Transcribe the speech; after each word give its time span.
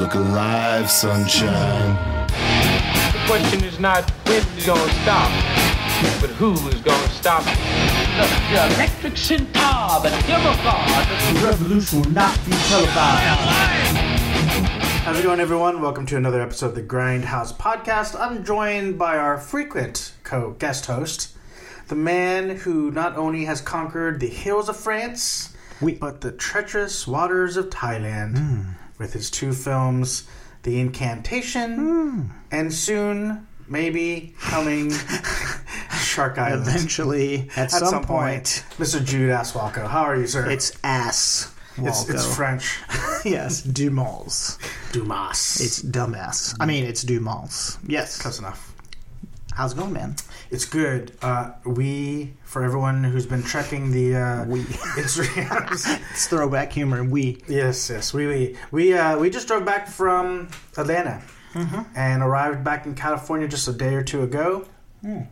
Look 0.00 0.14
alive, 0.14 0.90
sunshine. 0.90 2.26
The 3.12 3.22
question 3.26 3.62
is 3.62 3.78
not 3.78 4.10
when 4.26 4.38
it's 4.38 4.64
gonna 4.64 4.90
stop, 5.02 5.30
but 6.18 6.30
who 6.30 6.54
is 6.68 6.80
gonna 6.80 7.08
stop 7.10 7.42
it. 7.44 7.58
The 8.48 8.74
electric 8.74 9.14
centaur, 9.18 10.00
the 10.00 10.08
demigod. 10.26 10.88
The 11.34 11.40
revolution 11.44 12.00
will 12.00 12.10
not 12.12 12.34
be 12.46 12.52
televised. 12.52 13.98
How's 15.04 15.18
it 15.18 15.22
going, 15.22 15.40
everyone? 15.40 15.82
Welcome 15.82 16.06
to 16.06 16.16
another 16.16 16.40
episode 16.40 16.68
of 16.68 16.76
the 16.76 16.82
Grindhouse 16.82 17.52
Podcast. 17.52 18.18
I'm 18.18 18.42
joined 18.42 18.98
by 18.98 19.18
our 19.18 19.36
frequent 19.36 20.14
co 20.24 20.52
guest 20.52 20.86
host, 20.86 21.36
the 21.88 21.94
man 21.94 22.56
who 22.56 22.90
not 22.90 23.18
only 23.18 23.44
has 23.44 23.60
conquered 23.60 24.20
the 24.20 24.28
hills 24.28 24.70
of 24.70 24.78
France, 24.78 25.54
but 25.80 26.20
the 26.20 26.32
treacherous 26.32 27.06
waters 27.06 27.56
of 27.56 27.70
Thailand 27.70 28.38
hmm. 28.38 28.70
with 28.98 29.12
his 29.12 29.30
two 29.30 29.52
films, 29.52 30.26
The 30.62 30.80
Incantation, 30.80 31.76
hmm. 31.76 32.22
and 32.50 32.72
soon, 32.72 33.46
maybe, 33.68 34.34
coming 34.40 34.90
Shark 36.00 36.38
Island. 36.38 36.66
Eventually, 36.66 37.50
at, 37.56 37.70
some, 37.70 38.04
point, 38.04 38.64
Mr. 38.78 39.04
Jude 39.04 39.30
S. 39.30 39.52
Walko. 39.52 39.86
How 39.86 40.02
are 40.02 40.16
you, 40.16 40.26
sir? 40.26 40.48
it's 40.50 40.72
ass. 40.82 41.54
it's, 41.76 42.08
it's 42.08 42.36
French. 42.36 42.78
yes, 43.24 43.62
Dumas. 43.62 44.58
Dumas. 44.92 45.60
It's 45.60 45.82
dumbass. 45.82 46.56
I 46.58 46.64
hmm. 46.64 46.68
mean, 46.68 46.84
it's 46.84 47.02
Dumas. 47.02 47.78
Yes. 47.86 48.20
close 48.20 48.38
enough. 48.38 48.74
How's 49.54 49.72
it 49.72 49.76
going, 49.76 49.92
man? 49.92 50.14
It's 50.50 50.64
good. 50.64 51.12
Uh, 51.20 51.50
we, 51.66 52.32
for 52.44 52.62
everyone 52.64 53.04
who's 53.04 53.26
been 53.26 53.44
checking 53.44 53.90
the 53.90 54.16
uh, 54.16 54.44
We. 54.46 54.60
Instagrams, 54.96 56.00
It's 56.10 56.26
throwback 56.26 56.72
humor. 56.72 57.04
We. 57.04 57.42
yes, 57.46 57.90
yes, 57.90 58.14
we 58.14 58.26
we 58.26 58.56
we, 58.70 58.94
uh, 58.94 59.18
we 59.18 59.28
just 59.30 59.46
drove 59.46 59.64
back 59.64 59.88
from 59.88 60.48
Atlanta 60.76 61.22
and 61.96 62.22
arrived 62.22 62.62
back 62.62 62.86
in 62.86 62.94
California 62.94 63.48
just 63.48 63.66
a 63.68 63.72
day 63.72 63.94
or 63.94 64.02
two 64.02 64.22
ago. 64.22 64.64
I 65.04 65.26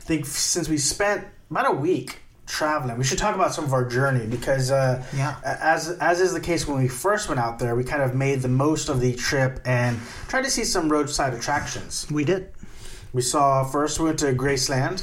think 0.00 0.26
since 0.26 0.68
we 0.68 0.76
spent 0.78 1.24
about 1.50 1.68
a 1.70 1.76
week 1.76 2.18
traveling, 2.46 2.98
we 2.98 3.04
should 3.04 3.18
talk 3.18 3.34
about 3.34 3.54
some 3.54 3.64
of 3.64 3.72
our 3.72 3.84
journey 3.84 4.26
because 4.26 4.70
uh, 4.70 5.02
Yeah. 5.14 5.36
as 5.44 5.88
as 6.00 6.20
is 6.20 6.32
the 6.34 6.40
case 6.40 6.66
when 6.66 6.78
we 6.82 6.88
first 6.88 7.28
went 7.28 7.40
out 7.40 7.58
there, 7.58 7.74
we 7.74 7.84
kind 7.84 8.02
of 8.02 8.14
made 8.14 8.42
the 8.42 8.48
most 8.48 8.88
of 8.88 9.00
the 9.00 9.14
trip 9.14 9.60
and 9.64 9.98
tried 10.28 10.42
to 10.44 10.50
see 10.50 10.64
some 10.64 10.90
roadside 10.90 11.32
attractions. 11.32 12.06
We 12.10 12.24
did. 12.24 12.48
We 13.12 13.22
saw 13.22 13.64
first 13.64 13.98
we 13.98 14.06
went 14.06 14.18
to 14.20 14.32
Graceland. 14.32 15.02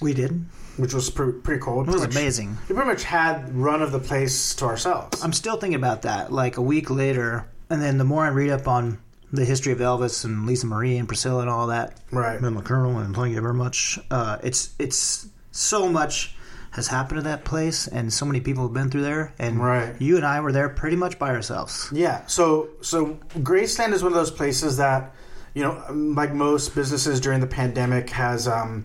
We 0.00 0.12
did. 0.12 0.44
which 0.76 0.92
was 0.92 1.08
pre- 1.08 1.32
pretty 1.32 1.60
cool. 1.62 1.82
It 1.82 1.86
was 1.86 2.02
amazing. 2.02 2.58
We 2.68 2.74
pretty 2.74 2.90
much 2.90 3.04
had 3.04 3.54
run 3.54 3.80
of 3.80 3.92
the 3.92 4.00
place 4.00 4.54
to 4.56 4.64
ourselves. 4.64 5.22
I'm 5.22 5.32
still 5.32 5.56
thinking 5.56 5.76
about 5.76 6.02
that. 6.02 6.32
Like 6.32 6.56
a 6.56 6.62
week 6.62 6.90
later, 6.90 7.46
and 7.70 7.80
then 7.80 7.96
the 7.98 8.04
more 8.04 8.24
I 8.24 8.28
read 8.30 8.50
up 8.50 8.66
on 8.66 8.98
the 9.32 9.44
history 9.44 9.72
of 9.72 9.78
Elvis 9.78 10.24
and 10.24 10.46
Lisa 10.46 10.66
Marie 10.66 10.96
and 10.96 11.06
Priscilla 11.06 11.42
and 11.42 11.50
all 11.50 11.68
that, 11.68 12.00
right. 12.10 12.40
and 12.40 12.56
the 12.56 12.60
Colonel, 12.62 12.98
and 12.98 13.14
thank 13.14 13.34
you 13.34 13.40
very 13.40 13.54
much. 13.54 13.98
Uh, 14.10 14.38
it's 14.42 14.74
it's 14.80 15.28
so 15.52 15.88
much 15.88 16.34
has 16.72 16.88
happened 16.88 17.18
to 17.18 17.22
that 17.22 17.44
place, 17.44 17.86
and 17.86 18.12
so 18.12 18.26
many 18.26 18.40
people 18.40 18.64
have 18.64 18.72
been 18.72 18.90
through 18.90 19.02
there. 19.02 19.32
And 19.38 19.60
Right. 19.60 19.94
you 20.00 20.16
and 20.16 20.26
I 20.26 20.40
were 20.40 20.50
there 20.50 20.68
pretty 20.68 20.96
much 20.96 21.20
by 21.20 21.30
ourselves. 21.30 21.88
Yeah. 21.92 22.26
So 22.26 22.70
so 22.80 23.14
Graceland 23.38 23.92
is 23.92 24.02
one 24.02 24.10
of 24.10 24.16
those 24.18 24.32
places 24.32 24.76
that 24.78 25.14
you 25.54 25.62
know, 25.62 25.84
like 25.90 26.32
most 26.34 26.74
businesses 26.74 27.20
during 27.20 27.40
the 27.40 27.46
pandemic, 27.46 28.10
has 28.10 28.48
um, 28.48 28.84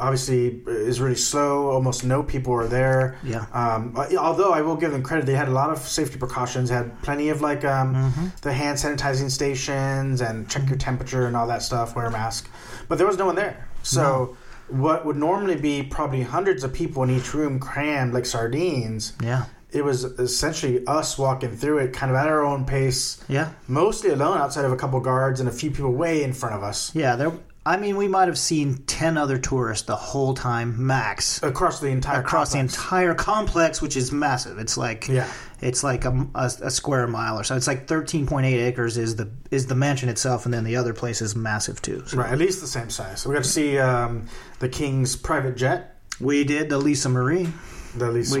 obviously 0.00 0.60
is 0.66 1.00
really 1.00 1.14
slow. 1.14 1.70
Almost 1.70 2.04
no 2.04 2.22
people 2.22 2.52
are 2.54 2.66
there. 2.66 3.18
Yeah. 3.22 3.46
Um, 3.52 3.94
although 4.18 4.52
I 4.52 4.62
will 4.62 4.76
give 4.76 4.90
them 4.92 5.02
credit, 5.02 5.26
they 5.26 5.34
had 5.34 5.48
a 5.48 5.52
lot 5.52 5.70
of 5.70 5.78
safety 5.78 6.18
precautions. 6.18 6.70
Had 6.70 7.00
plenty 7.02 7.28
of 7.28 7.40
like 7.40 7.64
um, 7.64 7.94
Mm-hmm. 7.94 8.26
the 8.42 8.52
hand 8.52 8.78
sanitizing 8.78 9.30
stations 9.30 10.20
and 10.20 10.48
check 10.48 10.68
your 10.68 10.78
temperature 10.78 11.26
and 11.26 11.36
all 11.36 11.46
that 11.46 11.62
stuff. 11.62 11.94
Wear 11.94 12.06
a 12.06 12.10
mask. 12.10 12.48
But 12.88 12.98
there 12.98 13.06
was 13.06 13.16
no 13.18 13.26
one 13.26 13.36
there. 13.36 13.68
So. 13.82 14.36
What 14.68 15.04
would 15.04 15.16
normally 15.16 15.56
be 15.56 15.82
probably 15.82 16.22
hundreds 16.22 16.64
of 16.64 16.72
people 16.72 17.02
in 17.02 17.10
each 17.10 17.34
room 17.34 17.58
crammed 17.60 18.14
like 18.14 18.24
sardines, 18.24 19.12
Yeah. 19.22 19.44
It 19.72 19.84
was 19.84 20.04
essentially 20.04 20.86
us 20.86 21.16
walking 21.18 21.56
through 21.56 21.78
it 21.78 21.92
kind 21.92 22.10
of 22.10 22.16
at 22.16 22.26
our 22.28 22.44
own 22.44 22.64
pace 22.64 23.22
Yeah. 23.28 23.50
mostly 23.68 24.10
alone 24.10 24.38
outside 24.38 24.64
of 24.64 24.72
a 24.72 24.76
couple 24.76 25.00
guards 25.00 25.40
and 25.40 25.48
a 25.48 25.52
few 25.52 25.70
people 25.70 25.92
way 25.92 26.22
in 26.22 26.32
front 26.32 26.54
of 26.54 26.62
us 26.62 26.94
Yeah, 26.94 27.16
there. 27.16 27.32
I 27.64 27.76
mean, 27.76 27.96
we 27.96 28.08
might 28.08 28.26
have 28.26 28.38
seen 28.38 28.78
ten 28.88 29.16
other 29.16 29.38
tourists 29.38 29.86
the 29.86 29.94
whole 29.94 30.34
time, 30.34 30.84
max, 30.84 31.40
across 31.44 31.78
the 31.78 31.86
entire 31.90 32.18
across 32.18 32.50
complex. 32.52 32.74
the 32.74 32.80
entire 32.82 33.14
complex, 33.14 33.80
which 33.80 33.96
is 33.96 34.10
massive. 34.10 34.58
It's 34.58 34.76
like 34.76 35.06
Yeah. 35.06 35.28
it's 35.60 35.84
like 35.84 36.04
a, 36.04 36.26
a, 36.34 36.50
a 36.62 36.70
square 36.72 37.06
mile 37.06 37.38
or 37.38 37.44
so. 37.44 37.54
It's 37.54 37.68
like 37.68 37.86
thirteen 37.86 38.26
point 38.26 38.46
eight 38.46 38.60
acres 38.66 38.98
is 38.98 39.14
the 39.14 39.28
is 39.52 39.68
the 39.68 39.76
mansion 39.76 40.08
itself, 40.08 40.44
and 40.44 40.52
then 40.52 40.64
the 40.64 40.74
other 40.74 40.92
place 40.92 41.22
is 41.22 41.36
massive 41.36 41.80
too. 41.80 42.02
So 42.08 42.16
right 42.16 42.32
at 42.32 42.38
least 42.38 42.60
the 42.62 42.66
same 42.66 42.90
size 42.90 43.20
so 43.20 43.30
we 43.30 43.36
got 43.36 43.44
to 43.44 43.48
see 43.48 43.78
um, 43.78 44.26
the 44.58 44.68
king's 44.68 45.14
private 45.14 45.56
jet 45.56 45.96
we 46.20 46.42
did 46.42 46.68
the 46.68 46.78
Lisa 46.78 47.08
Marie. 47.08 47.48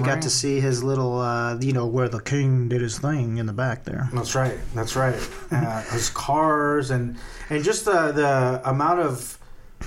got 0.00 0.22
to 0.22 0.30
see 0.30 0.60
his 0.60 0.82
little, 0.82 1.18
uh, 1.18 1.58
you 1.60 1.72
know, 1.72 1.86
where 1.86 2.08
the 2.08 2.20
king 2.20 2.68
did 2.68 2.80
his 2.80 2.98
thing 2.98 3.38
in 3.38 3.46
the 3.46 3.52
back 3.52 3.84
there. 3.84 4.08
that's 4.12 4.34
right 4.34 4.58
that's 4.74 4.96
right. 4.96 5.16
Uh, 5.50 5.82
his 5.82 6.10
cars 6.10 6.90
and 6.90 7.16
and 7.50 7.62
just 7.62 7.84
the 7.84 8.12
the 8.12 8.62
amount 8.68 9.00
of 9.00 9.38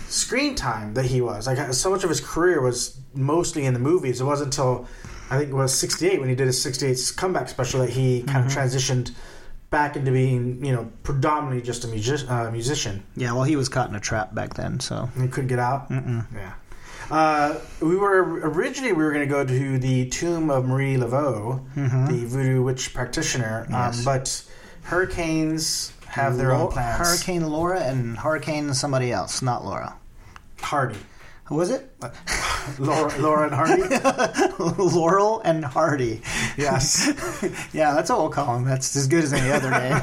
screen 0.07 0.55
time 0.55 0.93
that 0.93 1.05
he 1.05 1.21
was. 1.21 1.47
Like 1.47 1.73
so 1.73 1.89
much 1.89 2.03
of 2.03 2.09
his 2.09 2.21
career 2.21 2.61
was 2.61 2.99
mostly 3.13 3.65
in 3.65 3.73
the 3.73 3.79
movies. 3.79 4.21
It 4.21 4.25
wasn't 4.25 4.53
until 4.53 4.87
i 5.31 5.39
think 5.39 5.49
it 5.49 5.55
was 5.55 5.73
68 5.73 6.19
when 6.19 6.29
he 6.29 6.35
did 6.35 6.45
his 6.45 6.61
68 6.61 7.13
comeback 7.17 7.49
special 7.49 7.79
that 7.79 7.89
he 7.89 8.21
kind 8.21 8.45
of 8.45 8.51
transitioned 8.51 9.11
back 9.71 9.95
into 9.95 10.11
being 10.11 10.63
you 10.63 10.71
know 10.71 10.91
predominantly 11.01 11.65
just 11.65 11.83
a 11.83 11.87
music, 11.87 12.29
uh, 12.29 12.51
musician. 12.51 13.03
Yeah, 13.15 13.33
well, 13.33 13.43
he 13.43 13.55
was 13.55 13.67
caught 13.67 13.89
in 13.89 13.95
a 13.95 13.99
trap 13.99 14.35
back 14.35 14.53
then, 14.53 14.79
so. 14.79 15.09
He 15.19 15.27
couldn't 15.27 15.47
get 15.47 15.59
out? 15.59 15.87
Yeah 15.89 16.53
uh, 17.11 17.55
we 17.81 17.95
were 17.95 18.21
originally 18.49 18.93
we 18.93 19.03
were 19.03 19.11
going 19.11 19.27
to 19.27 19.31
go 19.31 19.45
to 19.45 19.77
the 19.79 20.09
tomb 20.09 20.49
of 20.49 20.65
Marie 20.65 20.95
Laveau, 20.95 21.61
the 21.75 22.25
voodoo 22.25 22.63
witch 22.63 22.93
practitioner, 22.93 23.65
um, 23.67 23.73
Yes. 23.73 24.03
but 24.05 24.43
hurricanes 24.83 25.91
have 26.07 26.37
their 26.37 26.51
own 26.51 26.61
Lo- 26.61 26.67
plans. 26.71 26.97
Hurricane 27.07 27.45
Laura 27.47 27.79
and 27.81 28.17
Hurricane 28.17 28.73
somebody 28.73 29.11
else, 29.11 29.41
not 29.41 29.65
Laura. 29.65 29.95
Hardy, 30.61 30.97
Who 31.45 31.55
was 31.55 31.69
it? 31.69 31.91
Laura, 32.79 33.15
Laura 33.19 33.43
and 33.45 33.53
Hardy. 33.53 33.83
Laurel 34.83 35.41
and 35.45 35.63
Hardy. 35.63 36.21
yes, 36.57 37.07
Yeah, 37.73 37.93
that's 37.93 38.09
what 38.09 38.17
we'll 38.19 38.29
call 38.29 38.57
him. 38.57 38.65
That's 38.65 38.95
as 38.95 39.07
good 39.07 39.23
as 39.23 39.31
any 39.31 39.51
other 39.51 39.69
name. 39.69 40.01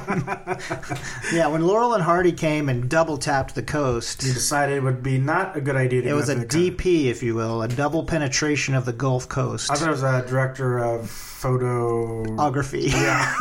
yeah, 1.32 1.48
when 1.48 1.66
Laurel 1.66 1.94
and 1.94 2.02
Hardy 2.04 2.30
came 2.30 2.68
and 2.68 2.88
double 2.88 3.18
tapped 3.18 3.56
the 3.56 3.62
coast, 3.64 4.22
he 4.22 4.32
decided 4.32 4.76
it 4.76 4.82
would 4.84 5.02
be 5.02 5.18
not 5.18 5.56
a 5.56 5.60
good 5.60 5.74
idea. 5.74 6.02
To 6.02 6.06
it 6.06 6.10
go 6.10 6.16
was 6.16 6.28
a 6.28 6.34
to 6.34 6.40
the 6.42 6.46
country. 6.46 6.70
DP, 6.70 7.04
if 7.10 7.24
you 7.24 7.34
will, 7.34 7.62
a 7.62 7.68
double 7.68 8.04
penetration 8.04 8.76
of 8.76 8.84
the 8.84 8.92
Gulf 8.92 9.28
Coast. 9.28 9.68
I 9.70 9.74
thought 9.74 9.88
it 9.88 9.90
was 9.90 10.04
a 10.04 10.24
director 10.28 10.78
of 10.78 11.10
photo. 11.10 12.22
Photography. 12.24 12.82
yeah, 12.90 13.34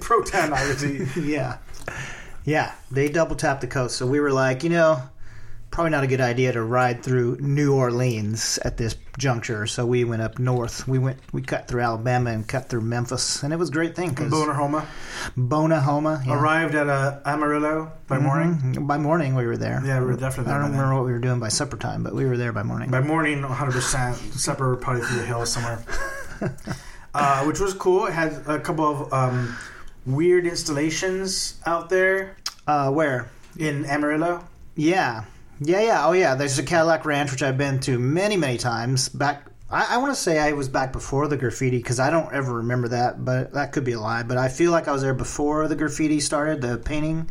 proton 0.00 0.52
obviously. 0.52 1.30
yeah. 1.32 1.56
Yeah, 2.44 2.72
they 2.90 3.08
double 3.08 3.36
tapped 3.36 3.60
the 3.62 3.66
coast. 3.66 3.96
So 3.96 4.06
we 4.06 4.20
were 4.20 4.30
like, 4.32 4.62
you 4.64 4.70
know, 4.70 5.02
probably 5.70 5.90
not 5.90 6.02
a 6.02 6.06
good 6.06 6.20
idea 6.20 6.52
to 6.52 6.62
ride 6.62 7.02
through 7.02 7.36
New 7.40 7.74
Orleans 7.74 8.58
at 8.64 8.76
this 8.76 8.96
juncture. 9.18 9.66
So 9.66 9.84
we 9.86 10.04
went 10.04 10.22
up 10.22 10.38
north. 10.38 10.88
We 10.88 10.98
went, 10.98 11.18
we 11.32 11.42
cut 11.42 11.68
through 11.68 11.82
Alabama 11.82 12.30
and 12.30 12.46
cut 12.48 12.68
through 12.68 12.80
Memphis, 12.82 13.42
and 13.42 13.52
it 13.52 13.56
was 13.56 13.68
a 13.68 13.72
great 13.72 13.94
thing 13.94 14.14
Bonahoma 14.14 14.86
Bonahoma. 15.36 16.22
Yeah. 16.26 16.34
arrived 16.40 16.74
at 16.74 16.88
uh, 16.88 17.18
Amarillo 17.24 17.92
by 18.06 18.18
morning. 18.18 18.54
Mhm. 18.74 18.86
By 18.86 18.98
morning, 18.98 19.34
we 19.34 19.46
were 19.46 19.56
there. 19.56 19.82
Yeah, 19.84 20.00
we 20.00 20.06
were 20.06 20.16
definitely 20.16 20.52
I 20.52 20.58
don't 20.58 20.62
by 20.62 20.68
then. 20.70 20.76
remember 20.78 20.94
what 20.96 21.04
we 21.06 21.12
were 21.12 21.18
doing 21.18 21.38
by 21.40 21.48
supper 21.48 21.76
time, 21.76 22.02
but 22.02 22.14
we 22.14 22.24
were 22.26 22.36
there 22.36 22.52
by 22.52 22.62
morning. 22.62 22.90
By 22.90 23.00
morning, 23.00 23.42
100% 23.42 24.14
supper 24.38 24.76
probably 24.76 25.02
through 25.02 25.18
the 25.18 25.26
hills 25.26 25.52
somewhere. 25.52 25.84
uh, 27.14 27.44
which 27.44 27.60
was 27.60 27.74
cool. 27.74 28.06
It 28.06 28.12
had 28.12 28.32
a 28.46 28.58
couple 28.60 28.84
of 28.84 29.12
um, 29.12 29.56
weird 30.06 30.46
installations 30.46 31.60
out 31.66 31.88
there 31.90 32.36
Uh, 32.66 32.90
where? 32.90 33.30
in 33.58 33.84
Amarillo. 33.86 34.44
Yeah, 34.76 35.24
yeah, 35.60 35.80
yeah. 35.80 36.06
Oh, 36.06 36.12
yeah. 36.12 36.34
There's 36.34 36.58
a 36.58 36.62
Cadillac 36.62 37.04
Ranch 37.04 37.30
which 37.30 37.42
I've 37.42 37.58
been 37.58 37.80
to 37.80 37.98
many, 37.98 38.36
many 38.36 38.58
times. 38.58 39.08
Back, 39.08 39.46
I, 39.70 39.94
I 39.94 39.96
want 39.98 40.14
to 40.14 40.20
say 40.20 40.38
I 40.38 40.52
was 40.52 40.68
back 40.68 40.92
before 40.92 41.28
the 41.28 41.36
graffiti 41.36 41.78
because 41.78 42.00
I 42.00 42.10
don't 42.10 42.32
ever 42.32 42.54
remember 42.54 42.88
that, 42.88 43.24
but 43.24 43.52
that 43.54 43.72
could 43.72 43.84
be 43.84 43.92
a 43.92 44.00
lie. 44.00 44.22
But 44.22 44.38
I 44.38 44.48
feel 44.48 44.72
like 44.72 44.88
I 44.88 44.92
was 44.92 45.02
there 45.02 45.14
before 45.14 45.68
the 45.68 45.76
graffiti 45.76 46.20
started, 46.20 46.60
the 46.60 46.78
painting. 46.78 47.28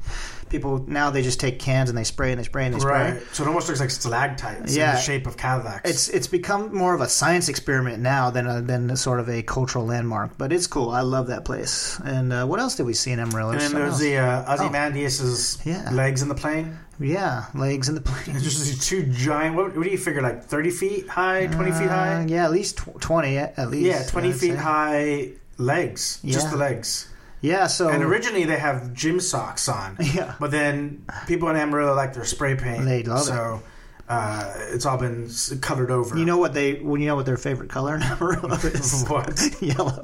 People 0.50 0.85
now 0.88 1.09
they 1.09 1.24
just 1.24 1.41
take 1.41 1.59
cans 1.59 1.89
and 1.89 1.97
they 1.97 2.06
spray 2.06 2.31
and 2.31 2.39
they 2.39 2.44
spray 2.45 2.65
and 2.68 2.74
they 2.74 2.79
spray. 2.79 3.12
Right. 3.12 3.21
So 3.33 3.44
it 3.44 3.47
almost 3.47 3.68
looks 3.68 3.81
like 3.81 3.89
stalactites 3.89 4.71
in 4.71 4.77
Yeah. 4.77 4.94
the 4.95 5.01
shape 5.01 5.27
of 5.27 5.35
Cadillacs. 5.35 5.89
It's 5.89 6.07
it's 6.07 6.27
become 6.27 6.73
more 6.73 6.94
of 6.94 7.01
a 7.01 7.09
science 7.09 7.50
experiment 7.50 8.01
now 8.01 8.30
than 8.30 8.47
a, 8.47 8.62
than 8.62 8.89
a 8.89 8.95
sort 8.95 9.19
of 9.19 9.27
a 9.27 9.44
cultural 9.44 9.85
landmark. 9.85 10.38
But 10.38 10.53
it's 10.53 10.65
cool. 10.65 10.89
I 10.89 11.01
love 11.01 11.27
that 11.27 11.44
place. 11.44 12.00
And 12.06 12.31
uh, 12.31 12.45
what 12.45 12.62
else 12.62 12.75
did 12.75 12.85
we 12.85 12.94
see 12.94 13.12
in 13.12 13.19
Amarillo? 13.19 13.51
and 13.51 13.59
then 13.59 13.73
there's 13.73 13.89
else. 13.95 14.00
the 14.00 14.18
uh, 14.19 14.45
Oh. 14.47 14.53
Ozymandias's 14.53 15.59
Yeah. 15.65 15.89
legs 15.91 16.21
in 16.21 16.30
the 16.30 16.35
plain. 16.35 16.77
Yeah 16.99 17.45
legs 17.53 17.89
in 17.89 17.95
the 17.95 18.01
plain. 18.09 18.39
Just 18.39 18.65
these 18.65 18.85
two 18.88 19.03
giant. 19.03 19.55
What, 19.55 19.75
what 19.75 19.83
do 19.83 19.89
you 19.89 19.97
figure? 19.97 20.21
Like 20.21 20.44
thirty 20.44 20.71
feet 20.71 21.07
high, 21.07 21.47
twenty 21.47 21.71
feet 21.71 21.88
Uh, 21.88 21.89
high? 21.89 22.25
yeah, 22.27 22.45
at 22.45 22.51
least 22.51 22.77
tw- 22.77 22.99
twenty 22.99 23.38
at 23.38 23.69
least. 23.69 23.85
Yeah, 23.85 24.03
twenty 24.03 24.31
feet 24.31 24.51
say. 24.51 24.55
high 24.57 25.29
legs, 25.57 26.19
just 26.25 26.49
the 26.51 26.57
legs. 26.57 27.09
Yeah, 27.39 27.67
so 27.67 27.89
And 27.89 28.01
originally 28.03 28.45
they 28.45 28.57
have 28.57 28.94
gym 28.94 29.19
socks 29.19 29.69
on. 29.69 29.97
Yeah. 30.13 30.33
But 30.39 30.49
then 30.51 31.05
people 31.27 31.47
in 31.49 31.55
Amarillo 31.55 31.94
like 31.95 32.13
their 32.15 32.25
spray 32.25 32.55
paint. 32.55 32.83
They 32.85 33.03
love 33.03 33.21
it. 33.21 33.25
so, 33.25 33.61
uh, 34.09 34.53
it's 34.73 34.85
all 34.88 34.97
been 34.97 35.29
colored 35.61 35.91
over. 35.91 36.17
you 36.17 36.25
know 36.25 36.38
what 36.39 36.53
they 36.55 36.75
well, 36.81 36.97
you 36.97 37.05
know 37.05 37.15
what 37.15 37.27
their 37.27 37.38
favorite 37.38 37.69
color 37.69 37.95
in 37.95 38.01
Amarillo 38.11 38.55
is? 38.55 39.05
what? 39.07 39.39
Yellow. 39.61 40.01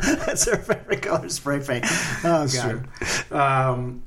That's 0.26 0.44
their 0.44 0.56
favorite 0.56 1.02
color 1.02 1.28
spray 1.28 1.60
paint. 1.60 1.84
Oh 2.24 2.46
god. 2.52 2.88
Um, 3.32 4.02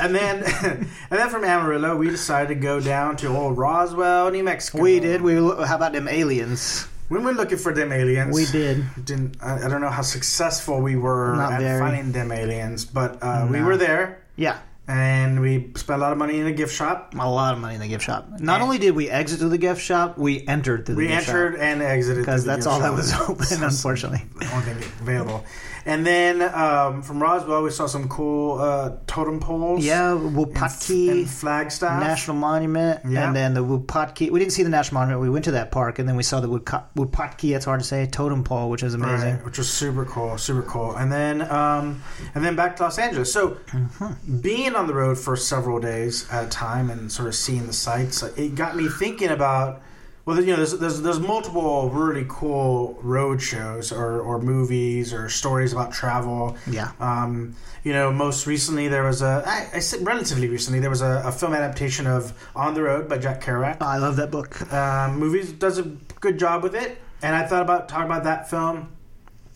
and 0.00 0.14
then, 0.14 0.42
and 0.62 0.86
then 1.10 1.28
from 1.28 1.44
Amarillo, 1.44 1.96
we 1.96 2.08
decided 2.08 2.48
to 2.48 2.54
go 2.54 2.80
down 2.80 3.16
to 3.18 3.28
old 3.28 3.58
Roswell, 3.58 4.30
New 4.30 4.44
Mexico. 4.44 4.80
We 4.82 5.00
did. 5.00 5.22
We 5.22 5.34
how 5.34 5.76
about 5.76 5.92
them 5.92 6.08
aliens? 6.08 6.86
When 7.08 7.20
We 7.24 7.26
were 7.26 7.34
looking 7.36 7.58
for 7.58 7.74
them 7.74 7.92
aliens. 7.92 8.34
We 8.34 8.46
did. 8.46 8.84
Didn't 9.04 9.36
I, 9.42 9.66
I 9.66 9.68
don't 9.68 9.80
know 9.82 9.90
how 9.90 10.02
successful 10.02 10.80
we 10.80 10.96
were 10.96 11.36
Not 11.36 11.52
at 11.54 11.60
very. 11.60 11.80
finding 11.80 12.12
them 12.12 12.32
aliens, 12.32 12.84
but 12.86 13.18
uh, 13.22 13.46
we 13.50 13.60
were 13.60 13.76
there 13.76 14.22
Yeah. 14.36 14.58
And 14.92 15.40
we 15.40 15.70
spent 15.76 15.98
a 15.98 16.02
lot 16.02 16.12
of 16.12 16.18
money 16.18 16.38
in 16.38 16.46
a 16.46 16.52
gift 16.52 16.74
shop. 16.74 17.14
A 17.18 17.30
lot 17.30 17.54
of 17.54 17.60
money 17.60 17.76
in 17.76 17.80
the 17.80 17.88
gift 17.88 18.04
shop. 18.04 18.28
Not 18.40 18.54
And- 18.56 18.62
only 18.64 18.78
did 18.78 18.94
we 18.94 19.08
exit 19.08 19.38
through 19.38 19.48
the 19.48 19.58
gift 19.58 19.80
shop, 19.80 20.18
we 20.18 20.46
entered 20.46 20.84
through 20.84 20.96
the 20.96 20.98
We 21.00 21.08
gift 21.08 21.28
entered 21.28 21.56
and 21.56 21.80
exited 21.82 22.22
because 22.24 22.44
that's 22.44 22.66
gift 22.66 22.74
all 22.74 22.80
that 22.80 22.92
was 22.92 23.12
open, 23.28 23.62
unfortunately. 23.64 24.22
the 24.38 24.46
only 24.52 24.64
thing 24.74 24.92
available. 25.00 25.44
And 25.84 26.06
then 26.06 26.42
um, 26.42 27.02
from 27.02 27.20
Roswell, 27.20 27.62
we 27.62 27.70
saw 27.70 27.86
some 27.86 28.08
cool 28.08 28.58
uh, 28.60 28.92
totem 29.06 29.40
poles. 29.40 29.84
Yeah, 29.84 30.10
Wupatki 30.12 31.10
and 31.10 31.28
Flagstaff. 31.30 32.00
National 32.00 32.36
Monument, 32.36 33.00
Yeah. 33.08 33.26
and 33.26 33.34
then 33.36 33.54
the 33.54 33.64
Wupatki. 33.64 34.30
We 34.30 34.38
didn't 34.38 34.52
see 34.52 34.62
the 34.62 34.68
National 34.68 35.00
Monument. 35.00 35.20
We 35.22 35.30
went 35.30 35.44
to 35.46 35.50
that 35.52 35.72
park, 35.72 35.98
and 35.98 36.08
then 36.08 36.14
we 36.16 36.22
saw 36.22 36.40
the 36.40 36.48
Wupatki. 36.48 37.54
It's 37.56 37.64
hard 37.64 37.80
to 37.80 37.86
say 37.86 38.06
totem 38.06 38.44
pole, 38.44 38.70
which 38.70 38.82
is 38.82 38.94
amazing. 38.94 39.34
Right, 39.36 39.44
which 39.44 39.58
was 39.58 39.68
super 39.72 40.04
cool, 40.04 40.38
super 40.38 40.62
cool. 40.62 40.94
And 40.96 41.10
then, 41.10 41.42
um, 41.50 42.02
and 42.34 42.44
then 42.44 42.54
back 42.56 42.76
to 42.76 42.84
Los 42.84 42.98
Angeles. 42.98 43.32
So, 43.32 43.56
Mm-hmm. 43.72 44.38
being 44.40 44.74
on 44.76 44.86
the 44.86 44.94
road 44.94 45.18
for 45.18 45.34
several 45.36 45.80
days 45.80 46.28
at 46.30 46.44
a 46.44 46.48
time 46.48 46.90
and 46.90 47.10
sort 47.10 47.28
of 47.28 47.34
seeing 47.34 47.66
the 47.66 47.72
sights, 47.72 48.22
it 48.22 48.54
got 48.54 48.76
me 48.76 48.88
thinking 48.88 49.28
about. 49.30 49.80
Well, 50.24 50.40
you 50.40 50.46
know, 50.52 50.56
there's 50.56 50.78
there's, 50.78 51.02
there's 51.02 51.18
multiple 51.18 51.90
really 51.90 52.24
cool 52.28 52.96
road 53.02 53.42
shows 53.42 53.90
or, 53.90 54.20
or 54.20 54.40
movies 54.40 55.12
or 55.12 55.28
stories 55.28 55.72
about 55.72 55.92
travel. 55.92 56.56
Yeah. 56.70 56.92
Um, 57.00 57.56
you 57.82 57.92
know, 57.92 58.12
most 58.12 58.46
recently 58.46 58.86
there 58.86 59.02
was 59.02 59.22
a, 59.22 59.42
I, 59.44 59.76
I 59.76 59.80
said 59.80 60.06
relatively 60.06 60.48
recently, 60.48 60.78
there 60.78 60.90
was 60.90 61.02
a, 61.02 61.22
a 61.24 61.32
film 61.32 61.54
adaptation 61.54 62.06
of 62.06 62.32
On 62.54 62.74
the 62.74 62.82
Road 62.82 63.08
by 63.08 63.18
Jack 63.18 63.42
Kerouac 63.42 63.82
I 63.82 63.98
love 63.98 64.14
that 64.16 64.30
book. 64.30 64.72
um, 64.72 65.18
movies 65.18 65.50
does 65.52 65.78
a 65.78 65.82
good 66.20 66.38
job 66.38 66.62
with 66.62 66.76
it, 66.76 66.98
and 67.22 67.34
I 67.34 67.44
thought 67.44 67.62
about 67.62 67.88
talking 67.88 68.06
about 68.06 68.22
that 68.24 68.48
film, 68.48 68.92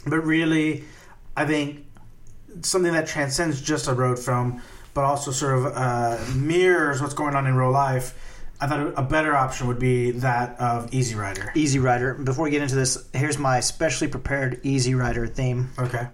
but 0.05 0.19
really, 0.25 0.83
I 1.37 1.47
think 1.47 1.85
something 2.63 2.93
that 2.93 3.07
transcends 3.07 3.61
just 3.61 3.87
a 3.87 3.95
road 3.95 4.19
film, 4.19 4.61
but 4.95 5.05
also 5.05 5.31
sort 5.31 5.59
of 5.59 5.67
uh, 5.67 6.19
mirrors 6.35 7.01
what's 7.01 7.15
going 7.15 7.37
on 7.37 7.47
in 7.47 7.55
real 7.55 7.71
life. 7.71 8.36
I 8.61 8.67
thought 8.67 8.95
a 8.97 9.03
better 9.03 9.35
option 9.35 9.67
would 9.67 9.79
be 9.79 10.13
that 10.13 10.59
of 10.59 10.93
Easy 10.95 11.15
Rider. 11.15 11.53
Easy 11.55 11.79
Rider. 11.79 12.15
Before 12.15 12.45
we 12.45 12.51
get 12.51 12.63
into 12.63 12.75
this, 12.75 13.09
here's 13.13 13.39
my 13.39 13.61
specially 13.61 14.09
prepared 14.09 14.61
Easy 14.63 14.95
Rider 14.95 15.27
theme. 15.27 15.71
Okay. 15.79 16.09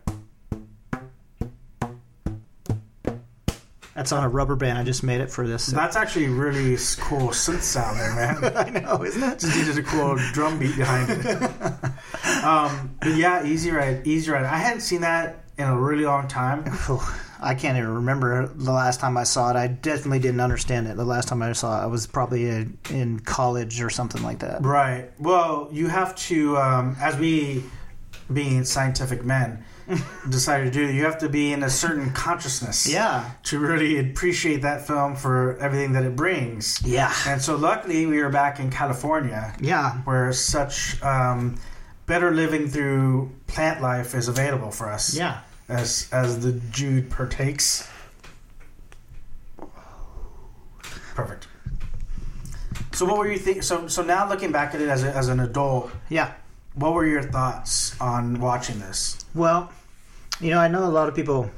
That's 3.95 4.11
on 4.11 4.25
a 4.25 4.29
rubber 4.29 4.57
band. 4.57 4.79
I 4.79 4.83
just 4.83 5.03
made 5.03 5.21
it 5.21 5.31
for 5.31 5.47
this. 5.47 5.67
That's 5.67 5.97
actually 5.97 6.27
really 6.27 6.77
cool 6.99 7.29
synth 7.29 7.61
sound 7.61 8.01
there, 8.01 8.15
man. 8.15 8.57
I 8.57 8.81
know, 8.81 9.05
isn't 9.05 9.23
it? 9.23 9.39
Just 9.39 9.57
needed 9.57 9.79
a 9.79 9.83
cool 9.83 10.17
drum 10.33 10.59
beat 10.59 10.77
behind 10.77 11.11
it. 11.11 12.45
um, 12.45 12.97
but 13.01 13.15
yeah, 13.15 13.45
Easy 13.45 13.71
Rider. 13.71 14.03
Easy 14.05 14.31
Rider. 14.31 14.47
I 14.47 14.57
hadn't 14.57 14.81
seen 14.81 15.03
that 15.03 15.45
in 15.59 15.67
a 15.67 15.79
really 15.79 16.05
long 16.05 16.27
time. 16.27 16.65
I 17.43 17.55
can't 17.55 17.77
even 17.77 17.91
remember 17.95 18.47
the 18.47 18.73
last 18.73 19.01
time 19.01 19.17
I 19.17 19.25
saw 19.25 19.51
it. 19.51 19.57
I 19.57 19.67
definitely 19.67 20.21
didn't 20.21 20.41
understand 20.41 20.87
it. 20.87 20.97
The 20.97 21.05
last 21.05 21.29
time 21.29 21.43
I 21.43 21.53
saw 21.53 21.81
it, 21.81 21.83
I 21.83 21.87
was 21.87 22.07
probably 22.07 22.49
in, 22.49 22.79
in 22.91 23.21
college 23.21 23.83
or 23.83 23.91
something 23.91 24.23
like 24.23 24.39
that. 24.39 24.65
Right. 24.65 25.11
Well, 25.19 25.69
you 25.73 25.89
have 25.89 26.15
to, 26.29 26.57
um, 26.59 26.97
as 27.01 27.17
we, 27.17 27.65
being 28.33 28.65
scientific 28.65 29.25
men, 29.25 29.65
decided 30.31 30.73
to 30.73 30.87
do, 30.87 30.93
you 30.93 31.05
have 31.05 31.19
to 31.19 31.29
be 31.29 31.53
in 31.53 31.65
a 31.65 31.69
certain 31.71 32.13
consciousness. 32.13 32.89
Yeah. 32.89 33.29
To 33.45 33.59
really 33.59 33.99
appreciate 33.99 34.63
that 34.63 34.87
film 34.87 35.17
for 35.17 35.57
everything 35.59 35.93
that 35.93 36.05
it 36.05 36.15
brings. 36.15 36.81
Yeah. 36.85 37.13
And 37.27 37.43
so, 37.43 37.57
luckily, 37.57 38.07
we 38.07 38.23
were 38.23 38.31
back 38.31 38.61
in 38.61 38.71
California, 38.71 39.55
Yeah. 39.61 39.95
where 40.05 40.33
such 40.33 41.03
um, 41.03 41.59
better 42.07 42.31
living 42.31 42.69
through 42.69 43.33
plant 43.49 43.83
life 43.83 44.15
is 44.15 44.29
available 44.29 44.71
for 44.71 44.89
us. 44.89 45.15
Yeah. 45.17 45.41
As 45.69 46.09
as 46.13 46.41
the 46.41 46.53
Jude 46.71 47.11
partakes. 47.11 47.89
Perfect. 51.15 51.47
So, 52.93 53.07
what 53.07 53.19
were 53.19 53.31
you 53.31 53.39
think? 53.39 53.63
So, 53.63 53.87
so 53.89 54.03
now 54.03 54.29
looking 54.29 54.53
back 54.53 54.75
at 54.75 54.81
it 54.81 54.89
as 54.89 55.03
a, 55.05 55.15
as 55.15 55.29
an 55.29 55.41
adult, 55.41 55.91
Yeah. 56.09 56.33
what 56.75 56.93
were 56.95 57.07
your 57.07 57.23
thoughts 57.23 57.99
on 58.01 58.41
watching 58.41 58.79
this? 58.81 59.25
Well, 59.35 59.71
you 60.41 60.51
know, 60.51 60.59
I 60.59 60.69
know 60.69 60.85
a 60.85 60.89
lot 60.91 61.09
of 61.09 61.15
people 61.15 61.51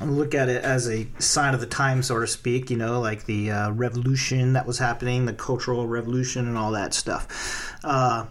look 0.00 0.34
at 0.34 0.48
it 0.48 0.62
as 0.62 0.88
a 0.88 1.06
sign 1.18 1.54
of 1.54 1.60
the 1.60 1.66
time, 1.66 2.02
so 2.02 2.18
to 2.20 2.26
speak, 2.26 2.70
you 2.70 2.76
know, 2.76 3.00
like 3.00 3.24
the 3.24 3.50
uh, 3.50 3.70
revolution 3.72 4.52
that 4.54 4.66
was 4.66 4.78
happening, 4.78 5.24
the 5.26 5.32
cultural 5.32 5.86
revolution, 5.86 6.46
and 6.46 6.56
all 6.58 6.72
that 6.72 6.92
stuff. 6.94 7.74
Uh, 7.84 8.26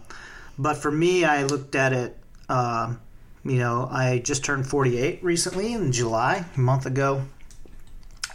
but 0.58 0.76
for 0.76 0.90
me, 0.90 1.24
I 1.24 1.42
looked 1.44 1.74
at 1.74 1.92
it, 1.92 2.16
uh, 2.48 2.94
you 3.48 3.58
know, 3.58 3.88
I 3.90 4.18
just 4.18 4.44
turned 4.44 4.66
48 4.66 5.22
recently 5.22 5.72
in 5.72 5.92
July, 5.92 6.44
a 6.56 6.60
month 6.60 6.86
ago. 6.86 7.22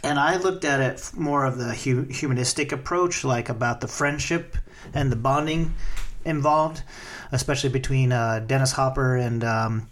And 0.04 0.18
I 0.18 0.36
looked 0.36 0.64
at 0.64 0.80
it 0.80 1.12
more 1.16 1.44
of 1.44 1.58
the 1.58 1.74
hu- 1.74 2.04
humanistic 2.04 2.72
approach, 2.72 3.24
like 3.24 3.48
about 3.48 3.80
the 3.80 3.88
friendship 3.88 4.56
and 4.92 5.12
the 5.12 5.16
bonding 5.16 5.74
involved, 6.24 6.82
especially 7.30 7.70
between 7.70 8.12
uh, 8.12 8.40
Dennis 8.40 8.72
Hopper 8.72 9.16
and 9.16 9.44
um, 9.44 9.88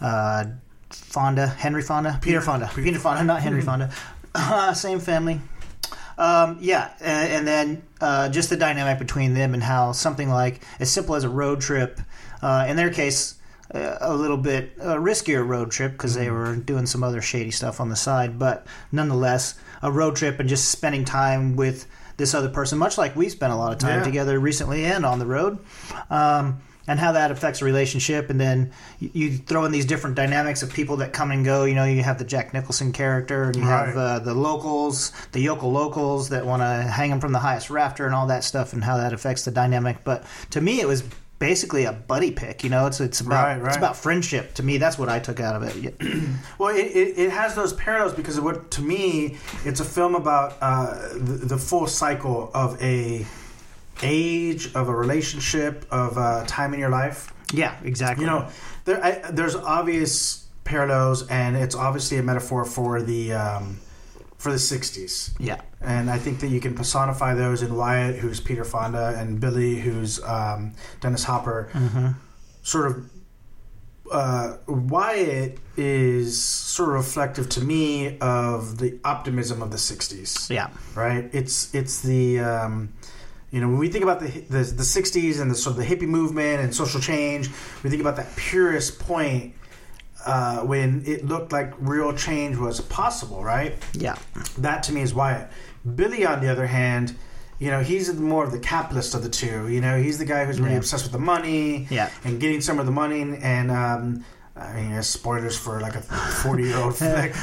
uh, 0.00 0.44
Fonda, 0.90 1.46
Henry 1.46 1.82
Fonda, 1.82 2.18
Peter 2.22 2.40
Fonda, 2.40 2.70
Peter 2.74 2.98
Fonda, 2.98 3.24
not 3.24 3.40
Henry 3.40 3.62
Fonda, 3.68 3.90
uh, 4.34 4.74
same 4.74 5.00
family. 5.00 5.40
Um, 6.16 6.58
yeah, 6.60 6.92
and, 7.00 7.32
and 7.32 7.48
then 7.48 7.82
uh, 8.00 8.28
just 8.28 8.50
the 8.50 8.56
dynamic 8.56 8.98
between 8.98 9.34
them 9.34 9.54
and 9.54 9.62
how 9.62 9.92
something 9.92 10.28
like 10.28 10.62
as 10.78 10.90
simple 10.90 11.14
as 11.14 11.24
a 11.24 11.28
road 11.28 11.60
trip, 11.60 12.00
uh, 12.42 12.66
in 12.68 12.76
their 12.76 12.90
case, 12.90 13.36
a 13.74 14.14
little 14.14 14.36
bit 14.36 14.72
uh, 14.80 14.94
riskier 14.96 15.46
road 15.46 15.70
trip 15.70 15.92
because 15.92 16.14
they 16.14 16.30
were 16.30 16.54
doing 16.56 16.86
some 16.86 17.02
other 17.02 17.20
shady 17.20 17.50
stuff 17.50 17.80
on 17.80 17.88
the 17.88 17.96
side, 17.96 18.38
but 18.38 18.66
nonetheless, 18.92 19.54
a 19.82 19.90
road 19.90 20.16
trip 20.16 20.38
and 20.40 20.48
just 20.48 20.68
spending 20.70 21.04
time 21.04 21.56
with 21.56 21.86
this 22.16 22.34
other 22.34 22.48
person, 22.48 22.78
much 22.78 22.96
like 22.96 23.16
we 23.16 23.28
spent 23.28 23.52
a 23.52 23.56
lot 23.56 23.72
of 23.72 23.78
time 23.78 23.98
Yeah. 23.98 24.04
together 24.04 24.38
recently 24.38 24.84
and 24.84 25.04
on 25.04 25.18
the 25.18 25.26
road. 25.26 25.58
Um, 26.10 26.60
and 26.86 27.00
how 27.00 27.12
that 27.12 27.30
affects 27.30 27.62
a 27.62 27.64
relationship, 27.64 28.28
and 28.28 28.38
then 28.38 28.70
you, 28.98 29.10
you 29.14 29.38
throw 29.38 29.64
in 29.64 29.72
these 29.72 29.86
different 29.86 30.16
dynamics 30.16 30.62
of 30.62 30.70
people 30.70 30.98
that 30.98 31.14
come 31.14 31.30
and 31.30 31.42
go. 31.42 31.64
You 31.64 31.74
know, 31.74 31.84
you 31.86 32.02
have 32.02 32.18
the 32.18 32.26
Jack 32.26 32.52
Nicholson 32.52 32.92
character, 32.92 33.44
and 33.44 33.56
you 33.56 33.62
have 33.62 33.96
uh, 33.96 34.18
the 34.18 34.34
locals, 34.34 35.10
the 35.32 35.40
yokel 35.40 35.72
locals 35.72 36.28
that 36.28 36.44
want 36.44 36.60
to 36.60 36.66
hang 36.90 37.08
them 37.08 37.20
from 37.22 37.32
the 37.32 37.38
highest 37.38 37.70
rafter, 37.70 38.04
and 38.04 38.14
all 38.14 38.26
that 38.26 38.44
stuff, 38.44 38.74
and 38.74 38.84
how 38.84 38.98
that 38.98 39.14
affects 39.14 39.46
the 39.46 39.50
dynamic. 39.50 40.04
But 40.04 40.24
to 40.50 40.60
me, 40.60 40.82
it 40.82 40.86
was 40.86 41.02
basically 41.38 41.84
a 41.84 41.92
buddy 41.92 42.30
pick. 42.30 42.64
You 42.64 42.70
know, 42.70 42.86
it's 42.86 43.00
it's 43.00 43.20
about 43.20 43.44
Right, 43.44 43.60
right. 43.60 43.68
it's 43.68 43.76
about 43.76 43.96
friendship. 43.96 44.54
To 44.54 44.62
me, 44.62 44.78
that's 44.78 44.98
what 44.98 45.08
I 45.08 45.18
took 45.18 45.40
out 45.40 45.60
of 45.60 45.62
it. 45.62 45.94
Well, 46.58 46.74
it, 46.74 46.86
it, 46.86 47.18
it 47.18 47.30
has 47.30 47.54
those 47.54 47.72
parallels 47.72 48.14
because 48.14 48.40
what 48.40 48.70
to 48.72 48.82
me 48.82 49.36
it's 49.64 49.80
a 49.80 49.84
film 49.84 50.14
about 50.14 50.56
uh, 50.60 51.08
the, 51.12 51.46
the 51.46 51.58
full 51.58 51.86
cycle 51.86 52.50
of 52.54 52.80
a 52.82 53.26
age 54.02 54.72
of 54.74 54.88
a 54.88 54.94
relationship 54.94 55.86
of 55.90 56.16
uh, 56.18 56.44
time 56.46 56.74
in 56.74 56.80
your 56.80 56.90
life. 56.90 57.32
Yeah, 57.52 57.76
exactly. 57.84 58.24
You 58.24 58.30
know, 58.30 58.48
there 58.84 59.04
I, 59.04 59.30
there's 59.30 59.54
obvious 59.56 60.46
parallels, 60.64 61.26
and 61.28 61.56
it's 61.56 61.74
obviously 61.74 62.18
a 62.18 62.22
metaphor 62.22 62.64
for 62.64 63.02
the 63.02 63.32
um, 63.34 63.78
for 64.44 64.52
the 64.52 64.58
'60s. 64.58 65.34
yeah, 65.38 65.62
And 65.80 66.10
I 66.10 66.18
think 66.18 66.40
that 66.40 66.48
you 66.48 66.60
can 66.60 66.74
personify 66.74 67.32
those 67.32 67.62
in 67.62 67.74
Wyatt, 67.74 68.16
who's 68.16 68.40
Peter 68.40 68.62
Fonda, 68.62 69.16
and 69.18 69.40
Billy, 69.40 69.80
who's 69.80 70.22
um, 70.22 70.74
Dennis 71.00 71.24
Hopper. 71.24 71.70
Sort 72.62 72.90
of, 72.90 73.10
uh, 74.12 74.58
Wyatt 74.66 75.58
is 75.78 76.42
sort 76.42 76.90
of 76.90 76.94
reflective 76.96 77.48
to 77.50 77.62
me 77.62 78.18
of 78.18 78.76
the 78.76 79.00
optimism 79.02 79.62
of 79.62 79.70
the 79.70 79.78
'60s. 79.78 80.50
yeah, 80.50 80.68
Right? 80.94 81.30
It's 81.32 81.74
it's 81.74 82.02
the 82.02 82.40
um, 82.40 82.92
you 83.50 83.62
know 83.62 83.68
when 83.68 83.78
we 83.78 83.88
think 83.88 84.04
about 84.04 84.20
the, 84.20 84.28
the 84.28 84.62
the 84.82 84.82
'60s 84.82 85.40
and 85.40 85.50
the 85.50 85.54
sort 85.54 85.78
of 85.78 85.82
the 85.82 85.88
hippie 85.90 86.06
movement 86.06 86.60
and 86.60 86.74
social 86.74 87.00
change, 87.00 87.48
we 87.82 87.88
think 87.88 88.02
about 88.02 88.16
that 88.16 88.36
purest 88.36 88.98
point. 88.98 89.54
Uh, 90.26 90.60
when 90.60 91.02
it 91.06 91.24
looked 91.26 91.52
like 91.52 91.72
real 91.78 92.12
change 92.14 92.56
was 92.56 92.80
possible, 92.80 93.42
right? 93.44 93.74
yeah, 93.92 94.16
That 94.58 94.82
to 94.84 94.92
me 94.92 95.02
is 95.02 95.12
Wyatt. 95.14 95.50
Billy, 95.96 96.24
on 96.24 96.40
the 96.40 96.48
other 96.50 96.66
hand, 96.66 97.14
you 97.58 97.70
know, 97.70 97.80
he's 97.82 98.12
more 98.14 98.42
of 98.44 98.50
the 98.52 98.58
capitalist 98.58 99.14
of 99.14 99.22
the 99.22 99.28
two. 99.28 99.68
You 99.68 99.80
know, 99.80 100.00
he's 100.00 100.18
the 100.18 100.24
guy 100.24 100.44
who's 100.46 100.58
really 100.58 100.72
Yeah. 100.72 100.78
obsessed 100.78 101.04
with 101.04 101.12
the 101.12 101.18
money 101.18 101.86
Yeah. 101.90 102.08
and 102.24 102.40
getting 102.40 102.60
some 102.62 102.78
of 102.78 102.86
the 102.86 102.92
money. 102.92 103.20
And 103.42 103.70
um, 103.70 104.24
I 104.56 104.72
mean, 104.80 105.02
spoilers 105.02 105.58
for 105.58 105.80
like 105.80 105.94
a 105.94 106.00
forty-year-old 106.00 106.96
flick. 107.00 107.34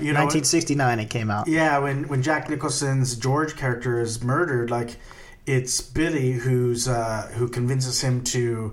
You 0.00 0.12
know, 0.14 0.24
1969 0.24 1.00
it 1.00 1.10
came 1.10 1.30
out. 1.30 1.48
yeah, 1.48 1.78
when 1.78 2.08
when 2.08 2.22
Jack 2.22 2.48
Nicholson's 2.48 3.14
George 3.16 3.56
character 3.56 4.00
is 4.00 4.22
murdered, 4.22 4.70
like 4.70 4.96
it's 5.44 5.80
Billy 5.80 6.32
who's 6.32 6.88
uh, 6.88 7.30
who 7.34 7.48
convinces 7.48 8.00
him 8.00 8.22
to 8.24 8.72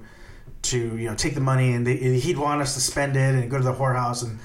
to 0.62 0.78
you 0.98 1.08
know 1.10 1.16
take 1.16 1.36
the 1.36 1.42
money 1.42 1.74
and 1.74 1.86
they, 1.88 1.96
he'd 2.20 2.38
want 2.38 2.62
us 2.62 2.74
to 2.76 2.82
spend 2.82 3.16
it 3.16 3.36
and 3.36 3.50
go 3.50 3.58
to 3.58 3.64
the 3.64 3.74
whorehouse 3.74 4.24
and 4.24 4.40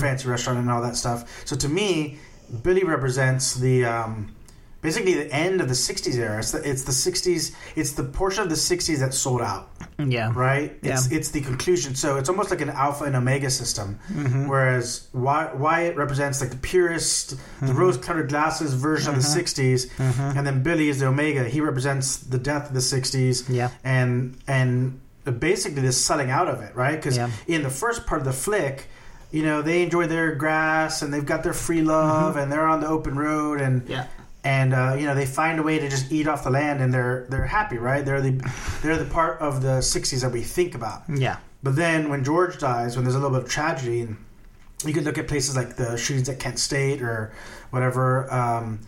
fancy 0.00 0.28
restaurant 0.28 0.58
and 0.58 0.70
all 0.70 0.82
that 0.82 0.96
stuff. 0.96 1.42
So 1.46 1.56
to 1.56 1.68
me, 1.68 2.18
Billy 2.62 2.84
represents 2.84 3.54
the 3.54 3.84
um, 3.86 4.34
basically 4.82 5.14
the 5.14 5.32
end 5.32 5.60
of 5.62 5.68
the 5.68 5.74
'60s 5.74 6.16
era. 6.18 6.38
It's 6.38 6.50
the, 6.52 6.68
it's 6.70 6.82
the 6.84 6.92
'60s. 6.92 7.54
It's 7.76 7.92
the 7.92 8.04
portion 8.04 8.42
of 8.42 8.50
the 8.50 8.54
'60s 8.56 8.98
that 9.00 9.14
sold 9.14 9.40
out 9.40 9.70
Yeah. 9.98 10.30
right? 10.34 10.76
It's 10.82 11.10
Yeah. 11.10 11.16
it's 11.16 11.30
the 11.30 11.40
conclusion. 11.40 11.94
So 11.94 12.16
it's 12.18 12.28
almost 12.28 12.50
like 12.50 12.60
an 12.60 12.68
alpha 12.70 13.04
and 13.04 13.16
omega 13.16 13.48
system. 13.48 13.98
Mm-hmm. 14.12 14.46
Whereas 14.48 15.08
Wy- 15.14 15.52
Wyatt 15.54 15.96
represents 15.96 16.42
like 16.42 16.50
the 16.50 16.58
purest, 16.58 17.30
the 17.30 17.36
Mm-hmm. 17.66 17.76
rose-colored 17.78 18.28
glasses 18.28 18.74
version 18.74 19.14
of 19.14 19.22
the 19.22 19.28
'60s, 19.28 19.88
and 20.36 20.46
then 20.46 20.62
Billy 20.62 20.90
is 20.90 21.00
the 21.00 21.06
omega. 21.06 21.44
He 21.48 21.60
represents 21.62 22.18
the 22.18 22.38
death 22.38 22.68
of 22.68 22.74
the 22.74 22.80
'60s. 22.80 23.48
Yeah. 23.48 23.70
and 23.82 24.36
and 24.46 25.00
basically 25.32 25.82
the 25.82 25.92
selling 25.92 26.30
out 26.30 26.48
of 26.48 26.60
it, 26.62 26.74
right? 26.76 26.96
Because 26.96 27.16
Yeah. 27.16 27.30
in 27.46 27.62
the 27.62 27.70
first 27.70 28.06
part 28.06 28.20
of 28.20 28.26
the 28.26 28.32
flick. 28.32 28.86
You 29.32 29.42
know 29.42 29.62
they 29.62 29.82
enjoy 29.82 30.06
their 30.06 30.32
grass 30.36 31.02
and 31.02 31.12
they've 31.12 31.26
got 31.26 31.42
their 31.42 31.52
free 31.54 31.82
love 31.82 32.36
and 32.36 32.52
they're 32.52 32.68
on 32.68 32.80
the 32.80 32.86
open 32.86 33.16
road 33.16 33.60
and 33.60 33.82
Mm-hmm. 33.82 33.90
Yeah. 33.90 34.06
and 34.44 34.72
uh, 34.72 34.94
you 34.96 35.06
know 35.06 35.14
they 35.16 35.26
find 35.26 35.58
a 35.58 35.62
way 35.64 35.80
to 35.80 35.88
just 35.88 36.12
eat 36.12 36.28
off 36.28 36.44
the 36.44 36.50
land 36.50 36.80
and 36.80 36.94
they're 36.94 37.26
they're 37.30 37.46
happy 37.46 37.76
right 37.76 38.04
they're 38.04 38.20
the 38.20 38.40
they're 38.80 38.96
the 38.96 39.06
part 39.10 39.40
of 39.40 39.60
the 39.60 39.80
60s 39.82 40.20
that 40.20 40.30
we 40.30 40.42
think 40.42 40.76
about 40.76 41.02
Yeah. 41.08 41.38
but 41.64 41.74
then 41.74 42.10
when 42.10 42.22
george 42.22 42.58
dies 42.60 42.94
when 42.94 43.04
there's 43.04 43.16
a 43.16 43.18
little 43.18 43.36
bit 43.36 43.42
of 43.42 43.50
tragedy 43.50 44.02
and 44.02 44.18
you 44.86 44.92
could 44.94 45.02
look 45.04 45.18
at 45.18 45.26
places 45.26 45.56
like 45.56 45.74
the 45.74 45.96
shootings 45.96 46.28
at 46.28 46.38
kent 46.38 46.60
state 46.60 47.02
or 47.02 47.32
whatever 47.70 48.32
um, 48.32 48.78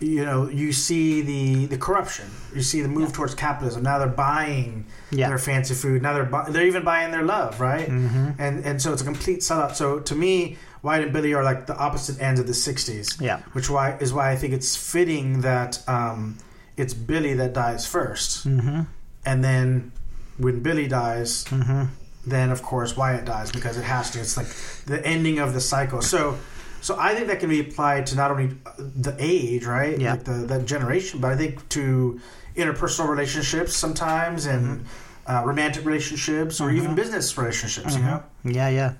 you 0.00 0.24
know 0.24 0.48
you 0.48 0.72
see 0.72 1.20
the 1.20 1.66
the 1.66 1.76
corruption 1.76 2.24
you 2.54 2.62
see 2.62 2.80
the 2.80 2.88
move 2.88 3.12
towards 3.12 3.34
capitalism 3.34 3.82
now 3.82 3.98
they're 3.98 4.08
buying 4.08 4.86
Yeah. 5.10 5.28
their 5.28 5.38
fancy 5.38 5.74
food 5.74 6.00
now 6.02 6.12
they're 6.14 6.24
bu- 6.24 6.50
they're 6.52 6.66
even 6.66 6.84
buying 6.84 7.10
their 7.12 7.22
love 7.22 7.60
right 7.60 7.88
Mm-hmm. 7.88 8.30
and 8.38 8.64
and 8.64 8.80
so 8.82 8.92
it's 8.92 9.02
a 9.02 9.04
complete 9.04 9.40
sellout 9.40 9.74
so 9.74 9.98
to 10.00 10.14
me 10.14 10.56
Wyatt 10.82 11.04
and 11.04 11.12
Billy 11.12 11.34
are 11.34 11.44
like 11.44 11.66
the 11.66 11.76
opposite 11.76 12.18
ends 12.22 12.40
of 12.40 12.46
the 12.46 12.54
'60s. 12.54 13.20
Yeah. 13.20 13.40
which 13.52 13.68
why 13.68 13.98
is 14.00 14.12
why 14.14 14.30
I 14.30 14.36
think 14.36 14.54
it's 14.54 14.74
fitting 14.76 15.42
that 15.42 15.82
um, 15.86 16.38
it's 16.78 16.94
Billy 16.94 17.34
that 17.34 17.52
dies 17.52 17.86
1st 17.86 18.46
Mm-hmm. 18.46 18.80
and 19.26 19.44
then 19.44 19.92
when 20.38 20.60
Billy 20.62 20.88
dies, 20.88 21.44
Mm-hmm. 21.44 21.84
then 22.26 22.50
of 22.50 22.62
course 22.62 22.96
Wyatt 22.96 23.26
dies 23.26 23.52
because 23.52 23.76
it 23.76 23.84
has 23.84 24.10
to. 24.12 24.20
It's 24.20 24.36
like 24.38 24.46
the 24.86 25.06
ending 25.06 25.38
of 25.38 25.52
the 25.52 25.60
cycle. 25.60 26.00
So, 26.00 26.38
so 26.80 26.96
I 26.98 27.14
think 27.14 27.26
that 27.28 27.40
can 27.40 27.48
be 27.50 27.60
applied 27.60 28.06
to 28.06 28.16
not 28.16 28.30
only 28.30 28.56
the 28.78 29.14
age, 29.18 29.64
right, 29.66 29.98
Yeah. 29.98 30.12
like 30.12 30.24
the 30.24 30.32
that 30.32 30.66
generation, 30.66 31.20
but 31.20 31.32
I 31.32 31.36
think 31.36 31.68
to 31.70 32.20
interpersonal 32.56 33.08
relationships 33.08 33.74
sometimes 33.76 34.46
and. 34.46 34.80
Mm-hmm. 34.80 34.86
Uh, 35.26 35.44
romantic 35.44 35.84
relationships 35.84 36.60
or 36.60 36.72
even 36.72 36.96
business 36.96 37.38
relationships, 37.38 37.94
you 37.94 38.02
know. 38.02 38.20
Yeah, 38.42 38.68
yeah, 38.68 38.94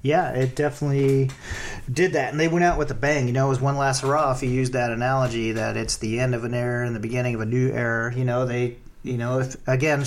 yeah. 0.00 0.30
It 0.30 0.56
definitely 0.56 1.28
did 1.92 2.14
that, 2.14 2.30
and 2.30 2.40
they 2.40 2.48
went 2.48 2.64
out 2.64 2.78
with 2.78 2.90
a 2.90 2.94
bang. 2.94 3.26
You 3.26 3.34
know, 3.34 3.46
it 3.46 3.48
was 3.50 3.60
one 3.60 3.76
last 3.76 4.00
hurrah. 4.00 4.32
If 4.32 4.42
you 4.42 4.48
use 4.48 4.70
that 4.70 4.90
analogy, 4.90 5.52
that 5.52 5.76
it's 5.76 5.96
the 5.98 6.18
end 6.18 6.34
of 6.34 6.44
an 6.44 6.54
era 6.54 6.86
and 6.86 6.96
the 6.96 7.00
beginning 7.00 7.34
of 7.34 7.42
a 7.42 7.46
new 7.46 7.70
era. 7.72 8.14
You 8.14 8.24
know, 8.24 8.46
they, 8.46 8.78
you 9.06 9.16
know, 9.18 9.38
if 9.40 9.56
again, 9.68 10.04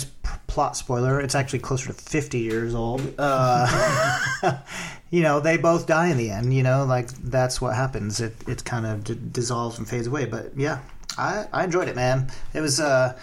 plot 0.47 0.77
spoiler, 0.77 1.19
it's 1.19 1.35
actually 1.35 1.59
closer 1.59 1.87
to 1.87 1.93
fifty 1.93 2.39
years 2.39 2.75
old. 2.75 3.01
Uh, 3.17 4.19
you 5.09 5.21
know, 5.21 5.39
they 5.39 5.57
both 5.57 5.87
die 5.87 6.07
in 6.09 6.17
the 6.17 6.29
end. 6.31 6.53
You 6.53 6.63
know, 6.63 6.85
like 6.85 7.09
that's 7.09 7.59
what 7.61 7.75
happens. 7.75 8.19
It 8.21 8.35
it 8.47 8.63
kind 8.63 8.85
of 8.85 9.03
d- 9.03 9.17
dissolves 9.31 9.77
and 9.79 9.87
fades 9.87 10.07
away. 10.07 10.25
But 10.25 10.51
yeah, 10.57 10.79
I 11.17 11.45
I 11.51 11.63
enjoyed 11.63 11.87
it, 11.87 11.95
man. 11.95 12.29
It 12.53 12.61
was. 12.61 12.79
uh 12.79 13.17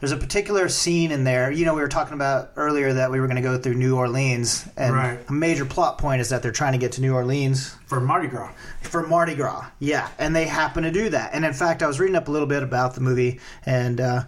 there's 0.00 0.12
a 0.12 0.16
particular 0.18 0.68
scene 0.68 1.10
in 1.12 1.24
there. 1.24 1.50
You 1.50 1.64
know, 1.64 1.72
we 1.72 1.80
were 1.80 1.88
talking 1.88 2.12
about 2.12 2.50
earlier 2.56 2.92
that 2.92 3.10
we 3.10 3.20
were 3.20 3.26
going 3.26 3.36
to 3.36 3.42
go 3.42 3.56
through 3.56 3.74
New 3.74 3.96
Orleans, 3.96 4.68
and 4.76 4.94
Right. 4.94 5.18
a 5.30 5.32
major 5.32 5.64
plot 5.64 5.96
point 5.96 6.20
is 6.20 6.28
that 6.28 6.42
they're 6.42 6.52
trying 6.52 6.72
to 6.72 6.78
get 6.78 6.92
to 6.92 7.00
New 7.00 7.14
Orleans 7.14 7.74
For 7.86 8.00
Mardi 8.02 8.28
Gras, 8.28 8.52
for 8.82 9.06
Mardi 9.06 9.34
Gras. 9.34 9.64
Yeah, 9.78 10.06
and 10.18 10.36
they 10.36 10.44
happen 10.44 10.82
to 10.82 10.90
do 10.90 11.08
that. 11.08 11.30
And 11.32 11.42
in 11.42 11.54
fact, 11.54 11.82
I 11.82 11.86
was 11.86 11.98
reading 12.00 12.16
up 12.16 12.28
a 12.28 12.30
little 12.30 12.48
bit 12.48 12.62
about 12.62 12.94
the 12.96 13.00
movie, 13.00 13.40
and 13.64 13.98
uh, 13.98 14.24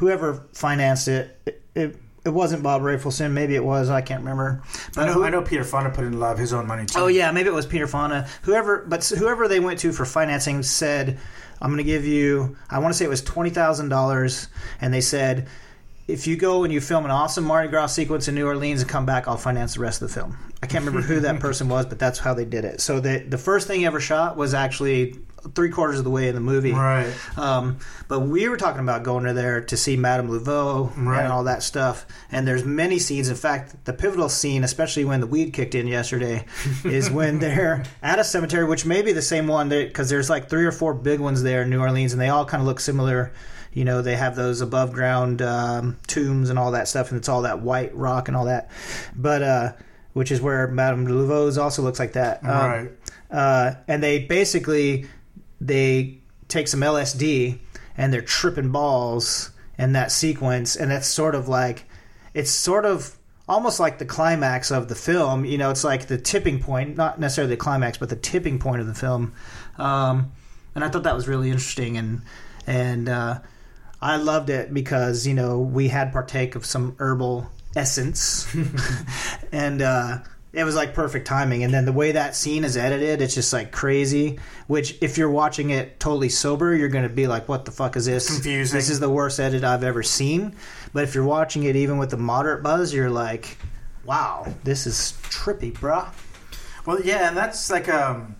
whoever 0.00 0.42
financed 0.54 1.08
it, 1.08 1.38
it, 1.46 1.62
it, 1.74 1.96
it 2.24 2.30
wasn't 2.30 2.62
Bob 2.62 2.80
Rafelson. 2.82 3.32
Maybe 3.32 3.54
it 3.54 3.64
was. 3.64 3.90
I 3.90 4.00
can't 4.00 4.20
remember. 4.20 4.62
I 4.96 5.06
know. 5.06 5.12
who- 5.12 5.24
I 5.24 5.30
know 5.30 5.42
Peter 5.42 5.62
Fonda 5.64 5.90
put 5.90 6.04
in 6.04 6.14
a 6.14 6.16
lot 6.16 6.32
of 6.32 6.38
his 6.38 6.52
own 6.54 6.66
money 6.66 6.86
too. 6.86 6.98
Oh 6.98 7.06
yeah, 7.06 7.30
maybe 7.32 7.48
it 7.48 7.54
was 7.54 7.66
Peter 7.66 7.86
Fonda. 7.86 8.26
Whoever, 8.42 8.84
but 8.88 9.04
whoever 9.04 9.46
they 9.46 9.60
went 9.60 9.78
to 9.80 9.92
for 9.92 10.04
financing 10.06 10.62
said, 10.62 11.18
"I'm 11.60 11.68
going 11.70 11.78
to 11.78 11.84
give 11.84 12.04
you." 12.06 12.56
I 12.70 12.78
want 12.78 12.92
to 12.94 12.98
say 12.98 13.04
it 13.04 13.08
was 13.08 13.22
twenty 13.22 13.50
thousand 13.50 13.90
dollars, 13.90 14.48
and 14.80 14.92
they 14.92 15.00
said, 15.02 15.48
"If 16.08 16.26
you 16.26 16.36
go 16.36 16.64
and 16.64 16.72
you 16.72 16.80
film 16.80 17.04
an 17.04 17.10
awesome 17.10 17.44
Mardi 17.44 17.68
Gras 17.68 17.88
sequence 17.88 18.26
in 18.28 18.34
New 18.34 18.46
Orleans 18.46 18.80
and 18.82 18.90
come 18.90 19.06
back, 19.06 19.28
I'll 19.28 19.36
finance 19.36 19.74
the 19.74 19.80
rest 19.80 20.02
of 20.02 20.08
the 20.08 20.14
film." 20.14 20.36
I 20.62 20.66
can't 20.66 20.84
remember 20.84 21.06
who 21.06 21.20
that 21.20 21.40
person 21.46 21.70
was, 21.70 21.86
but 21.86 21.98
that's 21.98 22.18
how 22.18 22.34
they 22.34 22.44
did 22.44 22.64
it. 22.66 22.80
So 22.82 23.00
the 23.00 23.18
the 23.20 23.38
first 23.38 23.66
thing 23.66 23.80
he 23.80 23.86
ever 23.86 24.00
shot 24.00 24.36
was 24.36 24.52
actually 24.52 25.16
three 25.54 25.70
quarters 25.70 25.98
of 25.98 26.04
the 26.04 26.10
way 26.10 26.28
in 26.28 26.34
the 26.34 26.40
movie. 26.40 26.72
Right. 26.72 27.12
Um, 27.36 27.78
but 28.08 28.20
we 28.20 28.48
were 28.48 28.56
talking 28.56 28.80
about 28.80 29.02
going 29.02 29.24
to 29.24 29.32
there 29.32 29.60
to 29.62 29.76
see 29.76 29.96
Madame 29.96 30.28
Laveau 30.28 30.92
Right. 30.96 31.22
and 31.24 31.32
all 31.32 31.44
that 31.44 31.62
stuff. 31.62 32.06
And 32.30 32.46
there's 32.46 32.64
many 32.64 32.98
scenes. 32.98 33.28
In 33.28 33.36
fact, 33.36 33.84
the 33.84 33.92
pivotal 33.92 34.28
scene, 34.28 34.64
especially 34.64 35.04
when 35.04 35.20
the 35.20 35.26
weed 35.26 35.52
kicked 35.52 35.74
in 35.74 35.86
yesterday, 35.86 36.44
is 36.84 37.10
when 37.10 37.38
they're 37.38 37.84
at 38.02 38.18
a 38.18 38.24
cemetery, 38.24 38.64
which 38.64 38.84
may 38.84 39.02
be 39.02 39.12
the 39.12 39.22
same 39.22 39.46
one 39.46 39.68
because 39.68 40.08
there's 40.10 40.28
like 40.30 40.48
three 40.48 40.64
or 40.64 40.72
four 40.72 40.94
big 40.94 41.20
ones 41.20 41.42
there 41.42 41.62
in 41.62 41.70
New 41.70 41.80
Orleans, 41.80 42.12
and 42.12 42.20
they 42.20 42.28
all 42.28 42.44
kind 42.44 42.60
of 42.60 42.66
look 42.66 42.80
similar. 42.80 43.32
You 43.72 43.84
know, 43.84 44.02
they 44.02 44.16
have 44.16 44.34
those 44.34 44.60
above 44.62 44.92
ground 44.92 45.42
um, 45.42 45.96
tombs 46.08 46.50
and 46.50 46.58
all 46.58 46.72
that 46.72 46.88
stuff, 46.88 47.10
and 47.10 47.18
it's 47.18 47.28
all 47.28 47.42
that 47.42 47.62
white 47.62 47.94
rock 47.94 48.26
and 48.28 48.36
all 48.36 48.46
that. 48.46 48.68
But 49.14 49.42
uh, 49.42 49.72
which 50.12 50.32
is 50.32 50.40
where 50.40 50.66
Madame 50.66 51.06
Laveau's 51.06 51.56
also 51.56 51.82
looks 51.82 52.00
like 52.00 52.14
that. 52.14 52.42
Um, 52.42 52.50
right. 52.50 52.90
uh, 53.30 53.74
and 53.86 54.02
they 54.02 54.18
basically 54.24 55.06
they 55.60 56.18
take 56.48 56.68
some 56.68 56.80
LSD 56.80 57.58
and 57.96 58.12
they're 58.12 58.22
tripping 58.22 58.70
balls 58.70 59.50
in 59.78 59.92
that 59.92 60.12
sequence, 60.12 60.76
and 60.76 60.90
that's 60.90 61.06
sort 61.06 61.34
of 61.34 61.48
like 61.48 61.84
it's 62.34 62.50
sort 62.50 62.84
of 62.84 63.16
almost 63.48 63.80
like 63.80 63.98
the 63.98 64.04
climax 64.04 64.70
of 64.70 64.88
the 64.88 64.94
film. 64.94 65.44
You 65.44 65.58
know, 65.58 65.70
it's 65.70 65.84
like 65.84 66.06
the 66.06 66.18
tipping 66.18 66.60
point, 66.60 66.96
not 66.96 67.18
necessarily 67.18 67.54
the 67.54 67.58
climax, 67.58 67.98
but 67.98 68.08
the 68.08 68.16
tipping 68.16 68.58
point 68.58 68.80
of 68.80 68.86
the 68.86 68.94
film. 68.94 69.32
Um, 69.76 70.32
and 70.74 70.84
I 70.84 70.88
thought 70.88 71.02
that 71.02 71.16
was 71.16 71.26
really 71.26 71.50
interesting, 71.50 71.96
and 71.96 72.22
and 72.66 73.08
uh, 73.08 73.40
I 74.00 74.16
loved 74.16 74.50
it 74.50 74.72
because 74.72 75.26
you 75.26 75.34
know 75.34 75.58
we 75.60 75.88
had 75.88 76.12
partake 76.12 76.54
of 76.54 76.64
some 76.64 76.94
herbal 76.98 77.50
essence, 77.74 78.46
and 79.52 79.82
uh, 79.82 80.18
it 80.52 80.64
was 80.64 80.74
like 80.74 80.94
perfect 80.94 81.26
timing. 81.26 81.62
And 81.62 81.72
then 81.72 81.84
the 81.84 81.92
way 81.92 82.12
that 82.12 82.34
scene 82.34 82.64
is 82.64 82.76
edited, 82.76 83.22
it's 83.22 83.34
just 83.34 83.52
like 83.52 83.70
crazy. 83.72 84.38
Which 84.66 84.98
if 85.00 85.16
you're 85.16 85.30
watching 85.30 85.70
it 85.70 86.00
totally 86.00 86.28
sober, 86.28 86.74
you're 86.74 86.88
going 86.88 87.08
to 87.08 87.14
be 87.14 87.26
like, 87.26 87.48
"What 87.48 87.64
the 87.64 87.70
fuck 87.70 87.96
is 87.96 88.06
this? 88.06 88.28
Confusing. 88.28 88.76
This 88.76 88.90
is 88.90 89.00
the 89.00 89.10
worst 89.10 89.38
edit 89.38 89.64
I've 89.64 89.84
ever 89.84 90.02
seen." 90.02 90.56
But 90.92 91.04
if 91.04 91.14
you're 91.14 91.24
watching 91.24 91.64
it 91.64 91.76
even 91.76 91.98
with 91.98 92.10
the 92.10 92.16
moderate 92.16 92.62
buzz, 92.62 92.92
you're 92.92 93.10
like, 93.10 93.58
"Wow, 94.04 94.46
this 94.64 94.86
is 94.86 95.14
trippy, 95.22 95.72
bruh." 95.72 96.08
Well, 96.86 97.00
yeah, 97.02 97.28
and 97.28 97.36
that's 97.36 97.70
like 97.70 97.88
um, 97.88 98.34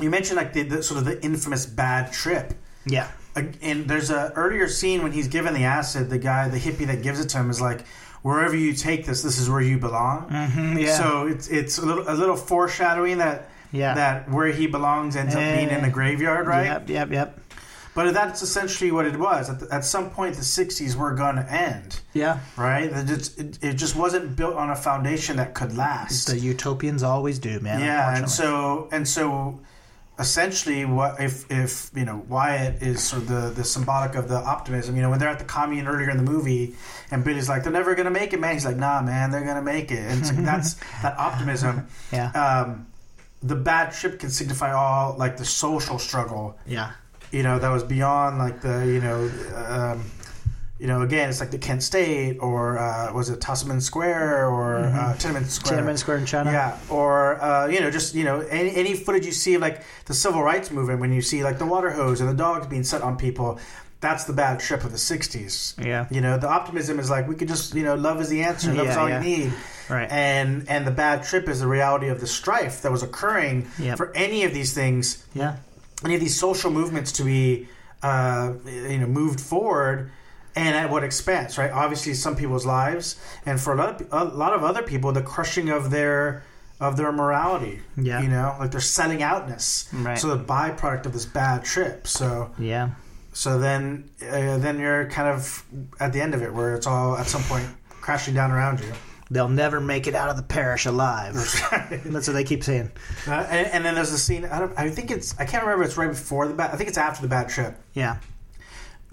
you 0.00 0.10
mentioned 0.10 0.36
like 0.36 0.52
the, 0.52 0.62
the 0.62 0.82
sort 0.82 0.98
of 0.98 1.04
the 1.04 1.22
infamous 1.22 1.66
bad 1.66 2.12
trip. 2.12 2.54
Yeah, 2.86 3.10
And 3.36 3.86
there's 3.86 4.10
a 4.10 4.32
earlier 4.34 4.66
scene 4.68 5.02
when 5.02 5.12
he's 5.12 5.28
given 5.28 5.54
the 5.54 5.64
acid. 5.64 6.10
The 6.10 6.18
guy, 6.18 6.48
the 6.48 6.58
hippie 6.58 6.86
that 6.86 7.02
gives 7.02 7.20
it 7.20 7.28
to 7.30 7.38
him, 7.38 7.50
is 7.50 7.60
like, 7.60 7.84
"Wherever 8.22 8.56
you 8.56 8.72
take 8.72 9.06
this, 9.06 9.22
this 9.22 9.38
is 9.38 9.48
where 9.50 9.60
you 9.60 9.78
belong." 9.78 10.28
Mm-hmm, 10.30 10.78
yeah. 10.78 10.96
So 10.98 11.26
it's 11.26 11.48
it's 11.48 11.78
a 11.78 11.86
little 11.86 12.04
a 12.08 12.14
little 12.14 12.36
foreshadowing 12.36 13.18
that 13.18 13.48
Yeah. 13.72 13.94
that 13.94 14.30
where 14.30 14.48
he 14.48 14.66
belongs 14.66 15.16
ends 15.16 15.34
up 15.34 15.40
being 15.40 15.70
in 15.70 15.80
the 15.82 15.88
Eh. 15.88 15.90
graveyard, 15.90 16.46
right? 16.46 16.64
Yep, 16.66 16.88
yep, 16.90 17.10
yep. 17.10 17.36
But 17.92 18.14
that's 18.14 18.40
essentially 18.40 18.92
what 18.92 19.04
it 19.04 19.18
was. 19.18 19.50
At, 19.50 19.58
the, 19.60 19.74
at 19.74 19.84
some 19.84 20.10
point, 20.10 20.36
the 20.36 20.42
'60s 20.44 20.94
were 20.94 21.12
going 21.12 21.36
to 21.36 21.52
end, 21.52 22.00
Yeah. 22.14 22.38
right? 22.56 22.84
It 22.90 23.06
just, 23.06 23.38
it, 23.38 23.58
it 23.62 23.72
just 23.74 23.96
wasn't 23.96 24.36
built 24.36 24.54
on 24.54 24.70
a 24.70 24.76
foundation 24.76 25.36
that 25.38 25.54
could 25.54 25.76
last. 25.76 26.28
The 26.28 26.38
utopians 26.38 27.02
always 27.02 27.38
do, 27.40 27.58
man. 27.60 27.80
Yeah, 27.80 28.16
and 28.16 28.30
so 28.30 28.88
and 28.92 29.06
so, 29.08 29.58
essentially, 30.20 30.84
what 30.84 31.20
if 31.20 31.50
if 31.50 31.90
you 31.94 32.04
know 32.04 32.24
Wyatt 32.28 32.82
is 32.82 33.02
sort 33.02 33.22
of 33.22 33.28
the 33.28 33.50
the 33.50 33.64
symbolic 33.64 34.14
of 34.14 34.28
the 34.28 34.36
optimism? 34.36 34.94
You 34.94 35.02
know, 35.02 35.10
when 35.10 35.18
they're 35.18 35.28
at 35.28 35.38
the 35.38 35.44
commune 35.44 35.88
earlier 35.88 36.10
in 36.10 36.18
the 36.18 36.30
movie, 36.30 36.76
and 37.10 37.24
Billy's 37.24 37.48
like, 37.48 37.64
"They're 37.64 37.72
never 37.72 37.94
gonna 37.94 38.10
make 38.10 38.32
it, 38.32 38.40
man." 38.40 38.52
He's 38.52 38.66
like, 38.66 38.76
"Nah, 38.76 39.02
man, 39.02 39.30
they're 39.30 39.44
gonna 39.44 39.62
make 39.62 39.90
it." 39.90 39.98
And 39.98 40.22
like, 40.24 40.44
that's 40.44 40.74
that 41.02 41.18
optimism. 41.18 41.88
Yeah. 42.12 42.30
Um, 42.32 42.86
the 43.42 43.54
bad 43.54 43.92
trip 43.92 44.18
can 44.18 44.30
signify 44.30 44.72
all 44.72 45.16
like 45.16 45.36
the 45.36 45.44
social 45.44 45.98
struggle 45.98 46.58
yeah. 46.66 46.92
you 47.30 47.42
know, 47.42 47.58
that 47.58 47.70
was 47.70 47.84
beyond 47.84 48.38
like 48.38 48.60
the 48.60 48.84
you 48.86 49.00
know, 49.00 49.30
um, 49.56 50.04
you 50.80 50.86
know, 50.86 51.02
again, 51.02 51.28
it's 51.28 51.40
like 51.40 51.50
the 51.50 51.58
Kent 51.58 51.82
State 51.82 52.38
or 52.40 52.78
uh, 52.78 53.12
was 53.12 53.28
it 53.28 53.38
Tasman 53.40 53.82
Square 53.82 54.46
or 54.48 54.78
uh, 54.86 55.14
Tiananmen 55.18 55.44
Square? 55.46 55.82
Tiananmen 55.82 55.98
Square 55.98 56.16
in 56.18 56.26
China. 56.26 56.50
Yeah, 56.50 56.78
or 56.88 57.40
uh, 57.42 57.66
you 57.66 57.80
know, 57.80 57.90
just 57.90 58.14
you 58.14 58.24
know, 58.24 58.40
any, 58.40 58.74
any 58.74 58.94
footage 58.94 59.26
you 59.26 59.32
see 59.32 59.54
of 59.54 59.60
like 59.60 59.82
the 60.06 60.14
civil 60.14 60.42
rights 60.42 60.70
movement 60.70 61.00
when 61.00 61.12
you 61.12 61.20
see 61.20 61.44
like 61.44 61.58
the 61.58 61.66
water 61.66 61.90
hose 61.90 62.20
and 62.22 62.30
the 62.30 62.34
dogs 62.34 62.66
being 62.66 62.82
set 62.82 63.02
on 63.02 63.18
people, 63.18 63.60
that's 64.00 64.24
the 64.24 64.32
bad 64.32 64.58
trip 64.58 64.82
of 64.82 64.90
the 64.90 64.96
'60s. 64.96 65.84
Yeah. 65.84 66.06
you 66.10 66.22
know, 66.22 66.38
the 66.38 66.48
optimism 66.48 66.98
is 66.98 67.10
like 67.10 67.28
we 67.28 67.34
could 67.34 67.48
just 67.48 67.74
you 67.74 67.82
know, 67.82 67.94
love 67.94 68.18
is 68.22 68.30
the 68.30 68.42
answer, 68.42 68.72
love 68.72 68.88
is 68.88 68.96
all 69.00 69.08
yeah. 69.08 69.22
you 69.22 69.36
need. 69.38 69.52
Right. 69.90 70.08
And 70.10 70.66
and 70.70 70.86
the 70.86 70.92
bad 70.92 71.24
trip 71.24 71.46
is 71.46 71.60
the 71.60 71.66
reality 71.66 72.08
of 72.08 72.20
the 72.20 72.26
strife 72.26 72.80
that 72.82 72.90
was 72.92 73.02
occurring 73.02 73.68
Yep. 73.78 73.98
for 73.98 74.12
any 74.16 74.44
of 74.44 74.54
these 74.54 74.72
things 74.72 75.26
Yeah. 75.34 75.56
any 76.06 76.14
of 76.14 76.20
these 76.20 76.38
social 76.40 76.70
movements 76.70 77.12
to 77.12 77.24
be 77.24 77.68
uh, 78.02 78.54
you 78.64 78.96
know 78.98 79.06
moved 79.06 79.40
forward 79.40 80.10
and 80.56 80.74
at 80.76 80.90
what 80.90 81.04
expense 81.04 81.56
right 81.58 81.70
obviously 81.70 82.12
some 82.14 82.34
people's 82.36 82.66
lives 82.66 83.16
and 83.46 83.60
for 83.60 83.72
a 83.72 83.76
lot 83.76 84.00
of, 84.00 84.08
a 84.12 84.24
lot 84.36 84.52
of 84.52 84.64
other 84.64 84.82
people 84.82 85.12
the 85.12 85.22
crushing 85.22 85.68
of 85.68 85.90
their 85.90 86.42
of 86.80 86.96
their 86.96 87.12
morality 87.12 87.80
Yeah. 87.96 88.20
you 88.22 88.28
know 88.28 88.56
like 88.58 88.70
their 88.70 88.80
selling 88.80 89.22
outness 89.22 89.88
Right. 89.92 90.18
so 90.18 90.34
the 90.34 90.42
byproduct 90.42 91.06
of 91.06 91.12
this 91.12 91.26
bad 91.26 91.64
trip 91.64 92.06
so 92.06 92.50
Yeah. 92.58 92.90
so 93.32 93.58
then 93.58 94.10
uh, 94.22 94.58
then 94.58 94.78
you're 94.80 95.06
kind 95.06 95.28
of 95.28 95.64
at 96.00 96.12
the 96.12 96.20
end 96.20 96.34
of 96.34 96.42
it 96.42 96.52
where 96.52 96.74
it's 96.74 96.86
all 96.86 97.16
at 97.16 97.26
some 97.26 97.42
point 97.44 97.66
crashing 98.00 98.34
down 98.34 98.50
around 98.50 98.80
you 98.80 98.92
They'll 99.32 99.48
never 99.48 99.80
make 99.80 100.08
it 100.08 100.16
out 100.16 100.28
of 100.28 100.36
the 100.36 100.42
parish 100.42 100.86
alive. 100.86 101.34
That's 101.34 102.26
what 102.26 102.32
they 102.32 102.42
keep 102.42 102.64
saying. 102.64 102.90
uh, 103.28 103.30
and, 103.48 103.64
and 103.68 103.84
then 103.84 103.94
there's 103.94 104.10
the 104.10 104.18
scene 104.18 104.44
I, 104.44 104.58
don't, 104.58 104.76
I 104.76 104.90
think 104.90 105.12
it's 105.12 105.38
i 105.38 105.44
can't 105.44 105.62
remember 105.62 105.84
if 105.84 105.90
it's 105.90 105.96
right 105.96 106.08
before 106.08 106.48
the 106.48 106.54
bad 106.54 106.72
i 106.72 106.76
think 106.76 106.88
it's 106.88 106.98
after 106.98 107.22
the 107.22 107.28
bad 107.28 107.48
trip 107.48 107.76
Yeah. 107.94 108.16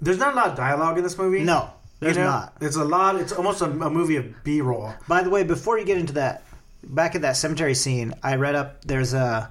There's 0.00 0.18
not 0.18 0.34
a 0.34 0.36
lot 0.36 0.48
of 0.48 0.56
dialogue 0.56 0.96
in 0.98 1.04
this 1.04 1.18
movie. 1.18 1.40
No, 1.42 1.70
there's 2.00 2.16
You 2.16 2.22
know? 2.22 2.30
not. 2.30 2.52
It's 2.60 2.76
a 2.76 2.84
lot. 2.84 3.16
It's 3.16 3.32
almost 3.32 3.60
a, 3.62 3.66
a 3.66 3.90
movie 3.90 4.16
of 4.16 4.44
B-roll. 4.44 4.94
By 5.08 5.22
the 5.22 5.30
way, 5.30 5.42
before 5.42 5.78
you 5.78 5.84
get 5.84 5.98
into 5.98 6.12
that, 6.14 6.44
back 6.84 7.14
at 7.14 7.22
that 7.22 7.36
cemetery 7.36 7.74
scene, 7.74 8.14
I 8.22 8.36
read 8.36 8.54
up 8.54 8.84
there's 8.84 9.14
a 9.14 9.50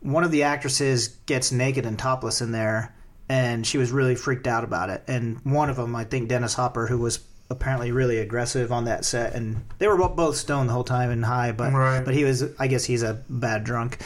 one 0.00 0.24
of 0.24 0.30
the 0.30 0.42
actresses 0.42 1.08
gets 1.26 1.50
naked 1.52 1.86
and 1.86 1.98
topless 1.98 2.40
in 2.42 2.52
there, 2.52 2.94
and 3.28 3.66
she 3.66 3.78
was 3.78 3.90
really 3.92 4.14
freaked 4.14 4.46
out 4.46 4.64
about 4.64 4.90
it. 4.90 5.02
And 5.08 5.38
one 5.44 5.70
of 5.70 5.76
them, 5.76 5.94
I 5.96 6.04
think 6.04 6.28
Dennis 6.28 6.54
Hopper, 6.54 6.86
who 6.86 6.98
was 6.98 7.20
apparently 7.50 7.92
really 7.92 8.18
aggressive 8.18 8.72
on 8.72 8.84
that 8.86 9.04
set, 9.04 9.34
and 9.34 9.64
they 9.78 9.86
were 9.88 9.96
both 10.08 10.36
stoned 10.36 10.68
the 10.68 10.72
whole 10.74 10.84
time 10.84 11.10
and 11.10 11.24
high, 11.24 11.52
but 11.52 11.72
Right. 11.72 12.04
but 12.04 12.14
he 12.14 12.24
was, 12.24 12.44
I 12.58 12.66
guess 12.66 12.84
he's 12.84 13.02
a 13.02 13.22
bad 13.30 13.64
drunk 13.64 13.98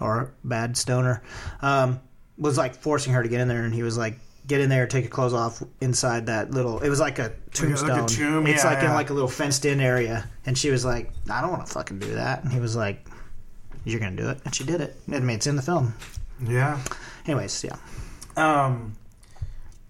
or 0.00 0.32
bad 0.44 0.76
stoner, 0.76 1.22
um, 1.60 2.00
was 2.38 2.56
like 2.58 2.74
forcing 2.74 3.12
her 3.14 3.22
to 3.22 3.28
get 3.28 3.40
in 3.40 3.48
there, 3.48 3.62
and 3.64 3.74
he 3.74 3.82
was 3.82 3.96
like. 3.96 4.18
Get 4.46 4.60
in 4.60 4.68
there, 4.68 4.86
take 4.88 5.04
your 5.04 5.10
clothes 5.10 5.32
off 5.34 5.62
inside 5.80 6.26
that 6.26 6.50
little. 6.50 6.80
It 6.80 6.88
was 6.88 6.98
like 6.98 7.18
a 7.20 7.32
tombstone. 7.52 8.08
tomb, 8.08 8.46
it's 8.48 8.64
yeah, 8.64 8.70
like 8.70 8.82
in 8.82 8.90
like 8.92 9.10
a 9.10 9.12
little 9.14 9.28
fenced 9.28 9.64
in 9.64 9.80
area. 9.80 10.28
And 10.46 10.58
she 10.58 10.70
was 10.70 10.84
like, 10.84 11.12
I 11.30 11.40
don't 11.40 11.52
want 11.52 11.64
to 11.66 11.72
fucking 11.72 12.00
do 12.00 12.14
that. 12.14 12.42
And 12.42 12.52
he 12.52 12.58
was 12.58 12.74
like, 12.74 13.06
You're 13.84 14.00
going 14.00 14.16
to 14.16 14.22
do 14.22 14.28
it. 14.30 14.40
And 14.44 14.52
she 14.54 14.64
did 14.64 14.80
it. 14.80 14.96
I 15.12 15.20
mean, 15.20 15.36
it's 15.36 15.46
in 15.46 15.54
the 15.56 15.62
film. 15.62 15.94
Yeah. 16.44 16.80
Anyways, 17.26 17.62
yeah. 17.62 17.76
Um, 18.36 18.96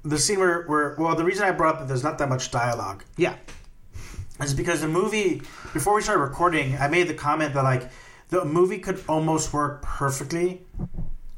the 0.03 0.19
scene 0.19 0.39
where, 0.39 0.63
where 0.65 0.97
well, 0.99 1.15
the 1.17 1.25
reason 1.25 1.45
I 1.45 1.51
brought 1.53 1.75
up 1.77 1.81
that 1.81 1.89
there's 1.89 2.03
not 2.05 2.19
that 2.19 2.29
much 2.29 2.51
dialogue 2.51 3.05
Yeah. 3.17 3.37
is 4.43 4.53
because 4.53 4.81
the 4.83 4.89
movie 4.89 5.41
before 5.73 5.95
we 5.95 6.03
started 6.03 6.21
recording, 6.21 6.77
I 6.77 6.89
made 6.89 7.09
the 7.09 7.15
comment 7.15 7.55
that 7.55 7.65
like 7.65 7.91
the 8.29 8.45
movie 8.45 8.79
could 8.79 9.03
almost 9.09 9.53
work 9.55 9.81
perfectly 9.83 10.67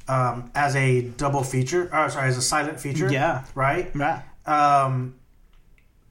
um, 0.09 0.51
as 0.55 0.77
a 0.77 1.03
double 1.03 1.43
feature. 1.43 1.85
Or 1.95 2.09
sorry, 2.11 2.29
as 2.29 2.37
a 2.39 2.43
silent 2.43 2.81
feature. 2.81 3.11
Yeah. 3.11 3.45
Right. 3.55 3.91
Yeah. 3.95 4.23
Um, 4.47 5.17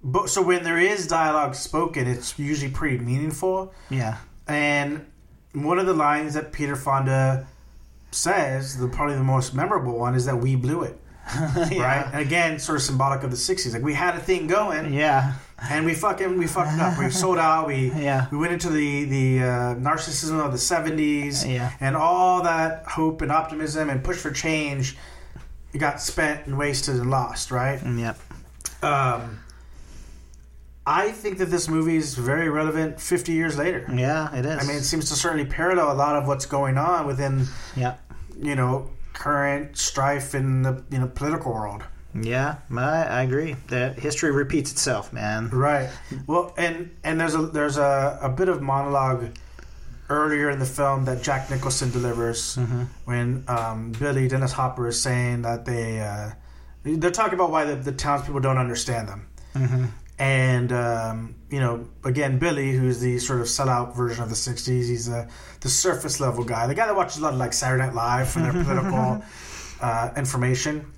but 0.04 0.30
so 0.30 0.42
when 0.42 0.64
there 0.64 0.78
is 0.80 1.08
dialogue 1.08 1.56
spoken, 1.56 2.08
it's 2.08 2.38
usually 2.38 2.72
pretty 2.72 2.98
meaningful. 2.98 3.74
Yeah. 3.90 4.18
And 4.48 5.06
one 5.54 5.80
of 5.80 5.86
the 5.86 5.94
lines 5.94 6.34
that 6.34 6.52
Peter 6.52 6.76
Fonda 6.76 7.48
says, 8.12 8.78
the 8.78 8.88
probably 8.88 9.16
the 9.16 9.24
most 9.24 9.54
memorable 9.54 9.98
one, 9.98 10.16
is 10.16 10.26
that 10.26 10.38
we 10.38 10.56
blew 10.56 10.84
it. 10.84 11.00
Right? 11.56 12.06
And 12.12 12.22
again, 12.22 12.60
sort 12.60 12.78
of 12.78 12.82
symbolic 12.82 13.24
of 13.24 13.32
the 13.32 13.38
'60s. 13.38 13.72
Like 13.74 13.82
we 13.82 13.94
had 13.94 14.16
a 14.16 14.20
thing 14.20 14.48
going, 14.48 14.94
Yeah. 14.94 15.36
And 15.58 15.86
we 15.86 15.94
fucking 15.94 16.38
we 16.38 16.48
fucked 16.48 16.80
up. 16.80 16.98
We 16.98 17.10
sold 17.10 17.38
out. 17.38 17.68
We 17.68 17.92
Yeah. 17.96 18.28
we 18.32 18.38
went 18.38 18.54
into 18.54 18.70
the 18.70 19.06
the 19.06 19.40
uh, 19.40 19.76
narcissism 19.76 20.44
of 20.44 20.52
the 20.52 20.58
'70s, 20.58 21.48
Yeah. 21.50 21.72
and 21.80 21.96
all 21.96 22.44
that 22.44 22.86
hope 22.86 23.22
and 23.22 23.32
optimism 23.32 23.90
and 23.90 24.04
push 24.04 24.18
for 24.18 24.32
change 24.32 24.98
got 25.78 26.00
spent 26.02 26.46
and 26.46 26.58
wasted 26.58 26.96
and 26.96 27.10
lost. 27.10 27.52
Right? 27.52 27.80
Yep. 27.84 28.20
Um, 28.84 29.40
I 30.86 31.12
think 31.12 31.38
that 31.38 31.46
this 31.46 31.70
movie 31.70 31.96
is 31.96 32.16
very 32.16 32.50
relevant 32.50 33.00
50 33.00 33.32
years 33.32 33.58
later. 33.58 33.88
Yeah, 33.94 34.36
it 34.36 34.46
is. 34.46 34.62
I 34.62 34.68
mean, 34.68 34.76
it 34.78 34.84
seems 34.84 35.08
to 35.10 35.16
certainly 35.16 35.46
parallel 35.46 35.94
a 35.94 35.96
lot 35.96 36.18
of 36.18 36.28
what's 36.28 36.46
going 36.46 36.78
on 36.78 37.08
within, 37.08 37.46
yeah. 37.78 37.96
you 38.38 38.56
know, 38.56 38.90
current 39.14 39.78
strife 39.78 40.36
in 40.36 40.64
the 40.64 40.84
you 40.92 41.00
know 41.00 41.08
political 41.08 41.54
world. 41.54 41.84
Yeah, 42.16 42.58
I, 42.76 43.04
I 43.04 43.22
agree. 43.24 43.56
That 43.68 43.98
history 43.98 44.32
repeats 44.32 44.72
itself, 44.72 45.12
man. 45.12 45.50
Right. 45.50 45.90
Well, 46.28 46.54
and 46.58 46.96
and 47.04 47.20
there's 47.20 47.36
a 47.36 47.42
there's 47.48 47.78
a, 47.78 48.20
a 48.22 48.30
bit 48.30 48.50
of 48.50 48.62
monologue 48.62 49.36
earlier 50.10 50.50
in 50.50 50.60
the 50.60 50.66
film 50.66 51.06
that 51.06 51.24
Jack 51.24 51.50
Nicholson 51.50 51.90
delivers 51.92 52.56
when 53.06 53.44
um, 53.48 53.94
Billy 53.94 54.28
Dennis 54.28 54.52
Hopper 54.52 54.88
is 54.88 55.02
saying 55.02 55.42
that 55.44 55.66
they 55.66 56.02
uh, 56.02 56.32
they're 56.84 57.12
talking 57.12 57.34
about 57.36 57.50
why 57.52 57.66
the, 57.66 57.76
the 57.76 57.92
townspeople 57.92 58.42
don't 58.42 58.58
understand 58.58 59.08
them. 59.08 59.28
And 60.20 60.72
um, 60.72 61.36
you 61.50 61.60
know, 61.60 61.88
again, 62.04 62.38
Billy, 62.38 62.72
who's 62.74 63.00
the 63.00 63.18
sort 63.20 63.42
of 63.42 63.48
sellout 63.48 63.96
version 63.96 64.24
of 64.24 64.30
the 64.30 64.36
'60s, 64.36 64.68
he's 64.68 65.08
the 65.08 65.28
the 65.62 65.70
surface 65.70 66.20
level 66.20 66.44
guy, 66.44 66.68
the 66.68 66.76
guy 66.76 66.86
that 66.86 66.96
watches 66.96 67.18
a 67.18 67.22
lot 67.22 67.34
of 67.34 67.40
like 67.40 67.54
Saturday 67.54 67.84
Night 67.86 67.96
Live 67.96 68.30
for 68.30 68.40
their 68.40 68.52
political 68.64 69.24
uh, 69.82 70.12
information. 70.16 70.92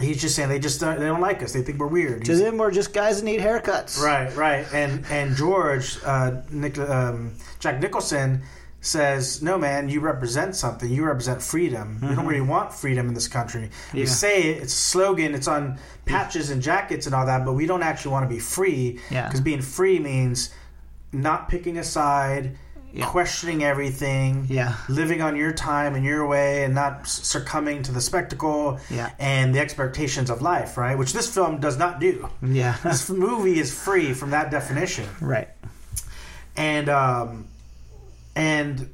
He's 0.00 0.20
just 0.20 0.36
saying 0.36 0.48
they 0.48 0.60
just 0.60 0.80
don't, 0.80 0.98
they 0.98 1.06
don't 1.06 1.20
like 1.20 1.42
us. 1.42 1.52
They 1.52 1.62
think 1.62 1.78
we're 1.78 1.88
weird. 1.88 2.24
To 2.26 2.32
He's- 2.32 2.42
them, 2.44 2.58
we're 2.58 2.70
just 2.70 2.92
guys 2.92 3.18
that 3.18 3.24
need 3.24 3.40
haircuts. 3.40 4.00
Right, 4.00 4.34
right, 4.36 4.66
and 4.72 5.04
and 5.10 5.34
George, 5.34 5.98
uh, 6.04 6.42
Nick, 6.50 6.78
um, 6.78 7.34
Jack 7.58 7.80
Nicholson 7.80 8.42
says, 8.80 9.42
"No, 9.42 9.58
man, 9.58 9.88
you 9.88 9.98
represent 9.98 10.54
something. 10.54 10.88
You 10.88 11.04
represent 11.04 11.42
freedom. 11.42 11.98
We 12.00 12.14
don't 12.14 12.26
really 12.26 12.40
want 12.40 12.72
freedom 12.72 13.08
in 13.08 13.14
this 13.14 13.26
country. 13.26 13.70
We 13.92 14.06
say 14.06 14.42
it, 14.52 14.62
it's 14.62 14.72
a 14.72 14.76
slogan. 14.76 15.34
It's 15.34 15.48
on 15.48 15.78
patches 16.04 16.50
and 16.50 16.62
jackets 16.62 17.06
and 17.06 17.14
all 17.14 17.26
that, 17.26 17.44
but 17.44 17.54
we 17.54 17.66
don't 17.66 17.82
actually 17.82 18.12
want 18.12 18.24
to 18.28 18.32
be 18.32 18.38
free. 18.40 19.00
Yeah. 19.10 19.26
because 19.26 19.40
being 19.40 19.62
free 19.62 19.98
means 19.98 20.50
not 21.12 21.48
picking 21.48 21.76
a 21.78 21.84
side." 21.84 22.56
Yeah. 22.92 23.06
Questioning 23.06 23.62
everything, 23.62 24.46
Yeah. 24.48 24.74
living 24.88 25.20
on 25.20 25.36
your 25.36 25.52
time 25.52 25.94
and 25.94 26.04
your 26.04 26.26
way, 26.26 26.64
and 26.64 26.74
not 26.74 27.06
succumbing 27.06 27.82
to 27.84 27.92
the 27.92 28.00
spectacle 28.00 28.80
Yeah. 28.88 29.10
and 29.18 29.54
the 29.54 29.60
expectations 29.60 30.30
of 30.30 30.40
life, 30.40 30.76
right? 30.78 30.96
Which 30.96 31.12
this 31.12 31.32
film 31.32 31.60
does 31.60 31.76
not 31.76 32.00
do 32.00 32.28
Yeah. 32.42 32.76
this 32.82 33.10
movie 33.10 33.60
is 33.60 33.72
free 33.72 34.14
from 34.14 34.30
that 34.30 34.50
definition 34.50 35.06
right. 35.20 35.48
and 36.56 36.88
um 36.88 37.46
and 38.34 38.88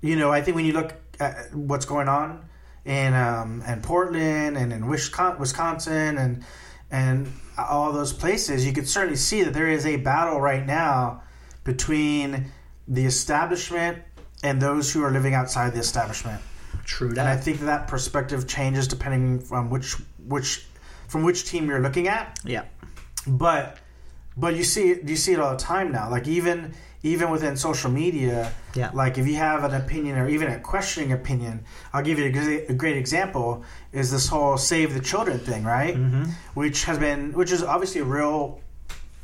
you 0.00 0.16
know 0.16 0.30
i 0.30 0.40
think 0.40 0.54
when 0.54 0.64
you 0.64 0.72
look 0.72 0.94
at 1.18 1.54
what's 1.54 1.84
going 1.84 2.08
on 2.08 2.42
in 2.84 3.12
um 3.14 3.62
in 3.66 3.80
portland 3.82 4.56
and 4.56 4.72
in 4.72 4.86
Wisconsin, 4.86 5.38
wisconsin 5.40 6.18
and 6.18 6.44
and 6.90 7.32
all 7.58 7.92
those 7.92 8.12
places 8.12 8.64
you 8.66 8.72
could 8.72 8.88
certainly 8.88 9.16
see 9.16 9.42
that 9.42 9.52
there 9.52 9.68
is 9.68 9.84
a 9.84 9.96
battle 9.96 10.40
right 10.40 10.64
now 10.66 11.22
between 11.64 12.46
the 12.90 13.04
establishment 13.06 13.98
and 14.42 14.60
those 14.60 14.92
who 14.92 15.02
are 15.02 15.10
living 15.10 15.32
outside 15.34 15.72
the 15.72 15.78
establishment 15.80 16.40
True 16.84 17.10
and 17.10 17.20
I 17.20 17.36
think 17.36 17.58
that, 17.60 17.66
that 17.66 17.88
perspective 17.88 18.46
changes 18.48 18.88
depending 18.88 19.38
from 19.40 19.70
which 19.70 19.94
which 20.26 20.66
from 21.08 21.22
which 21.22 21.44
team 21.50 21.68
you're 21.68 21.80
looking 21.80 22.08
at 22.08 22.38
Yeah. 22.44 22.64
but 23.26 23.78
but 24.36 24.54
you 24.56 24.64
see 24.64 24.90
it 24.92 25.08
you 25.08 25.16
see 25.16 25.32
it 25.32 25.40
all 25.40 25.52
the 25.52 25.56
time 25.72 25.92
now 25.92 26.10
like 26.10 26.26
even 26.28 26.72
even 27.02 27.30
within 27.30 27.56
social 27.56 27.90
media 27.90 28.52
Yeah. 28.74 28.90
like 28.92 29.18
if 29.18 29.26
you 29.26 29.36
have 29.36 29.62
an 29.64 29.74
opinion 29.74 30.18
or 30.18 30.28
even 30.28 30.48
a 30.50 30.58
questioning 30.60 31.12
opinion 31.12 31.64
i'll 31.92 32.02
give 32.02 32.18
you 32.18 32.26
a, 32.26 32.32
gre- 32.32 32.72
a 32.72 32.74
great 32.74 32.96
example 32.96 33.62
is 33.92 34.10
this 34.10 34.26
whole 34.28 34.56
save 34.58 34.94
the 34.94 35.00
children 35.00 35.38
thing 35.38 35.62
right 35.64 35.94
Mm-hmm. 35.96 36.24
which 36.54 36.84
has 36.84 36.98
been 36.98 37.32
which 37.32 37.52
is 37.52 37.62
obviously 37.62 38.00
a 38.00 38.04
real 38.04 38.60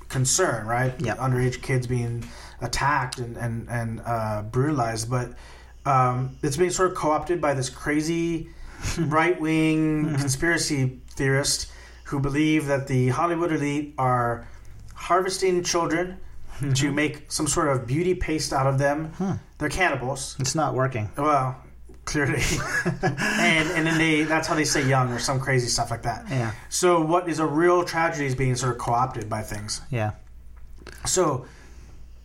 concern 0.09 0.67
right 0.67 0.95
Yep. 1.01 1.19
underage 1.19 1.63
kids 1.63 1.87
being 1.87 2.25
attacked 2.61 3.19
and 3.19 3.37
and, 3.37 3.69
and 3.69 4.01
uh, 4.05 4.43
brutalized 4.43 5.11
but 5.11 5.33
um, 5.85 6.37
it's 6.43 6.57
being 6.57 6.71
sort 6.71 6.91
of 6.91 6.97
co-opted 6.97 7.41
by 7.41 7.55
this 7.55 7.71
crazy 7.71 8.49
right-wing 8.99 10.17
conspiracy 10.17 11.01
theorist 11.11 11.71
who 12.05 12.21
believe 12.21 12.67
that 12.67 12.87
the 12.87 13.09
Hollywood 13.09 13.53
elite 13.53 13.95
are 13.99 14.49
harvesting 14.95 15.63
children 15.63 16.19
to 16.75 16.91
make 16.91 17.31
some 17.31 17.47
sort 17.47 17.69
of 17.69 17.87
beauty 17.87 18.15
paste 18.15 18.53
out 18.53 18.67
of 18.67 18.79
them. 18.79 19.13
They're 19.59 19.69
cannibals. 19.69 20.37
It's 20.39 20.55
not 20.55 20.75
working. 20.75 21.11
Well, 21.17 21.57
clearly, 22.05 22.43
and 23.03 23.69
and 23.71 23.87
then 23.87 23.99
they 23.99 24.23
that's 24.23 24.49
how 24.49 24.55
they 24.55 24.65
say 24.65 24.89
young 24.89 25.13
or 25.13 25.19
some 25.19 25.39
crazy 25.41 25.69
stuff 25.69 25.91
like 25.91 26.03
that. 26.03 26.25
Yeah. 26.31 26.53
So 26.69 27.01
what 27.01 27.29
is 27.29 27.39
a 27.39 27.47
real 27.47 27.85
tragedy 27.85 28.27
is 28.27 28.35
being 28.35 28.55
sort 28.57 28.73
of 28.73 28.79
co-opted 28.79 29.29
by 29.29 29.43
things. 29.43 29.83
Yeah. 29.91 30.13
So 31.05 31.47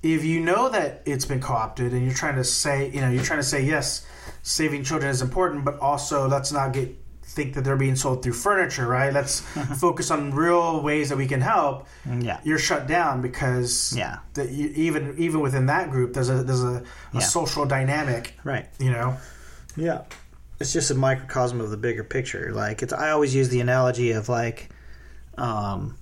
if 0.04 0.24
you 0.24 0.40
know 0.40 0.70
that 0.70 1.04
it's 1.06 1.26
been 1.26 1.40
co-opted 1.42 1.94
and 1.94 2.04
you're 2.06 2.14
trying 2.14 2.36
to 2.36 2.44
say, 2.44 2.90
you 2.90 3.02
know, 3.02 3.10
you're 3.10 3.24
trying 3.24 3.40
to 3.40 3.44
say 3.46 3.64
yes, 3.64 4.06
saving 4.42 4.84
children 4.84 5.12
is 5.12 5.22
important, 5.22 5.64
but 5.66 5.80
also 5.80 6.28
let's 6.28 6.52
not 6.52 6.74
get 6.74 6.98
think 7.24 7.54
that 7.54 7.64
they're 7.64 7.78
being 7.78 7.96
sold 7.96 8.22
through 8.24 8.34
furniture, 8.34 8.86
right? 8.88 9.14
Let's 9.14 9.40
focus 9.80 10.12
on 10.12 10.34
real 10.34 10.82
ways 10.82 11.08
that 11.10 11.18
we 11.18 11.28
can 11.28 11.40
help. 11.40 11.88
Yeah. 12.20 12.42
You're 12.44 12.58
shut 12.60 12.88
down 12.88 13.22
because 13.22 13.94
Yeah. 13.96 14.18
that 14.34 14.50
you, 14.50 14.68
even 14.76 15.16
even 15.18 15.40
within 15.40 15.68
that 15.68 15.90
group, 15.92 16.14
there's 16.14 16.30
a 16.30 16.44
there's 16.44 16.64
a, 16.64 16.78
a 16.78 16.84
Yeah. 17.14 17.20
social 17.22 17.66
dynamic, 17.66 18.34
Right. 18.44 18.68
you 18.80 18.92
know. 18.92 19.16
Yeah. 19.78 20.02
It's 20.60 20.74
just 20.74 20.92
a 20.92 20.96
microcosm 20.96 21.62
of 21.62 21.70
the 21.70 21.78
bigger 21.78 22.04
picture. 22.04 22.52
Like 22.54 22.82
it's 22.84 22.92
I 22.92 23.12
always 23.12 23.34
use 23.34 23.48
the 23.50 23.62
analogy 23.62 24.12
of 24.12 24.28
like 24.28 24.70
um 25.38 25.96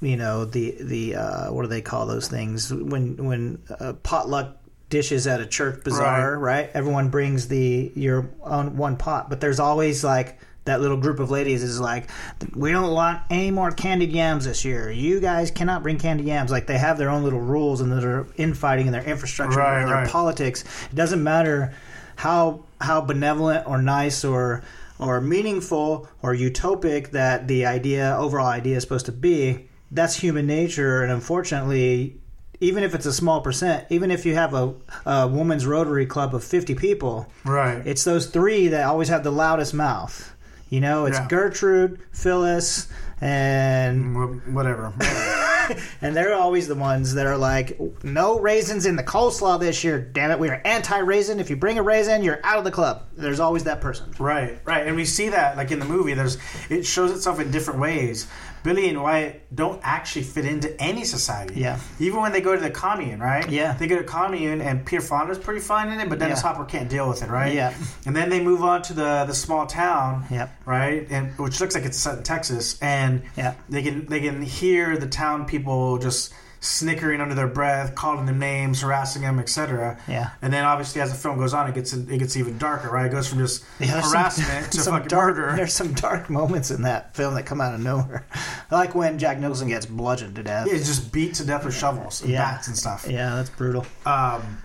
you 0.00 0.16
know, 0.16 0.44
the 0.44 0.76
the 0.80 1.16
uh 1.16 1.52
what 1.52 1.62
do 1.62 1.68
they 1.68 1.82
call 1.82 2.06
those 2.06 2.28
things 2.28 2.72
when 2.72 3.16
when 3.16 3.62
uh, 3.80 3.94
potluck 3.94 4.56
dishes 4.90 5.26
at 5.26 5.40
a 5.40 5.46
church 5.46 5.84
bazaar, 5.84 6.38
right. 6.38 6.70
Everyone 6.74 7.08
brings 7.10 7.48
the 7.48 7.92
your 7.94 8.30
own 8.42 8.76
one 8.76 8.96
pot, 8.96 9.28
but 9.28 9.40
there's 9.40 9.60
always 9.60 10.02
like 10.04 10.38
that 10.64 10.80
little 10.82 10.98
group 10.98 11.18
of 11.18 11.30
ladies 11.30 11.62
is 11.62 11.80
like, 11.80 12.10
we 12.54 12.70
don't 12.70 12.92
want 12.92 13.22
any 13.30 13.50
more 13.50 13.70
candied 13.70 14.12
yams 14.12 14.44
this 14.44 14.66
year. 14.66 14.90
You 14.90 15.18
guys 15.18 15.50
cannot 15.50 15.82
bring 15.82 15.98
candied 15.98 16.26
yams. 16.26 16.50
Like 16.50 16.66
they 16.66 16.76
have 16.78 16.98
their 16.98 17.08
own 17.08 17.24
little 17.24 17.40
rules 17.40 17.80
and 17.80 17.90
their 17.90 18.26
infighting 18.36 18.86
and 18.86 18.94
their 18.94 19.04
infrastructure 19.04 19.58
Right, 19.58 19.80
and 19.80 19.88
their 19.88 19.96
right. 19.96 20.08
politics. 20.10 20.64
It 20.90 20.94
doesn't 20.94 21.22
matter 21.24 21.74
how 22.16 22.64
how 22.80 23.00
benevolent 23.00 23.66
or 23.66 23.80
nice 23.80 24.24
or 24.24 24.62
or 24.98 25.20
meaningful 25.20 26.08
or 26.22 26.34
utopic 26.34 27.12
that 27.12 27.48
the 27.48 27.64
idea 27.66 28.16
overall 28.18 28.46
idea 28.46 28.76
is 28.76 28.82
supposed 28.82 29.06
to 29.06 29.12
be. 29.12 29.67
That's 29.90 30.16
human 30.16 30.46
nature, 30.46 31.02
and 31.02 31.10
unfortunately, 31.12 32.20
even 32.60 32.82
if 32.82 32.94
it's 32.94 33.06
a 33.06 33.12
small 33.12 33.40
percent, 33.40 33.86
even 33.88 34.10
if 34.10 34.26
you 34.26 34.34
have 34.34 34.52
a, 34.52 34.74
a 35.06 35.26
woman's 35.28 35.66
Rotary 35.66 36.06
Club 36.06 36.34
of 36.34 36.44
fifty 36.44 36.74
people, 36.74 37.30
Right. 37.44 37.86
it's 37.86 38.04
those 38.04 38.26
three 38.26 38.68
that 38.68 38.84
always 38.84 39.08
have 39.08 39.22
the 39.24 39.32
loudest 39.32 39.72
mouth. 39.74 40.34
You 40.68 40.80
know, 40.80 41.06
it's 41.06 41.16
Yeah. 41.18 41.28
Gertrude, 41.28 42.00
Phyllis, 42.12 42.88
and 43.22 44.42
whatever. 44.54 44.92
and 46.02 46.14
they're 46.16 46.34
always 46.34 46.68
the 46.68 46.74
ones 46.74 47.14
that 47.14 47.26
are 47.26 47.36
like, 47.36 47.78
no 48.02 48.38
raisins 48.40 48.86
in 48.86 48.96
the 48.96 49.02
coleslaw 49.02 49.58
this 49.60 49.82
year. 49.84 49.98
Damn 50.00 50.30
it, 50.30 50.38
we 50.38 50.48
are 50.48 50.60
anti-raisin. 50.64 51.40
If 51.40 51.48
you 51.50 51.56
bring 51.56 51.78
a 51.78 51.82
raisin, 51.82 52.22
you're 52.22 52.40
out 52.44 52.58
of 52.58 52.64
the 52.64 52.70
club. 52.70 53.04
There's 53.16 53.40
always 53.40 53.64
that 53.64 53.80
person. 53.80 54.12
Right, 54.18 54.58
right, 54.64 54.86
and 54.86 54.94
we 54.96 55.04
see 55.04 55.28
that 55.30 55.56
like 55.56 55.70
in 55.70 55.78
the 55.78 55.84
movie. 55.84 56.14
There's 56.14 56.38
it 56.68 56.84
shows 56.84 57.10
itself 57.12 57.40
in 57.40 57.50
different 57.50 57.80
ways. 57.80 58.26
Billy 58.68 58.90
and 58.90 59.02
Wyatt 59.02 59.54
don't 59.54 59.80
actually 59.82 60.24
fit 60.24 60.44
into 60.44 60.68
any 60.78 61.02
society. 61.04 61.54
Yeah. 61.60 61.78
even 61.98 62.20
when 62.20 62.32
they 62.32 62.42
go 62.42 62.54
to 62.54 62.60
the 62.60 62.70
commune, 62.70 63.18
right? 63.18 63.48
Yeah. 63.48 63.72
they 63.80 63.86
go 63.86 63.96
to 63.96 64.04
commune, 64.04 64.60
and 64.60 64.84
Peter 64.84 65.00
Fonda's 65.00 65.38
pretty 65.38 65.60
fine 65.60 65.88
in 65.90 65.98
it, 66.00 66.08
but 66.10 66.18
Dennis 66.18 66.42
Yeah. 66.42 66.52
Hopper 66.52 66.66
can't 66.66 66.90
deal 66.90 67.08
with 67.08 67.22
it, 67.22 67.30
right? 67.30 67.54
Yeah. 67.54 67.72
and 68.04 68.14
then 68.14 68.28
they 68.28 68.40
move 68.50 68.62
on 68.62 68.82
to 68.88 68.92
the 68.92 69.24
the 69.26 69.34
small 69.34 69.64
town. 69.66 70.26
Yep. 70.30 70.48
right, 70.66 71.06
and 71.10 71.24
which 71.38 71.60
looks 71.60 71.74
like 71.74 71.86
it's 71.86 71.96
set 71.98 72.18
in 72.18 72.24
Texas, 72.24 72.78
and 72.82 73.22
Yeah. 73.36 73.54
they 73.70 73.82
can 73.82 74.04
they 74.12 74.20
can 74.20 74.42
hear 74.42 74.98
the 74.98 75.08
town 75.08 75.46
people 75.46 75.96
just 75.98 76.34
snickering 76.60 77.20
under 77.20 77.34
their 77.34 77.46
breath, 77.46 77.94
calling 77.94 78.26
them 78.26 78.38
names, 78.38 78.80
harassing 78.82 79.22
them, 79.22 79.38
etc. 79.38 79.98
Yeah. 80.08 80.30
And 80.42 80.52
then 80.52 80.64
obviously 80.64 81.00
as 81.00 81.10
the 81.12 81.16
film 81.16 81.38
goes 81.38 81.54
on, 81.54 81.68
it 81.68 81.74
gets 81.74 81.92
it 81.92 82.18
gets 82.18 82.36
even 82.36 82.58
darker, 82.58 82.90
right? 82.90 83.06
It 83.06 83.12
goes 83.12 83.28
from 83.28 83.38
just 83.38 83.64
Yeah, 83.78 83.92
there's 83.92 84.04
some- 84.04 84.12
harassment 84.12 84.72
to 84.72 84.80
some 84.80 84.94
fucking 84.94 85.08
dark, 85.08 85.36
murder. 85.36 85.56
There's 85.56 85.72
some 85.72 85.92
dark 85.92 86.28
moments 86.28 86.70
in 86.70 86.82
that 86.82 87.14
film 87.14 87.34
that 87.34 87.44
come 87.46 87.60
out 87.60 87.74
of 87.74 87.80
nowhere, 87.80 88.26
like 88.70 88.94
when 88.94 89.18
Jack 89.18 89.38
Nicholson 89.38 89.68
gets 89.68 89.86
bludgeoned 89.86 90.34
to 90.36 90.42
death. 90.42 90.66
It's 90.68 90.86
just 90.86 91.12
beat 91.12 91.34
to 91.34 91.44
death 91.44 91.64
with 91.64 91.74
shovels 91.76 92.22
and 92.22 92.30
Yeah. 92.32 92.42
bats 92.50 92.66
and 92.68 92.76
stuff. 92.76 93.06
Yeah, 93.08 93.36
that's 93.36 93.50
brutal. 93.50 93.86
Um, 94.04 94.58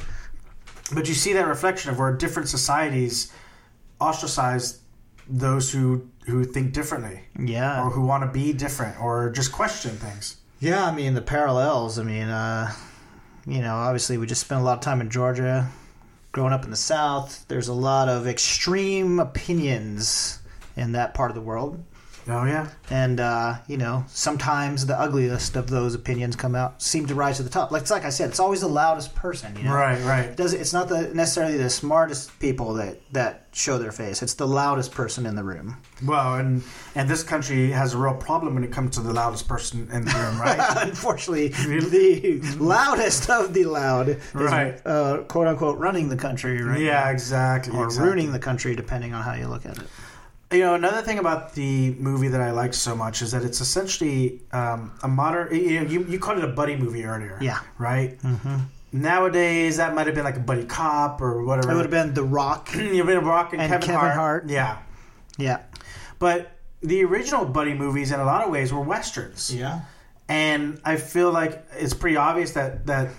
but 0.94 1.08
you 1.08 1.14
see 1.14 1.34
that 1.34 1.48
reflection 1.48 1.92
of 1.92 2.00
where 2.00 2.12
different 2.16 2.50
societies 2.50 3.32
ostracize 4.02 4.80
those 5.30 5.72
who 5.72 6.08
who 6.26 6.44
think 6.46 6.72
differently 6.74 7.22
Yeah, 7.38 7.84
or 7.84 7.90
who 7.90 8.02
want 8.02 8.24
to 8.24 8.30
be 8.32 8.54
different 8.54 9.00
or 9.00 9.30
just 9.30 9.52
question 9.52 9.92
things. 9.92 10.38
Yeah, 10.64 10.86
I 10.86 10.96
mean 10.96 11.14
the 11.14 11.22
parallels. 11.22 12.00
I 12.00 12.04
mean, 12.04 12.30
uh, 12.30 12.72
you 13.46 13.60
know, 13.60 13.76
obviously 13.76 14.18
we 14.18 14.26
just 14.26 14.40
spent 14.40 14.62
a 14.62 14.64
lot 14.64 14.78
of 14.78 14.80
time 14.80 15.02
in 15.02 15.10
Georgia. 15.10 15.70
Growing 16.32 16.54
up 16.54 16.64
in 16.64 16.70
the 16.70 16.78
South, 16.78 17.44
there's 17.50 17.68
a 17.68 17.74
lot 17.74 18.08
of 18.08 18.26
extreme 18.26 19.20
opinions 19.20 20.40
in 20.78 20.94
that 20.94 21.14
part 21.14 21.30
of 21.32 21.36
the 21.36 21.42
world, 21.42 21.84
Oh 22.28 22.46
yeah, 22.46 22.70
and 22.90 23.20
uh, 23.20 23.56
you 23.68 23.76
know, 23.78 24.06
sometimes 24.08 24.86
the 24.86 24.98
ugliest 24.98 25.56
of 25.58 25.70
those 25.70 25.94
opinions 25.94 26.36
come 26.38 26.56
out, 26.56 26.82
seem 26.82 27.06
to 27.08 27.16
rise 27.16 27.38
to 27.38 27.44
the 27.44 27.50
top. 27.50 27.72
Like 27.72 27.82
it's 27.82 27.92
like 27.92 28.06
I 28.06 28.10
said, 28.10 28.30
it's 28.30 28.40
always 28.40 28.62
the 28.62 28.68
loudest 28.70 29.14
person. 29.14 29.56
You 29.58 29.64
know? 29.64 29.74
right, 29.74 29.98
It 30.00 30.06
right. 30.06 30.36
does 30.38 30.54
it's 30.54 30.72
not 30.72 30.88
the 30.88 31.14
necessarily 31.14 31.58
the 31.58 31.70
smartest 31.70 32.40
people 32.40 32.76
that 32.76 33.00
that 33.12 33.48
show 33.52 33.78
their 33.78 33.92
face. 33.92 34.24
It's 34.24 34.36
the 34.36 34.48
loudest 34.48 34.92
person 34.94 35.26
in 35.26 35.36
the 35.36 35.44
room. 35.44 35.76
Well, 36.06 36.36
and 36.36 36.64
and 36.96 37.10
this 37.10 37.24
country 37.24 37.72
has 37.72 37.94
a 37.94 37.98
real 37.98 38.16
problem 38.16 38.54
when 38.56 38.64
it 38.64 38.72
comes 38.72 38.96
to 38.96 39.02
the 39.02 39.12
loudest 39.14 39.48
person 39.50 39.90
in 39.92 40.06
the 40.06 40.12
room, 40.12 40.40
right? 40.40 40.60
Unfortunately, 40.88 41.50
the 41.50 42.40
loudest 42.60 43.30
of 43.30 43.54
the 43.54 43.66
loud 43.66 44.08
is 44.10 44.18
Right. 44.34 44.80
uh, 44.86 45.18
quote 45.28 45.48
unquote 45.48 45.78
running 45.78 46.08
the 46.10 46.16
country 46.18 46.62
right 46.64 46.80
yeah, 46.80 47.04
now. 47.04 47.10
exactly. 47.10 47.76
or 47.78 47.86
exactly. 47.86 48.08
ruining 48.08 48.32
the 48.32 48.40
country 48.40 48.76
depending 48.76 49.14
on 49.14 49.24
how 49.24 49.34
you 49.34 49.48
look 49.48 49.66
at 49.66 49.78
it. 49.78 49.88
You 50.54 50.60
know, 50.60 50.76
another 50.76 51.02
thing 51.02 51.18
about 51.20 51.54
the 51.54 51.92
movie 51.96 52.28
that 52.30 52.40
I 52.40 52.52
liked 52.52 52.76
so 52.76 52.96
much 52.96 53.22
is 53.24 53.32
that 53.32 53.44
it's 53.44 53.60
essentially 53.60 54.42
um, 54.52 54.92
a 55.02 55.08
modern. 55.08 55.54
You, 55.54 55.82
know, 55.82 55.90
you 55.90 56.04
you 56.06 56.20
called 56.20 56.38
it 56.38 56.44
a 56.44 56.48
buddy 56.62 56.76
movie 56.76 57.04
earlier, 57.06 57.38
Yeah. 57.42 57.60
right? 57.80 58.18
Mm-hmm. 58.22 58.58
Nowadays, 58.94 59.78
that 59.78 59.96
might 59.96 60.06
have 60.06 60.16
been 60.16 60.24
like 60.24 60.38
a 60.38 60.42
buddy 60.42 60.66
cop 60.66 61.20
or 61.22 61.44
whatever. 61.44 61.72
It 61.72 61.76
would 61.76 61.86
have 61.86 61.92
been 61.92 62.14
The 62.14 62.24
Rock. 62.24 62.70
You've 62.76 63.08
been 63.08 63.26
Rock 63.26 63.54
and, 63.54 63.62
And 63.62 63.72
Kevin, 63.72 63.88
Kevin 63.88 64.00
Hart. 64.02 64.14
Hart. 64.16 64.50
Yeah, 64.50 64.78
Yeah. 65.38 65.62
but 66.20 66.52
the 66.82 67.04
original 67.04 67.46
buddy 67.46 67.74
movies, 67.74 68.12
in 68.12 68.20
a 68.20 68.26
lot 68.26 68.44
of 68.44 68.52
ways, 68.52 68.72
were 68.72 68.82
westerns. 68.82 69.54
Yeah. 69.54 69.82
and 70.30 70.80
I 70.86 70.98
feel 70.98 71.32
like 71.32 71.66
it's 71.78 71.94
pretty 71.96 72.16
obvious 72.18 72.52
that 72.52 72.86
that 72.86 73.10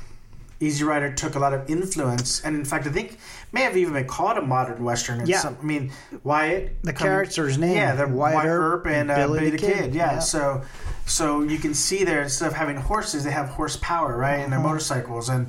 Easy 0.61 0.85
Rider 0.85 1.13
took 1.13 1.35
a 1.35 1.39
lot 1.39 1.53
of 1.53 1.69
influence, 1.69 2.41
and 2.45 2.55
in 2.57 2.65
fact, 2.65 2.87
I 2.87 2.91
think 2.91 3.19
may 3.53 3.63
have 3.63 3.77
even 3.77 3.93
been 3.93 4.07
called 4.07 4.39
a 4.39 4.43
modern 4.43 4.83
western. 4.85 5.27
Yeah. 5.27 5.41
some- 5.41 5.57
I 5.61 5.65
mean 5.65 5.93
Wyatt, 6.23 6.83
The 6.83 6.93
coming- 6.93 7.11
character's 7.13 7.59
name, 7.59 7.77
yeah, 7.77 7.95
they're 7.95 8.07
Wyatt 8.09 8.35
Wyatt, 8.37 8.49
Earp 8.49 8.87
and 8.87 9.11
uh, 9.11 9.17
Billy 9.17 9.51
the 9.51 9.59
Kid. 9.59 9.75
Kid. 9.77 9.95
Yeah. 9.95 10.13
Yeah. 10.15 10.19
so 10.21 10.63
so 11.07 11.43
you 11.43 11.59
can 11.59 11.75
see 11.75 12.05
there 12.05 12.23
instead 12.23 12.47
of 12.49 12.55
having 12.55 12.77
horses, 12.77 13.25
they 13.25 13.31
have 13.31 13.49
horsepower, 13.51 14.17
right, 14.17 14.37
and 14.37 14.53
their 14.53 14.59
Uh-huh. 14.61 14.69
motorcycles, 14.69 15.29
and 15.29 15.49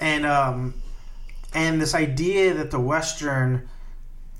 and 0.00 0.24
um 0.26 0.74
and 1.54 1.80
this 1.80 1.94
idea 1.94 2.54
that 2.54 2.70
the 2.70 2.80
western 2.80 3.68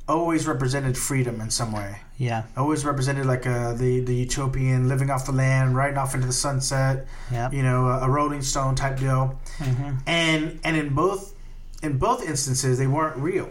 always 0.09 0.47
represented 0.47 0.97
freedom 0.99 1.41
in 1.41 1.51
some 1.51 1.73
way 1.73 1.97
Yeah. 2.21 2.43
always 2.55 2.85
represented 2.85 3.25
like 3.25 3.47
a, 3.47 3.75
the 3.79 4.01
the 4.01 4.15
utopian 4.15 4.89
living 4.89 5.09
off 5.11 5.25
the 5.25 5.33
land, 5.33 5.75
riding 5.75 5.97
off 5.97 6.15
into 6.15 6.27
the 6.27 6.35
sunset. 6.35 7.07
Yep. 7.33 7.55
You 7.55 7.63
know, 7.63 7.87
a, 7.89 8.01
a 8.01 8.11
Rolling 8.11 8.43
Stone 8.43 8.75
type 8.75 8.99
deal. 8.99 9.41
Mm-hmm. 9.57 9.91
And 10.07 10.61
and 10.63 10.77
in 10.77 10.95
both 10.95 11.35
in 11.83 11.97
both 11.97 12.23
instances, 12.23 12.79
they 12.79 12.87
weren't 12.87 13.17
real. 13.17 13.51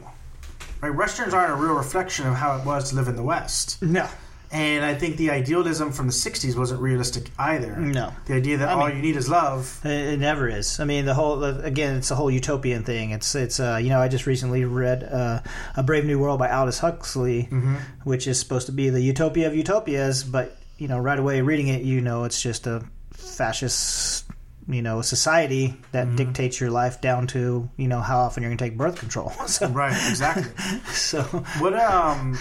Right, 0.82 0.96
westerns 0.96 1.34
aren't 1.34 1.52
a 1.52 1.56
real 1.56 1.74
reflection 1.74 2.28
of 2.28 2.36
how 2.36 2.58
it 2.58 2.64
was 2.64 2.92
to 2.92 2.96
live 2.96 3.08
in 3.08 3.16
the 3.16 3.24
West. 3.24 3.82
No. 3.82 4.08
And 4.52 4.84
I 4.84 4.96
think 4.96 5.18
the 5.18 5.30
idealism 5.30 5.92
from 5.92 6.08
the 6.08 6.14
'60s 6.14 6.58
wasn't 6.58 6.82
realistic 6.82 7.30
either. 7.38 7.76
No. 7.76 8.12
the 8.26 8.34
idea 8.34 8.58
that 8.58 8.70
I 8.70 8.74
all 8.74 8.88
mean- 8.88 8.96
you 8.98 9.02
need 9.04 9.16
is 9.16 9.30
love. 9.30 9.80
It, 9.84 10.20
never 10.20 10.50
is. 10.50 10.80
I 10.80 10.86
mean, 10.86 11.06
the 11.06 11.14
whole 11.14 11.44
again, 11.44 11.98
it's 11.98 12.10
the 12.10 12.16
whole 12.16 12.32
utopian 12.32 12.84
thing. 12.84 13.12
It's 13.12 13.36
it's 13.36 13.60
uh, 13.60 13.80
you 13.82 13.90
know, 13.90 14.00
I 14.00 14.08
just 14.08 14.26
recently 14.26 14.66
read 14.66 15.04
uh, 15.04 15.42
a 15.76 15.84
Brave 15.84 16.06
New 16.06 16.18
World 16.18 16.40
by 16.40 16.50
Aldous 16.50 16.80
Huxley, 16.80 17.44
which 18.04 18.28
is 18.28 18.40
supposed 18.40 18.66
to 18.66 18.72
be 18.72 18.90
the 18.90 19.02
utopia 19.02 19.46
of 19.48 19.56
utopias. 19.56 20.24
But 20.24 20.58
you 20.80 20.88
know, 20.88 20.98
right 20.98 21.20
away 21.20 21.42
reading 21.42 21.68
it, 21.68 21.84
you 21.84 22.02
know, 22.02 22.24
it's 22.24 22.42
just 22.42 22.66
a 22.66 22.84
fascist, 23.12 24.26
you 24.68 24.82
know, 24.82 25.02
society 25.02 25.76
that 25.92 26.16
dictates 26.16 26.60
your 26.60 26.72
life 26.72 27.02
down 27.02 27.28
to 27.28 27.70
you 27.78 27.88
know 27.88 28.02
how 28.02 28.20
often 28.20 28.42
you're 28.44 28.50
going 28.50 28.58
to 28.58 28.66
take 28.66 28.78
birth 28.78 28.98
control. 29.00 29.30
so, 29.48 29.68
Right, 29.68 29.92
exactly. 30.10 30.52
so 30.94 31.22
What 31.60 31.74
um, 31.74 32.38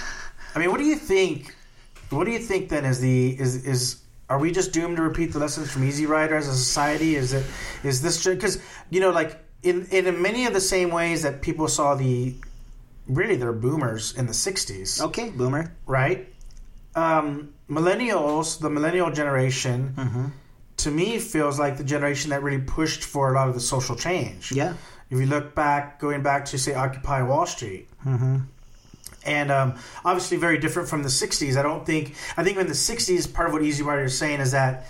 I 0.54 0.58
mean, 0.58 0.70
what 0.70 0.78
do 0.78 0.84
you 0.84 0.96
think? 0.96 1.54
What 2.10 2.24
do 2.24 2.30
you 2.32 2.38
think 2.38 2.68
then 2.68 2.84
is 2.84 3.00
the 3.00 3.38
is 3.38 3.64
is 3.66 4.02
are 4.28 4.38
we 4.38 4.50
just 4.52 4.72
doomed 4.72 4.96
to 4.96 5.02
repeat 5.02 5.32
the 5.32 5.38
lessons 5.38 5.70
from 5.70 5.84
Easy 5.84 6.06
Rider 6.06 6.36
as 6.36 6.48
a 6.48 6.54
society? 6.54 7.16
Is 7.16 7.32
it 7.32 7.44
is 7.84 8.02
this 8.02 8.24
because 8.24 8.60
you 8.90 9.00
know 9.00 9.10
like 9.10 9.38
in 9.62 9.86
in 9.90 10.20
many 10.22 10.46
of 10.46 10.52
the 10.52 10.60
same 10.60 10.90
ways 10.90 11.22
that 11.22 11.42
people 11.42 11.68
saw 11.68 11.94
the 11.94 12.34
really 13.08 13.36
they're 13.36 13.52
boomers 13.52 14.16
in 14.16 14.26
the 14.26 14.32
'60s, 14.32 15.00
okay, 15.02 15.30
boomer. 15.30 15.72
right? 15.86 16.28
Um, 16.94 17.52
millennials, 17.70 18.58
the 18.60 18.70
millennial 18.70 19.10
generation, 19.10 19.94
Mm-hmm. 19.96 20.24
to 20.78 20.90
me 20.90 21.18
feels 21.18 21.58
like 21.58 21.76
the 21.76 21.84
generation 21.84 22.30
that 22.30 22.42
really 22.42 22.60
pushed 22.62 23.04
for 23.04 23.30
a 23.30 23.34
lot 23.34 23.48
of 23.48 23.54
the 23.54 23.60
social 23.60 23.94
change. 23.96 24.50
Yeah. 24.52 24.74
If 25.10 25.18
you 25.18 25.26
look 25.26 25.54
back, 25.54 26.00
going 26.00 26.22
back 26.22 26.44
to 26.46 26.58
say 26.58 26.74
Occupy 26.74 27.22
Wall 27.22 27.46
Street, 27.46 27.88
and 29.24 29.50
um, 29.50 29.74
obviously 30.04 30.36
very 30.36 30.58
different 30.58 30.88
from 30.88 31.02
the 31.02 31.08
'60s. 31.08 31.56
I 31.56 31.62
don't 31.62 31.84
think. 31.84 32.14
I 32.36 32.44
think 32.44 32.56
in 32.58 32.66
the 32.66 32.72
'60s, 32.72 33.32
part 33.32 33.48
of 33.48 33.52
what 33.52 33.62
Easy 33.62 33.82
Rider 33.82 34.04
is 34.04 34.16
saying 34.16 34.40
is 34.40 34.52
that 34.52 34.86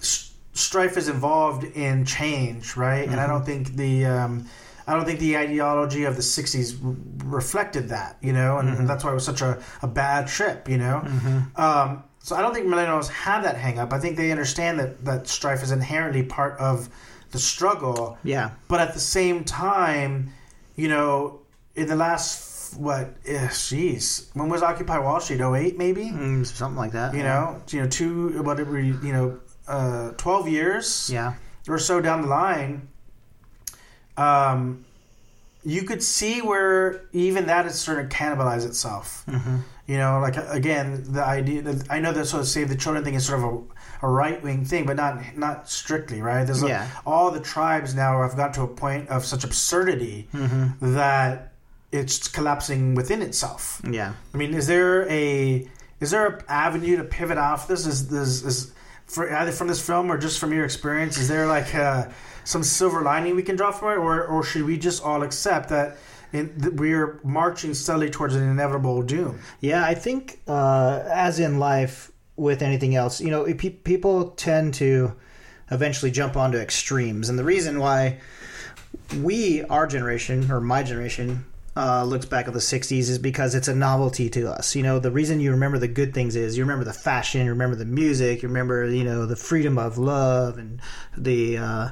S- 0.00 0.32
Strife 0.54 0.96
is 0.96 1.08
involved 1.08 1.64
in 1.64 2.04
change, 2.04 2.76
right? 2.76 3.08
And 3.08 3.20
I 3.20 3.26
don't 3.26 3.44
think 3.44 3.74
the 3.76 4.06
um, 4.06 4.46
I 4.86 4.94
don't 4.94 5.04
think 5.04 5.20
the 5.20 5.36
ideology 5.36 6.04
of 6.04 6.16
the 6.16 6.22
'60s 6.22 6.84
r- 6.84 6.94
reflected 7.24 7.88
that, 7.90 8.16
you 8.20 8.32
know, 8.32 8.58
and 8.58 8.88
that's 8.88 9.04
why 9.04 9.10
it 9.12 9.14
was 9.14 9.24
such 9.24 9.40
a, 9.42 9.62
a 9.82 9.86
bad 9.86 10.26
trip, 10.28 10.68
you 10.68 10.78
know. 10.78 10.98
Um, 11.56 12.02
so 12.24 12.36
I 12.36 12.42
don't 12.42 12.54
think 12.54 12.66
millennials 12.66 13.08
have 13.08 13.42
that 13.44 13.56
hang 13.56 13.78
up. 13.78 13.92
I 13.92 13.98
think 13.98 14.16
they 14.16 14.30
understand 14.30 14.78
that 14.78 15.04
that 15.04 15.28
Strife 15.28 15.62
is 15.62 15.70
inherently 15.72 16.22
part 16.22 16.58
of 16.58 16.88
the 17.30 17.38
struggle. 17.38 18.18
Yeah. 18.24 18.50
But 18.68 18.80
at 18.80 18.92
the 18.94 19.00
same 19.00 19.42
time, 19.44 20.32
you 20.76 20.88
know, 20.88 21.40
in 21.74 21.86
the 21.88 21.96
last 21.96 22.51
what, 22.76 23.14
eh, 23.26 23.48
jeez, 23.48 24.28
when 24.34 24.48
was 24.48 24.62
Occupy 24.62 24.98
Wall 24.98 25.20
Street? 25.20 25.40
08 25.40 25.78
maybe. 25.78 26.06
Mm, 26.06 26.46
something 26.46 26.76
like 26.78 26.92
that. 26.92 27.14
You 27.14 27.22
know, 27.22 27.60
you 27.68 27.80
know, 27.82 27.88
two 27.88 28.42
whatever 28.42 28.78
you 28.80 29.12
know, 29.12 29.38
uh, 29.68 30.10
twelve 30.16 30.48
years 30.48 31.08
Yeah. 31.12 31.34
or 31.68 31.78
so 31.78 32.00
down 32.00 32.22
the 32.22 32.28
line. 32.28 32.88
Um, 34.16 34.84
you 35.64 35.82
could 35.84 36.02
see 36.02 36.42
where 36.42 37.04
even 37.12 37.46
that 37.46 37.66
is 37.66 37.78
starting 37.78 38.08
to 38.08 38.14
cannibalize 38.16 38.66
itself. 38.66 39.24
Mm-hmm. 39.28 39.56
You 39.86 39.96
know, 39.98 40.20
like 40.20 40.36
again, 40.36 41.04
the 41.12 41.24
idea. 41.24 41.62
That, 41.62 41.86
I 41.90 42.00
know 42.00 42.12
that 42.12 42.26
sort 42.26 42.40
of 42.42 42.48
save 42.48 42.68
the 42.68 42.76
children 42.76 43.04
thing 43.04 43.14
is 43.14 43.26
sort 43.26 43.40
of 43.40 43.44
a, 44.02 44.06
a 44.06 44.08
right 44.08 44.42
wing 44.42 44.64
thing, 44.64 44.86
but 44.86 44.96
not 44.96 45.36
not 45.36 45.68
strictly 45.68 46.20
right. 46.20 46.44
There's 46.44 46.62
Yeah. 46.62 46.88
all 47.06 47.30
the 47.30 47.40
tribes 47.40 47.94
now 47.94 48.20
have 48.22 48.36
got 48.36 48.54
to 48.54 48.62
a 48.62 48.68
point 48.68 49.08
of 49.08 49.24
such 49.24 49.44
absurdity 49.44 50.28
Mm-hmm. 50.32 50.94
that 50.94 51.51
it's 51.92 52.26
collapsing 52.26 52.94
within 52.94 53.22
itself. 53.22 53.80
Yeah. 53.88 54.14
I 54.34 54.36
mean, 54.36 54.54
is 54.54 54.66
there 54.66 55.08
a 55.08 55.68
is 56.00 56.10
there 56.10 56.26
an 56.26 56.44
avenue 56.48 56.96
to 56.96 57.04
pivot 57.04 57.38
off 57.38 57.68
this? 57.68 57.86
Is 57.86 58.08
this 58.08 58.42
is 58.42 58.72
for 59.06 59.32
either 59.32 59.52
from 59.52 59.68
this 59.68 59.84
film 59.84 60.10
or 60.10 60.18
just 60.18 60.40
from 60.40 60.52
your 60.52 60.64
experience? 60.64 61.18
Is 61.18 61.28
there 61.28 61.46
like 61.46 61.74
uh, 61.74 62.08
some 62.44 62.62
silver 62.62 63.02
lining 63.02 63.36
we 63.36 63.42
can 63.42 63.56
draw 63.56 63.70
from 63.70 63.92
it, 63.92 63.96
or 63.96 64.24
or 64.24 64.42
should 64.42 64.64
we 64.64 64.78
just 64.78 65.04
all 65.04 65.22
accept 65.22 65.68
that? 65.68 65.98
In, 66.32 66.76
we're 66.76 67.20
marching 67.22 67.74
steadily 67.74 68.08
towards 68.08 68.34
an 68.34 68.42
inevitable 68.42 69.02
doom. 69.02 69.38
Yeah, 69.60 69.84
I 69.84 69.94
think 69.94 70.40
uh, 70.48 71.02
as 71.12 71.38
in 71.38 71.58
life 71.58 72.10
with 72.36 72.62
anything 72.62 72.96
else, 72.96 73.20
you 73.20 73.30
know, 73.30 73.44
pe- 73.44 73.68
people 73.68 74.30
tend 74.30 74.72
to 74.74 75.12
eventually 75.70 76.10
jump 76.10 76.34
onto 76.34 76.56
extremes, 76.56 77.28
and 77.28 77.38
the 77.38 77.44
reason 77.44 77.78
why 77.78 78.18
we, 79.20 79.62
our 79.64 79.86
generation 79.86 80.50
or 80.50 80.58
my 80.58 80.82
generation, 80.82 81.44
uh, 81.76 82.04
looks 82.04 82.26
back 82.26 82.46
at 82.46 82.52
the 82.52 82.58
'60s 82.58 83.08
is 83.08 83.18
because 83.18 83.54
it's 83.54 83.68
a 83.68 83.74
novelty 83.74 84.28
to 84.30 84.50
us. 84.50 84.76
You 84.76 84.82
know, 84.82 84.98
the 84.98 85.10
reason 85.10 85.40
you 85.40 85.50
remember 85.50 85.78
the 85.78 85.88
good 85.88 86.12
things 86.12 86.36
is 86.36 86.56
you 86.56 86.64
remember 86.64 86.84
the 86.84 86.92
fashion, 86.92 87.44
you 87.44 87.50
remember 87.50 87.76
the 87.76 87.84
music, 87.84 88.42
you 88.42 88.48
remember 88.48 88.86
you 88.86 89.04
know 89.04 89.26
the 89.26 89.36
freedom 89.36 89.78
of 89.78 89.96
love 89.98 90.58
and 90.58 90.80
the 91.16 91.58
uh, 91.58 91.88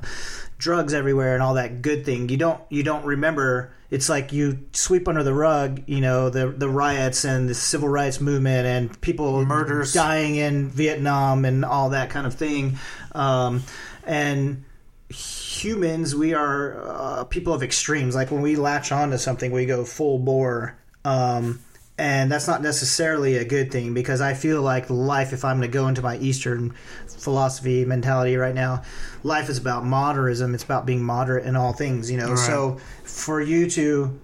drugs 0.58 0.92
everywhere 0.92 1.34
and 1.34 1.42
all 1.42 1.54
that 1.54 1.82
good 1.82 2.04
thing. 2.04 2.28
You 2.28 2.36
don't 2.36 2.60
you 2.68 2.82
don't 2.82 3.04
remember. 3.04 3.74
It's 3.90 4.08
like 4.08 4.32
you 4.32 4.66
sweep 4.72 5.08
under 5.08 5.24
the 5.24 5.34
rug, 5.34 5.82
you 5.86 6.00
know, 6.00 6.30
the 6.30 6.48
the 6.48 6.68
riots 6.68 7.24
and 7.24 7.48
the 7.48 7.54
civil 7.54 7.88
rights 7.88 8.20
movement 8.20 8.66
and 8.66 9.00
people 9.00 9.44
Murders. 9.44 9.92
dying 9.92 10.36
in 10.36 10.68
Vietnam 10.68 11.44
and 11.44 11.64
all 11.64 11.90
that 11.90 12.10
kind 12.10 12.26
of 12.26 12.34
thing. 12.34 12.78
Um, 13.12 13.64
and 14.04 14.64
humans, 15.10 16.14
we 16.14 16.34
are 16.34 16.82
uh, 16.84 17.24
people 17.24 17.52
of 17.52 17.62
extremes. 17.62 18.14
Like 18.14 18.30
when 18.30 18.42
we 18.42 18.56
latch 18.56 18.92
onto 18.92 19.18
something, 19.18 19.50
we 19.50 19.66
go 19.66 19.84
full 19.84 20.18
bore. 20.18 20.76
Um, 21.04 21.60
and 21.98 22.32
that's 22.32 22.46
not 22.46 22.62
necessarily 22.62 23.36
a 23.36 23.44
good 23.44 23.70
thing 23.70 23.92
because 23.92 24.22
I 24.22 24.32
feel 24.32 24.62
like 24.62 24.88
life, 24.88 25.34
if 25.34 25.44
I'm 25.44 25.58
going 25.58 25.70
to 25.70 25.72
go 25.72 25.86
into 25.86 26.00
my 26.00 26.16
Eastern 26.16 26.74
philosophy 27.06 27.84
mentality 27.84 28.36
right 28.36 28.54
now, 28.54 28.84
life 29.22 29.50
is 29.50 29.58
about 29.58 29.84
moderatism. 29.84 30.54
It's 30.54 30.64
about 30.64 30.86
being 30.86 31.02
moderate 31.02 31.44
in 31.44 31.56
all 31.56 31.74
things, 31.74 32.10
you 32.10 32.16
know. 32.16 32.30
Right. 32.30 32.38
So 32.38 32.78
for 33.04 33.40
you 33.40 33.68
to, 33.70 34.18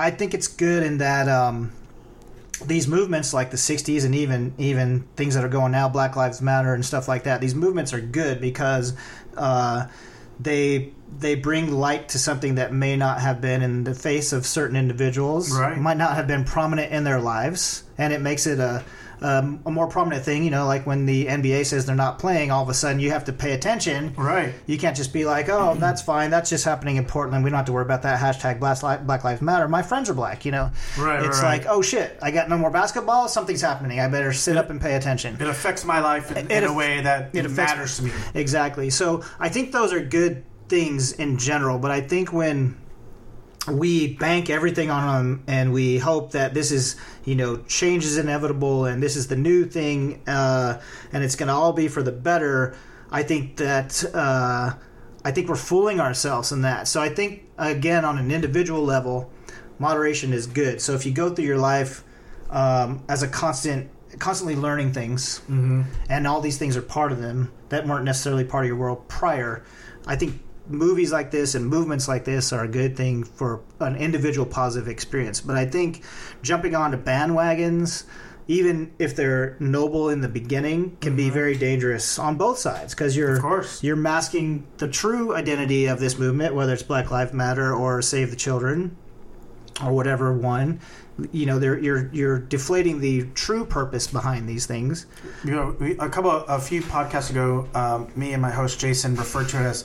I 0.00 0.10
think 0.10 0.34
it's 0.34 0.48
good 0.48 0.82
in 0.82 0.98
that 0.98 1.28
um, 1.28 1.70
these 2.66 2.86
movements 2.86 3.32
like 3.32 3.50
the 3.50 3.56
60s 3.56 4.04
and 4.04 4.14
even 4.14 4.54
even 4.58 5.06
things 5.16 5.34
that 5.34 5.44
are 5.44 5.48
going 5.48 5.72
now 5.72 5.88
black 5.88 6.16
lives 6.16 6.42
matter 6.42 6.74
and 6.74 6.84
stuff 6.84 7.08
like 7.08 7.24
that 7.24 7.40
these 7.40 7.54
movements 7.54 7.92
are 7.92 8.00
good 8.00 8.40
because 8.40 8.94
uh, 9.36 9.86
they 10.38 10.92
they 11.18 11.34
bring 11.34 11.72
light 11.72 12.08
to 12.10 12.18
something 12.18 12.54
that 12.54 12.72
may 12.72 12.96
not 12.96 13.20
have 13.20 13.40
been 13.40 13.62
in 13.62 13.84
the 13.84 13.94
face 13.94 14.32
of 14.32 14.46
certain 14.46 14.76
individuals 14.76 15.50
Right. 15.52 15.76
might 15.76 15.96
not 15.96 16.14
have 16.14 16.26
been 16.26 16.44
prominent 16.44 16.92
in 16.92 17.04
their 17.04 17.20
lives 17.20 17.82
and 17.98 18.12
it 18.12 18.20
makes 18.20 18.46
it 18.46 18.58
a 18.60 18.84
um, 19.22 19.60
a 19.66 19.70
more 19.70 19.86
prominent 19.86 20.24
thing 20.24 20.44
you 20.44 20.50
know 20.50 20.66
like 20.66 20.86
when 20.86 21.06
the 21.06 21.26
NBA 21.26 21.66
says 21.66 21.86
they're 21.86 21.94
not 21.96 22.18
playing 22.18 22.50
all 22.50 22.62
of 22.62 22.68
a 22.68 22.74
sudden 22.74 23.00
you 23.00 23.10
have 23.10 23.24
to 23.26 23.32
pay 23.32 23.52
attention 23.52 24.14
Right. 24.16 24.54
you 24.66 24.78
can't 24.78 24.96
just 24.96 25.12
be 25.12 25.24
like, 25.24 25.48
oh, 25.48 25.74
that's 25.74 26.02
fine. 26.02 26.30
That's 26.30 26.48
just 26.50 26.64
happening 26.64 26.96
in 26.96 27.04
Portland. 27.04 27.44
We 27.44 27.50
don't 27.50 27.56
have 27.58 27.66
to 27.66 27.72
worry 27.72 27.84
about 27.84 28.02
that. 28.02 28.18
Hashtag 28.20 28.58
Black, 28.60 29.06
Black 29.06 29.24
Lives 29.24 29.42
Matter. 29.42 29.68
My 29.68 29.82
friends 29.82 30.08
are 30.10 30.14
black, 30.14 30.44
you 30.44 30.52
know? 30.52 30.70
Right, 30.98 31.24
It's 31.24 31.42
right, 31.42 31.58
like, 31.60 31.66
oh, 31.68 31.82
shit. 31.82 32.18
I 32.22 32.30
got 32.30 32.48
no 32.48 32.56
more 32.58 32.70
basketball. 32.70 33.28
Something's 33.28 33.60
happening. 33.62 34.00
I 34.00 34.08
better 34.08 34.32
sit 34.32 34.56
up 34.56 34.70
and 34.70 34.80
pay 34.80 34.94
attention. 34.94 35.34
It 35.40 35.46
affects 35.48 35.84
my 35.84 36.00
life 36.00 36.30
in, 36.36 36.50
It 36.50 36.62
in 36.62 36.64
a 36.64 36.72
way 36.72 37.00
that 37.02 37.30
it 37.34 37.40
it 37.40 37.46
affects- 37.46 37.72
matters 37.74 37.96
to 37.98 38.04
me. 38.04 38.10
Exactly. 38.34 38.90
So 38.90 39.22
I 39.38 39.48
think 39.48 39.72
those 39.72 39.92
are 39.92 40.00
good 40.00 40.44
things 40.68 41.12
in 41.12 41.36
general, 41.38 41.78
but 41.78 41.90
I 41.90 42.00
think 42.00 42.32
when 42.32 42.76
we 43.68 44.14
bank 44.14 44.48
everything 44.48 44.90
on 44.90 45.06
them 45.06 45.44
and 45.46 45.72
we 45.72 45.98
hope 45.98 46.32
that 46.32 46.54
this 46.54 46.70
is 46.72 46.96
you 47.24 47.34
know 47.34 47.58
change 47.68 48.04
is 48.04 48.16
inevitable 48.16 48.86
and 48.86 49.02
this 49.02 49.16
is 49.16 49.26
the 49.28 49.36
new 49.36 49.64
thing 49.64 50.22
uh, 50.26 50.80
and 51.12 51.22
it's 51.22 51.36
going 51.36 51.48
to 51.48 51.52
all 51.52 51.72
be 51.72 51.88
for 51.88 52.02
the 52.02 52.12
better. 52.12 52.76
I 53.10 53.22
think 53.22 53.56
that 53.56 54.04
uh, 54.14 54.72
i 55.24 55.30
think 55.30 55.48
we're 55.48 55.56
fooling 55.56 56.00
ourselves 56.00 56.52
in 56.52 56.62
that. 56.62 56.88
So 56.88 57.00
i 57.00 57.08
think 57.08 57.44
again 57.58 58.04
on 58.04 58.18
an 58.18 58.30
individual 58.30 58.82
level 58.82 59.30
moderation 59.78 60.32
is 60.32 60.46
good. 60.46 60.80
So 60.80 60.94
if 60.94 61.06
you 61.06 61.12
go 61.12 61.34
through 61.34 61.46
your 61.46 61.58
life 61.58 62.04
um, 62.50 63.02
as 63.08 63.22
a 63.22 63.28
constant 63.28 63.90
constantly 64.18 64.56
learning 64.56 64.92
things 64.92 65.40
and 66.08 66.26
all 66.26 66.40
these 66.40 66.58
things 66.58 66.76
are 66.76 66.82
part 66.82 67.12
of 67.12 67.20
them 67.20 67.52
that 67.68 67.86
weren't 67.86 68.04
necessarily 68.04 68.44
part 68.44 68.64
of 68.64 68.68
your 68.68 68.76
world 68.76 69.06
prior 69.06 69.62
i 70.04 70.16
think 70.16 70.42
movies 70.70 71.12
like 71.12 71.30
this 71.30 71.54
and 71.54 71.66
movements 71.66 72.08
like 72.08 72.24
this 72.24 72.52
are 72.52 72.64
a 72.64 72.68
good 72.68 72.96
thing 72.96 73.24
for 73.24 73.60
an 73.80 73.96
individual 73.96 74.46
positive 74.46 74.88
experience. 74.88 75.40
But 75.40 75.56
i 75.56 75.66
think 75.66 76.02
jumping 76.42 76.74
onto 76.74 76.96
bandwagons 76.96 78.04
even 78.48 78.92
if 78.98 79.14
they're 79.14 79.56
noble 79.60 80.08
in 80.08 80.20
the 80.22 80.28
beginning 80.28 80.96
can 81.00 81.14
be 81.14 81.30
very 81.30 81.56
dangerous 81.56 82.18
on 82.18 82.36
both 82.36 82.58
sides 82.58 82.94
because 82.94 83.16
you're 83.16 83.36
Of 83.36 83.42
course. 83.42 83.82
you're 83.82 83.94
masking 83.96 84.66
the 84.78 84.88
true 84.88 85.34
identity 85.36 85.86
of 85.86 86.00
this 86.00 86.18
movement 86.18 86.54
whether 86.54 86.72
it's 86.72 86.82
black 86.82 87.10
lives 87.10 87.32
matter 87.32 87.72
or 87.74 88.02
save 88.02 88.30
the 88.30 88.36
children 88.36 88.96
or 89.84 89.92
whatever 89.92 90.32
one. 90.32 90.80
You 91.32 91.44
know 91.46 91.58
they're, 91.58 91.78
you're 91.78 92.08
you're 92.14 92.38
deflating 92.38 93.00
the 93.00 93.24
true 93.34 93.66
purpose 93.66 94.06
behind 94.06 94.48
these 94.48 94.64
things. 94.64 95.04
You 95.44 95.50
know, 95.50 95.76
we, 95.78 95.92
a 95.98 96.08
couple, 96.08 96.30
a 96.30 96.58
few 96.58 96.80
podcasts 96.80 97.30
ago, 97.30 97.68
um, 97.74 98.10
me 98.16 98.32
and 98.32 98.40
my 98.40 98.50
host 98.50 98.80
Jason 98.80 99.14
referred 99.16 99.48
to 99.50 99.58
it 99.60 99.64
as 99.66 99.84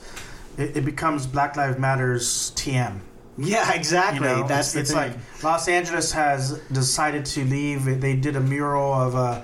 it, 0.58 0.78
it 0.78 0.86
becomes 0.86 1.28
Black 1.28 1.56
Lives 1.56 1.78
Matters 1.80 2.52
TM. 2.56 3.00
yeah 3.38 3.74
exactly 3.74 4.28
You 4.28 4.36
know, 4.42 4.48
that's 4.48 4.76
it's, 4.76 4.90
it's 4.90 4.96
like 4.96 5.14
Los 5.44 5.68
Angeles 5.68 6.12
has 6.14 6.60
decided 6.72 7.26
to 7.28 7.44
leave. 7.46 7.86
They 8.02 8.16
did 8.16 8.36
a 8.36 8.40
mural 8.42 8.94
of 8.94 9.16
uh, 9.16 9.42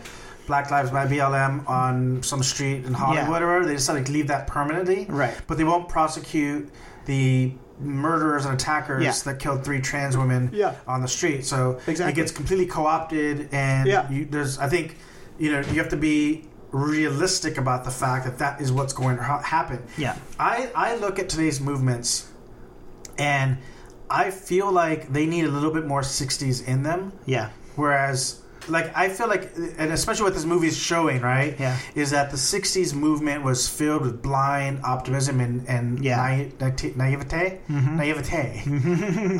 Black 0.47 0.71
Lives 0.71 0.91
Matter 0.91 1.09
BLM 1.13 1.67
on 1.69 2.23
some 2.23 2.41
street 2.43 2.85
in 2.85 2.93
Hollywood 2.93 3.41
or 3.41 3.47
whatever. 3.47 3.65
They 3.65 3.75
decided 3.75 4.05
to 4.07 4.11
leave 4.11 4.27
that 4.27 4.47
permanently. 4.47 5.05
Right. 5.09 5.33
But 5.47 5.57
they 5.57 5.63
won't 5.63 5.87
prosecute 5.89 6.69
the 7.05 7.53
murderers 7.79 8.45
and 8.45 8.53
attackers 8.53 9.03
Yeah. 9.03 9.13
that 9.25 9.39
killed 9.39 9.63
three 9.63 9.81
trans 9.81 10.15
women 10.17 10.49
Yeah. 10.53 10.75
on 10.87 11.01
the 11.01 11.07
street. 11.07 11.45
So 11.45 11.79
Exactly. 11.87 12.11
it 12.13 12.15
gets 12.15 12.31
completely 12.31 12.65
co-opted, 12.67 13.49
and 13.51 13.87
Yeah. 13.87 14.09
you, 14.09 14.25
there's 14.25 14.57
I 14.59 14.67
think 14.69 14.97
you 15.39 15.51
know 15.51 15.59
you 15.61 15.79
have 15.79 15.89
to 15.89 15.97
be 15.97 16.45
realistic 16.71 17.57
about 17.57 17.83
the 17.83 17.91
fact 17.91 18.25
that 18.25 18.37
that 18.39 18.61
is 18.61 18.71
what's 18.71 18.93
going 18.93 19.17
to 19.17 19.23
ha- 19.23 19.41
happen. 19.41 19.83
Yeah. 19.97 20.15
I 20.39 20.69
I 20.75 20.95
look 20.95 21.19
at 21.19 21.27
today's 21.29 21.59
movements, 21.59 22.29
and 23.17 23.57
I 24.09 24.31
feel 24.31 24.71
like 24.71 25.11
they 25.11 25.25
need 25.25 25.45
a 25.45 25.49
little 25.49 25.71
bit 25.73 25.85
more 25.85 26.01
'60s 26.01 26.65
in 26.67 26.83
them. 26.83 27.11
yeah 27.25 27.49
Whereas, 27.77 28.41
like, 28.67 28.91
I 28.95 29.07
feel 29.09 29.27
like, 29.29 29.51
and 29.77 29.91
especially 29.93 30.25
what 30.25 30.33
this 30.33 30.43
movie 30.45 30.67
is 30.67 30.77
showing, 30.77 31.21
right? 31.21 31.57
Yeah. 31.59 31.77
Is 31.95 32.11
that 32.11 32.29
the 32.31 32.37
'60s 32.37 32.93
movement 32.93 33.43
was 33.43 33.67
filled 33.67 34.01
with 34.01 34.21
blind 34.21 34.81
optimism 34.83 35.39
and 35.39 35.67
and 35.67 36.03
Yeah. 36.03 36.17
nai- 36.17 36.51
nai- 36.59 36.93
naivete, 36.95 37.59
naivete. 37.69 38.63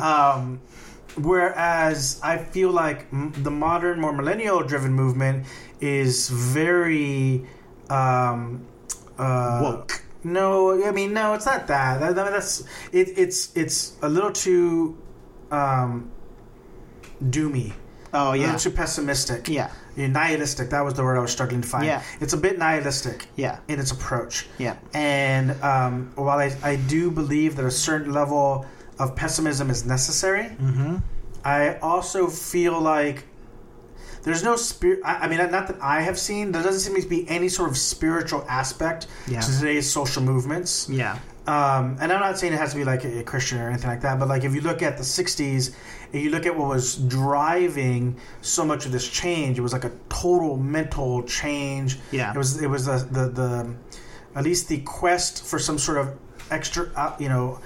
um, 0.00 0.60
whereas 1.16 2.18
I 2.22 2.38
feel 2.38 2.70
like 2.70 3.06
m- 3.12 3.32
the 3.36 3.50
modern, 3.50 4.00
more 4.00 4.12
millennial-driven 4.12 4.92
movement 4.92 5.46
is 5.82 6.28
very 6.30 7.44
um, 7.90 8.64
uh, 9.18 9.60
Woke. 9.62 10.02
No, 10.24 10.82
I 10.86 10.92
mean, 10.92 11.12
no, 11.12 11.34
it's 11.34 11.46
not 11.46 11.66
that. 11.66 12.00
that, 12.00 12.14
that- 12.14 12.30
that's 12.32 12.60
it, 12.92 13.18
it's 13.18 13.54
it's 13.56 13.96
a 14.02 14.08
little 14.08 14.32
too. 14.32 14.96
Um, 15.50 16.10
doomy. 17.22 17.72
Oh 18.14 18.32
A 18.32 18.36
yeah. 18.36 18.44
little 18.46 18.58
too 18.60 18.70
pessimistic. 18.70 19.48
Yeah. 19.48 19.70
Yeah, 19.96 20.06
nihilistic. 20.06 20.70
That 20.70 20.80
was 20.82 20.94
the 20.94 21.02
word 21.02 21.16
I 21.18 21.20
was 21.20 21.30
struggling 21.32 21.60
to 21.62 21.68
find. 21.68 21.84
Yeah. 21.84 22.02
It's 22.20 22.32
a 22.32 22.36
bit 22.36 22.58
nihilistic. 22.58 23.26
Yeah. 23.36 23.58
In 23.68 23.78
its 23.78 23.90
approach. 23.90 24.46
Yeah. 24.58 24.76
And 24.94 25.50
um, 25.62 26.12
while 26.14 26.38
I, 26.38 26.54
I 26.62 26.76
do 26.76 27.10
believe 27.10 27.56
that 27.56 27.64
a 27.66 27.70
certain 27.70 28.12
level 28.12 28.64
of 28.98 29.14
pessimism 29.16 29.68
is 29.70 29.84
necessary, 29.84 30.44
Mm-hmm. 30.44 30.96
I 31.44 31.76
also 31.80 32.28
feel 32.28 32.80
like 32.80 33.24
there's 34.22 34.42
no 34.42 34.56
spirit. 34.56 35.00
I, 35.04 35.14
I 35.24 35.28
mean, 35.28 35.38
not 35.38 35.66
that 35.68 35.76
I 35.82 36.00
have 36.02 36.18
seen. 36.18 36.52
There 36.52 36.62
doesn't 36.62 36.80
seem 36.80 37.00
to 37.02 37.08
be 37.08 37.28
any 37.28 37.48
sort 37.48 37.70
of 37.70 37.76
spiritual 37.76 38.44
aspect 38.48 39.06
Yeah. 39.26 39.40
to 39.40 39.52
today's 39.58 39.90
social 39.90 40.22
movements. 40.22 40.88
Yeah. 40.88 41.18
Um, 41.46 41.96
and 42.00 42.12
I'm 42.12 42.20
not 42.20 42.38
saying 42.38 42.52
it 42.52 42.58
has 42.60 42.70
to 42.70 42.76
be 42.76 42.84
like 42.84 43.04
a, 43.04 43.18
a 43.18 43.22
Christian 43.24 43.58
or 43.60 43.68
anything 43.68 43.90
like 43.90 44.02
that, 44.02 44.20
but 44.20 44.28
like 44.28 44.44
if 44.44 44.54
you 44.54 44.60
look 44.60 44.80
at 44.80 44.96
the 44.96 45.02
'60s 45.02 45.74
and 46.12 46.22
you 46.22 46.30
look 46.30 46.46
at 46.46 46.56
what 46.56 46.68
was 46.68 46.94
driving 46.96 48.16
so 48.42 48.64
much 48.64 48.86
of 48.86 48.92
this 48.92 49.08
change, 49.08 49.58
it 49.58 49.62
was 49.62 49.72
like 49.72 49.84
a 49.84 49.90
total 50.08 50.56
mental 50.56 51.22
change. 51.24 51.98
Yeah. 52.12 52.30
it 52.32 52.38
was 52.38 52.62
it 52.62 52.68
was 52.70 52.86
the 52.86 52.98
the, 53.10 53.28
the 53.28 53.74
at 54.36 54.44
least 54.44 54.68
the 54.68 54.78
quest 54.82 55.44
for 55.44 55.58
some 55.58 55.78
sort 55.78 55.98
of 55.98 56.16
extra, 56.50 56.88
uh, 56.96 57.16
you 57.18 57.28
know. 57.28 57.58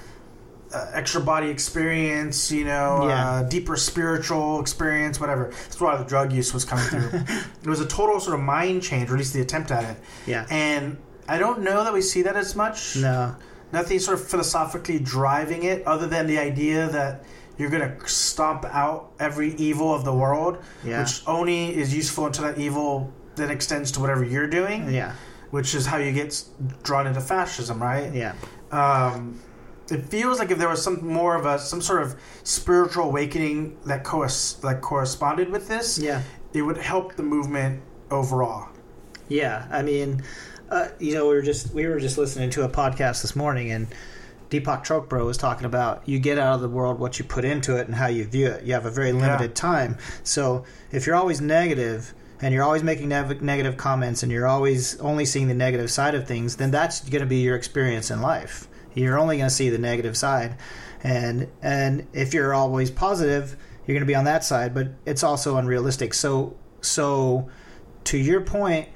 Uh, 0.76 0.90
extra 0.92 1.20
body 1.22 1.48
experience, 1.48 2.52
you 2.52 2.64
know, 2.64 3.06
Yeah. 3.08 3.30
uh, 3.30 3.42
deeper 3.44 3.76
spiritual 3.76 4.60
experience, 4.60 5.18
whatever. 5.18 5.44
That's 5.64 5.80
why 5.80 5.96
the 5.96 6.04
drug 6.04 6.32
use 6.32 6.52
was 6.52 6.64
coming 6.66 6.84
through. 6.84 7.10
it 7.64 7.66
was 7.66 7.80
a 7.80 7.86
total 7.86 8.20
sort 8.20 8.34
of 8.38 8.44
mind 8.44 8.82
change, 8.82 9.08
or 9.10 9.14
at 9.14 9.18
least 9.18 9.32
the 9.32 9.40
attempt 9.40 9.70
at 9.70 9.84
it. 9.84 9.96
Yeah. 10.26 10.44
And 10.50 10.98
I 11.28 11.38
don't 11.38 11.60
know 11.62 11.82
that 11.84 11.92
we 11.94 12.02
see 12.02 12.22
that 12.22 12.36
as 12.36 12.54
much 12.54 12.96
No. 12.96 13.34
nothing 13.72 13.98
sort 14.00 14.18
of 14.20 14.28
philosophically 14.28 14.98
driving 14.98 15.62
it 15.62 15.86
other 15.86 16.06
than 16.06 16.26
the 16.26 16.38
idea 16.38 16.88
that 16.88 17.24
you're 17.56 17.70
going 17.70 17.88
to 17.90 18.08
stomp 18.08 18.66
out 18.66 19.12
every 19.18 19.54
evil 19.54 19.94
of 19.94 20.04
the 20.04 20.12
world 20.12 20.58
Yeah. 20.84 21.00
which 21.00 21.22
only 21.26 21.74
is 21.74 21.94
useful 21.94 22.26
until 22.26 22.44
that 22.44 22.58
evil 22.58 23.10
then 23.36 23.48
extends 23.50 23.90
to 23.92 24.00
whatever 24.00 24.22
you're 24.24 24.46
doing 24.60 24.90
Yeah. 24.92 25.12
which 25.50 25.74
is 25.74 25.86
how 25.86 25.96
you 25.96 26.12
get 26.12 26.30
drawn 26.82 27.06
into 27.06 27.22
fascism 27.22 27.82
right 27.82 28.12
Yeah. 28.12 28.32
um, 28.72 29.40
it 29.90 30.04
feels 30.06 30.38
like 30.38 30.50
if 30.50 30.58
there 30.58 30.68
was 30.68 30.82
some 30.82 31.06
more 31.06 31.34
of 31.36 31.46
a 31.46 31.58
some 31.58 31.80
sort 31.80 32.02
of 32.02 32.16
spiritual 32.42 33.04
awakening 33.04 33.76
that 33.86 34.02
coes- 34.04 34.56
that 34.62 34.80
corresponded 34.80 35.50
with 35.50 35.68
this 35.68 35.98
Yeah. 35.98 36.22
it 36.52 36.62
would 36.62 36.78
help 36.78 37.16
the 37.16 37.22
movement 37.22 37.82
overall 38.10 38.68
Yeah, 39.28 39.66
I 39.70 39.82
mean, 39.82 40.22
uh, 40.70 40.88
you 40.98 41.14
know, 41.14 41.24
we 41.28 41.34
were 41.34 41.42
just 41.42 41.72
we 41.74 41.86
were 41.86 41.98
just 42.00 42.16
listening 42.18 42.50
to 42.50 42.62
a 42.62 42.68
podcast 42.68 43.22
this 43.22 43.34
morning, 43.36 43.70
and 43.72 43.86
Deepak 44.50 44.84
Chopra 44.86 45.24
was 45.24 45.36
talking 45.36 45.64
about 45.66 46.02
you 46.06 46.18
get 46.20 46.38
out 46.38 46.54
of 46.54 46.60
the 46.60 46.68
world 46.68 47.00
what 47.00 47.18
you 47.18 47.24
put 47.24 47.44
into 47.44 47.76
it 47.76 47.86
and 47.88 47.96
how 47.96 48.06
you 48.06 48.24
view 48.24 48.46
it. 48.46 48.62
You 48.64 48.72
have 48.74 48.86
a 48.86 48.90
very 48.90 49.12
limited 49.12 49.54
time, 49.56 49.96
so 50.22 50.64
if 50.92 51.06
you're 51.06 51.16
always 51.16 51.40
negative 51.40 52.14
and 52.40 52.52
you're 52.54 52.62
always 52.62 52.82
making 52.84 53.08
nev- 53.08 53.42
negative 53.42 53.76
comments 53.76 54.22
and 54.22 54.30
you're 54.30 54.46
always 54.46 54.96
only 55.00 55.24
seeing 55.24 55.48
the 55.48 55.54
negative 55.54 55.90
side 55.90 56.14
of 56.14 56.26
things, 56.28 56.56
then 56.56 56.70
that's 56.70 57.00
going 57.00 57.20
to 57.22 57.26
be 57.26 57.38
your 57.38 57.56
experience 57.56 58.10
in 58.10 58.20
life. 58.20 58.68
You're 58.96 59.18
only 59.18 59.36
going 59.36 59.48
to 59.48 59.54
see 59.54 59.68
the 59.68 59.78
negative 59.78 60.16
side, 60.16 60.56
and 61.04 61.48
and 61.62 62.06
if 62.12 62.34
you're 62.34 62.52
always 62.54 62.90
positive, 62.90 63.56
you're 63.86 63.94
going 63.94 64.00
to 64.00 64.06
be 64.06 64.16
on 64.16 64.24
that 64.24 64.42
side. 64.42 64.74
But 64.74 64.88
it's 65.04 65.22
also 65.22 65.56
unrealistic. 65.56 66.14
So 66.14 66.56
so 66.80 67.48
to 68.04 68.18
your 68.18 68.40
point, 68.40 68.88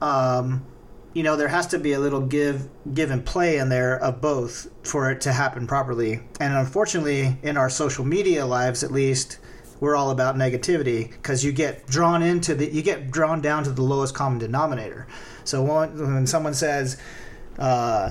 um, 0.00 0.66
you 1.12 1.22
know, 1.22 1.36
there 1.36 1.48
has 1.48 1.68
to 1.68 1.78
be 1.78 1.92
a 1.92 2.00
little 2.00 2.20
give 2.20 2.68
give 2.92 3.10
and 3.10 3.24
play 3.24 3.58
in 3.58 3.68
there 3.68 3.96
of 3.98 4.20
both 4.20 4.68
for 4.82 5.10
it 5.10 5.20
to 5.22 5.32
happen 5.32 5.66
properly. 5.66 6.20
And 6.40 6.52
unfortunately, 6.54 7.38
in 7.42 7.56
our 7.56 7.70
social 7.70 8.04
media 8.04 8.44
lives, 8.44 8.82
at 8.82 8.90
least, 8.90 9.38
we're 9.80 9.94
all 9.96 10.10
about 10.10 10.36
negativity 10.36 11.10
because 11.10 11.44
you 11.44 11.52
get 11.52 11.86
drawn 11.86 12.22
into 12.22 12.54
the 12.54 12.72
you 12.72 12.82
get 12.82 13.10
drawn 13.10 13.40
down 13.40 13.64
to 13.64 13.70
the 13.70 13.82
lowest 13.82 14.14
common 14.14 14.38
denominator. 14.38 15.06
So 15.44 15.62
when, 15.62 16.14
when 16.14 16.26
someone 16.26 16.54
says, 16.54 16.96
uh, 17.58 18.10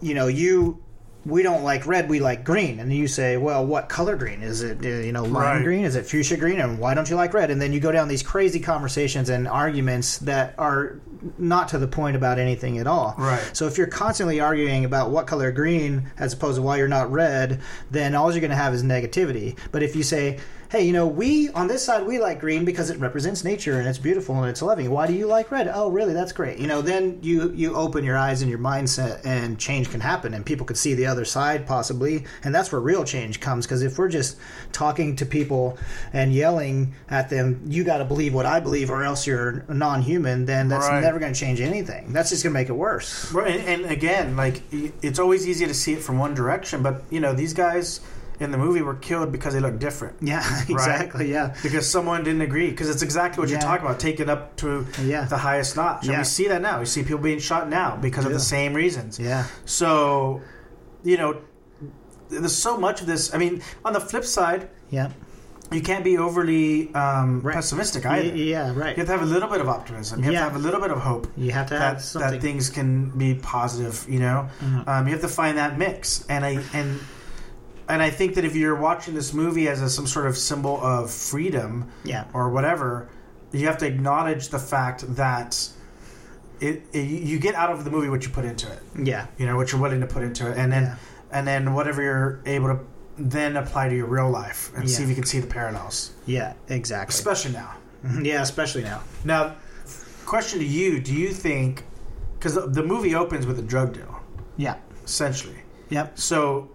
you 0.00 0.14
know, 0.14 0.26
you 0.28 0.82
we 1.24 1.42
don't 1.42 1.64
like 1.64 1.84
red, 1.88 2.08
we 2.08 2.20
like 2.20 2.44
green, 2.44 2.78
and 2.78 2.92
you 2.92 3.08
say, 3.08 3.36
well, 3.36 3.66
what 3.66 3.88
color 3.88 4.14
green 4.14 4.42
is 4.42 4.62
it? 4.62 4.78
uh, 4.84 4.88
You 4.88 5.10
know, 5.10 5.24
lime 5.24 5.56
Right. 5.56 5.64
green 5.64 5.84
is 5.84 5.96
it 5.96 6.06
fuchsia 6.06 6.36
green, 6.36 6.60
and 6.60 6.78
why 6.78 6.94
don't 6.94 7.10
you 7.10 7.16
like 7.16 7.34
red? 7.34 7.50
And 7.50 7.60
then 7.60 7.72
you 7.72 7.80
go 7.80 7.90
down 7.90 8.06
these 8.06 8.22
crazy 8.22 8.60
conversations 8.60 9.28
and 9.28 9.48
arguments 9.48 10.18
that 10.18 10.54
are 10.56 11.00
not 11.36 11.66
to 11.70 11.78
the 11.78 11.88
point 11.88 12.14
about 12.14 12.38
anything 12.38 12.78
at 12.78 12.86
all. 12.86 13.16
Right. 13.18 13.42
So 13.54 13.66
if 13.66 13.76
you're 13.76 13.88
constantly 13.88 14.38
arguing 14.38 14.84
about 14.84 15.10
what 15.10 15.26
color 15.26 15.50
green 15.50 16.12
as 16.16 16.32
opposed 16.32 16.56
to 16.58 16.62
why 16.62 16.76
you're 16.76 16.86
not 16.86 17.10
red, 17.10 17.60
then 17.90 18.14
all 18.14 18.30
you're 18.30 18.40
going 18.40 18.50
to 18.52 18.56
have 18.56 18.72
is 18.72 18.84
negativity. 18.84 19.58
But 19.72 19.82
if 19.82 19.96
you 19.96 20.04
say, 20.04 20.38
hey, 20.76 20.84
you 20.84 20.92
know, 20.92 21.06
we 21.06 21.48
on 21.50 21.68
this 21.68 21.82
side 21.82 22.04
we 22.06 22.18
like 22.18 22.38
green 22.38 22.64
because 22.64 22.90
it 22.90 22.98
represents 23.00 23.44
nature 23.44 23.78
and 23.78 23.88
it's 23.88 23.96
beautiful 23.98 24.34
and 24.42 24.50
it's 24.50 24.60
loving. 24.60 24.90
Why 24.90 25.06
do 25.06 25.14
you 25.14 25.26
like 25.26 25.50
red? 25.50 25.70
Oh, 25.72 25.88
really? 25.88 26.12
That's 26.12 26.32
great. 26.32 26.58
You 26.58 26.66
know, 26.66 26.82
then 26.82 27.18
you 27.22 27.50
you 27.54 27.74
open 27.74 28.04
your 28.04 28.18
eyes 28.18 28.42
and 28.42 28.50
your 28.50 28.58
mindset 28.58 29.24
and 29.24 29.58
change 29.58 29.90
can 29.90 30.00
happen 30.00 30.34
and 30.34 30.44
people 30.44 30.66
could 30.66 30.76
see 30.76 30.92
the 30.92 31.06
other 31.06 31.24
side 31.24 31.66
possibly, 31.66 32.24
and 32.44 32.54
that's 32.54 32.70
where 32.72 32.80
real 32.80 33.04
change 33.04 33.40
comes 33.40 33.64
because 33.64 33.82
if 33.82 33.96
we're 33.96 34.08
just 34.10 34.36
talking 34.72 35.16
to 35.16 35.24
people 35.24 35.78
and 36.12 36.34
yelling 36.34 36.94
at 37.08 37.30
them, 37.30 37.62
you 37.66 37.82
got 37.82 37.98
to 37.98 38.04
believe 38.04 38.34
what 38.34 38.44
I 38.44 38.60
believe 38.60 38.90
or 38.90 39.02
else 39.02 39.26
you're 39.26 39.64
non-human, 39.68 40.44
then 40.44 40.68
that's 40.68 40.86
Right. 40.86 41.00
never 41.00 41.18
going 41.18 41.32
to 41.32 41.40
change 41.40 41.60
anything. 41.62 42.12
That's 42.12 42.28
just 42.30 42.42
going 42.42 42.52
to 42.52 42.60
make 42.60 42.68
it 42.68 42.74
worse. 42.74 43.32
Right, 43.32 43.56
and, 43.56 43.82
and 43.82 43.90
again, 43.90 44.36
like 44.36 44.62
it's 45.02 45.18
always 45.18 45.48
easy 45.48 45.66
to 45.66 45.74
see 45.74 45.94
it 45.94 46.02
from 46.02 46.18
one 46.18 46.34
direction, 46.34 46.82
but 46.82 47.02
you 47.08 47.20
know 47.20 47.32
these 47.32 47.54
guys 47.54 48.00
in 48.40 48.50
the 48.50 48.58
movie 48.58 48.82
were 48.82 48.94
killed 48.94 49.32
because 49.32 49.54
they 49.54 49.60
look 49.60 49.78
different. 49.78 50.16
Yeah, 50.20 50.42
exactly. 50.68 51.30
Yeah. 51.30 51.54
Because 51.62 51.88
someone 51.90 52.22
didn't 52.24 52.42
agree. 52.42 52.70
Because 52.70 52.88
it's 52.90 53.02
exactly 53.02 53.40
what 53.40 53.48
you're 53.50 53.58
talking 53.60 53.86
about, 53.86 53.98
taken 54.00 54.28
up 54.28 54.56
to 54.56 54.86
Yeah. 55.02 55.24
the 55.24 55.38
highest 55.38 55.76
notch. 55.76 56.02
And 56.02 56.12
Yeah. 56.12 56.18
we 56.18 56.24
see 56.24 56.48
that 56.48 56.60
now. 56.62 56.78
We 56.80 56.86
see 56.86 57.02
people 57.02 57.18
being 57.18 57.38
shot 57.38 57.68
now 57.68 57.96
because 57.96 58.24
of 58.26 58.32
the 58.32 58.40
same 58.40 58.74
reasons. 58.74 59.18
Yeah. 59.18 59.44
So, 59.64 60.42
you 61.02 61.16
know, 61.16 61.40
there's 62.28 62.54
so 62.56 62.76
much 62.76 63.00
of 63.00 63.06
this. 63.06 63.32
I 63.34 63.38
mean, 63.38 63.62
on 63.84 63.92
the 63.92 64.00
flip 64.00 64.24
side, 64.24 64.68
Yeah. 64.90 65.08
you 65.72 65.80
can't 65.80 66.04
be 66.04 66.18
overly 66.18 66.92
um, 66.94 67.40
Right. 67.40 67.54
pessimistic 67.54 68.04
Y- 68.04 68.18
either. 68.18 68.36
Yeah, 68.36 68.72
right. 68.74 68.96
You 68.96 69.00
have 69.02 69.06
to 69.06 69.12
have 69.12 69.22
a 69.22 69.32
little 69.34 69.48
bit 69.48 69.60
of 69.60 69.68
optimism. 69.68 70.18
You 70.18 70.24
have 70.26 70.32
Yeah. 70.34 70.38
to 70.40 70.50
have 70.50 70.56
a 70.56 70.64
little 70.66 70.80
bit 70.80 70.90
of 70.90 70.98
hope 70.98 71.26
You 71.36 71.52
have 71.52 71.68
to 71.68 71.78
have 71.78 71.96
that, 71.96 72.02
something. 72.02 72.30
that 72.32 72.40
things 72.42 72.68
can 72.68 73.10
be 73.16 73.34
positive. 73.34 74.04
You 74.08 74.20
know, 74.20 74.48
Mm-hmm. 74.62 74.88
um, 74.90 75.06
you 75.06 75.12
have 75.12 75.22
to 75.22 75.28
find 75.28 75.56
that 75.58 75.78
mix, 75.78 76.24
and 76.28 76.44
I 76.44 76.58
and 76.74 77.00
and 77.88 78.02
I 78.02 78.10
think 78.10 78.34
that 78.34 78.44
if 78.44 78.54
you're 78.56 78.74
watching 78.74 79.14
this 79.14 79.32
movie 79.32 79.68
as 79.68 79.80
a, 79.82 79.88
some 79.88 80.06
sort 80.06 80.26
of 80.26 80.36
symbol 80.36 80.80
of 80.82 81.10
freedom, 81.10 81.88
Yeah. 82.04 82.24
or 82.32 82.50
whatever, 82.50 83.08
you 83.52 83.66
have 83.66 83.78
to 83.78 83.86
acknowledge 83.86 84.48
the 84.48 84.58
fact 84.58 85.04
that 85.16 85.68
it, 86.60 86.82
it 86.92 87.00
you 87.06 87.38
get 87.38 87.54
out 87.54 87.70
of 87.70 87.84
the 87.84 87.90
movie 87.90 88.08
what 88.08 88.24
you 88.24 88.30
put 88.30 88.44
into 88.44 88.70
it. 88.70 88.78
Yeah. 89.02 89.26
You 89.38 89.46
know 89.46 89.56
what 89.56 89.72
you're 89.72 89.80
willing 89.80 90.00
to 90.00 90.06
put 90.06 90.22
into 90.22 90.50
it, 90.50 90.56
and 90.58 90.72
then 90.72 90.82
Yeah. 90.84 90.96
and 91.32 91.46
then 91.46 91.74
whatever 91.74 92.02
you're 92.02 92.40
able 92.46 92.68
to 92.68 92.78
then 93.18 93.56
apply 93.56 93.88
to 93.88 93.94
your 93.96 94.06
real 94.06 94.28
life 94.30 94.70
and 94.76 94.88
see 94.90 95.02
if 95.02 95.08
you 95.08 95.14
can 95.14 95.24
see 95.24 95.38
the 95.40 95.46
parallels, 95.46 96.12
Yeah, 96.26 96.52
exactly. 96.68 97.14
especially 97.14 97.52
now. 97.52 97.72
yeah, 98.22 98.42
especially 98.42 98.82
now. 98.82 99.00
Now, 99.24 99.56
question 100.26 100.58
to 100.58 100.64
you: 100.66 101.00
Do 101.00 101.14
you 101.14 101.30
think 101.32 101.84
because 102.38 102.54
the, 102.54 102.66
the 102.66 102.82
movie 102.82 103.14
opens 103.14 103.46
with 103.46 103.58
a 103.58 103.62
drug 103.62 103.94
deal, 103.94 104.20
Yeah. 104.56 104.76
essentially? 105.04 105.56
Yep. 105.90 106.18
So, 106.18 106.68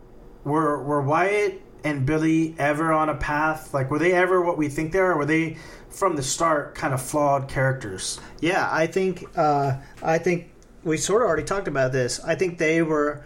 were 0.44 0.82
were 0.84 1.02
Wyatt 1.02 1.62
and 1.84 2.06
Billy 2.06 2.56
ever 2.58 2.92
on 2.92 3.10
a 3.10 3.16
path? 3.16 3.74
Like, 3.74 3.90
were 3.90 4.00
they 4.00 4.14
ever 4.14 4.42
what 4.42 4.58
we 4.58 4.70
think 4.70 4.92
they 4.92 5.00
are? 5.00 5.18
Were 5.18 5.26
they 5.26 5.58
from 5.90 6.16
the 6.16 6.24
start 6.24 6.76
kind 6.76 6.94
of 6.94 7.02
flawed 7.02 7.48
characters? 7.48 8.20
Yeah, 8.40 8.68
I 8.72 8.88
think 8.88 9.26
uh, 9.36 9.78
I 10.02 10.18
think 10.18 10.52
we 10.84 10.98
sort 10.98 11.22
of 11.22 11.28
already 11.28 11.44
talked 11.44 11.68
about 11.68 11.92
this. 11.92 12.20
I 12.24 12.36
think 12.36 12.58
they 12.58 12.82
were 12.82 13.24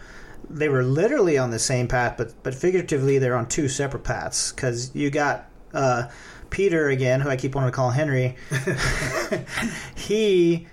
they 0.49 0.69
were 0.69 0.83
literally 0.83 1.37
on 1.37 1.51
the 1.51 1.59
same 1.59 1.87
path, 1.87 2.15
but 2.17 2.33
but 2.43 2.55
figuratively 2.55 3.17
they're 3.17 3.35
on 3.35 3.47
two 3.47 3.67
separate 3.67 4.03
paths 4.03 4.51
because 4.51 4.93
you 4.95 5.09
got 5.09 5.49
uh, 5.73 6.09
Peter 6.49 6.89
again, 6.89 7.21
who 7.21 7.29
I 7.29 7.35
keep 7.35 7.55
wanting 7.55 7.71
to 7.71 7.75
call 7.75 7.91
Henry. 7.91 8.35
he. 9.95 10.67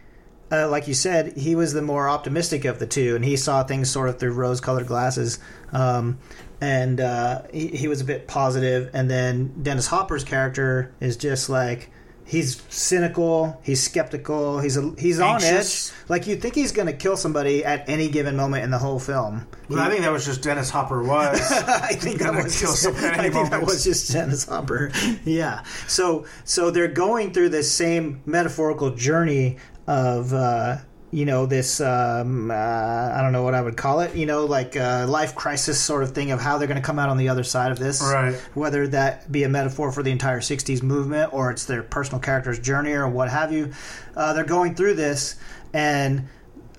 Uh, 0.53 0.69
like 0.69 0.87
you 0.87 0.93
said, 0.93 1.35
he 1.37 1.55
was 1.55 1.73
the 1.73 1.81
more 1.81 2.11
optimistic 2.11 2.67
of 2.67 2.79
the 2.79 2.87
two, 2.87 3.17
and 3.17 3.25
he 3.25 3.37
saw 3.37 3.65
things 3.65 3.91
sort 3.91 4.11
of 4.11 4.19
through 4.19 4.33
rose-colored 4.33 4.87
glasses. 4.87 5.39
Um, 5.73 6.19
and 6.61 7.01
uh, 7.01 7.43
he, 7.53 7.69
he 7.69 7.89
was 7.89 8.03
a 8.03 8.05
bit 8.05 8.29
positive. 8.29 8.91
And 8.93 9.11
then 9.11 9.63
Dennis 9.63 9.87
Hopper's 9.87 10.25
character 10.25 10.95
is 11.01 11.17
just 11.17 11.49
like 11.49 11.91
he's 12.25 12.63
cynical, 12.69 13.61
he's 13.63 13.83
skeptical, 13.83 14.61
he's 14.61 14.77
a, 14.77 14.95
he's 14.99 15.21
Anxious. 15.21 15.91
on 15.91 15.97
edge. 15.97 16.09
Like 16.09 16.27
you 16.27 16.37
think 16.37 16.55
he's 16.55 16.73
going 16.73 16.87
to 16.87 16.93
kill 16.93 17.17
somebody 17.17 17.65
at 17.65 17.89
any 17.89 18.09
given 18.09 18.37
moment 18.37 18.65
in 18.65 18.71
the 18.71 18.79
whole 18.79 18.99
film. 18.99 19.47
Well, 19.69 19.81
I 19.81 19.89
think 19.89 20.03
that 20.03 20.13
was 20.13 20.25
just 20.25 20.43
Dennis 20.43 20.71
Hopper 20.71 21.03
was. 21.03 21.41
I 21.53 21.95
think 21.95 22.21
that 22.21 22.35
was 22.35 22.59
kill 22.59 22.71
just, 22.71 22.87
I 23.03 23.29
think 23.31 23.51
that 23.51 23.63
was 23.63 23.85
just 23.85 24.13
Dennis 24.13 24.45
Hopper. 24.45 24.93
yeah. 25.25 25.63
So 25.89 26.27
so 26.45 26.71
they're 26.71 26.89
going 26.89 27.33
through 27.33 27.51
this 27.51 27.71
same 27.71 28.23
metaphorical 28.25 28.91
journey 28.91 29.59
of 29.87 30.33
uh, 30.33 30.79
you 31.11 31.25
know 31.27 31.45
this 31.47 31.81
um, 31.81 32.51
uh, 32.51 32.55
I 32.55 33.19
don't 33.21 33.33
know 33.33 33.43
what 33.43 33.55
I 33.55 33.61
would 33.61 33.77
call 33.77 34.01
it 34.01 34.15
you 34.15 34.27
know 34.27 34.45
like 34.47 34.77
uh, 34.77 35.07
life 35.09 35.35
crisis 35.35 35.81
sort 35.81 36.03
of 36.03 36.13
thing 36.13 36.31
of 36.31 36.41
how 36.41 36.57
they're 36.59 36.69
going 36.69 36.81
to 36.81 36.87
come 36.87 36.99
out 36.99 37.09
on 37.09 37.17
the 37.19 37.29
other 37.29 37.45
side 37.45 37.71
of 37.73 37.79
this 37.79 38.01
Right. 38.03 38.35
whether 38.55 38.87
that 38.89 39.31
be 39.31 39.43
a 39.45 39.49
metaphor 39.49 39.93
for 39.93 40.03
the 40.03 40.11
entire 40.11 40.41
60s 40.41 40.83
movement 40.83 41.33
or 41.35 41.51
it's 41.51 41.65
their 41.67 41.83
personal 41.83 42.21
character's 42.21 42.59
journey 42.59 42.93
or 42.93 43.09
what 43.09 43.29
have 43.29 43.53
you 43.53 43.73
uh, 44.17 44.33
they're 44.33 44.45
going 44.45 44.75
through 44.75 44.95
this 44.95 45.37
and 45.75 46.29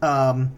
um, 0.01 0.51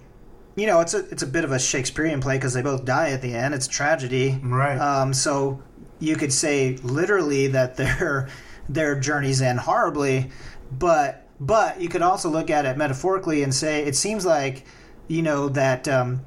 you 0.55 0.67
know 0.67 0.79
it's 0.81 0.93
a 0.93 0.99
it's 1.09 1.23
a 1.23 1.27
bit 1.27 1.43
of 1.43 1.51
a 1.51 1.59
Shakespearean 1.59 2.21
play 2.21 2.37
because 2.37 2.53
they 2.53 2.61
both 2.61 2.85
die 2.85 3.09
at 3.09 3.21
the 3.21 3.33
end 3.33 3.53
it's 3.53 3.67
tragedy 3.67 4.39
Right. 4.43 4.77
um, 4.77 5.13
so 5.13 5.61
you 5.99 6.15
could 6.15 6.31
say 6.31 6.77
literally 6.83 7.47
that 7.47 7.75
their 7.77 8.29
their 8.69 8.99
journeys 8.99 9.41
end 9.41 9.59
horribly, 9.59 10.31
but 10.71 11.24
but 11.39 11.81
you 11.81 11.89
could 11.89 12.01
also 12.01 12.29
look 12.29 12.49
at 12.49 12.65
it 12.65 12.77
metaphorically 12.77 13.43
and 13.43 13.53
say 13.53 13.83
it 13.83 13.95
seems 13.95 14.25
like 14.25 14.65
you 15.07 15.21
know 15.21 15.49
that 15.49 15.88
um, 15.88 16.21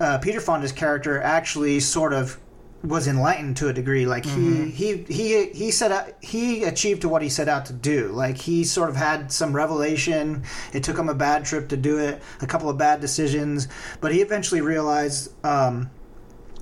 uh, 0.00 0.18
Peter 0.18 0.40
Fonda's 0.40 0.72
character 0.72 1.20
actually 1.20 1.80
sort 1.80 2.12
of 2.12 2.38
was 2.84 3.08
enlightened 3.08 3.56
to 3.56 3.68
a 3.68 3.72
degree. 3.72 4.06
Like 4.06 4.24
he 4.24 4.70
he 4.70 4.96
he 5.08 5.46
he 5.46 5.70
set 5.70 5.90
out 5.90 6.12
he 6.22 6.64
achieved 6.64 7.02
to 7.02 7.08
what 7.08 7.22
he 7.22 7.28
set 7.28 7.48
out 7.48 7.66
to 7.66 7.72
do. 7.72 8.08
Like 8.08 8.36
he 8.36 8.64
sort 8.64 8.88
of 8.88 8.96
had 8.96 9.32
some 9.32 9.54
revelation. 9.54 10.44
It 10.72 10.84
took 10.84 10.96
him 10.96 11.08
a 11.08 11.14
bad 11.14 11.44
trip 11.44 11.68
to 11.70 11.76
do 11.76 11.98
it, 11.98 12.22
a 12.40 12.46
couple 12.46 12.68
of 12.68 12.78
bad 12.78 13.00
decisions, 13.00 13.68
but 14.00 14.12
he 14.12 14.20
eventually 14.20 14.60
realized. 14.60 15.32
Um, 15.44 15.90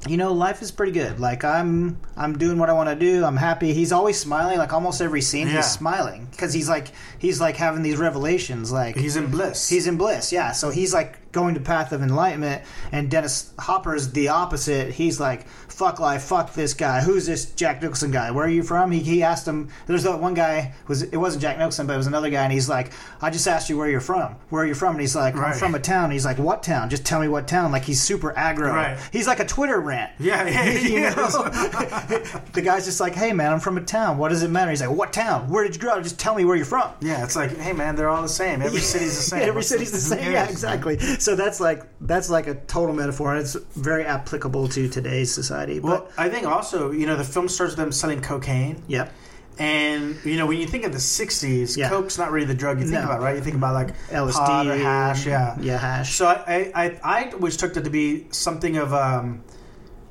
you 0.09 0.17
know, 0.17 0.33
life 0.33 0.63
is 0.63 0.71
pretty 0.71 0.93
good. 0.93 1.19
Like 1.21 1.45
I'm, 1.45 2.01
I'm 2.17 2.39
doing 2.39 2.59
what 2.59 2.71
I 2.71 2.73
want 2.73 2.89
to 2.89 2.97
do. 2.97 3.25
I'm 3.25 3.37
happy. 3.37 3.73
He's 3.73 3.93
always 3.93 4.19
smiling. 4.19 4.59
Like 4.59 4.73
almost 4.73 5.01
every 5.01 5.21
scene, 5.21 5.47
Yeah. 5.49 5.57
he's 5.57 5.71
smiling 5.71 6.29
because 6.31 6.53
he's 6.53 6.69
like, 6.69 6.89
he's 7.19 7.41
like 7.41 7.57
having 7.57 7.83
these 7.83 7.97
revelations. 7.99 8.71
Like 8.73 8.97
He's 8.97 9.17
in 9.17 9.31
bliss. 9.31 9.69
He's 9.69 9.87
in 9.87 9.97
bliss, 9.97 10.33
yeah. 10.33 10.53
So 10.53 10.71
he's 10.71 10.93
like 10.95 11.26
going 11.37 11.55
to 11.55 11.61
path 11.61 11.93
of 11.93 12.03
enlightenment, 12.03 12.62
and 12.93 13.11
Dennis 13.11 13.53
Hopper's 13.59 14.11
the 14.12 14.28
opposite. 14.28 14.93
He's 14.95 15.20
like, 15.20 15.47
fuck 15.68 16.01
life, 16.01 16.22
fuck 16.22 16.55
this 16.55 16.72
guy. 16.74 17.03
Who's 17.03 17.26
this 17.26 17.53
Jack 17.53 17.82
Nicholson 17.82 18.11
guy? 18.11 18.30
Where 18.30 18.47
are 18.47 18.51
you 18.51 18.62
from? 18.62 18.91
He, 18.91 19.01
he 19.01 19.22
asked 19.22 19.47
him. 19.47 19.68
There's 19.87 20.03
that 20.05 20.18
one 20.18 20.32
guy 20.34 20.72
was 20.89 21.03
it 21.03 21.16
wasn't 21.18 21.43
Jack 21.43 21.59
Nicholson, 21.59 21.87
but 21.87 21.93
it 21.93 21.99
was 21.99 22.07
another 22.07 22.30
guy, 22.30 22.43
and 22.45 22.53
he's 22.53 22.68
like, 22.68 22.93
I 23.20 23.28
just 23.30 23.47
asked 23.47 23.68
you 23.68 23.76
where 23.76 23.89
you're 23.91 24.01
from. 24.01 24.37
Where 24.49 24.62
are 24.62 24.66
you 24.66 24.74
from? 24.74 24.93
And 24.93 25.01
he's 25.03 25.14
like, 25.14 25.37
I'm 25.37 25.53
from 25.55 25.74
a 25.74 25.78
town. 25.78 26.11
He's 26.11 26.24
like, 26.24 26.39
what 26.39 26.62
town? 26.62 26.89
Just 26.89 27.05
tell 27.05 27.20
me 27.20 27.28
what 27.28 27.47
town. 27.47 27.70
Like 27.70 27.84
he's 27.84 28.01
super 28.03 28.32
aggro. 28.32 28.72
Right. 28.72 28.99
He's 29.12 29.26
like 29.26 29.41
a 29.41 29.45
Twitter 29.47 29.78
rant. 29.78 30.12
yeah, 30.18 30.49
yeah, 30.49 30.78
You 30.87 31.01
know? 31.01 31.12
the 32.53 32.62
guy's 32.64 32.84
just 32.87 33.01
like, 33.01 33.14
hey 33.14 33.32
man, 33.32 33.53
I'm 33.53 33.61
from 33.61 33.76
a 33.76 33.82
town. 33.82 34.18
What 34.18 34.30
does 34.30 34.43
it 34.43 34.49
matter? 34.51 34.70
He's 34.70 34.80
like, 34.80 34.91
what 34.97 35.12
town? 35.12 35.49
Where 35.51 35.64
did 35.64 35.74
you 35.74 35.80
grow 35.80 35.93
up? 35.93 36.03
Just 36.03 36.18
tell 36.18 36.34
me 36.34 36.45
where 36.45 36.57
you're 36.57 36.64
from. 36.64 36.91
yeah, 37.01 37.22
it's 37.24 37.37
like, 37.37 37.57
hey 37.59 37.72
man, 37.72 37.97
they're 37.97 38.09
all 38.09 38.22
the 38.22 38.28
same. 38.28 38.62
Every 38.62 38.80
city's 38.93 39.16
the 39.16 39.22
same. 39.22 39.43
Every 39.43 39.57
What's 39.57 39.68
city's 39.68 39.93
the 39.93 40.16
who 40.16 40.22
same. 40.22 40.32
Yeah, 40.32 40.49
exactly. 40.49 40.97
So 41.27 41.35
that's 41.35 41.59
like 41.59 41.83
that's 42.01 42.31
like 42.31 42.47
a 42.47 42.55
total 42.55 42.95
metaphor, 42.95 43.35
it's 43.35 43.55
very 43.74 44.05
applicable 44.05 44.68
to 44.68 44.89
today's 44.89 45.35
society. 45.35 45.81
Well, 45.81 46.07
But 46.07 46.12
I 46.16 46.29
think 46.29 46.47
also, 46.47 46.93
you 46.93 47.05
know, 47.05 47.16
the 47.16 47.24
film 47.24 47.49
starts 47.49 47.72
with 47.72 47.79
them 47.79 47.91
selling 47.91 48.20
cocaine. 48.22 48.81
yep, 48.87 49.12
And 49.59 50.14
you 50.24 50.37
know, 50.37 50.47
when 50.47 50.59
you 50.61 50.68
think 50.68 50.85
of 50.85 50.93
the 50.93 51.01
'60s, 51.01 51.77
Yeah. 51.77 51.89
coke's 51.89 52.16
not 52.16 52.31
really 52.31 52.47
the 52.47 52.55
drug 52.55 52.79
you 52.79 52.85
think 52.87 53.01
No. 53.01 53.07
about, 53.07 53.22
right? 53.22 53.35
You 53.35 53.43
think 53.43 53.57
about 53.57 53.74
like 53.74 53.97
LSD, 54.12 54.68
or 54.70 54.77
hash, 54.77 55.27
yeah, 55.27 55.57
yeah, 55.61 55.79
hash. 55.79 56.14
So 56.14 56.27
I, 56.29 56.37
I, 56.47 56.72
I, 56.85 57.01
I 57.03 57.31
always 57.33 57.57
took 57.57 57.74
that 57.74 57.83
to 57.83 57.91
be 57.91 58.27
something 58.31 58.77
of 58.77 58.95
um, 58.95 59.43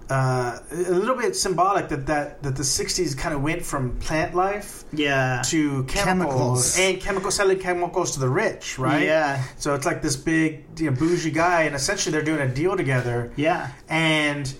uh, 0.09 0.59
a 0.71 0.75
little 0.91 1.15
bit 1.15 1.35
symbolic 1.35 1.89
that 1.89 2.05
that, 2.05 2.43
that 2.43 2.55
the 2.55 2.63
'60s 2.63 3.17
kind 3.17 3.33
of 3.33 3.41
went 3.41 3.63
from 3.65 3.97
plant 3.99 4.35
life 4.35 4.83
yeah, 4.93 5.41
to 5.45 5.83
chemicals, 5.85 5.95
Chemicals. 6.75 6.79
and 6.79 7.01
chemical 7.01 7.31
selling 7.31 7.59
chemicals 7.59 8.11
to 8.11 8.19
the 8.19 8.29
rich, 8.29 8.77
right? 8.77 9.03
Yeah. 9.03 9.43
So 9.57 9.73
it's 9.73 9.85
like 9.85 10.01
this 10.03 10.15
big 10.15 10.65
you 10.77 10.91
know, 10.91 10.95
bougie 10.95 11.31
guy, 11.31 11.63
and 11.63 11.75
essentially 11.75 12.11
they're 12.11 12.21
doing 12.23 12.41
a 12.41 12.53
deal 12.53 12.77
together 12.77 13.31
yeah, 13.35 13.71
and 13.89 14.53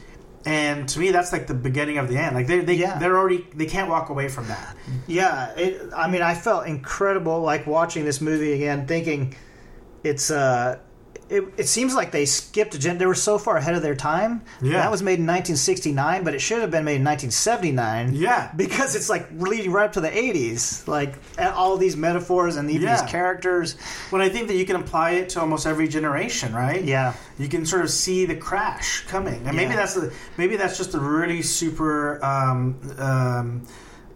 and 0.47 0.87
to 0.89 0.99
me 0.99 1.09
that's 1.11 1.31
like 1.31 1.47
the 1.47 1.53
beginning 1.55 1.97
of 1.97 2.07
the 2.07 2.17
end 2.17 2.35
like 2.35 2.45
they 2.45 2.59
they 2.59 2.75
Yeah. 2.75 2.99
they're 2.99 3.17
already 3.17 3.47
they 3.55 3.65
can't 3.65 3.89
walk 3.89 4.09
away 4.09 4.27
from 4.29 4.47
that 4.47 4.75
yeah. 5.07 5.49
It, 5.55 5.89
I 5.95 6.07
mean, 6.09 6.21
I 6.21 6.33
felt 6.35 6.67
incredible 6.67 7.41
like 7.41 7.65
watching 7.67 8.03
this 8.05 8.19
movie 8.21 8.53
again, 8.53 8.87
thinking 8.87 9.35
it's 10.03 10.31
uh. 10.31 10.79
It, 11.27 11.43
it 11.57 11.67
seems 11.67 11.95
like 11.95 12.11
they 12.11 12.25
skipped 12.25 12.75
a 12.75 12.79
gen. 12.79 12.99
They 12.99 13.05
were 13.07 13.15
so 13.15 13.39
far 13.39 13.57
ahead 13.57 13.73
of 13.73 13.81
their 13.81 13.95
time. 13.95 14.43
Yeah. 14.61 14.73
That 14.73 14.91
was 14.91 15.01
made 15.01 15.17
in 15.19 15.25
1969, 15.25 16.23
but 16.23 16.35
it 16.35 16.39
should 16.39 16.61
have 16.61 16.69
been 16.69 16.85
made 16.85 16.97
in 16.97 17.03
1979. 17.03 18.13
Yeah. 18.13 18.51
Because 18.55 18.95
it's 18.95 19.09
like 19.09 19.27
leading 19.37 19.71
right 19.71 19.85
up 19.85 19.93
to 19.93 20.01
the 20.01 20.09
80s. 20.09 20.87
Like 20.87 21.15
all 21.39 21.77
these 21.77 21.95
metaphors 21.97 22.57
and 22.57 22.69
even 22.69 22.83
Yeah. 22.87 23.01
these 23.01 23.09
characters. 23.09 23.75
when 24.11 24.21
i 24.21 24.29
think 24.29 24.47
that 24.47 24.55
you 24.55 24.65
can 24.65 24.75
apply 24.75 25.11
it 25.11 25.29
to 25.29 25.39
almost 25.39 25.65
every 25.65 25.87
generation 25.87 26.53
right 26.53 26.83
Yeah. 26.83 27.13
you 27.37 27.47
can 27.49 27.65
sort 27.65 27.81
of 27.83 27.89
see 27.89 28.25
the 28.25 28.35
crash 28.35 29.03
coming 29.07 29.41
and 29.47 29.55
maybe 29.55 29.71
Yeah. 29.71 29.77
that's 29.77 29.97
maybe 30.37 30.55
that's 30.57 30.77
just 30.77 30.93
a 30.93 30.99
really 30.99 31.41
super 31.41 32.23
um, 32.23 32.75
um, 32.99 33.61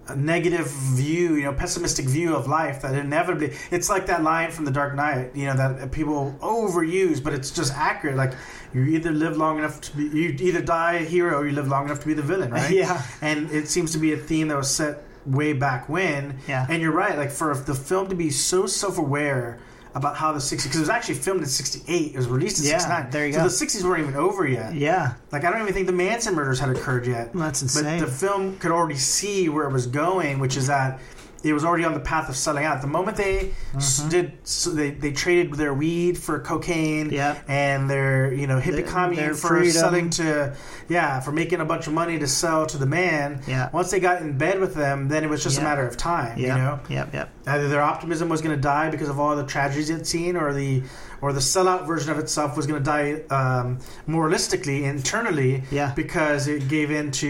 a 0.09 0.15
negative 0.15 0.67
view 0.69 1.35
you 1.35 1.43
know 1.43 1.53
pessimistic 1.53 2.05
view 2.05 2.35
of 2.35 2.47
life 2.47 2.81
that 2.81 2.95
inevitably 2.95 3.53
it's 3.71 3.89
like 3.89 4.05
that 4.07 4.23
line 4.23 4.49
from 4.51 4.65
the 4.65 4.71
dark 4.71 4.95
knight 4.95 5.35
you 5.35 5.45
know 5.45 5.55
that 5.55 5.91
people 5.91 6.35
overuse 6.41 7.23
but 7.23 7.33
it's 7.33 7.51
just 7.51 7.73
accurate 7.73 8.15
like 8.17 8.33
you 8.73 8.83
either 8.83 9.11
live 9.11 9.37
long 9.37 9.57
enough 9.59 9.79
to 9.81 9.95
be 9.97 10.03
you 10.05 10.29
either 10.39 10.61
die 10.61 10.93
a 10.93 11.05
hero 11.05 11.37
or 11.39 11.47
you 11.47 11.53
live 11.53 11.67
long 11.67 11.85
enough 11.85 11.99
to 11.99 12.07
be 12.07 12.13
the 12.13 12.21
villain 12.21 12.51
right 12.51 12.71
Yeah. 12.83 13.01
and 13.21 13.49
it 13.51 13.67
seems 13.67 13.91
to 13.91 13.97
be 13.99 14.13
a 14.13 14.17
theme 14.17 14.47
that 14.49 14.57
was 14.57 14.69
set 14.69 15.03
way 15.25 15.53
back 15.53 15.87
when 15.89 16.39
Yeah. 16.47 16.65
and 16.69 16.81
you're 16.81 16.91
right 16.93 17.17
like 17.17 17.31
for 17.31 17.53
the 17.55 17.75
film 17.75 18.09
to 18.09 18.15
be 18.15 18.29
so 18.29 18.65
self-aware 18.65 19.59
about 19.95 20.15
how 20.15 20.31
the 20.31 20.39
60s 20.39 20.63
because 20.63 20.75
it 20.77 20.79
was 20.81 20.89
actually 20.89 21.15
filmed 21.15 21.41
in 21.41 21.47
68 21.47 22.11
it 22.13 22.17
was 22.17 22.27
released 22.27 22.59
in 22.59 22.65
Yeah, 22.69 22.77
69 22.77 23.09
there 23.11 23.25
you 23.27 23.33
so 23.33 23.39
go. 23.39 23.43
the 23.45 23.49
60s 23.49 23.83
weren't 23.83 24.01
even 24.03 24.15
over 24.15 24.47
yet 24.47 24.73
Yeah. 24.75 25.13
like 25.31 25.43
I 25.45 25.49
don't 25.51 25.61
even 25.61 25.73
think 25.73 25.87
the 25.87 25.93
Manson 25.93 26.35
murders 26.35 26.59
had 26.59 26.69
occurred 26.69 27.07
yet. 27.07 27.33
That's 27.33 27.61
insane. 27.63 27.99
But 27.99 28.05
the 28.05 28.11
film 28.11 28.57
could 28.57 28.71
already 28.71 28.97
see 28.97 29.49
where 29.49 29.67
it 29.67 29.73
was 29.73 29.87
going, 29.87 30.37
which 30.39 30.57
is 30.57 30.67
that 30.67 30.99
it 31.43 31.53
was 31.53 31.63
already 31.63 31.85
on 31.85 31.93
the 31.93 31.99
path 32.01 32.27
of 32.29 32.35
selling 32.35 32.65
out. 32.65 32.81
The 32.81 32.87
moment 32.87 33.17
they 33.17 33.51
Mm-hmm. 33.73 34.09
did, 34.09 34.31
so 34.43 34.71
they 34.71 34.89
they 34.91 35.11
traded 35.11 35.53
their 35.53 35.73
weed 35.73 36.17
for 36.17 36.39
cocaine, 36.39 37.11
Yep. 37.11 37.43
and 37.47 37.89
their 37.89 38.33
you 38.33 38.47
know 38.47 38.59
hippie 38.59 38.77
Their- 38.77 38.85
commune 38.87 39.15
their 39.23 39.33
for 39.35 39.49
freedom. 39.49 39.71
selling 39.71 40.09
to, 40.11 40.55
yeah, 40.89 41.19
for 41.19 41.31
making 41.31 41.59
a 41.61 41.65
bunch 41.65 41.85
of 41.87 41.93
money 41.93 42.17
to 42.19 42.27
sell 42.27 42.65
to 42.65 42.77
the 42.77 42.85
man. 42.87 43.41
Yeah. 43.47 43.69
Once 43.71 43.91
they 43.91 43.99
got 43.99 44.21
in 44.21 44.37
bed 44.37 44.59
with 44.59 44.73
them, 44.75 45.07
then 45.07 45.23
it 45.23 45.29
was 45.29 45.43
just 45.43 45.59
a 45.59 45.61
matter 45.61 45.87
of 45.87 45.95
time. 45.97 46.37
You 46.39 46.47
know, 46.47 46.79
Yep. 46.89 47.13
Yep. 47.13 47.29
either 47.47 47.67
their 47.69 47.81
optimism 47.83 48.27
was 48.27 48.41
going 48.41 48.55
to 48.55 48.61
die 48.61 48.89
because 48.89 49.07
of 49.09 49.19
all 49.19 49.35
the 49.35 49.45
tragedies 49.45 49.89
it's 49.91 50.09
seen, 50.09 50.35
or 50.35 50.51
the 50.53 50.81
or 51.21 51.31
the 51.33 51.39
sellout 51.41 51.85
version 51.85 52.11
of 52.11 52.17
itself 52.17 52.55
was 52.57 52.65
going 52.65 52.81
to 52.81 52.85
die 52.85 53.21
um, 53.29 53.77
moralistically 54.07 54.83
internally, 54.83 55.63
Yeah. 55.71 55.93
because 55.95 56.47
it 56.47 56.67
gave 56.67 56.91
in 56.91 57.11
to 57.11 57.27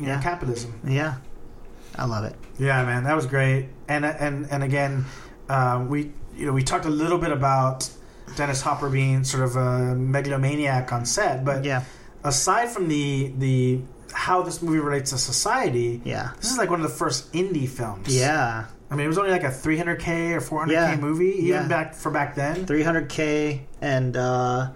you 0.00 0.06
know 0.06 0.18
capitalism. 0.22 0.72
Yeah. 0.86 1.14
I 1.96 2.04
love 2.06 2.24
it. 2.24 2.34
Yeah, 2.58 2.84
man, 2.84 3.04
that 3.04 3.14
was 3.16 3.26
great. 3.26 3.68
And 3.88 4.04
and 4.04 4.46
and 4.50 4.62
again, 4.62 5.04
um, 5.48 5.88
we 5.88 6.12
you 6.36 6.46
know 6.46 6.52
we 6.52 6.62
talked 6.62 6.84
a 6.86 6.90
little 6.90 7.18
bit 7.18 7.30
about 7.32 7.88
Dennis 8.36 8.60
Hopper 8.62 8.88
being 8.90 9.24
sort 9.24 9.44
of 9.44 9.56
a 9.56 9.94
megalomaniac 9.94 10.92
on 10.92 11.04
set, 11.06 11.44
but 11.44 11.64
Yeah. 11.64 11.82
aside 12.24 12.68
from 12.70 12.88
the 12.88 13.32
the 13.38 13.80
how 14.12 14.42
this 14.42 14.62
movie 14.62 14.78
relates 14.78 15.10
to 15.10 15.18
society, 15.18 16.00
Yeah. 16.04 16.30
this 16.40 16.50
is 16.52 16.58
like 16.58 16.70
one 16.70 16.80
of 16.80 16.88
the 16.88 16.96
first 16.96 17.32
indie 17.32 17.68
films. 17.68 18.08
Yeah. 18.16 18.64
I 18.90 18.94
mean, 18.96 19.06
it 19.06 19.08
was 19.08 19.18
only 19.18 19.32
like 19.32 19.42
a 19.42 19.50
300k 19.50 20.34
or 20.36 20.40
400k 20.40 20.72
Yeah. 20.72 20.96
movie, 20.96 21.30
even 21.38 21.46
Yeah. 21.46 21.68
back 21.68 21.94
for 21.94 22.10
back 22.12 22.34
then. 22.36 22.64
300k 22.66 23.60
and 23.82 24.16
uh 24.16 24.68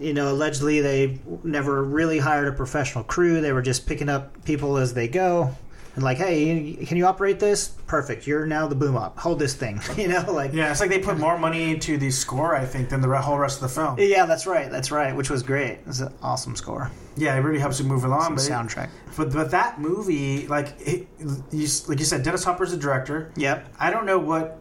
you 0.00 0.14
know 0.14 0.32
allegedly 0.32 0.80
they 0.80 1.18
never 1.44 1.82
really 1.82 2.18
hired 2.18 2.48
a 2.48 2.52
professional 2.52 3.04
crew 3.04 3.40
they 3.42 3.52
were 3.52 3.60
just 3.60 3.86
picking 3.86 4.08
up 4.08 4.42
people 4.44 4.78
as 4.78 4.94
they 4.94 5.06
go 5.06 5.50
and 5.94 6.02
like 6.04 6.16
hey 6.18 6.74
can 6.86 6.96
you 6.96 7.04
operate 7.06 7.38
this 7.38 7.68
perfect 7.86 8.26
you're 8.26 8.46
now 8.46 8.66
the 8.66 8.74
boom 8.74 8.96
up 8.96 9.18
hold 9.18 9.38
this 9.38 9.54
thing 9.54 9.80
you 9.96 10.08
know 10.08 10.24
like 10.32 10.52
Yeah, 10.52 10.70
it's 10.70 10.80
like 10.80 10.88
they 10.90 10.98
put 10.98 11.18
more 11.18 11.38
money 11.38 11.70
into 11.70 11.98
the 11.98 12.10
score, 12.10 12.56
I 12.56 12.64
think, 12.64 12.88
than 12.88 13.00
the 13.00 13.20
whole 13.20 13.38
rest 13.38 13.56
of 13.62 13.68
the 13.68 13.74
film. 13.80 13.96
yeah 13.98 14.24
that's 14.26 14.46
right 14.46 14.70
that's 14.70 14.90
right 14.90 15.14
which 15.14 15.28
was 15.30 15.42
great 15.42 15.78
it's 15.86 16.00
an 16.00 16.12
awesome 16.22 16.56
score 16.56 16.90
Yeah, 17.16 17.34
it 17.36 17.40
really 17.40 17.58
helps 17.60 17.78
you 17.78 17.84
move 17.86 18.04
along. 18.04 18.34
But, 18.36 18.44
it- 18.44 18.50
soundtrack 18.50 18.88
but 19.16 19.30
but 19.32 19.50
that 19.50 19.78
movie, 19.78 20.46
like 20.46 20.74
it, 20.80 21.06
you, 21.50 21.68
like 21.86 21.98
you 21.98 22.06
said, 22.06 22.22
Dennis 22.22 22.44
Hopper's 22.44 22.70
the 22.70 22.78
director. 22.78 23.30
yep 23.36 23.68
I 23.78 23.90
don't 23.90 24.06
know 24.06 24.18
what 24.18 24.58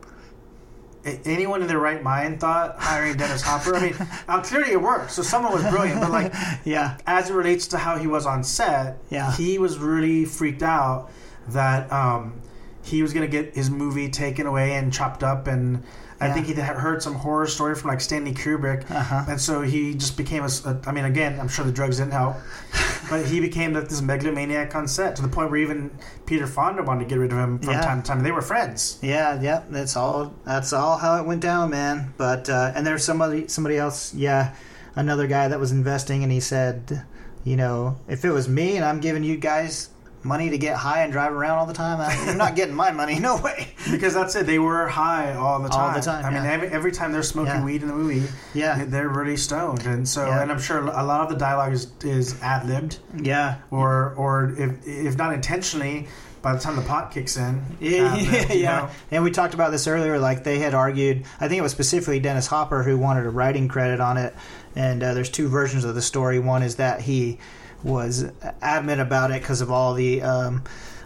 anyone 1.25 1.61
in 1.61 1.67
their 1.67 1.79
right 1.79 2.03
mind 2.03 2.39
thought 2.39 2.75
hiring 2.77 3.17
Dennis 3.17 3.41
Hopper. 3.41 3.75
I 3.75 3.79
mean, 3.81 3.95
uh, 4.27 4.41
clearly 4.41 4.71
it 4.73 4.81
worked, 4.81 5.11
so 5.11 5.21
someone 5.23 5.51
was 5.53 5.63
brilliant. 5.63 5.99
But 6.01 6.11
like, 6.11 6.33
yeah 6.65 6.97
as 7.07 7.29
it 7.29 7.33
relates 7.33 7.67
to 7.67 7.77
how 7.77 7.97
he 7.97 8.07
was 8.07 8.25
on 8.25 8.43
set, 8.43 8.97
Yeah. 9.09 9.31
he 9.35 9.57
was 9.57 9.79
really 9.79 10.25
freaked 10.25 10.61
out 10.63 11.09
that 11.49 11.91
um, 11.91 12.41
he 12.83 13.01
was 13.01 13.13
going 13.13 13.29
to 13.29 13.31
get 13.31 13.55
his 13.55 13.69
movie 13.69 14.09
taken 14.09 14.45
away 14.47 14.73
and 14.73 14.91
chopped 14.93 15.23
up 15.23 15.47
and. 15.47 15.83
I 16.19 16.27
Yeah. 16.27 16.33
think 16.35 16.45
he 16.45 16.53
had 16.53 16.75
heard 16.75 17.01
some 17.01 17.15
horror 17.15 17.47
story 17.47 17.73
from 17.73 17.89
like 17.89 17.99
Stanley 17.99 18.31
Kubrick, 18.31 18.83
Uh-huh. 18.91 19.25
and 19.27 19.41
so 19.41 19.63
he 19.63 19.95
just 19.95 20.17
became 20.17 20.43
a. 20.43 20.49
a- 20.65 20.77
I 20.85 20.91
mean, 20.91 21.05
again, 21.05 21.39
I'm 21.39 21.47
sure 21.47 21.65
the 21.65 21.71
drugs 21.71 21.97
didn't 21.97 22.11
help, 22.13 22.35
but 23.09 23.25
he 23.25 23.39
became 23.39 23.73
like, 23.73 23.89
this 23.89 24.03
megalomaniac 24.03 24.75
on 24.75 24.87
set 24.87 25.15
to 25.15 25.23
the 25.23 25.27
point 25.27 25.49
where 25.49 25.59
even 25.59 25.89
Peter 26.27 26.45
Fonda 26.45 26.83
wanted 26.83 27.05
to 27.05 27.09
get 27.09 27.17
rid 27.17 27.31
of 27.31 27.39
him 27.39 27.57
from 27.57 27.73
Yeah. 27.73 27.81
time 27.81 28.03
to 28.03 28.07
time. 28.07 28.21
They 28.21 28.31
were 28.31 28.43
friends. 28.43 28.99
Yeah, 29.01 29.41
yeah, 29.41 29.63
that's 29.71 29.95
all. 29.97 30.35
That's 30.45 30.73
all 30.73 30.97
how 30.99 31.15
it 31.17 31.25
went 31.25 31.41
down, 31.41 31.71
man. 31.71 32.13
But 32.17 32.47
uh, 32.51 32.71
and 32.75 32.85
there's 32.85 33.03
somebody, 33.03 33.47
somebody 33.47 33.77
else. 33.79 34.13
Yeah, 34.13 34.53
another 34.95 35.25
guy 35.25 35.47
that 35.47 35.59
was 35.59 35.71
investing, 35.71 36.21
and 36.21 36.31
he 36.31 36.39
said, 36.39 37.01
you 37.43 37.55
know, 37.55 37.97
if 38.07 38.23
it 38.25 38.29
was 38.31 38.47
me 38.47 38.75
and 38.75 38.85
I'm 38.85 38.99
giving 38.99 39.23
you 39.23 39.37
guys 39.37 39.89
money 40.23 40.49
to 40.51 40.57
get 40.57 40.75
high 40.77 41.03
and 41.03 41.11
drive 41.11 41.31
around 41.33 41.57
all 41.57 41.65
the 41.65 41.73
time, 41.73 41.99
I, 41.99 42.25
you're 42.25 42.35
not 42.35 42.55
getting 42.55 42.75
my 42.75 42.91
money. 42.91 43.19
No 43.21 43.37
way. 43.37 43.67
Because 43.89 44.13
that's 44.13 44.35
it. 44.35 44.45
They 44.45 44.59
were 44.59 44.87
high 44.87 45.33
all 45.33 45.59
the 45.59 45.69
time. 45.69 45.89
All 45.89 45.93
the 45.93 46.01
time, 46.01 46.25
I 46.25 46.29
mean, 46.29 46.43
every, 46.45 46.67
every 46.69 46.91
time 46.91 47.11
they're 47.11 47.23
smoking 47.23 47.53
Yeah. 47.53 47.63
weed 47.65 47.81
in 47.81 47.87
the 47.87 47.93
movie, 47.95 48.27
Yeah. 48.53 48.85
they're 48.85 49.09
really 49.09 49.37
stoned. 49.37 49.85
And 49.85 50.07
so, 50.07 50.27
Yeah. 50.27 50.41
and 50.41 50.51
I'm 50.51 50.59
sure 50.59 50.79
a 50.79 51.03
lot 51.03 51.21
of 51.21 51.29
the 51.29 51.35
dialogue 51.35 51.73
is, 51.73 51.87
is 52.03 52.41
ad 52.41 52.67
libbed, 52.67 52.97
Yeah. 53.15 53.55
or 53.69 54.13
or 54.17 54.53
if 54.57 54.87
if 54.87 55.17
not 55.17 55.33
intentionally, 55.33 56.07
by 56.41 56.53
the 56.53 56.59
time 56.59 56.75
the 56.75 56.81
pot 56.81 57.11
kicks 57.11 57.37
in, 57.37 57.61
Yeah, 57.79 58.13
ad-libbed, 58.13 58.49
yeah, 58.49 58.53
yeah. 58.53 58.79
know? 58.79 58.89
And 59.11 59.23
we 59.23 59.29
talked 59.31 59.53
about 59.53 59.71
this 59.71 59.85
earlier. 59.87 60.17
Like 60.17 60.43
they 60.43 60.57
had 60.59 60.73
argued, 60.73 61.23
I 61.39 61.47
think 61.47 61.59
it 61.59 61.61
was 61.61 61.71
specifically 61.71 62.19
Dennis 62.19 62.47
Hopper 62.47 62.81
who 62.83 62.97
wanted 62.97 63.25
a 63.25 63.29
writing 63.29 63.67
credit 63.67 63.99
on 63.99 64.17
it. 64.17 64.33
And 64.75 65.03
uh, 65.03 65.13
there's 65.13 65.29
two 65.29 65.47
versions 65.49 65.83
of 65.83 65.93
the 65.95 66.01
story. 66.01 66.39
One 66.39 66.63
is 66.63 66.77
that 66.77 67.01
he 67.01 67.37
was 67.83 68.25
adamant 68.61 69.01
about 69.01 69.31
it 69.31 69.41
because 69.41 69.61
of 69.61 69.71
all 69.71 69.93
the 69.93 70.21
um, 70.21 70.63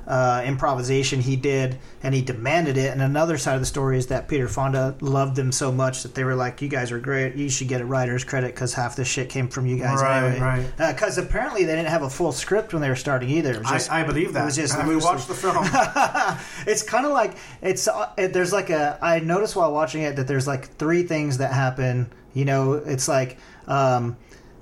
uh, 0.07 0.43
improvisation 0.45 1.19
he 1.19 1.35
did, 1.35 1.79
and 2.03 2.13
he 2.13 2.21
demanded 2.21 2.77
it. 2.77 2.91
And 2.91 3.01
another 3.01 3.39
side 3.39 3.55
of 3.55 3.59
the 3.61 3.65
story 3.65 3.97
is 3.97 4.07
that 4.07 4.27
Peter 4.27 4.47
Fonda 4.47 4.95
loved 5.01 5.35
them 5.35 5.51
so 5.51 5.71
much 5.71 6.03
that 6.03 6.13
they 6.13 6.23
were 6.23 6.35
like, 6.35 6.61
"You 6.61 6.67
guys 6.69 6.91
are 6.91 6.99
great. 6.99 7.35
You 7.35 7.49
should 7.49 7.67
get 7.69 7.81
a 7.81 7.85
writer's 7.85 8.23
credit 8.23 8.53
because 8.53 8.73
half 8.75 8.95
this 8.95 9.07
shit 9.07 9.29
came 9.29 9.47
from 9.47 9.65
you 9.65 9.77
guys 9.77 9.99
Right, 10.01 10.23
anyway." 10.23 10.39
right. 10.77 10.93
Because 10.93 11.17
apparently 11.17 11.63
they 11.63 11.75
didn't 11.75 11.89
have 11.89 12.03
a 12.03 12.09
full 12.09 12.31
script 12.31 12.71
when 12.73 12.83
they 12.83 12.89
were 12.89 12.95
starting 12.95 13.29
either. 13.29 13.53
It 13.53 13.59
was 13.59 13.69
just- 13.69 13.91
I, 13.91 14.01
I 14.01 14.03
believe 14.03 14.33
that. 14.33 14.43
It 14.43 14.45
was 14.45 14.55
just 14.57 14.75
I 14.75 14.83
mean, 14.83 14.93
loosely- 14.93 15.09
watch 15.09 15.25
the 15.25 15.33
film. 15.33 15.65
it's 16.67 16.83
kind 16.83 17.05
of 17.07 17.11
like 17.11 17.35
it's 17.63 17.87
uh, 17.87 18.11
it, 18.17 18.31
there's 18.33 18.53
like 18.53 18.69
a 18.69 18.99
i 19.01 19.19
noticed 19.19 19.55
while 19.55 19.71
watching 19.71 20.03
it 20.03 20.17
that 20.17 20.27
there's 20.27 20.45
like 20.47 20.67
three 20.77 21.03
things 21.03 21.37
that 21.39 21.51
happen 21.51 22.11
you 22.33 22.45
know 22.45 22.73
it's 22.73 23.07
like 23.07 23.37
um, 23.67 24.17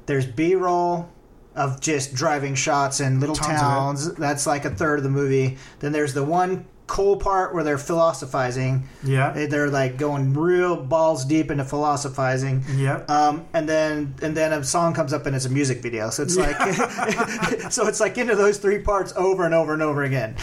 there's 0.06 0.26
b-roll 0.26 1.10
of 1.56 1.80
just 1.80 2.14
driving 2.16 2.56
shots 2.56 3.00
in 3.00 3.20
little 3.20 3.36
Tons 3.36 3.60
towns. 3.60 4.14
That's 4.16 4.46
like 4.48 4.66
a 4.66 4.70
third 4.72 5.00
of 5.00 5.04
the 5.04 5.10
movie. 5.10 5.58
Then 5.80 5.92
there's 5.92 6.14
the 6.14 6.24
one 6.24 6.66
cool 6.86 7.16
part 7.16 7.54
where 7.54 7.64
they're 7.64 7.78
philosophizing. 7.78 8.88
Yeah. 9.04 9.32
They- 9.32 9.46
they're 9.46 9.70
like 9.70 9.98
going 9.98 10.34
real 10.34 10.76
balls 10.76 11.26
deep 11.26 11.50
into 11.52 11.64
philosophizing. 11.64 12.64
Yeah, 12.76 12.98
um, 13.08 13.46
and 13.54 13.68
then 13.70 14.16
and 14.22 14.36
then 14.36 14.52
a 14.54 14.64
song 14.64 14.94
comes 14.94 15.14
up 15.14 15.26
and 15.26 15.36
it's 15.36 15.46
a 15.46 15.50
music 15.50 15.82
video. 15.82 16.10
So 16.10 16.24
it's 16.24 16.36
like 16.38 16.58
so 17.72 17.88
it's 17.88 18.00
like 18.00 18.18
into 18.18 18.36
those 18.36 18.58
three 18.58 18.80
parts 18.80 19.14
over 19.16 19.46
and 19.46 19.54
over 19.54 19.74
and 19.74 19.82
over 19.82 20.04
again 20.04 20.36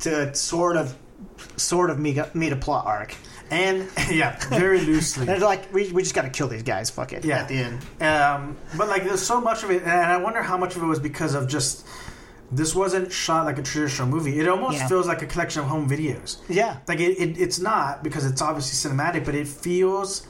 to 0.00 0.34
sort 0.34 0.76
of 0.76 0.96
sort 1.56 1.90
of 1.90 1.98
meet 1.98 2.18
a, 2.18 2.30
meet 2.34 2.52
a 2.52 2.56
plot 2.56 2.86
arc. 2.86 3.14
And 3.50 3.88
yeah, 4.10 4.38
very 4.48 4.80
loosely. 4.80 5.28
And 5.32 5.42
like 5.42 5.72
we, 5.72 5.90
we 5.92 6.02
just 6.02 6.14
got 6.14 6.22
to 6.22 6.30
kill 6.30 6.48
these 6.48 6.62
guys. 6.62 6.90
Fuck 6.90 7.12
it. 7.12 7.24
Yeah. 7.24 7.40
At 7.42 7.48
the 7.48 7.54
end. 7.56 7.78
Um, 8.02 8.56
but 8.76 8.88
like, 8.88 9.04
there's 9.04 9.22
so 9.22 9.40
much 9.40 9.62
of 9.62 9.70
it, 9.70 9.82
and 9.82 9.90
I 9.90 10.16
wonder 10.16 10.42
how 10.42 10.56
much 10.56 10.76
of 10.76 10.82
it 10.82 10.86
was 10.86 10.98
because 11.00 11.34
of 11.34 11.48
just 11.48 11.86
this 12.52 12.74
wasn't 12.74 13.10
shot 13.10 13.44
like 13.44 13.58
a 13.58 13.62
traditional 13.62 14.06
movie. 14.08 14.38
It 14.38 14.48
almost 14.48 14.78
Yeah. 14.78 14.88
feels 14.88 15.06
like 15.08 15.20
a 15.22 15.26
collection 15.26 15.62
of 15.62 15.68
home 15.68 15.88
videos. 15.88 16.38
Yeah. 16.48 16.76
Like 16.86 17.00
it, 17.00 17.18
it, 17.18 17.38
it's 17.38 17.58
not 17.58 18.04
because 18.04 18.24
it's 18.24 18.40
obviously 18.40 18.90
cinematic, 18.90 19.24
but 19.24 19.34
it 19.34 19.48
feels 19.48 20.26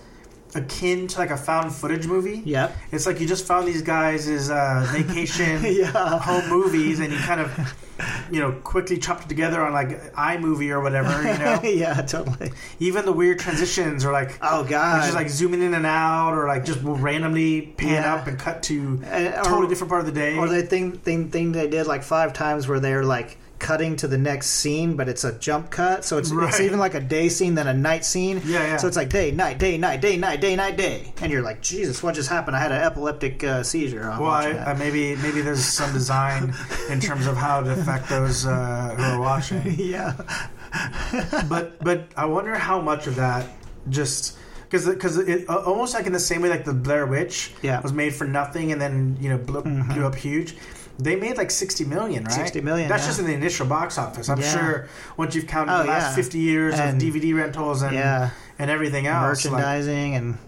akin 0.54 1.06
to 1.08 1.18
like 1.18 1.30
a 1.30 1.36
found 1.36 1.72
footage 1.74 2.06
movie. 2.06 2.42
Yeah. 2.44 2.72
It's 2.92 3.06
like 3.06 3.20
you 3.20 3.26
just 3.26 3.46
found 3.46 3.66
these 3.68 3.82
guys' 3.82 4.50
uh, 4.50 4.86
vacation 4.92 5.62
Yeah. 5.64 6.18
home 6.18 6.48
movies, 6.48 7.00
and 7.00 7.12
you 7.12 7.18
kind 7.18 7.40
of, 7.40 7.74
you 8.30 8.40
know, 8.40 8.52
quickly 8.52 8.96
chopped 8.98 9.24
it 9.24 9.28
together 9.28 9.60
on 9.60 9.72
like 9.72 10.12
iMovie 10.14 10.70
or 10.70 10.80
whatever. 10.80 11.10
You 11.22 11.38
know, 11.38 11.60
yeah. 11.62 12.00
Totally. 12.02 12.52
even 12.78 13.04
the 13.04 13.12
weird 13.12 13.38
transitions 13.38 14.04
are 14.04 14.12
like 14.12 14.38
Oh 14.40 14.64
God. 14.64 15.02
just 15.02 15.14
like 15.14 15.28
zooming 15.28 15.62
in 15.62 15.74
and 15.74 15.86
out, 15.86 16.32
or 16.32 16.46
like 16.46 16.64
just 16.64 16.80
randomly 16.82 17.62
pan 17.62 18.02
Yeah. 18.02 18.14
up 18.14 18.26
and 18.26 18.38
cut 18.38 18.62
to 18.64 19.02
a 19.10 19.40
totally 19.44 19.68
different 19.68 19.88
part 19.90 20.00
of 20.00 20.06
the 20.06 20.12
day. 20.12 20.36
Or 20.38 20.48
the 20.48 20.62
thing, 20.62 20.92
thing 20.92 21.30
thing 21.30 21.52
they 21.52 21.66
did 21.68 21.86
like 21.86 22.02
five 22.02 22.32
times 22.32 22.68
where 22.68 22.80
they're 22.80 23.04
like 23.04 23.38
cutting 23.58 23.96
to 23.96 24.06
the 24.06 24.18
next 24.18 24.48
scene, 24.48 24.96
but 24.96 25.08
it's 25.08 25.24
a 25.24 25.38
jump 25.38 25.70
cut. 25.70 26.04
So 26.04 26.18
it's 26.18 26.30
it's 26.30 26.60
even 26.60 26.78
like 26.78 26.94
a 26.94 27.00
day 27.00 27.28
scene 27.28 27.54
then 27.54 27.66
a 27.66 27.74
night 27.74 28.04
scene. 28.04 28.40
Yeah, 28.44 28.60
yeah. 28.66 28.76
So 28.76 28.86
it's 28.86 28.96
like 28.96 29.08
day, 29.08 29.30
night, 29.30 29.58
day, 29.58 29.78
night, 29.78 30.00
day, 30.00 30.16
night, 30.16 30.40
day, 30.40 30.56
night, 30.56 30.76
day, 30.76 31.12
and 31.22 31.32
you're 31.32 31.42
like, 31.42 31.62
Jesus, 31.62 32.02
what 32.02 32.14
just 32.14 32.28
happened? 32.28 32.54
I 32.56 32.60
had 32.60 32.72
an 32.72 32.82
epileptic 32.82 33.42
uh, 33.44 33.62
seizure. 33.62 34.02
well, 34.20 34.30
I, 34.30 34.74
maybe 34.74 35.16
maybe 35.16 35.40
there's 35.40 35.64
some 35.64 35.92
design 35.92 36.54
in 36.90 37.00
terms 37.00 37.26
of 37.26 37.36
how 37.36 37.62
to 37.62 37.72
affect 37.72 38.08
those 38.08 38.44
uh, 38.46 38.94
who 38.96 39.02
are 39.02 39.20
watching. 39.20 39.62
yeah, 39.78 40.14
But 41.48 41.82
but 41.82 42.08
I 42.16 42.26
wonder 42.26 42.54
how 42.54 42.80
much 42.80 43.06
of 43.06 43.16
that 43.16 43.46
just 43.88 44.36
because 44.64 44.86
because 44.86 45.16
it 45.18 45.48
uh, 45.48 45.56
almost 45.64 45.94
like 45.94 46.06
in 46.06 46.12
the 46.12 46.20
same 46.20 46.42
way 46.42 46.48
like 46.48 46.64
the 46.64 46.74
Blair 46.74 47.06
Witch 47.06 47.52
Yeah. 47.62 47.74
Mm-hmm. 47.76 47.82
was 47.84 47.92
made 47.92 48.14
for 48.14 48.26
nothing 48.26 48.72
and 48.72 48.80
then 48.80 49.16
you 49.20 49.28
know 49.30 49.38
blew, 49.38 49.62
blew 49.62 50.04
up 50.04 50.14
huge. 50.14 50.56
They 50.98 51.14
made 51.16 51.36
like 51.36 51.50
sixty 51.50 51.84
million, 51.84 52.24
right? 52.24 52.32
60 52.32 52.60
million, 52.62 52.88
That's 52.88 53.02
yeah. 53.02 53.08
just 53.08 53.18
in 53.20 53.26
the 53.26 53.34
initial 53.34 53.66
box 53.66 53.98
office. 53.98 54.28
I'm 54.30 54.40
Yeah. 54.40 54.50
sure 54.56 54.88
once 55.18 55.34
you've 55.34 55.46
counted 55.46 55.74
Oh, 55.74 55.78
the 55.82 55.88
last 55.88 56.10
yeah. 56.10 56.14
fifty 56.14 56.38
years 56.38 56.74
And- 56.78 57.02
of 57.02 57.08
DVD 57.08 57.34
rentals 57.34 57.82
and 57.82 57.94
Yeah. 57.94 58.30
and 58.58 58.70
everything 58.70 59.06
else, 59.06 59.44
like, 59.44 59.52
merchandising 59.52 60.14
and 60.14 60.38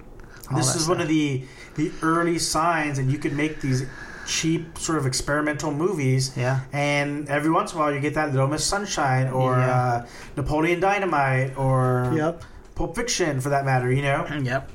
all 0.50 0.56
this 0.56 0.74
is 0.74 0.88
one 0.88 1.00
of 1.00 1.08
the 1.08 1.44
the 1.74 1.92
early 2.02 2.38
signs 2.38 2.96
that 2.96 3.04
you 3.04 3.18
could 3.18 3.34
make 3.36 3.60
these 3.60 3.84
cheap 4.26 4.78
sort 4.78 4.98
of 4.98 5.06
experimental 5.06 5.70
movies 5.72 6.32
Yeah. 6.36 6.60
and 6.72 7.28
every 7.28 7.50
once 7.50 7.72
in 7.72 7.78
a 7.78 7.80
while 7.80 7.92
you 7.92 8.00
get 8.00 8.14
that 8.14 8.30
little 8.32 8.46
miss 8.48 8.64
sunshine 8.64 9.28
or 9.28 9.54
uh, 9.56 10.04
napoleon 10.36 10.80
dynamite 10.80 11.56
or 11.56 12.10
Yep. 12.14 12.42
pulp 12.74 12.96
fiction 12.96 13.40
for 13.40 13.50
that 13.50 13.64
matter 13.64 13.90
you 13.92 14.02
know 14.02 14.26
Yep. 14.42 14.70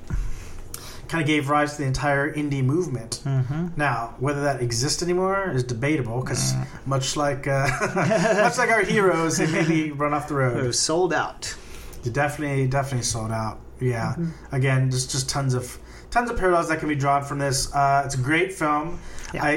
Kind 1.13 1.21
of 1.21 1.27
gave 1.27 1.47
rise 1.49 1.71
to 1.75 1.81
the 1.83 1.87
entire 1.87 2.33
indie 2.33 2.63
movement 2.63 3.21
Mm-hmm. 3.23 3.67
now 3.77 4.15
whether 4.19 4.41
that 4.43 4.61
exists 4.61 5.03
anymore 5.03 5.51
is 5.53 5.63
debatable 5.63 6.19
because 6.21 6.53
Mm. 6.53 6.65
much 6.93 7.15
like 7.15 7.43
uh, 7.47 7.67
much 8.45 8.57
like 8.57 8.69
our 8.77 8.83
heroes 8.83 9.37
they 9.37 9.47
maybe 9.47 9.91
run 9.91 10.13
off 10.13 10.27
the 10.27 10.33
It 10.35 10.37
road 10.43 10.65
was 10.65 10.79
sold 10.79 11.13
out. 11.13 11.55
You 12.03 12.11
definitely, 12.11 12.67
definitely 12.67 13.03
sold 13.15 13.31
out. 13.31 13.59
Yeah. 13.79 14.15
Mm-hmm. 14.17 14.55
Again, 14.55 14.91
just 14.91 15.11
just 15.11 15.29
tons 15.29 15.53
of 15.53 15.77
tons 16.11 16.29
of 16.31 16.35
parallels 16.37 16.67
that 16.69 16.79
can 16.79 16.89
be 16.89 16.95
drawn 16.95 17.23
from 17.23 17.37
this. 17.39 17.57
Uh, 17.73 18.03
it's 18.05 18.15
a 18.15 18.23
great 18.29 18.51
film. 18.53 18.99
Yeah. 19.33 19.43
I 19.49 19.51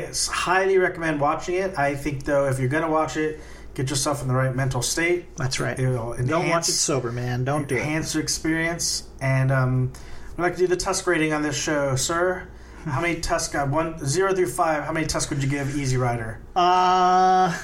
highly 0.46 0.78
recommend 0.78 1.20
watching 1.20 1.54
it. 1.56 1.70
I 1.78 1.94
think 1.96 2.24
though, 2.24 2.44
if 2.50 2.58
you're 2.60 2.68
gonna 2.76 2.90
watch 3.00 3.16
it, 3.16 3.40
get 3.74 3.90
yourself 3.90 4.22
in 4.22 4.28
the 4.28 4.34
right 4.42 4.54
mental 4.54 4.82
state. 4.82 5.20
That's 5.36 5.58
right. 5.60 5.78
It'll 5.78 6.14
Don't 6.34 6.48
watch 6.48 6.68
it 6.68 6.72
sober, 6.88 7.10
man. 7.12 7.44
Don't 7.44 7.66
do 7.68 7.74
it. 7.76 7.80
enhance 7.80 8.14
your 8.14 8.22
experience. 8.22 9.04
And 9.20 9.50
um, 9.50 9.92
we'd 10.36 10.42
like 10.42 10.52
to 10.54 10.58
do 10.58 10.66
the 10.66 10.76
Tusk 10.76 11.06
rating 11.06 11.32
on 11.32 11.42
this 11.42 11.56
show, 11.56 11.96
sir. 11.96 12.48
How 12.84 13.00
many 13.00 13.20
Tusk? 13.20 13.54
Uh, 13.54 13.66
one 13.66 13.98
zero 14.04 14.32
through 14.34 14.46
five. 14.48 14.84
How 14.84 14.92
many 14.92 15.06
Tusk 15.06 15.30
would 15.30 15.42
you 15.42 15.48
give 15.48 15.76
Easy 15.76 15.96
Rider? 15.96 16.40
Uh, 16.54 17.56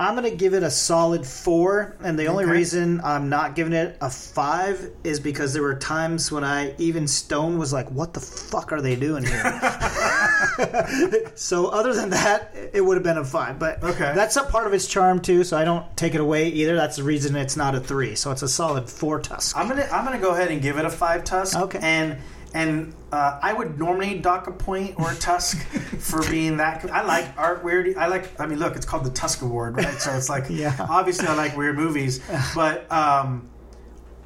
I'm 0.00 0.14
gonna 0.14 0.30
give 0.30 0.54
it 0.54 0.62
a 0.62 0.70
solid 0.70 1.26
four, 1.26 1.94
and 2.02 2.18
the 2.18 2.24
only 2.26 2.44
Okay. 2.44 2.52
reason 2.54 3.02
I'm 3.04 3.28
not 3.28 3.54
giving 3.54 3.74
it 3.74 3.98
a 4.00 4.08
five 4.08 4.88
is 5.04 5.20
because 5.20 5.52
there 5.52 5.62
were 5.62 5.74
times 5.74 6.32
when 6.32 6.42
I 6.42 6.74
even 6.78 7.06
Stone 7.06 7.58
was 7.58 7.70
like, 7.70 7.86
"What 7.90 8.14
the 8.14 8.20
fuck 8.20 8.72
are 8.72 8.80
they 8.80 8.96
doing 8.96 9.24
here?" 9.24 9.60
so 11.34 11.66
other 11.66 11.92
than 11.92 12.08
that, 12.10 12.54
it 12.72 12.80
would 12.80 12.96
have 12.96 13.04
been 13.04 13.18
a 13.18 13.24
five. 13.24 13.58
But 13.58 13.82
Okay. 13.84 14.12
that's 14.14 14.36
a 14.36 14.42
part 14.44 14.66
of 14.66 14.72
its 14.72 14.86
charm 14.86 15.20
too. 15.20 15.44
So 15.44 15.58
I 15.58 15.64
don't 15.64 15.84
take 15.98 16.14
it 16.14 16.20
away 16.22 16.48
either. 16.48 16.76
That's 16.76 16.96
the 16.96 17.02
reason 17.02 17.36
it's 17.36 17.56
not 17.56 17.74
a 17.74 17.80
three. 17.80 18.14
So 18.14 18.30
it's 18.30 18.42
a 18.42 18.48
solid 18.48 18.88
four 18.88 19.20
tusk. 19.20 19.54
I'm 19.54 19.68
gonna 19.68 19.86
I'm 19.92 20.06
gonna 20.06 20.18
go 20.18 20.30
ahead 20.30 20.50
and 20.50 20.62
give 20.62 20.78
it 20.78 20.86
a 20.86 20.90
five 20.90 21.24
tusk. 21.24 21.58
Okay. 21.58 21.78
And 21.82 22.16
and 22.54 22.94
uh, 23.12 23.38
I 23.42 23.52
would 23.52 23.78
normally 23.78 24.18
dock 24.18 24.46
a 24.46 24.52
point 24.52 24.94
or 24.98 25.12
a 25.12 25.14
tusk 25.14 25.58
for 25.98 26.22
being 26.30 26.56
that. 26.58 26.88
I 26.90 27.02
like 27.02 27.26
art 27.38 27.64
weird. 27.64 27.96
I 27.96 28.06
like. 28.06 28.38
I 28.40 28.46
mean, 28.46 28.58
look, 28.58 28.76
it's 28.76 28.86
called 28.86 29.04
the 29.04 29.10
Tusk 29.10 29.42
Award, 29.42 29.76
right? 29.76 30.00
So 30.00 30.12
it's 30.12 30.28
like 30.28 30.44
Yeah. 30.48 30.74
obviously 30.88 31.26
I 31.28 31.34
like 31.34 31.56
weird 31.56 31.76
movies, 31.76 32.20
but 32.54 32.90
um, 32.92 33.48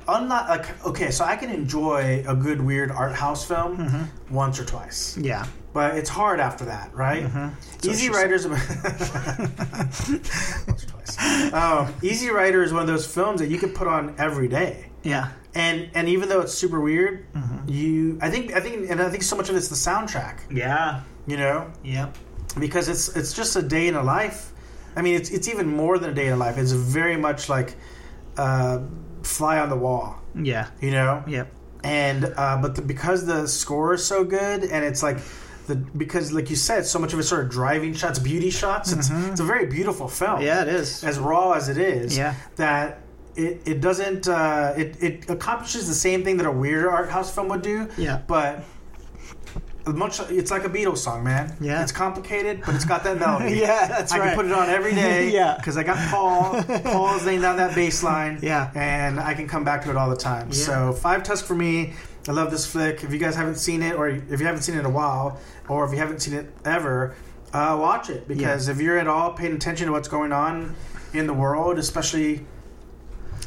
unlike 0.09 0.49
like 0.49 0.87
okay, 0.87 1.11
so 1.11 1.25
I 1.25 1.37
can 1.37 1.51
enjoy 1.51 2.25
a 2.27 2.35
good 2.35 2.61
weird 2.61 2.91
art 2.91 3.15
house 3.15 3.45
film 3.47 3.77
Mm-hmm. 3.79 4.35
once 4.35 4.59
or 4.61 4.65
twice. 4.65 5.17
Yeah. 5.21 5.47
But 5.73 5.97
it's 5.99 6.09
hard 6.11 6.39
after 6.39 6.67
that, 6.67 6.95
right? 6.95 7.25
Mm-hmm. 7.25 7.91
Easy 7.91 8.09
Rider's 8.09 8.47
once 9.89 10.05
or 10.85 10.87
twice. 10.87 11.53
Um, 11.53 11.93
Easy 12.03 12.31
Rider 12.31 12.63
is 12.63 12.73
one 12.73 12.83
of 12.83 12.89
those 12.89 13.07
films 13.07 13.41
that 13.41 13.49
you 13.51 13.59
can 13.59 13.71
put 13.71 13.87
on 13.89 14.15
every 14.19 14.49
day 14.49 14.87
Yeah. 15.03 15.31
And 15.55 15.91
and 15.95 16.09
even 16.09 16.29
though 16.29 16.41
it's 16.41 16.55
super 16.55 16.81
weird, 16.81 17.27
Mm-hmm. 17.35 17.69
you 17.69 18.19
I 18.21 18.31
think 18.31 18.53
I 18.55 18.61
think 18.61 18.91
and 18.91 19.01
I 19.01 19.09
think 19.11 19.23
so 19.23 19.37
much 19.37 19.49
of 19.51 19.57
it's 19.57 19.69
the 19.69 19.77
soundtrack, 19.77 20.41
Yeah. 20.51 21.03
you 21.27 21.37
know, 21.37 21.71
Yep. 21.85 22.17
because 22.59 22.89
it's 22.89 23.09
it's 23.17 23.33
just 23.33 23.57
a 23.57 23.63
day 23.63 23.89
in 23.89 23.95
a 23.95 24.03
life. 24.03 24.53
I 24.97 25.03
mean, 25.03 25.15
it's 25.17 25.31
it's 25.31 25.49
even 25.49 25.67
more 25.67 25.99
than 25.99 26.11
a 26.11 26.15
day 26.15 26.27
in 26.29 26.33
a 26.33 26.37
life. 26.37 26.57
It's 26.59 26.73
very 26.73 27.17
much 27.17 27.49
like 27.49 27.75
uh, 28.37 28.81
fly 29.23 29.59
on 29.59 29.69
the 29.69 29.77
wall, 29.77 30.21
Yeah. 30.35 30.67
you 30.81 30.91
know. 30.91 31.23
Yep. 31.27 31.49
And 31.83 32.25
uh, 32.37 32.59
but 32.63 32.75
the, 32.77 32.83
because 32.83 33.27
the 33.27 33.47
score 33.47 33.95
is 33.95 34.05
so 34.05 34.25
good 34.25 34.65
and 34.65 34.85
it's 34.85 35.03
like 35.03 35.19
the 35.67 35.77
because 35.77 36.33
like 36.33 36.49
you 36.51 36.57
said, 36.57 36.87
so 36.87 36.99
much 36.99 37.13
of 37.13 37.19
it's 37.19 37.29
sort 37.29 37.45
of 37.45 37.51
driving 37.51 37.95
shots, 37.95 38.19
beauty 38.19 38.51
shots. 38.51 38.93
It's 38.93 39.11
it's 39.11 39.41
a 39.41 39.45
very 39.45 39.67
beautiful 39.67 40.09
film. 40.09 40.37
Mm-hmm. 40.39 40.47
Yeah, 40.47 40.63
it 40.63 40.69
is. 40.69 41.05
as 41.05 41.19
raw 41.19 41.53
as 41.53 41.69
it 41.69 41.77
is. 41.79 42.17
Yeah. 42.17 42.35
that. 42.57 43.01
It, 43.37 43.63
it 43.67 43.81
doesn't 43.81 44.29
uh, 44.29 44.75
it, 44.77 45.03
it 45.03 45.31
accomplishes 45.31 45.89
the 45.89 45.95
same 45.95 46.23
thing 46.25 46.37
that 46.37 46.47
a 46.47 46.53
weirder 46.53 46.91
art 46.91 47.09
house 47.11 47.35
film 47.35 47.49
would 47.49 47.63
do 47.63 47.89
Yeah. 47.97 48.21
but 48.29 48.63
much 49.87 50.19
it's 50.31 50.51
like 50.51 50.65
a 50.65 50.69
Beatles 50.69 50.99
song 50.99 51.25
man 51.25 51.55
Yeah. 51.61 51.83
it's 51.83 51.93
complicated 51.93 52.63
but 52.65 52.75
it's 52.75 52.85
got 52.87 53.05
that 53.05 53.19
melody 53.19 53.57
Yeah, 53.61 53.87
that's 53.87 54.13
I 54.13 54.19
right. 54.19 54.27
can 54.29 54.37
put 54.37 54.47
it 54.47 54.53
on 54.53 54.71
every 54.71 54.95
day 54.95 55.31
Yeah. 55.33 55.57
because 55.57 55.77
I 55.77 55.83
got 55.83 55.99
Paul 56.11 56.63
Paul's 56.85 57.25
laying 57.27 57.43
down 57.43 57.57
that 57.59 57.75
bass 57.75 58.03
line 58.03 58.39
Yeah. 58.41 58.71
and 58.75 59.21
I 59.21 59.35
can 59.35 59.47
come 59.47 59.63
back 59.65 59.83
to 59.85 59.91
it 59.91 59.97
all 59.97 60.09
the 60.09 60.17
time 60.17 60.49
Yeah. 60.49 60.55
so 60.55 60.93
Five 60.93 61.23
Tusk 61.23 61.45
for 61.45 61.55
me 61.55 61.93
I 62.29 62.33
love 62.33 62.51
this 62.51 62.65
flick 62.67 63.05
if 63.05 63.13
you 63.13 63.19
guys 63.19 63.35
haven't 63.37 63.57
seen 63.57 63.83
it 63.83 63.95
or 63.97 64.09
if 64.09 64.41
you 64.41 64.47
haven't 64.47 64.63
seen 64.63 64.77
it 64.77 64.81
in 64.81 64.87
a 64.87 64.91
while 64.91 65.39
or 65.69 65.85
if 65.85 65.91
you 65.93 65.99
haven't 65.99 66.21
seen 66.21 66.35
it 66.35 66.51
ever 66.65 67.15
uh, 67.53 67.77
watch 67.79 68.09
it 68.11 68.27
because 68.27 68.69
if 68.69 68.81
you're 68.81 68.99
at 68.99 69.07
all 69.07 69.33
paying 69.33 69.55
attention 69.55 69.87
to 69.87 69.93
what's 69.93 70.09
going 70.09 70.33
on 70.33 70.75
in 71.13 71.27
the 71.27 71.35
world 71.35 71.79
especially 71.79 72.47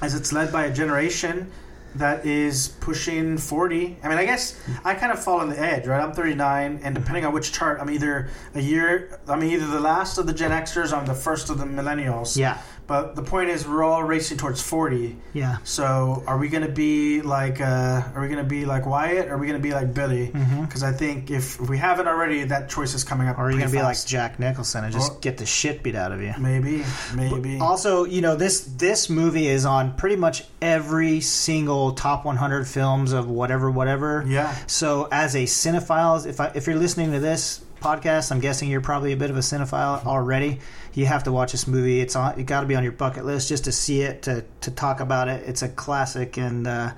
as 0.01 0.13
it's 0.13 0.31
led 0.31 0.51
by 0.51 0.65
a 0.65 0.73
generation 0.73 1.51
that 1.95 2.25
is 2.25 2.69
pushing 2.79 3.37
40. 3.37 3.97
I 4.03 4.07
mean, 4.07 4.17
I 4.17 4.25
guess 4.25 4.59
I 4.85 4.93
kind 4.93 5.11
of 5.11 5.23
fall 5.23 5.39
on 5.39 5.49
the 5.49 5.59
edge, 5.59 5.87
right? 5.87 6.01
I'm 6.01 6.13
39, 6.13 6.81
and 6.83 6.93
depending 6.93 7.25
on 7.25 7.33
which 7.33 7.51
chart, 7.51 7.79
I'm 7.81 7.89
either 7.89 8.29
a 8.53 8.61
year, 8.61 9.19
I'm 9.27 9.43
either 9.43 9.65
the 9.65 9.79
last 9.79 10.17
of 10.17 10.27
the 10.27 10.33
Gen 10.33 10.51
Xers, 10.51 10.91
or 10.91 10.97
I'm 10.97 11.05
the 11.05 11.15
first 11.15 11.49
of 11.49 11.57
the 11.57 11.65
millennials. 11.65 12.37
Yeah. 12.37 12.61
But 12.87 13.15
the 13.15 13.21
point 13.21 13.49
is, 13.49 13.67
we're 13.67 13.83
all 13.83 14.03
racing 14.03 14.37
towards 14.37 14.61
40. 14.61 15.17
Yeah. 15.33 15.57
So, 15.63 16.23
are 16.25 16.37
we 16.37 16.47
going 16.47 16.65
to 16.65 16.71
be 16.71 17.21
like, 17.21 17.59
uh, 17.59 18.03
are 18.15 18.21
we 18.21 18.27
going 18.27 18.43
to 18.43 18.49
be 18.49 18.65
like 18.65 18.85
Wyatt? 18.85 19.27
Or 19.27 19.33
are 19.33 19.37
we 19.37 19.45
going 19.45 19.59
to 19.59 19.63
be 19.63 19.73
like 19.73 19.93
Billy? 19.93 20.31
Because 20.61 20.83
I 20.83 20.93
think 20.93 21.29
if, 21.29 21.59
if 21.59 21.69
we 21.69 21.77
haven't 21.77 22.07
already, 22.07 22.43
that 22.45 22.69
choice 22.69 22.93
is 22.93 23.03
coming 23.03 23.27
up. 23.27 23.35
Mm-hmm. 23.35 23.41
Or 23.41 23.45
are 23.45 23.51
you 23.51 23.59
gonna 23.59 23.71
be 23.71 23.81
like. 23.81 23.97
Jack 24.05 24.39
Nicholson 24.39 24.83
and 24.83 24.93
just 24.93 25.21
get 25.21 25.37
the 25.37 25.45
shit 25.45 25.83
beat 25.83 25.95
out 25.95 26.11
of 26.11 26.21
you? 26.21 26.33
Maybe, 26.39 26.83
maybe. 27.15 27.59
Also, 27.59 28.05
you 28.05 28.21
know 28.21 28.35
this 28.35 28.61
this 28.61 29.09
movie 29.09 29.47
is 29.47 29.65
on 29.65 29.95
pretty 29.95 30.15
much 30.15 30.45
every 30.61 31.19
single 31.19 31.91
top 31.93 32.25
100 32.25 32.67
films 32.67 33.11
of 33.11 33.29
whatever 33.29 33.69
whatever. 33.69 34.23
Yeah. 34.27 34.55
So 34.67 35.07
as 35.11 35.35
a 35.35 35.43
cinephile, 35.43 36.25
if 36.25 36.39
I, 36.39 36.51
if 36.55 36.67
you're 36.67 36.77
listening 36.77 37.11
to 37.11 37.19
this 37.19 37.61
podcast, 37.81 38.31
I'm 38.31 38.39
guessing 38.39 38.69
you're 38.69 38.81
probably 38.81 39.11
a 39.13 39.17
bit 39.17 39.29
of 39.29 39.37
a 39.37 39.41
cinephile 39.41 40.05
already. 40.05 40.59
You 40.93 41.05
have 41.05 41.23
to 41.23 41.31
watch 41.31 41.51
this 41.51 41.67
movie. 41.67 41.99
It's 42.01 42.15
on. 42.15 42.39
It 42.39 42.43
got 42.45 42.61
to 42.61 42.67
be 42.67 42.75
on 42.75 42.83
your 42.83 42.91
bucket 42.91 43.25
list 43.25 43.49
just 43.49 43.65
to 43.65 43.71
see 43.71 44.01
it 44.01 44.23
to 44.23 44.43
to 44.61 44.71
talk 44.71 44.99
about 44.99 45.27
it. 45.27 45.47
It's 45.47 45.61
a 45.61 45.69
classic 45.69 46.37
and. 46.37 46.67
Uh, 46.67 46.91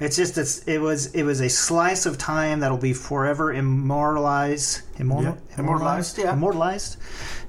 it's 0.00 0.16
just 0.16 0.36
it's, 0.36 0.64
it 0.66 0.78
was 0.78 1.14
it 1.14 1.22
was 1.22 1.40
a 1.40 1.48
slice 1.48 2.06
of 2.06 2.18
time 2.18 2.58
that'll 2.60 2.76
be 2.76 2.92
forever 2.92 3.52
immortalized, 3.52 4.80
immortal, 4.98 5.38
Yeah, 5.50 5.58
immortalized, 5.60 6.18
yeah. 6.18 6.32
immortalized, 6.32 6.96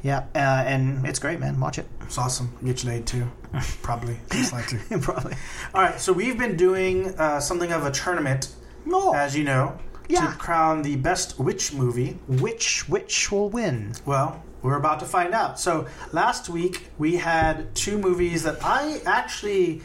yeah. 0.04 0.26
Uh, 0.36 0.64
and 0.68 1.04
it's 1.08 1.18
great, 1.18 1.40
man. 1.40 1.60
Watch 1.60 1.80
it. 1.80 1.88
It's 2.02 2.18
awesome. 2.20 2.56
Get 2.64 2.84
you 2.84 2.90
laid 2.92 3.08
too. 3.08 3.28
Probably. 3.82 4.18
Just 4.32 4.54
like 4.54 4.68
to. 4.68 4.78
Probably. 5.02 5.34
All 5.74 5.82
right, 5.82 6.00
so 6.00 6.14
we've 6.14 6.38
been 6.38 6.56
doing 6.56 7.18
uh, 7.18 7.40
something 7.40 7.72
of 7.72 7.86
a 7.88 7.92
tournament, 7.92 8.54
No. 8.86 9.16
as 9.16 9.36
you 9.36 9.46
know, 9.46 9.80
Yeah. 10.10 10.32
to 10.32 10.38
crown 10.38 10.82
the 10.82 10.96
best 10.98 11.40
witch 11.40 11.74
movie. 11.74 12.18
Which 12.28 12.88
witch 12.90 13.32
will 13.32 13.50
win? 13.50 13.94
Well, 14.06 14.44
we're 14.62 14.78
about 14.78 15.00
to 15.00 15.06
find 15.06 15.34
out. 15.34 15.60
So 15.60 15.88
last 16.12 16.50
week 16.50 16.88
we 16.98 17.18
had 17.18 17.74
two 17.76 17.98
movies 17.98 18.44
that 18.44 18.64
I 18.64 19.02
actually. 19.06 19.82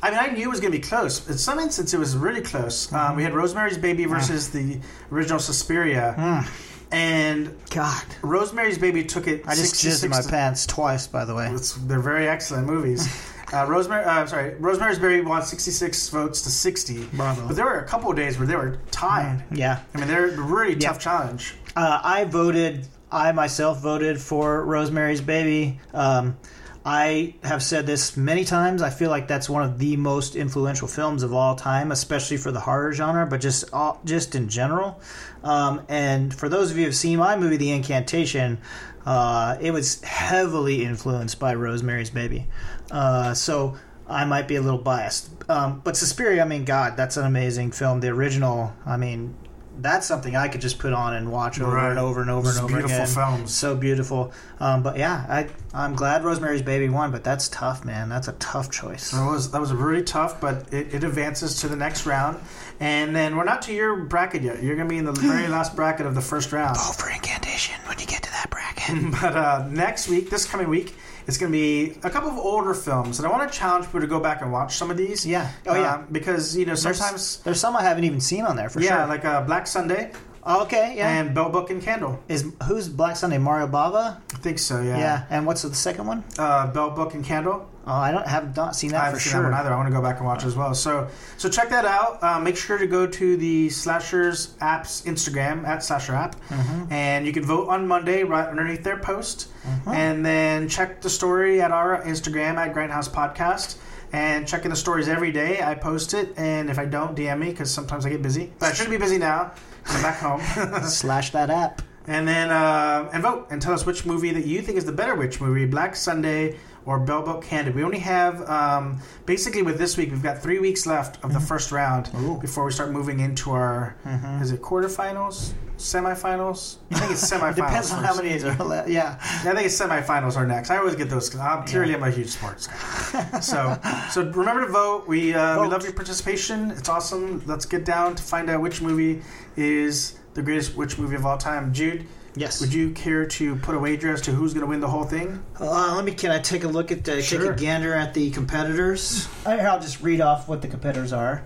I 0.00 0.10
mean, 0.10 0.20
I 0.20 0.28
knew 0.28 0.44
it 0.44 0.48
was 0.48 0.60
going 0.60 0.72
to 0.72 0.78
be 0.78 0.86
close. 0.86 1.28
In 1.28 1.36
some 1.36 1.58
instances, 1.58 1.92
it 1.92 1.98
was 1.98 2.16
really 2.16 2.40
close. 2.40 2.92
Um, 2.92 3.16
we 3.16 3.24
had 3.24 3.32
mm-hmm. 3.32 3.40
Rosemary's 3.40 3.78
Baby 3.78 4.04
mm. 4.04 4.10
versus 4.10 4.48
the 4.48 4.78
original 5.10 5.40
Suspiria, 5.40 6.14
mm. 6.16 6.48
and 6.92 7.56
God, 7.70 8.04
Rosemary's 8.22 8.78
Baby 8.78 9.02
took 9.02 9.26
it. 9.26 9.42
I 9.44 9.56
just 9.56 9.74
jizzed 9.74 10.04
in 10.04 10.10
my 10.10 10.18
66 10.18 10.30
pants 10.30 10.66
twice. 10.66 11.08
By 11.08 11.24
the 11.24 11.34
way, 11.34 11.48
It's, 11.48 11.72
they're 11.72 11.98
very 11.98 12.28
excellent 12.28 12.68
movies. 12.68 13.08
Uh, 13.52 13.64
Rosemary, 13.66 14.04
uh, 14.04 14.26
sorry, 14.26 14.54
Rosemary's 14.56 14.98
Baby 14.98 15.24
won 15.24 15.42
66 15.42 16.08
votes 16.10 16.42
to 16.42 16.50
60. 16.50 17.04
Bravo. 17.14 17.46
But 17.48 17.56
there 17.56 17.64
were 17.64 17.78
a 17.78 17.84
couple 17.86 18.10
of 18.10 18.16
days 18.16 18.38
where 18.38 18.46
they 18.46 18.56
were 18.56 18.78
tied. 18.90 19.42
yeah. 19.50 19.80
I 19.94 19.98
mean, 19.98 20.08
they're 20.08 20.28
a 20.28 20.40
really 20.40 20.74
Yeah. 20.74 20.88
tough 20.88 20.98
challenge. 20.98 21.54
Uh, 21.74 22.00
I 22.02 22.24
voted. 22.24 22.86
I 23.10 23.32
myself 23.32 23.80
voted 23.80 24.20
for 24.20 24.62
Rosemary's 24.64 25.22
Baby. 25.22 25.80
Um, 25.94 26.36
I 26.84 27.34
have 27.42 27.62
said 27.62 27.86
this 27.86 28.16
many 28.16 28.44
times. 28.44 28.82
I 28.82 28.90
feel 28.90 29.10
like 29.10 29.28
that's 29.28 29.48
one 29.48 29.62
of 29.62 29.78
the 29.78 29.96
most 29.96 30.36
influential 30.36 30.88
films 30.88 31.22
of 31.22 31.32
all 31.32 31.54
time, 31.54 31.90
especially 31.90 32.36
for 32.36 32.50
the 32.52 32.60
horror 32.60 32.92
genre, 32.92 33.26
but 33.26 33.40
just 33.40 33.64
all, 33.72 34.00
just 34.04 34.34
in 34.34 34.48
general. 34.48 35.00
Um, 35.42 35.82
and 35.88 36.34
for 36.34 36.48
those 36.48 36.70
of 36.70 36.76
you 36.76 36.82
who 36.84 36.88
have 36.88 36.96
seen 36.96 37.18
my 37.18 37.36
movie, 37.36 37.56
The 37.56 37.72
Incantation, 37.72 38.58
uh, 39.06 39.56
it 39.60 39.70
was 39.70 40.02
heavily 40.02 40.84
influenced 40.84 41.38
by 41.38 41.54
Rosemary's 41.54 42.10
Baby. 42.10 42.46
Uh, 42.90 43.34
so 43.34 43.76
I 44.08 44.24
might 44.24 44.48
be 44.48 44.56
a 44.56 44.62
little 44.62 44.78
biased. 44.80 45.30
Um, 45.48 45.80
but 45.84 45.96
Suspiria, 45.96 46.42
I 46.42 46.46
mean, 46.46 46.64
God, 46.64 46.96
that's 46.96 47.16
an 47.16 47.24
amazing 47.26 47.72
film. 47.72 48.00
The 48.00 48.08
original, 48.08 48.72
I 48.86 48.96
mean, 48.96 49.34
that's 49.80 50.06
something 50.06 50.34
I 50.34 50.48
could 50.48 50.60
just 50.60 50.80
put 50.80 50.92
on 50.92 51.14
and 51.14 51.30
watch 51.30 51.60
over 51.60 51.76
Right. 51.76 51.90
and 51.90 51.98
over 52.00 52.20
and 52.20 52.28
over 52.30 52.48
It's 52.48 52.56
and 52.58 52.64
over 52.64 52.72
beautiful 52.74 52.96
again. 52.96 53.06
films. 53.14 53.54
So 53.54 53.76
beautiful. 53.76 54.32
Um, 54.58 54.82
but 54.82 54.96
yeah, 54.98 55.24
I, 55.28 55.48
I'm 55.72 55.94
glad 55.94 56.24
Rosemary's 56.24 56.62
Baby 56.62 56.88
won, 56.88 57.12
but 57.12 57.22
that's 57.22 57.48
tough, 57.48 57.84
man. 57.84 58.08
That's 58.08 58.26
a 58.26 58.32
tough 58.32 58.72
choice. 58.72 59.12
That 59.12 59.24
was 59.30 59.52
that 59.52 59.60
was 59.60 59.72
really 59.72 60.02
tough, 60.02 60.40
but 60.40 60.72
it, 60.74 60.94
it 60.94 61.04
advances 61.04 61.60
to 61.60 61.68
the 61.68 61.76
next 61.76 62.06
round. 62.06 62.40
And 62.80 63.14
then 63.14 63.36
we're 63.36 63.44
not 63.44 63.62
to 63.62 63.72
your 63.72 63.94
bracket 63.96 64.42
yet. 64.42 64.62
You're 64.64 64.74
going 64.74 64.88
to 64.88 64.92
be 64.92 64.98
in 64.98 65.04
the 65.04 65.12
very 65.12 65.46
last 65.56 65.76
bracket 65.76 66.06
of 66.06 66.16
the 66.16 66.22
first 66.22 66.50
round. 66.50 66.76
Oh, 66.80 66.92
for 66.92 67.08
incantation 67.10 67.76
when 67.86 68.00
you 68.00 68.06
get 68.06 68.22
to 68.24 68.30
that 68.32 68.50
bracket. 68.50 69.12
But 69.22 69.36
uh, 69.36 69.68
next 69.70 70.08
week, 70.08 70.28
this 70.30 70.44
coming 70.44 70.68
week, 70.68 70.96
it's 71.28 71.36
going 71.36 71.52
to 71.52 71.56
be 71.56 71.98
a 72.02 72.10
couple 72.10 72.30
of 72.30 72.38
older 72.38 72.72
films, 72.72 73.18
and 73.18 73.28
I 73.28 73.30
want 73.30 73.52
to 73.52 73.56
challenge 73.56 73.84
people 73.84 74.00
to 74.00 74.06
go 74.06 74.18
back 74.18 74.40
and 74.40 74.50
watch 74.50 74.76
some 74.76 74.90
of 74.90 74.96
these. 74.96 75.26
Yeah. 75.26 75.52
Oh, 75.66 75.74
yeah. 75.74 75.96
Um, 75.96 76.06
because 76.10 76.56
you 76.56 76.64
know 76.64 76.74
sometimes, 76.74 77.36
There's 77.44 77.60
some 77.60 77.76
I 77.76 77.82
haven't 77.82 78.04
even 78.04 78.20
seen 78.20 78.44
on 78.44 78.56
there 78.56 78.70
for 78.70 78.80
yeah, 78.80 78.88
sure. 78.88 78.98
Yeah, 78.98 79.04
like 79.04 79.24
uh, 79.26 79.42
Black 79.42 79.66
Sunday 79.66 80.10
Oh, 80.50 80.62
okay, 80.62 80.94
yeah. 80.96 81.10
and 81.10 81.34
Bell 81.34 81.50
Book 81.50 81.68
and 81.68 81.82
Candle. 81.82 82.18
Is 82.28 82.50
who's 82.64 82.88
Black 82.88 83.16
Sunday? 83.16 83.36
Mario 83.36 83.66
Bava? 83.66 84.16
I 84.32 84.36
think 84.38 84.58
so. 84.58 84.80
Yeah. 84.80 84.96
Yeah. 84.98 85.26
And 85.28 85.44
what's 85.44 85.60
the 85.60 85.74
second 85.74 86.06
one? 86.06 86.24
Uh, 86.38 86.68
Bell 86.68 86.90
Book 86.90 87.12
and 87.12 87.22
Candle. 87.22 87.68
Oh, 87.88 87.92
I 87.94 88.10
don't 88.12 88.26
have 88.26 88.54
not 88.54 88.76
seen 88.76 88.90
that 88.90 88.98
I 88.98 89.00
for 89.00 89.04
haven't 89.06 89.20
seen 89.20 89.30
sure. 89.32 89.42
that 89.42 89.50
one 89.50 89.58
either. 89.60 89.72
I 89.72 89.76
want 89.76 89.88
to 89.88 89.94
go 89.94 90.02
back 90.02 90.18
and 90.18 90.26
watch 90.26 90.44
as 90.44 90.54
well. 90.54 90.74
So, 90.74 91.08
so 91.38 91.48
check 91.48 91.70
that 91.70 91.86
out. 91.86 92.22
Uh, 92.22 92.38
make 92.38 92.56
sure 92.56 92.76
to 92.76 92.86
go 92.86 93.06
to 93.06 93.36
the 93.38 93.70
Slashers 93.70 94.54
app's 94.60 95.00
Instagram 95.02 95.66
at 95.66 95.82
Slasher 95.82 96.14
app, 96.14 96.36
Mm-hmm. 96.48 96.92
and 96.92 97.26
you 97.26 97.32
can 97.32 97.44
vote 97.44 97.68
on 97.68 97.88
Monday 97.88 98.22
right 98.24 98.46
underneath 98.46 98.84
their 98.84 98.98
post, 98.98 99.48
and 99.86 100.24
then 100.24 100.68
check 100.68 101.00
the 101.00 101.10
story 101.10 101.60
at 101.62 101.70
our 101.70 102.02
Instagram 102.02 102.56
at 102.56 102.74
Grindhouse 102.74 103.08
Podcast. 103.10 103.78
And 104.10 104.48
checking 104.48 104.70
the 104.70 104.76
stories 104.76 105.06
every 105.06 105.32
day. 105.32 105.60
I 105.62 105.74
post 105.74 106.14
it, 106.14 106.32
and 106.38 106.70
if 106.70 106.78
I 106.78 106.86
don't, 106.86 107.14
DM 107.14 107.40
me 107.40 107.50
because 107.50 107.70
sometimes 107.70 108.06
I 108.06 108.08
get 108.08 108.22
busy. 108.22 108.50
But 108.58 108.70
I 108.70 108.72
shouldn't 108.72 108.92
be 108.92 108.96
busy 108.96 109.18
now. 109.18 109.52
I'm 109.84 110.00
back 110.02 110.16
home. 110.16 110.40
Slash 110.88 111.30
that 111.32 111.50
app. 111.50 111.82
And 112.06 112.26
then 112.26 112.50
uh, 112.50 113.10
and 113.12 113.22
vote 113.22 113.48
and 113.50 113.60
tell 113.60 113.74
us 113.74 113.84
which 113.84 114.06
movie 114.06 114.30
that 114.32 114.46
you 114.46 114.62
think 114.62 114.78
is 114.78 114.86
the 114.86 114.92
better 114.92 115.14
witch 115.14 115.42
movie, 115.42 115.66
Black 115.66 115.94
Sunday 115.94 116.56
or 116.88 116.98
Bell 116.98 117.20
Book 117.20 117.44
Candid. 117.44 117.74
We 117.74 117.84
only 117.84 117.98
have 117.98 118.48
um, 118.48 118.98
basically 119.26 119.60
with 119.60 119.76
this 119.76 119.98
week 119.98 120.10
we've 120.10 120.22
got 120.22 120.38
three 120.42 120.58
weeks 120.58 120.86
left 120.86 121.22
of 121.22 121.34
the 121.34 121.38
first 121.40 121.70
round 121.70 122.10
before 122.40 122.64
we 122.64 122.72
start 122.72 122.92
moving 122.92 123.20
into 123.20 123.50
our 123.50 123.94
is 124.40 124.52
it 124.52 124.62
quarterfinals, 124.62 125.52
semifinals? 125.76 126.78
I 126.90 126.98
think 126.98 127.12
it's 127.12 127.30
semifinals. 127.30 127.56
Depends 127.56 127.92
on 127.92 128.02
how 128.02 128.16
many 128.16 128.42
are 128.42 128.64
left. 128.64 128.88
Yeah. 128.88 129.18
I 129.20 129.52
think 129.52 129.66
it's 129.66 129.78
semifinals 129.78 130.34
are 130.34 130.46
next. 130.46 130.70
I 130.70 130.78
always 130.78 130.96
get 130.96 131.10
those. 131.10 131.36
I'm 131.36 131.66
clearly 131.66 131.94
I'm 131.94 132.02
a 132.02 132.10
huge 132.10 132.30
sports 132.30 132.66
guy. 132.66 133.40
so 133.40 133.78
so 134.10 134.24
remember 134.30 134.64
to 134.64 134.72
vote. 134.72 135.06
We 135.06 135.34
uh, 135.34 135.60
we 135.60 135.68
love 135.68 135.82
your 135.82 135.92
participation. 135.92 136.70
It's 136.70 136.88
awesome. 136.88 137.42
Let's 137.44 137.66
get 137.66 137.84
down 137.84 138.14
to 138.14 138.22
find 138.22 138.48
out 138.48 138.62
which 138.62 138.80
movie 138.80 139.20
is 139.56 140.18
the 140.32 140.42
greatest 140.42 140.74
witch 140.74 140.96
movie 140.96 141.16
of 141.16 141.26
all 141.26 141.36
time. 141.36 141.70
Jude, 141.74 142.06
Yes. 142.38 142.60
would 142.60 142.72
you 142.72 142.90
care 142.92 143.26
to 143.26 143.56
put 143.56 143.74
a 143.74 143.78
wager 143.78 144.12
as 144.12 144.20
to 144.22 144.32
who's 144.32 144.54
going 144.54 144.64
to 144.64 144.68
win 144.70 144.80
the 144.80 144.88
whole 144.88 145.04
thing? 145.04 145.42
Uh, 145.60 145.94
let 145.96 146.04
me. 146.04 146.12
Can 146.12 146.30
I 146.30 146.38
take 146.38 146.64
a 146.64 146.68
look 146.68 146.90
at 146.92 147.04
the 147.04 147.20
Sure. 147.22 147.40
take 147.40 147.50
a 147.50 147.54
gander 147.54 147.94
at 147.94 148.14
the 148.14 148.30
competitors? 148.30 149.26
Here, 149.44 149.66
I'll 149.68 149.80
just 149.80 150.00
read 150.02 150.20
off 150.20 150.48
what 150.48 150.62
the 150.62 150.68
competitors 150.68 151.12
are. 151.12 151.42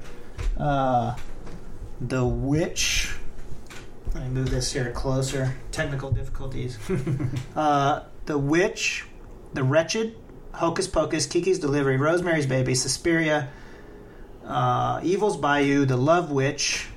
Uh, 0.59 1.16
the 2.01 2.24
witch. 2.24 3.14
Let 4.14 4.24
me 4.24 4.30
move 4.30 4.51
this 4.51 4.72
here 4.72 4.90
closer. 4.93 5.55
Technical 5.70 6.11
difficulties. 6.11 6.78
uh, 7.57 8.03
the 8.26 8.36
witch, 8.36 9.07
the 9.55 9.64
wretched, 9.64 10.14
Hocus 10.53 10.86
Pocus, 10.86 11.26
Kiki's 11.26 11.59
Delivery, 11.59 11.97
Rosemary's 11.97 12.45
Baby, 12.47 12.74
Suspiria, 12.74 13.49
uh, 14.47 15.01
Eve's 15.03 15.36
Bayou, 15.38 15.86
The 15.86 15.97
Love 15.97 16.30
Witch, 16.30 16.88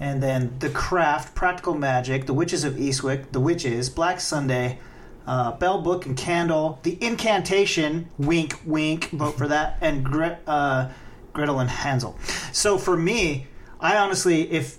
and 0.00 0.22
then 0.22 0.56
The 0.58 0.70
Craft, 0.70 1.34
Practical 1.34 1.74
Magic, 1.74 2.26
The 2.26 2.34
Witches 2.34 2.64
of 2.64 2.74
Eastwick, 2.74 3.32
The 3.32 3.40
Witches, 3.40 3.88
Black 3.90 4.20
Sunday, 4.20 4.78
uh, 5.26 5.52
Bell 5.52 5.80
Book 5.82 6.04
and 6.06 6.16
Candle, 6.16 6.78
The 6.82 6.98
Incantation, 7.02 8.08
wink, 8.18 8.58
wink, 8.64 9.10
vote 9.10 9.38
for 9.38 9.48
that, 9.48 9.78
and 9.80 10.04
Gre- 10.04 10.36
uh, 10.46 10.90
Gretel 11.32 11.60
and 11.60 11.70
Hansel. 11.70 12.18
So 12.52 12.76
for 12.78 12.96
me, 12.96 13.46
I 13.80 13.96
honestly, 13.96 14.50
if 14.50 14.78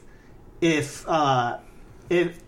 if 0.62 1.08
uh, 1.08 1.60
if 2.10 2.40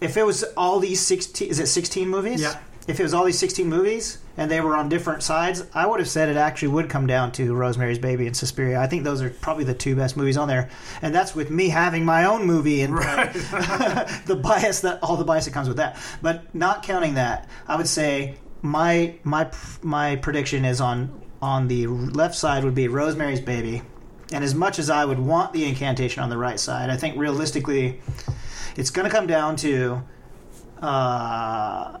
if 0.00 0.16
it 0.16 0.24
was 0.26 0.42
all 0.56 0.80
these 0.80 1.00
16 1.00 1.48
is 1.48 1.58
it 1.60 1.66
16 1.68 2.08
movies 2.08 2.42
Yeah. 2.42 2.58
if 2.88 3.00
it 3.00 3.02
was 3.02 3.14
all 3.14 3.24
these 3.24 3.38
16 3.38 3.66
movies 3.68 4.18
and 4.36 4.50
they 4.50 4.60
were 4.60 4.76
on 4.76 4.88
different 4.88 5.22
sides 5.22 5.64
i 5.74 5.86
would 5.86 6.00
have 6.00 6.08
said 6.08 6.28
it 6.28 6.36
actually 6.36 6.68
would 6.68 6.88
come 6.90 7.06
down 7.06 7.30
to 7.32 7.54
rosemary's 7.54 7.98
baby 7.98 8.26
and 8.26 8.36
suspiria. 8.36 8.80
I 8.80 8.86
think 8.86 9.04
those 9.04 9.22
are 9.22 9.30
probably 9.30 9.64
the 9.64 9.74
two 9.74 9.96
best 9.96 10.16
movies 10.16 10.36
on 10.36 10.48
there. 10.48 10.68
And 11.02 11.14
that's 11.14 11.34
with 11.34 11.50
me 11.50 11.68
having 11.68 12.04
my 12.04 12.24
own 12.24 12.46
movie 12.46 12.82
and 12.82 12.96
the 14.26 14.40
bias 14.40 14.80
that 14.80 15.02
all 15.02 15.16
the 15.16 15.24
bias 15.24 15.46
that 15.46 15.52
comes 15.52 15.68
with 15.68 15.78
that. 15.78 15.98
But 16.22 16.54
not 16.54 16.82
counting 16.82 17.14
that 17.14 17.48
i 17.66 17.76
would 17.76 17.88
say 17.88 18.36
my 18.62 19.14
my 19.24 19.50
my 19.82 20.16
prediction 20.16 20.64
is 20.64 20.80
on 20.80 21.20
on 21.42 21.68
the 21.68 21.86
left 21.86 22.34
side 22.34 22.64
would 22.64 22.74
be 22.74 22.88
rosemary's 22.88 23.40
baby. 23.40 23.82
And 24.32 24.42
as 24.42 24.54
much 24.54 24.78
as 24.78 24.90
i 24.90 25.04
would 25.04 25.18
want 25.18 25.52
the 25.52 25.64
incantation 25.64 26.22
on 26.22 26.30
the 26.30 26.38
right 26.38 26.58
side 26.58 26.90
i 26.90 26.96
think 26.96 27.16
realistically 27.16 28.00
it's 28.76 28.90
going 28.90 29.08
to 29.08 29.14
come 29.14 29.26
down 29.26 29.56
to 29.56 30.02
uh 30.82 31.98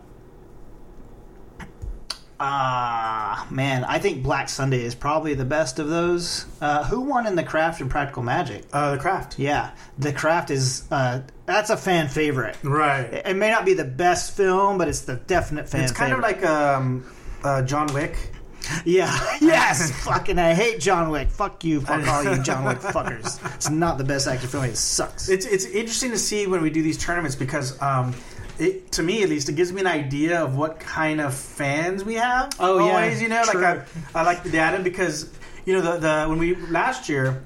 Ah, 2.46 3.46
man, 3.50 3.84
I 3.84 3.98
think 3.98 4.22
Black 4.22 4.50
Sunday 4.50 4.82
is 4.82 4.94
probably 4.94 5.32
the 5.32 5.46
best 5.46 5.78
of 5.78 5.88
those. 5.88 6.44
Uh, 6.60 6.84
who 6.84 7.00
won 7.00 7.26
in 7.26 7.36
the 7.36 7.42
craft 7.42 7.80
and 7.80 7.90
practical 7.90 8.22
magic? 8.22 8.64
Uh, 8.70 8.92
the 8.92 8.98
craft. 8.98 9.38
Yeah, 9.38 9.70
the 9.98 10.12
craft 10.12 10.50
is 10.50 10.84
uh, 10.90 11.22
that's 11.46 11.70
a 11.70 11.76
fan 11.76 12.06
favorite. 12.08 12.58
Right. 12.62 13.00
It 13.00 13.26
it 13.28 13.36
may 13.36 13.50
not 13.50 13.64
be 13.64 13.72
the 13.72 13.86
best 13.86 14.36
film, 14.36 14.76
but 14.76 14.88
it's 14.88 15.00
the 15.00 15.16
definite 15.16 15.70
fan. 15.70 15.88
Favorite. 15.88 15.90
It's 15.90 15.98
kind 15.98 16.12
of 16.12 16.20
like 16.20 16.44
um, 16.44 17.10
uh, 17.42 17.62
John 17.62 17.86
Wick. 17.94 18.14
yeah, 18.84 19.10
yes, 19.40 19.90
fucking 20.04 20.38
I 20.38 20.52
hate 20.52 20.80
John 20.80 21.08
Wick. 21.08 21.30
Fuck 21.30 21.64
you, 21.64 21.80
fuck 21.80 22.06
all 22.08 22.24
you 22.24 22.42
John 22.42 22.64
Wick 22.64 22.78
fuckers. 22.78 23.42
It's 23.54 23.70
not 23.70 23.96
the 23.96 24.04
best 24.04 24.28
action 24.28 24.50
film. 24.50 24.64
It 24.64 24.76
sucks. 24.76 25.30
It's 25.30 25.46
it's 25.46 25.64
interesting 25.64 26.10
to 26.10 26.18
see 26.18 26.46
when 26.46 26.60
we 26.60 26.68
do 26.68 26.82
these 26.82 26.98
tournaments 26.98 27.36
because 27.36 27.80
um, 27.80 28.14
it 28.58 28.92
to 28.92 29.02
me 29.02 29.22
at 29.22 29.28
least 29.28 29.48
it 29.48 29.56
gives 29.56 29.72
me 29.72 29.80
an 29.80 29.86
idea 29.86 30.42
of 30.42 30.56
what 30.56 30.78
kind 30.80 31.20
of 31.20 31.34
fans 31.34 32.04
we 32.04 32.14
have. 32.14 32.50
Oh, 32.60 32.78
yeah, 32.78 32.92
always, 32.92 33.20
you 33.22 33.28
know, 33.28 33.42
true. 33.44 33.60
like 33.60 33.86
I, 34.14 34.20
I 34.20 34.22
like 34.22 34.42
the 34.44 34.50
data 34.50 34.82
because 34.82 35.30
you 35.64 35.72
know 35.74 35.80
the 35.80 35.98
the 35.98 36.26
when 36.28 36.38
we 36.38 36.54
last 36.54 37.08
year 37.08 37.42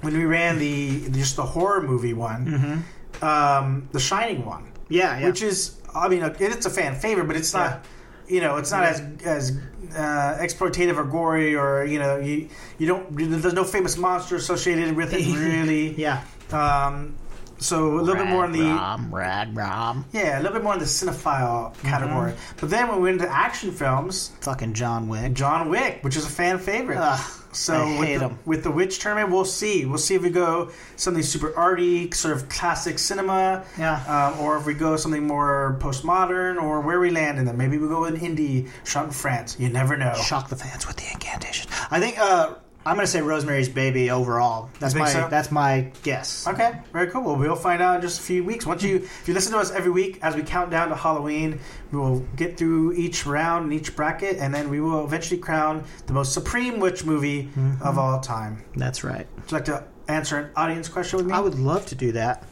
when 0.00 0.16
we 0.16 0.24
ran 0.24 0.58
the 0.58 1.08
just 1.10 1.36
the 1.36 1.42
horror 1.44 1.82
movie 1.82 2.12
one, 2.14 2.84
um, 3.22 3.88
the 3.92 4.00
Shining 4.00 4.44
one, 4.44 4.62
Mm-hmm. 4.64 4.92
yeah, 4.94 5.18
yeah. 5.18 5.26
which 5.26 5.42
is 5.42 5.76
I 5.94 6.08
mean 6.08 6.22
it's 6.40 6.66
a 6.66 6.70
fan 6.70 6.94
favorite, 6.94 7.26
but 7.26 7.36
it's 7.36 7.52
not. 7.54 7.84
You 8.26 8.40
know, 8.40 8.56
it's 8.56 8.70
not 8.70 8.84
as 8.84 9.02
as 9.22 9.50
uh, 9.94 10.38
exploitative 10.40 10.96
or 10.96 11.04
gory, 11.04 11.54
or 11.54 11.84
you 11.84 11.98
know, 11.98 12.16
you 12.16 12.48
you 12.78 12.86
don't. 12.86 13.14
There's 13.14 13.52
no 13.52 13.64
famous 13.64 13.98
monster 13.98 14.36
associated 14.36 14.96
with 14.96 15.12
it, 15.12 15.26
really. 15.36 15.92
yeah. 16.00 16.24
Um, 16.50 17.16
so 17.64 17.98
a 17.98 18.02
little 18.02 18.22
bit 18.22 18.28
more 18.30 18.44
in 18.44 18.52
the 18.52 18.62
Rom, 18.62 19.14
rad, 19.14 19.56
rom. 19.56 20.04
yeah, 20.12 20.38
a 20.38 20.40
little 20.40 20.52
bit 20.52 20.62
more 20.62 20.74
in 20.74 20.78
the 20.78 20.84
cinephile 20.84 21.72
Mm-hmm. 21.74 21.88
category. 21.88 22.34
But 22.60 22.70
then 22.70 22.88
when 22.88 22.98
we 22.98 23.04
went 23.10 23.20
into 23.20 23.32
action 23.32 23.72
films, 23.72 24.32
Fucking 24.40 24.74
John 24.74 25.08
Wick. 25.08 25.32
John 25.34 25.68
Wick, 25.68 25.98
which 26.02 26.16
is 26.16 26.24
a 26.26 26.28
fan 26.30 26.58
favorite. 26.58 26.98
Ugh, 27.00 27.40
so 27.52 27.74
I 27.74 27.98
with 28.00 28.20
the, 28.20 28.30
with 28.44 28.62
the 28.64 28.70
Witch 28.70 28.98
tournament, 28.98 29.30
we'll 29.32 29.44
see. 29.44 29.84
We'll 29.86 29.98
see 29.98 30.14
if 30.14 30.22
we 30.22 30.30
go 30.30 30.70
something 30.96 31.22
super 31.22 31.56
arty, 31.56 32.10
sort 32.12 32.36
of 32.36 32.48
classic 32.48 32.98
cinema, 32.98 33.64
Yeah. 33.78 34.02
um, 34.34 34.40
or 34.40 34.56
if 34.56 34.66
we 34.66 34.74
go 34.74 34.96
something 34.96 35.26
more 35.26 35.78
postmodern, 35.80 36.60
or 36.60 36.80
where 36.80 37.00
we 37.00 37.10
land 37.10 37.38
in 37.38 37.44
them. 37.44 37.56
Maybe 37.56 37.78
we 37.78 37.88
go 37.88 38.04
in 38.04 38.16
indie, 38.16 38.68
shot 38.84 39.04
in 39.06 39.10
France. 39.12 39.56
You 39.58 39.68
never 39.68 39.96
know. 39.96 40.14
Shock 40.14 40.48
the 40.48 40.56
fans 40.56 40.86
with 40.86 40.96
the 40.96 41.10
incantation. 41.12 41.70
I 41.90 42.00
think 42.00 42.18
uh, 42.18 42.54
I'm 42.86 42.96
going 42.96 43.06
to 43.06 43.10
say 43.10 43.22
Rosemary's 43.22 43.70
Baby 43.70 44.10
overall. 44.10 44.68
That's 44.78 44.94
my 44.94 45.08
so? 45.08 45.26
that's 45.30 45.50
my 45.50 45.90
guess. 46.02 46.46
Okay, 46.46 46.80
very 46.92 47.10
cool. 47.10 47.22
Well, 47.22 47.36
we'll 47.36 47.56
find 47.56 47.80
out 47.80 47.96
in 47.96 48.02
just 48.02 48.20
a 48.20 48.22
few 48.22 48.44
weeks. 48.44 48.66
Once 48.66 48.82
you, 48.82 48.96
if 48.96 49.26
you 49.26 49.32
listen 49.32 49.52
to 49.52 49.58
us 49.58 49.70
every 49.70 49.90
week 49.90 50.18
as 50.20 50.36
we 50.36 50.42
count 50.42 50.70
down 50.70 50.90
to 50.90 50.94
Halloween, 50.94 51.60
we 51.92 51.98
will 51.98 52.20
get 52.36 52.58
through 52.58 52.92
each 52.92 53.24
round 53.24 53.64
and 53.64 53.72
each 53.72 53.96
bracket, 53.96 54.36
and 54.36 54.54
then 54.54 54.68
we 54.68 54.80
will 54.80 55.02
eventually 55.02 55.40
crown 55.40 55.82
the 56.06 56.12
most 56.12 56.34
supreme 56.34 56.78
witch 56.78 57.06
movie 57.06 57.44
mm-hmm. 57.44 57.82
of 57.82 57.98
all 57.98 58.20
time. 58.20 58.62
That's 58.76 59.02
right. 59.02 59.26
Would 59.36 59.50
you 59.50 59.56
like 59.56 59.64
to 59.66 59.84
answer 60.08 60.36
an 60.36 60.50
audience 60.54 60.90
question 60.90 61.16
with 61.16 61.26
me? 61.26 61.32
I 61.32 61.40
would 61.40 61.58
love 61.58 61.86
to 61.86 61.94
do 61.94 62.12
that. 62.12 62.46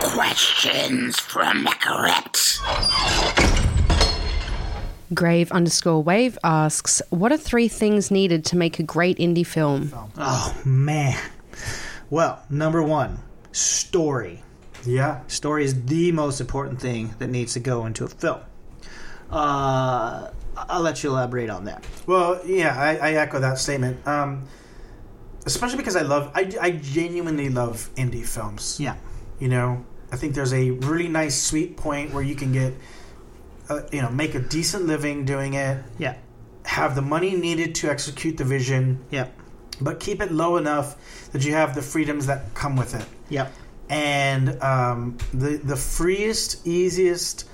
Questions 0.00 1.20
from 1.20 1.64
the 1.64 1.74
crypt. 1.80 3.57
Grave 5.14 5.50
underscore 5.52 6.02
wave 6.02 6.38
asks, 6.44 7.00
What 7.10 7.32
are 7.32 7.36
three 7.38 7.68
things 7.68 8.10
needed 8.10 8.44
to 8.46 8.56
make 8.56 8.78
a 8.78 8.82
great 8.82 9.18
indie 9.18 9.46
film? 9.46 9.92
Oh 10.16 10.60
man. 10.64 11.18
Well, 12.10 12.42
number 12.50 12.82
one, 12.82 13.18
story. 13.52 14.42
yeah. 14.84 15.20
Story 15.26 15.64
is 15.64 15.84
the 15.84 16.12
most 16.12 16.40
important 16.40 16.80
thing 16.80 17.14
that 17.18 17.28
needs 17.28 17.52
to 17.54 17.60
go 17.60 17.86
into 17.86 18.04
a 18.04 18.08
film. 18.08 18.40
Uh, 19.30 20.30
I'll 20.56 20.80
let 20.80 21.02
you 21.02 21.10
elaborate 21.10 21.50
on 21.50 21.64
that. 21.64 21.84
Well, 22.06 22.40
yeah, 22.46 22.78
I, 22.78 22.96
I 22.96 23.12
echo 23.14 23.38
that 23.40 23.58
statement. 23.58 24.06
Um, 24.06 24.44
especially 25.46 25.78
because 25.78 25.96
I 25.96 26.02
love, 26.02 26.30
I, 26.34 26.50
I 26.60 26.70
genuinely 26.72 27.48
love 27.48 27.90
indie 27.96 28.24
films. 28.26 28.78
Yeah. 28.80 28.96
You 29.38 29.48
know, 29.48 29.84
I 30.10 30.16
think 30.16 30.34
there's 30.34 30.54
a 30.54 30.70
really 30.70 31.08
nice, 31.08 31.40
sweet 31.40 31.76
point 31.76 32.12
where 32.12 32.22
you 32.22 32.34
can 32.34 32.52
get, 32.52 32.72
uh, 33.68 33.80
you 33.92 34.00
know, 34.02 34.10
make 34.10 34.34
a 34.34 34.40
decent 34.40 34.86
living 34.86 35.24
doing 35.24 35.54
it, 35.54 35.82
Yeah. 35.98 36.14
have 36.64 36.94
the 36.94 37.02
money 37.02 37.34
needed 37.36 37.74
to 37.76 37.90
execute 37.90 38.36
the 38.36 38.44
vision, 38.44 39.00
Yeah. 39.10 39.26
but 39.80 40.00
keep 40.00 40.20
it 40.22 40.32
low 40.32 40.56
enough 40.56 40.96
that 41.32 41.44
you 41.44 41.52
have 41.52 41.74
the 41.74 41.82
freedoms 41.82 42.26
that 42.26 42.54
come 42.54 42.76
with 42.76 42.94
it. 42.94 43.04
Yeah. 43.28 43.48
And 43.90 44.62
um, 44.62 45.16
the 45.32 45.56
the 45.56 45.76
freest, 45.76 46.66
easiest, 46.66 47.44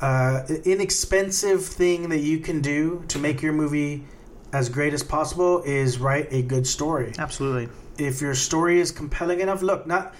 uh, 0.00 0.42
inexpensive 0.64 1.64
thing 1.64 2.08
that 2.08 2.18
you 2.20 2.38
can 2.38 2.60
do 2.60 3.04
to 3.08 3.18
make 3.18 3.42
your 3.42 3.52
movie 3.52 4.04
as 4.52 4.68
great 4.68 4.94
as 4.94 5.02
possible 5.02 5.62
is 5.64 5.98
write 5.98 6.28
a 6.32 6.42
good 6.42 6.66
story. 6.66 7.12
Absolutely. 7.18 7.68
if 7.98 8.20
your 8.20 8.32
story 8.34 8.78
is 8.80 8.92
compelling 8.92 9.40
enough, 9.40 9.60
look, 9.60 9.84
not 9.84 10.14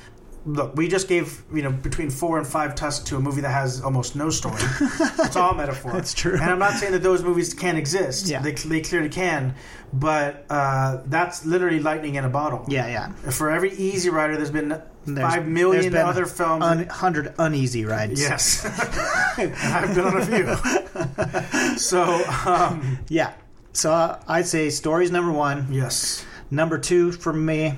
look, 0.49 0.77
we 0.77 0.89
just 0.89 1.09
gave 1.09 1.43
you 1.53 1.63
know 1.63 1.71
between 1.71 2.11
four 2.11 2.39
and 2.39 2.47
five 2.47 2.75
tusks 2.75 3.05
to 3.11 3.17
a 3.17 3.21
movie 3.21 3.41
that 3.43 3.51
has 3.51 3.81
almost 3.83 4.17
no 4.17 4.31
story. 4.31 4.57
it's 4.81 5.37
all 5.37 5.55
metaphor. 5.55 5.93
That's 5.93 6.15
true. 6.15 6.35
And 6.35 6.43
I'm 6.51 6.59
not 6.59 6.75
saying 6.75 6.93
that 6.93 7.03
those 7.03 7.23
movies 7.23 7.55
can't 7.55 7.79
exist. 7.79 8.27
Yeah. 8.27 8.41
They, 8.43 8.53
they 8.53 8.81
clearly 8.81 9.09
can, 9.11 9.55
but 9.93 10.45
uh, 10.51 11.03
that's 11.07 11.45
literally 11.45 11.81
lightning 11.81 12.15
in 12.17 12.25
a 12.25 12.29
bottle. 12.29 12.65
Yeah. 12.69 12.87
Yeah. 12.89 13.13
For 13.31 13.51
every 13.51 13.73
Easy 13.75 14.11
Rider, 14.11 14.37
there's 14.37 14.51
been 14.51 14.69
There's- 15.07 15.35
five 15.35 15.47
million 15.47 15.93
there's 15.93 16.05
other 16.09 16.27
films. 16.27 16.65
Un- 16.65 16.87
hundred 16.87 17.35
uneasy 17.39 17.85
rides. 17.85 18.21
yes, 18.21 18.65
I've 19.39 19.95
been 19.95 20.05
on 20.05 20.17
a 20.17 20.27
few. 20.27 21.79
so 21.79 22.03
um, 22.47 22.99
Yeah. 23.09 23.33
So 23.73 23.93
uh, 23.93 24.21
I'd 24.27 24.47
say 24.47 24.71
story's 24.71 25.11
number 25.13 25.31
one. 25.31 25.69
yes, 25.71 26.25
Number 26.51 26.79
two 26.79 27.13
for 27.13 27.33
me 27.33 27.75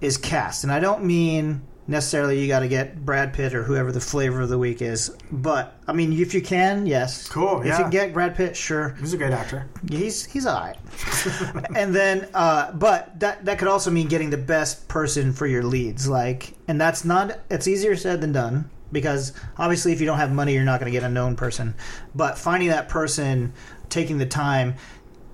is 0.00 0.16
cast, 0.18 0.62
and 0.64 0.72
I 0.72 0.78
don't 0.80 1.04
mean 1.04 1.62
necessarily 1.86 2.40
you 2.40 2.48
got 2.48 2.60
to 2.60 2.68
get 2.68 3.04
Brad 3.04 3.32
Pitt 3.32 3.54
or 3.54 3.62
whoever 3.62 3.92
the 3.92 4.00
flavor 4.00 4.40
of 4.42 4.48
the 4.48 4.58
week 4.58 4.82
is, 4.82 5.16
but 5.30 5.78
I 5.86 5.92
mean 5.92 6.12
if 6.12 6.34
you 6.34 6.42
can, 6.42 6.86
yes. 6.86 7.28
Cool, 7.28 7.60
If 7.60 7.66
yeah. 7.66 7.78
you 7.78 7.84
can 7.84 7.90
get 7.90 8.12
Brad 8.12 8.36
Pitt, 8.36 8.56
sure. 8.56 8.96
he's 9.00 9.12
a 9.12 9.18
great 9.18 9.32
actor. 9.32 9.68
He's 9.88 10.24
he's 10.24 10.46
alright. 10.46 10.76
and 11.74 11.94
then, 11.94 12.28
uh, 12.34 12.72
but 12.72 13.18
that 13.20 13.44
that 13.44 13.58
could 13.58 13.68
also 13.68 13.90
mean 13.90 14.08
getting 14.08 14.30
the 14.30 14.38
best 14.38 14.88
person 14.88 15.32
for 15.32 15.46
your 15.46 15.62
leads, 15.62 16.08
like, 16.08 16.54
and 16.68 16.80
that's 16.80 17.04
not. 17.04 17.40
It's 17.50 17.66
easier 17.66 17.96
said 17.96 18.20
than 18.20 18.32
done 18.32 18.70
because 18.92 19.32
obviously, 19.56 19.92
if 19.92 20.00
you 20.00 20.06
don't 20.06 20.18
have 20.18 20.32
money, 20.32 20.52
you're 20.52 20.64
not 20.64 20.78
going 20.78 20.92
to 20.92 20.96
get 20.96 21.02
a 21.04 21.12
known 21.12 21.34
person. 21.34 21.74
But 22.14 22.38
finding 22.38 22.68
that 22.68 22.88
person, 22.88 23.54
taking 23.88 24.18
the 24.18 24.26
time, 24.26 24.74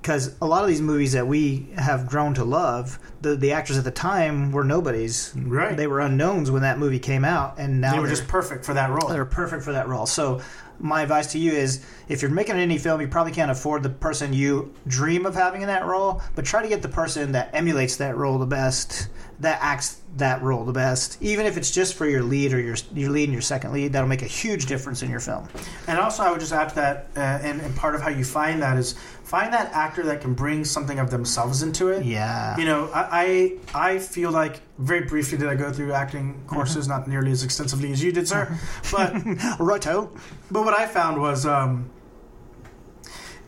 because 0.08 0.34
a 0.40 0.46
lot 0.46 0.62
of 0.62 0.68
these 0.70 0.80
movies 0.80 1.12
that 1.12 1.26
we 1.26 1.66
have 1.76 2.06
grown 2.06 2.32
to 2.32 2.42
love, 2.42 2.98
the 3.20 3.36
the 3.36 3.52
actors 3.52 3.76
at 3.76 3.84
the 3.84 3.90
time 3.90 4.52
were 4.52 4.64
nobodies. 4.64 5.34
Right. 5.36 5.76
They 5.76 5.86
were 5.86 6.00
unknowns 6.00 6.50
when 6.50 6.62
that 6.62 6.78
movie 6.78 6.98
came 6.98 7.26
out, 7.26 7.58
and 7.58 7.82
now 7.82 7.92
They 7.92 7.98
were 7.98 8.08
just 8.08 8.26
perfect 8.26 8.64
for 8.64 8.72
that 8.72 8.88
role. 8.88 9.10
they're 9.10 9.26
perfect 9.26 9.62
for 9.62 9.72
that 9.72 9.86
role. 9.86 10.06
So 10.06 10.40
my 10.80 11.02
advice 11.02 11.32
to 11.32 11.38
you 11.38 11.52
is 11.52 11.84
if 12.08 12.22
you're 12.22 12.30
making 12.30 12.56
an 12.58 12.70
indie 12.70 12.80
film, 12.80 13.02
you 13.02 13.08
probably 13.08 13.32
can't 13.32 13.50
afford 13.50 13.82
the 13.82 13.90
person 13.90 14.32
you 14.32 14.72
dream 14.86 15.26
of 15.26 15.34
having 15.34 15.60
in 15.60 15.66
that 15.68 15.84
role, 15.84 16.22
but 16.34 16.46
try 16.46 16.62
to 16.62 16.68
get 16.68 16.80
the 16.80 16.88
person 16.88 17.32
that 17.32 17.50
emulates 17.52 17.96
that 17.96 18.16
role 18.16 18.38
the 18.38 18.46
best, 18.46 19.08
that 19.40 19.58
acts 19.62 20.00
that 20.16 20.42
role 20.42 20.64
the 20.64 20.72
best. 20.72 21.16
Even 21.22 21.46
if 21.46 21.56
it's 21.56 21.70
just 21.70 21.94
for 21.94 22.06
your 22.06 22.22
lead 22.22 22.52
or 22.52 22.60
your 22.60 22.74
your 22.92 23.10
lead 23.10 23.24
and 23.24 23.32
your 23.32 23.42
second 23.42 23.72
lead, 23.72 23.92
that'll 23.92 24.08
make 24.08 24.22
a 24.22 24.26
huge 24.26 24.66
difference 24.66 25.02
in 25.02 25.10
your 25.10 25.20
film. 25.20 25.48
And 25.86 25.98
also, 25.98 26.24
I 26.24 26.30
would 26.32 26.40
just 26.40 26.52
add 26.52 26.70
to 26.70 26.74
that, 26.74 27.06
uh, 27.16 27.20
and, 27.20 27.60
and 27.60 27.74
part 27.76 27.94
of 27.94 28.00
how 28.02 28.08
you 28.10 28.24
find 28.24 28.60
that 28.62 28.76
is 28.76 28.94
find 29.22 29.52
that 29.52 29.70
actor 29.72 30.02
that 30.04 30.20
can 30.20 30.34
bring 30.34 30.64
something 30.64 30.98
of 30.98 31.10
themselves 31.10 31.62
into 31.62 31.88
it. 31.88 32.04
Yeah. 32.04 32.56
You 32.58 32.64
know, 32.64 32.90
I 32.92 33.58
I, 33.74 33.92
I 33.92 33.98
feel 34.00 34.32
like 34.32 34.60
very 34.78 35.02
briefly 35.04 35.38
did 35.38 35.48
I 35.48 35.54
go 35.54 35.72
through 35.72 35.92
acting 35.92 36.42
courses, 36.48 36.88
Mm-hmm. 36.88 36.98
not 36.98 37.08
nearly 37.08 37.30
as 37.30 37.44
extensively 37.44 37.92
as 37.92 38.02
you 38.02 38.10
did, 38.10 38.26
sir. 38.26 38.58
But 38.90 39.14
Righto. 39.60 40.10
but 40.50 40.64
what 40.64 40.74
I 40.76 40.86
found 40.86 41.20
was 41.20 41.46
um, 41.46 41.90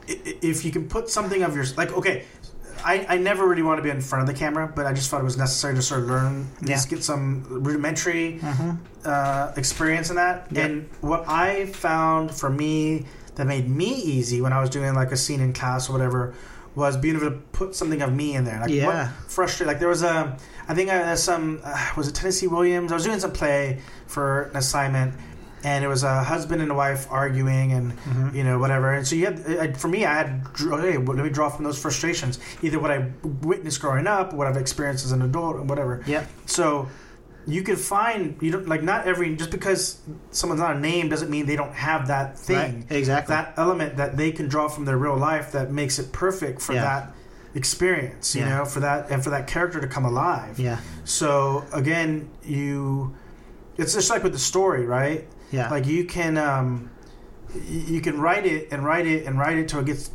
if 0.07 0.65
you 0.65 0.71
can 0.73 0.89
put 0.89 1.09
something 1.09 1.43
of 1.43 1.55
your 1.57 1.65
like 1.77 1.93
okay. 1.97 2.25
I, 2.85 3.07
I 3.09 3.17
never 3.19 3.47
really 3.47 3.63
want 3.63 3.79
to 3.79 3.83
be 3.83 3.91
in 3.91 4.01
front 4.01 4.29
of 4.29 4.33
the 4.35 4.39
camera, 4.39 4.71
but 4.75 4.87
I 4.87 4.93
just 4.93 5.11
thought 5.11 5.21
it 5.21 5.25
was 5.25 5.37
necessary 5.37 5.75
to 5.75 5.83
sort 5.83 6.01
of 6.03 6.09
learn, 6.09 6.35
Yeah. 6.35 6.41
Mm-hmm. 6.57 6.67
just 6.67 6.89
get 6.91 7.05
some 7.05 7.45
rudimentary 7.49 8.41
uh, 9.05 9.53
experience 9.57 10.11
in 10.11 10.17
that. 10.17 10.47
Yep. 10.51 10.71
And 10.71 10.89
what 11.01 11.25
I 11.29 11.67
found 11.67 12.31
for 12.35 12.51
me 12.51 13.07
that 13.37 13.47
made 13.47 13.69
me 13.69 13.87
easy 13.95 14.41
when 14.41 14.53
I 14.53 14.61
was 14.61 14.71
doing 14.71 14.95
like 14.95 15.13
a 15.13 15.17
scene 15.17 15.41
in 15.41 15.53
class 15.53 15.89
or 15.89 15.93
whatever 15.93 16.35
was 16.75 16.97
being 16.97 17.17
able 17.17 17.31
to 17.31 17.37
put 17.53 17.75
something 17.75 18.01
of 18.03 18.13
me 18.13 18.35
in 18.37 18.45
there. 18.45 18.61
Like 18.61 18.71
Yeah. 18.71 18.87
what 18.87 19.31
frustrated. 19.31 19.67
Like 19.67 19.81
there 19.81 19.89
was 19.89 20.03
a, 20.03 20.37
I 20.69 20.75
think 20.75 20.89
I 20.91 20.95
had 20.95 21.19
some, 21.19 21.61
uh, 21.65 21.89
was 21.97 22.07
it 22.09 22.15
Tennessee 22.15 22.47
Williams? 22.47 22.93
I 22.93 22.95
was 22.95 23.05
doing 23.05 23.19
some 23.21 23.33
play 23.33 23.81
for 24.07 24.43
an 24.51 24.57
assignment. 24.57 25.15
And 25.63 25.85
it 25.85 25.89
was 25.89 26.03
a 26.05 26.23
husband 26.25 26.63
and 26.63 26.71
a 26.71 26.75
wife 26.75 27.07
arguing, 27.11 27.73
and 27.73 27.93
Mm-hmm. 27.99 28.37
you 28.37 28.45
know 28.45 28.59
whatever. 28.59 28.93
And 28.95 29.07
so 29.07 29.15
you 29.15 29.27
had, 29.27 29.77
for 29.77 29.89
me, 29.89 30.05
I 30.07 30.15
had, 30.15 30.47
well, 30.65 30.81
let 31.17 31.25
me 31.25 31.29
draw 31.31 31.49
from 31.51 31.65
those 31.65 31.79
frustrations, 31.81 32.39
either 32.63 32.79
what 32.79 32.91
I 32.91 33.11
witnessed 33.43 33.81
growing 33.81 34.07
up, 34.07 34.33
what 34.33 34.47
I've 34.47 34.57
experienced 34.57 35.05
as 35.05 35.13
an 35.13 35.23
adult, 35.23 35.57
and 35.57 35.69
whatever. 35.69 36.03
Yep. 36.07 36.27
So 36.47 36.89
you 37.47 37.63
can 37.63 37.77
find 37.77 38.37
you 38.41 38.51
don't 38.53 38.69
like 38.69 38.83
not 38.83 39.07
every 39.07 39.35
just 39.37 39.51
because 39.51 39.99
someone's 40.31 40.61
not 40.61 40.77
a 40.77 40.79
name 40.79 41.09
doesn't 41.09 41.31
mean 41.31 41.47
they 41.47 41.57
don't 41.57 41.75
have 41.75 42.09
that 42.09 42.39
thing, 42.39 42.87
Right, 42.91 42.93
exactly. 42.99 43.35
that 43.35 43.55
element 43.57 43.97
that 43.97 44.17
they 44.17 44.31
can 44.31 44.47
draw 44.49 44.69
from 44.69 44.85
their 44.85 44.99
real 44.99 45.17
life 45.17 45.53
that 45.53 45.71
makes 45.73 45.99
it 45.99 46.13
perfect 46.13 46.61
for 46.61 46.75
Yeah. 46.75 46.83
that 46.83 47.15
experience. 47.55 48.35
You 48.35 48.43
Yeah. 48.43 48.59
know, 48.59 48.65
for 48.65 48.81
that 48.81 49.11
and 49.11 49.23
for 49.25 49.31
that 49.31 49.47
character 49.47 49.81
to 49.81 49.87
come 49.87 50.05
alive. 50.05 50.59
Yeah. 50.59 50.79
So 51.05 51.65
again, 51.73 52.29
you, 52.45 53.15
it's 53.77 53.95
just 53.95 54.11
like 54.11 54.23
with 54.23 54.33
the 54.33 54.39
story, 54.39 54.85
right? 54.87 55.27
Yeah. 55.51 55.71
Like 55.71 55.87
you 55.87 56.05
can, 56.05 56.37
um, 56.39 56.91
you 57.69 58.01
can 58.01 58.21
write 58.21 58.47
it 58.47 58.69
and 58.73 58.85
write 58.85 59.07
it 59.07 59.27
and 59.27 59.39
write 59.39 59.59
it 59.59 59.69
till 59.69 59.81
it 59.81 59.87
gets 59.87 60.11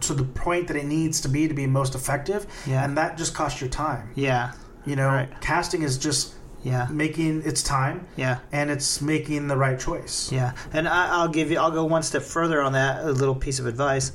to 0.00 0.14
the 0.14 0.24
point 0.24 0.68
that 0.68 0.76
it 0.76 0.84
needs 0.84 1.20
to 1.22 1.28
be 1.28 1.48
to 1.48 1.54
be 1.54 1.66
most 1.66 1.94
effective. 1.94 2.46
Yeah. 2.66 2.84
And 2.84 2.96
that 2.98 3.16
just 3.16 3.34
costs 3.34 3.60
your 3.60 3.70
time. 3.70 4.10
Yeah. 4.14 4.52
You 4.84 4.96
know, 4.96 5.08
Right. 5.08 5.28
casting 5.40 5.82
is 5.82 5.98
just 5.98 6.34
Yeah. 6.62 6.88
making 6.90 7.42
its 7.44 7.62
time 7.62 8.06
Yeah. 8.16 8.38
and 8.52 8.70
it's 8.70 9.00
making 9.00 9.48
the 9.48 9.56
right 9.56 9.78
choice. 9.78 10.30
Yeah, 10.32 10.52
and 10.72 10.88
I, 10.88 11.08
I'll 11.10 11.28
give 11.28 11.50
you. 11.52 11.58
I'll 11.58 11.70
go 11.70 11.84
one 11.84 12.02
step 12.02 12.22
further 12.22 12.60
on 12.60 12.72
that. 12.72 13.04
A 13.04 13.12
little 13.12 13.34
piece 13.36 13.58
of 13.60 13.66
advice. 13.66 14.10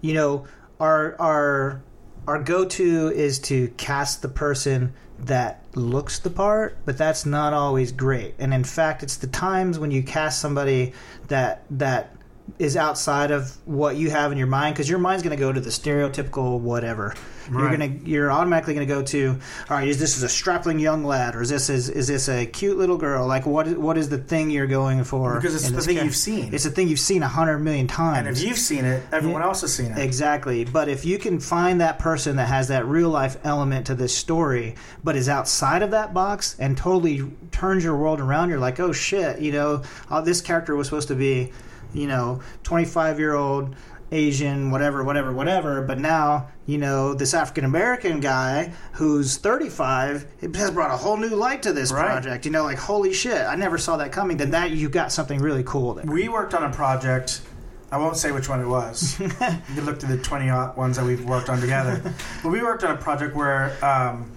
You 0.00 0.14
know, 0.14 0.44
our 0.80 1.14
our 1.20 1.80
our 2.26 2.42
go 2.42 2.64
to 2.64 3.08
is 3.14 3.38
to 3.38 3.68
cast 3.76 4.20
the 4.22 4.28
person 4.28 4.94
that 5.20 5.62
looks 5.76 6.18
the 6.18 6.30
part, 6.30 6.76
but 6.84 6.96
that's 6.98 7.26
not 7.26 7.52
always 7.52 7.92
great. 7.92 8.34
And 8.38 8.52
in 8.54 8.64
fact, 8.64 9.02
it's 9.02 9.16
the 9.16 9.26
times 9.26 9.78
when 9.78 9.90
you 9.90 10.02
cast 10.02 10.40
somebody 10.40 10.92
that 11.28 11.64
that 11.70 12.15
is 12.58 12.76
outside 12.76 13.30
of 13.30 13.56
what 13.66 13.96
you 13.96 14.10
have 14.10 14.32
in 14.32 14.38
your 14.38 14.46
mind 14.46 14.74
because 14.74 14.88
your 14.88 14.98
mind's 14.98 15.22
going 15.22 15.36
to 15.36 15.40
go 15.40 15.52
to 15.52 15.60
the 15.60 15.70
stereotypical 15.70 16.60
whatever. 16.60 17.14
You're 17.48 17.70
gonna 17.70 17.86
you're 18.04 18.32
automatically 18.32 18.74
going 18.74 18.88
to 18.88 18.92
go 18.92 19.02
to 19.04 19.38
all 19.70 19.76
right. 19.76 19.86
Is 19.86 20.00
this 20.00 20.16
is 20.16 20.24
a 20.24 20.28
strapping 20.28 20.80
young 20.80 21.04
lad 21.04 21.36
or 21.36 21.42
is 21.42 21.48
this 21.48 21.68
is 21.70 21.88
is 21.88 22.08
this 22.08 22.28
a 22.28 22.44
cute 22.44 22.76
little 22.76 22.96
girl? 22.96 23.24
Like 23.28 23.46
what 23.46 23.68
what 23.78 23.96
is 23.96 24.08
the 24.08 24.18
thing 24.18 24.50
you're 24.50 24.66
going 24.66 25.04
for? 25.04 25.36
Because 25.36 25.54
it's 25.54 25.70
the 25.70 25.80
thing 25.80 25.94
char- 25.96 26.04
you've 26.06 26.16
seen. 26.16 26.52
It's 26.52 26.66
a 26.66 26.70
thing 26.70 26.88
you've 26.88 26.98
seen 26.98 27.22
a 27.22 27.28
hundred 27.28 27.58
million 27.60 27.86
times. 27.86 28.26
And 28.26 28.36
if 28.36 28.42
you've 28.42 28.58
seen 28.58 28.84
it, 28.84 29.04
everyone 29.12 29.42
Yeah. 29.42 29.46
else 29.48 29.60
has 29.60 29.72
seen 29.72 29.92
it. 29.92 29.98
Exactly. 29.98 30.64
But 30.64 30.88
if 30.88 31.04
you 31.04 31.18
can 31.18 31.38
find 31.38 31.80
that 31.80 32.00
person 32.00 32.34
that 32.36 32.48
has 32.48 32.66
that 32.68 32.84
real 32.86 33.10
life 33.10 33.36
element 33.44 33.86
to 33.86 33.94
this 33.94 34.16
story, 34.16 34.74
but 35.04 35.14
is 35.14 35.28
outside 35.28 35.82
of 35.82 35.92
that 35.92 36.12
box 36.12 36.56
and 36.58 36.76
totally 36.76 37.30
turns 37.52 37.84
your 37.84 37.96
world 37.96 38.20
around, 38.20 38.48
you're 38.50 38.58
like, 38.58 38.80
oh 38.80 38.90
shit, 38.90 39.40
you 39.40 39.52
know, 39.52 39.82
oh, 40.10 40.20
this 40.20 40.40
character 40.40 40.74
was 40.74 40.88
supposed 40.88 41.08
to 41.08 41.14
be, 41.14 41.52
you 41.94 42.06
know, 42.06 42.40
25 42.62 43.18
year 43.18 43.34
old 43.34 43.74
Asian, 44.12 44.70
whatever, 44.70 45.02
whatever, 45.02 45.32
whatever. 45.32 45.82
But 45.82 45.98
now, 45.98 46.48
you 46.64 46.78
know, 46.78 47.12
this 47.14 47.34
African 47.34 47.64
American 47.64 48.20
guy 48.20 48.72
who's 48.92 49.36
35 49.36 50.26
has 50.54 50.70
brought 50.70 50.92
a 50.92 50.96
whole 50.96 51.16
new 51.16 51.28
light 51.34 51.62
to 51.64 51.72
this 51.72 51.90
Right. 51.92 52.06
project. 52.06 52.44
You 52.44 52.52
know, 52.52 52.62
like, 52.64 52.78
holy 52.78 53.12
shit, 53.12 53.40
I 53.46 53.56
never 53.56 53.78
saw 53.78 53.96
that 53.96 54.12
coming. 54.12 54.36
Then 54.36 54.50
that 54.52 54.70
you 54.70 54.88
got 54.88 55.10
something 55.10 55.40
really 55.40 55.64
cool 55.64 55.94
there. 55.94 56.04
We 56.06 56.28
worked 56.28 56.54
on 56.54 56.62
a 56.62 56.70
project. 56.72 57.42
I 57.90 57.98
won't 57.98 58.16
say 58.16 58.30
which 58.32 58.48
one 58.48 58.60
it 58.60 58.66
was. 58.66 59.18
you 59.20 59.28
can 59.28 59.84
look 59.84 59.98
through 60.00 60.16
the 60.16 60.22
20 60.22 60.50
ones 60.76 60.96
that 60.96 61.04
we've 61.04 61.24
worked 61.24 61.48
on 61.48 61.60
together. 61.60 62.00
but 62.42 62.50
we 62.50 62.62
worked 62.62 62.84
on 62.84 62.92
a 62.92 62.96
project 62.98 63.34
where 63.34 63.76
um, 63.84 64.30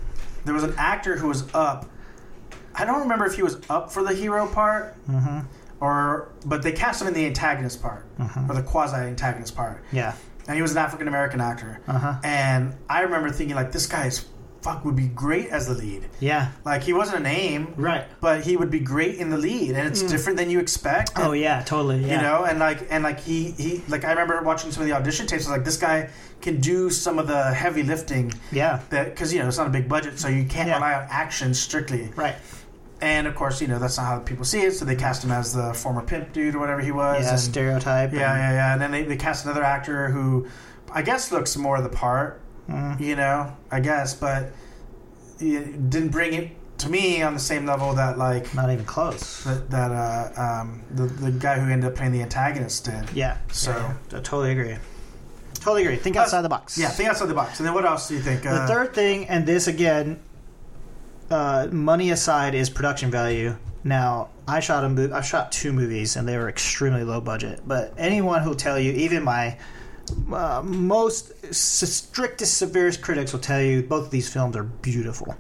there 0.45 0.53
was 0.53 0.63
an 0.63 0.73
actor 0.77 1.15
who 1.17 1.27
was 1.27 1.43
up. 1.53 1.87
I 2.75 2.85
don't 2.85 3.01
remember 3.01 3.25
if 3.25 3.33
he 3.35 3.43
was 3.43 3.59
up 3.69 3.91
for 3.91 4.03
the 4.03 4.13
hero 4.13 4.47
part, 4.47 4.95
Mm-hmm. 5.07 5.39
Or 5.79 6.31
but 6.45 6.61
they 6.63 6.71
cast 6.71 7.01
him 7.01 7.07
in 7.07 7.13
the 7.13 7.25
antagonist 7.25 7.81
part, 7.81 8.05
or 8.49 8.55
the 8.55 8.63
quasi 8.63 8.97
antagonist 8.97 9.55
part. 9.55 9.83
Yeah. 9.91 10.13
and 10.47 10.55
he 10.55 10.61
was 10.61 10.71
an 10.71 10.77
African 10.79 11.07
American 11.07 11.41
actor. 11.41 11.79
Uh-huh. 11.87 12.15
And 12.23 12.75
I 12.89 13.01
remember 13.01 13.29
thinking 13.29 13.55
like, 13.55 13.71
this 13.71 13.85
guy 13.85 14.07
is 14.07 14.25
fuck 14.61 14.83
would 14.83 14.95
be 14.95 15.07
great 15.07 15.47
as 15.51 15.67
the 15.67 15.73
lead. 15.73 16.09
Yeah. 16.19 16.51
Like 16.65 16.83
he 16.83 16.91
wasn't 16.91 17.19
a 17.19 17.23
name, 17.23 17.73
Right. 17.77 18.05
but 18.19 18.41
he 18.41 18.57
would 18.57 18.69
be 18.69 18.81
great 18.81 19.15
in 19.15 19.29
the 19.29 19.37
lead, 19.37 19.71
and 19.71 19.87
it's 19.87 20.01
different 20.01 20.37
than 20.37 20.49
you 20.49 20.59
expect. 20.59 21.11
Oh 21.15 21.31
yeah, 21.31 21.63
totally. 21.63 22.03
Yeah. 22.03 22.15
You 22.17 22.21
know, 22.23 22.43
and 22.43 22.59
like 22.59 22.85
and 22.89 23.01
like 23.03 23.21
he 23.21 23.51
he 23.51 23.81
like 23.87 24.03
I 24.03 24.09
remember 24.11 24.41
watching 24.41 24.69
some 24.71 24.81
of 24.83 24.89
the 24.89 24.95
audition 24.95 25.27
tapes. 25.27 25.45
I 25.47 25.51
was 25.51 25.57
like, 25.59 25.65
this 25.65 25.77
guy 25.77 26.09
can 26.41 26.59
do 26.59 26.89
some 26.89 27.19
of 27.19 27.27
the 27.27 27.53
heavy 27.53 27.83
lifting. 27.83 28.33
Yeah. 28.51 28.81
That 28.89 29.05
because 29.11 29.31
you 29.33 29.39
know 29.39 29.47
it's 29.47 29.57
not 29.57 29.67
a 29.67 29.69
big 29.69 29.87
budget, 29.87 30.19
so 30.19 30.27
you 30.27 30.43
can't 30.45 30.67
Yeah. 30.67 30.75
rely 30.75 30.93
on 30.95 31.07
action 31.09 31.53
strictly. 31.53 32.11
Right. 32.17 32.35
And 33.01 33.27
of 33.27 33.35
course, 33.35 33.61
you 33.61 33.67
know 33.67 33.79
that's 33.79 33.97
not 33.97 34.05
how 34.05 34.19
people 34.19 34.43
see 34.45 34.61
it, 34.61 34.71
so 34.73 34.83
they 34.85 34.95
cast 34.95 35.23
him 35.23 35.31
as 35.31 35.53
the 35.53 35.73
former 35.73 36.01
pimp 36.01 36.33
dude 36.33 36.55
or 36.55 36.59
whatever 36.59 36.81
he 36.81 36.91
was. 36.91 37.23
Yeah. 37.23 37.31
and- 37.31 37.39
stereotype. 37.39 38.11
yeah, 38.13 38.31
and- 38.33 38.39
yeah, 38.41 38.51
yeah. 38.53 38.73
And 38.73 38.81
then 38.81 38.91
they, 38.91 39.03
they 39.03 39.15
cast 39.17 39.45
another 39.45 39.63
actor 39.63 40.09
who 40.09 40.47
I 40.91 41.01
guess 41.01 41.31
looks 41.31 41.55
more 41.57 41.81
the 41.81 41.89
part, 41.89 42.41
Mm-hmm. 42.69 43.01
you 43.01 43.15
know, 43.15 43.55
I 43.71 43.79
guess, 43.79 44.13
but 44.13 44.51
it 45.39 45.89
didn't 45.89 46.09
bring 46.09 46.33
it 46.33 46.51
to 46.79 46.89
me 46.89 47.21
on 47.21 47.33
the 47.33 47.39
same 47.39 47.65
level 47.65 47.93
that 47.95 48.17
like 48.17 48.53
Not 48.53 48.69
even 48.71 48.85
close. 48.85 49.43
that, 49.43 49.69
that 49.71 49.91
uh, 49.91 50.41
um, 50.61 50.83
the 50.91 51.03
the 51.05 51.31
guy 51.31 51.59
who 51.59 51.71
ended 51.71 51.89
up 51.89 51.95
playing 51.95 52.11
the 52.11 52.21
antagonist 52.21 52.85
did. 52.85 53.09
Yeah. 53.13 53.37
So- 53.51 53.71
yeah, 53.71 53.93
I 54.09 54.21
totally 54.21 54.51
agree. 54.51 54.75
Totally 55.55 55.81
agree. 55.83 55.97
Think 55.97 56.15
outside 56.15 56.41
the 56.41 56.49
box. 56.49 56.77
Yeah, 56.77 56.87
think 56.89 57.09
outside 57.09 57.25
the 57.27 57.33
box. 57.33 57.59
And 57.59 57.67
then 57.67 57.73
what 57.73 57.85
else 57.85 58.07
do 58.07 58.13
you 58.15 58.21
think? 58.21 58.43
The 58.43 58.49
uh, 58.51 58.67
third 58.67 58.93
thing, 58.93 59.27
and 59.27 59.45
this 59.45 59.67
again, 59.67 60.19
uh, 61.29 61.67
money 61.71 62.11
aside, 62.11 62.55
is 62.55 62.69
production 62.69 63.11
value. 63.11 63.55
Now, 63.83 64.29
I 64.47 64.59
shot 64.59 64.83
a 64.83 64.89
mo- 64.89 65.11
I 65.13 65.21
shot 65.21 65.51
two 65.51 65.71
movies, 65.71 66.15
and 66.15 66.27
they 66.27 66.37
were 66.37 66.49
extremely 66.49 67.03
low 67.03 67.21
budget. 67.21 67.61
But 67.65 67.93
anyone 67.97 68.41
who'll 68.41 68.55
tell 68.55 68.79
you, 68.79 68.91
even 68.93 69.23
my 69.23 69.57
uh, 70.33 70.61
most 70.63 71.31
strictest, 71.53 72.57
severest 72.57 73.01
critics 73.01 73.31
will 73.31 73.39
tell 73.39 73.61
you 73.61 73.83
both 73.83 74.05
of 74.05 74.11
these 74.11 74.31
films 74.31 74.55
are 74.55 74.63
beautiful. 74.63 75.35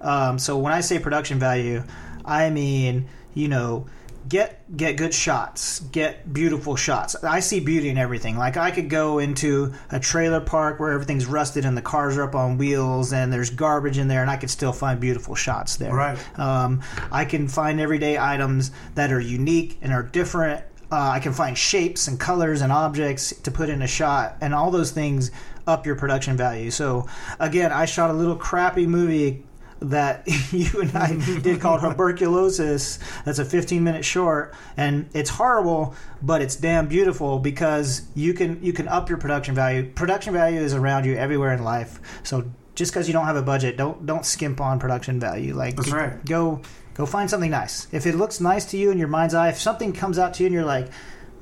Um, 0.00 0.38
so 0.38 0.56
when 0.58 0.72
I 0.72 0.80
say 0.80 0.98
production 0.98 1.38
value, 1.38 1.82
I 2.24 2.50
mean 2.50 3.08
you 3.34 3.48
know 3.48 3.86
get 4.32 4.74
get 4.78 4.96
good 4.96 5.12
shots, 5.12 5.80
get 5.80 6.32
beautiful 6.32 6.74
shots. 6.74 7.14
I 7.22 7.40
see 7.40 7.60
beauty 7.60 7.90
in 7.90 7.98
everything. 7.98 8.38
Like 8.38 8.56
I 8.56 8.70
could 8.70 8.88
go 8.88 9.18
into 9.18 9.74
a 9.90 10.00
trailer 10.00 10.40
park 10.40 10.80
where 10.80 10.90
everything's 10.92 11.26
rusted 11.26 11.66
and 11.66 11.76
the 11.76 11.82
cars 11.82 12.16
are 12.16 12.22
up 12.22 12.34
on 12.34 12.56
wheels 12.56 13.12
and 13.12 13.30
there's 13.30 13.50
garbage 13.50 13.98
in 13.98 14.08
there, 14.08 14.22
and 14.22 14.30
I 14.30 14.38
could 14.38 14.48
still 14.48 14.72
find 14.72 14.98
beautiful 14.98 15.34
shots 15.34 15.76
there. 15.76 15.94
Right. 15.94 16.38
Um, 16.38 16.80
I 17.12 17.26
can 17.26 17.46
find 17.46 17.78
everyday 17.78 18.16
items 18.16 18.70
that 18.94 19.12
are 19.12 19.20
unique 19.20 19.78
and 19.82 19.92
are 19.92 20.02
different. 20.02 20.64
Uh, 20.90 21.10
I 21.10 21.20
can 21.20 21.34
find 21.34 21.56
shapes 21.56 22.08
and 22.08 22.18
colors 22.18 22.62
and 22.62 22.72
objects 22.72 23.34
to 23.42 23.50
put 23.50 23.68
in 23.68 23.82
a 23.82 23.86
shot, 23.86 24.38
and 24.40 24.54
all 24.54 24.70
those 24.70 24.92
things 24.92 25.30
up 25.66 25.84
your 25.84 25.94
production 25.94 26.38
value. 26.38 26.70
So, 26.70 27.06
again, 27.38 27.70
I 27.70 27.84
shot 27.84 28.08
a 28.08 28.14
little 28.14 28.36
crappy 28.36 28.86
movie 28.86 29.44
that 29.90 30.26
you 30.52 30.80
and 30.80 30.94
I 30.96 31.16
did 31.42 31.60
called 31.60 31.80
Tuberculosis. 31.80 32.98
That's 33.24 33.38
a 33.38 33.44
15 33.44 33.82
minute 33.82 34.04
short, 34.04 34.54
and 34.76 35.08
it's 35.14 35.30
horrible, 35.30 35.94
but 36.22 36.42
it's 36.42 36.56
damn 36.56 36.88
beautiful 36.88 37.38
because 37.38 38.02
you 38.14 38.34
can 38.34 38.62
you 38.62 38.72
can 38.72 38.88
up 38.88 39.08
your 39.08 39.18
production 39.18 39.54
value. 39.54 39.90
Production 39.90 40.32
value 40.32 40.60
is 40.60 40.74
around 40.74 41.04
you 41.04 41.16
everywhere 41.16 41.52
in 41.52 41.62
life. 41.62 42.00
So 42.22 42.50
just 42.74 42.92
because 42.92 43.08
you 43.08 43.12
don't 43.12 43.26
have 43.26 43.36
a 43.36 43.42
budget, 43.42 43.76
don't 43.76 44.06
don't 44.06 44.24
skimp 44.24 44.60
on 44.60 44.78
production 44.78 45.20
value. 45.20 45.54
Like 45.54 45.76
That's 45.76 45.90
right. 45.90 46.24
Go 46.24 46.62
go 46.94 47.06
find 47.06 47.28
something 47.28 47.50
nice. 47.50 47.88
If 47.92 48.06
it 48.06 48.14
looks 48.14 48.40
nice 48.40 48.64
to 48.66 48.76
you 48.76 48.90
in 48.90 48.98
your 48.98 49.08
mind's 49.08 49.34
eye, 49.34 49.48
if 49.48 49.58
something 49.58 49.92
comes 49.92 50.18
out 50.18 50.34
to 50.34 50.42
you 50.42 50.46
and 50.46 50.54
you're 50.54 50.64
like, 50.64 50.88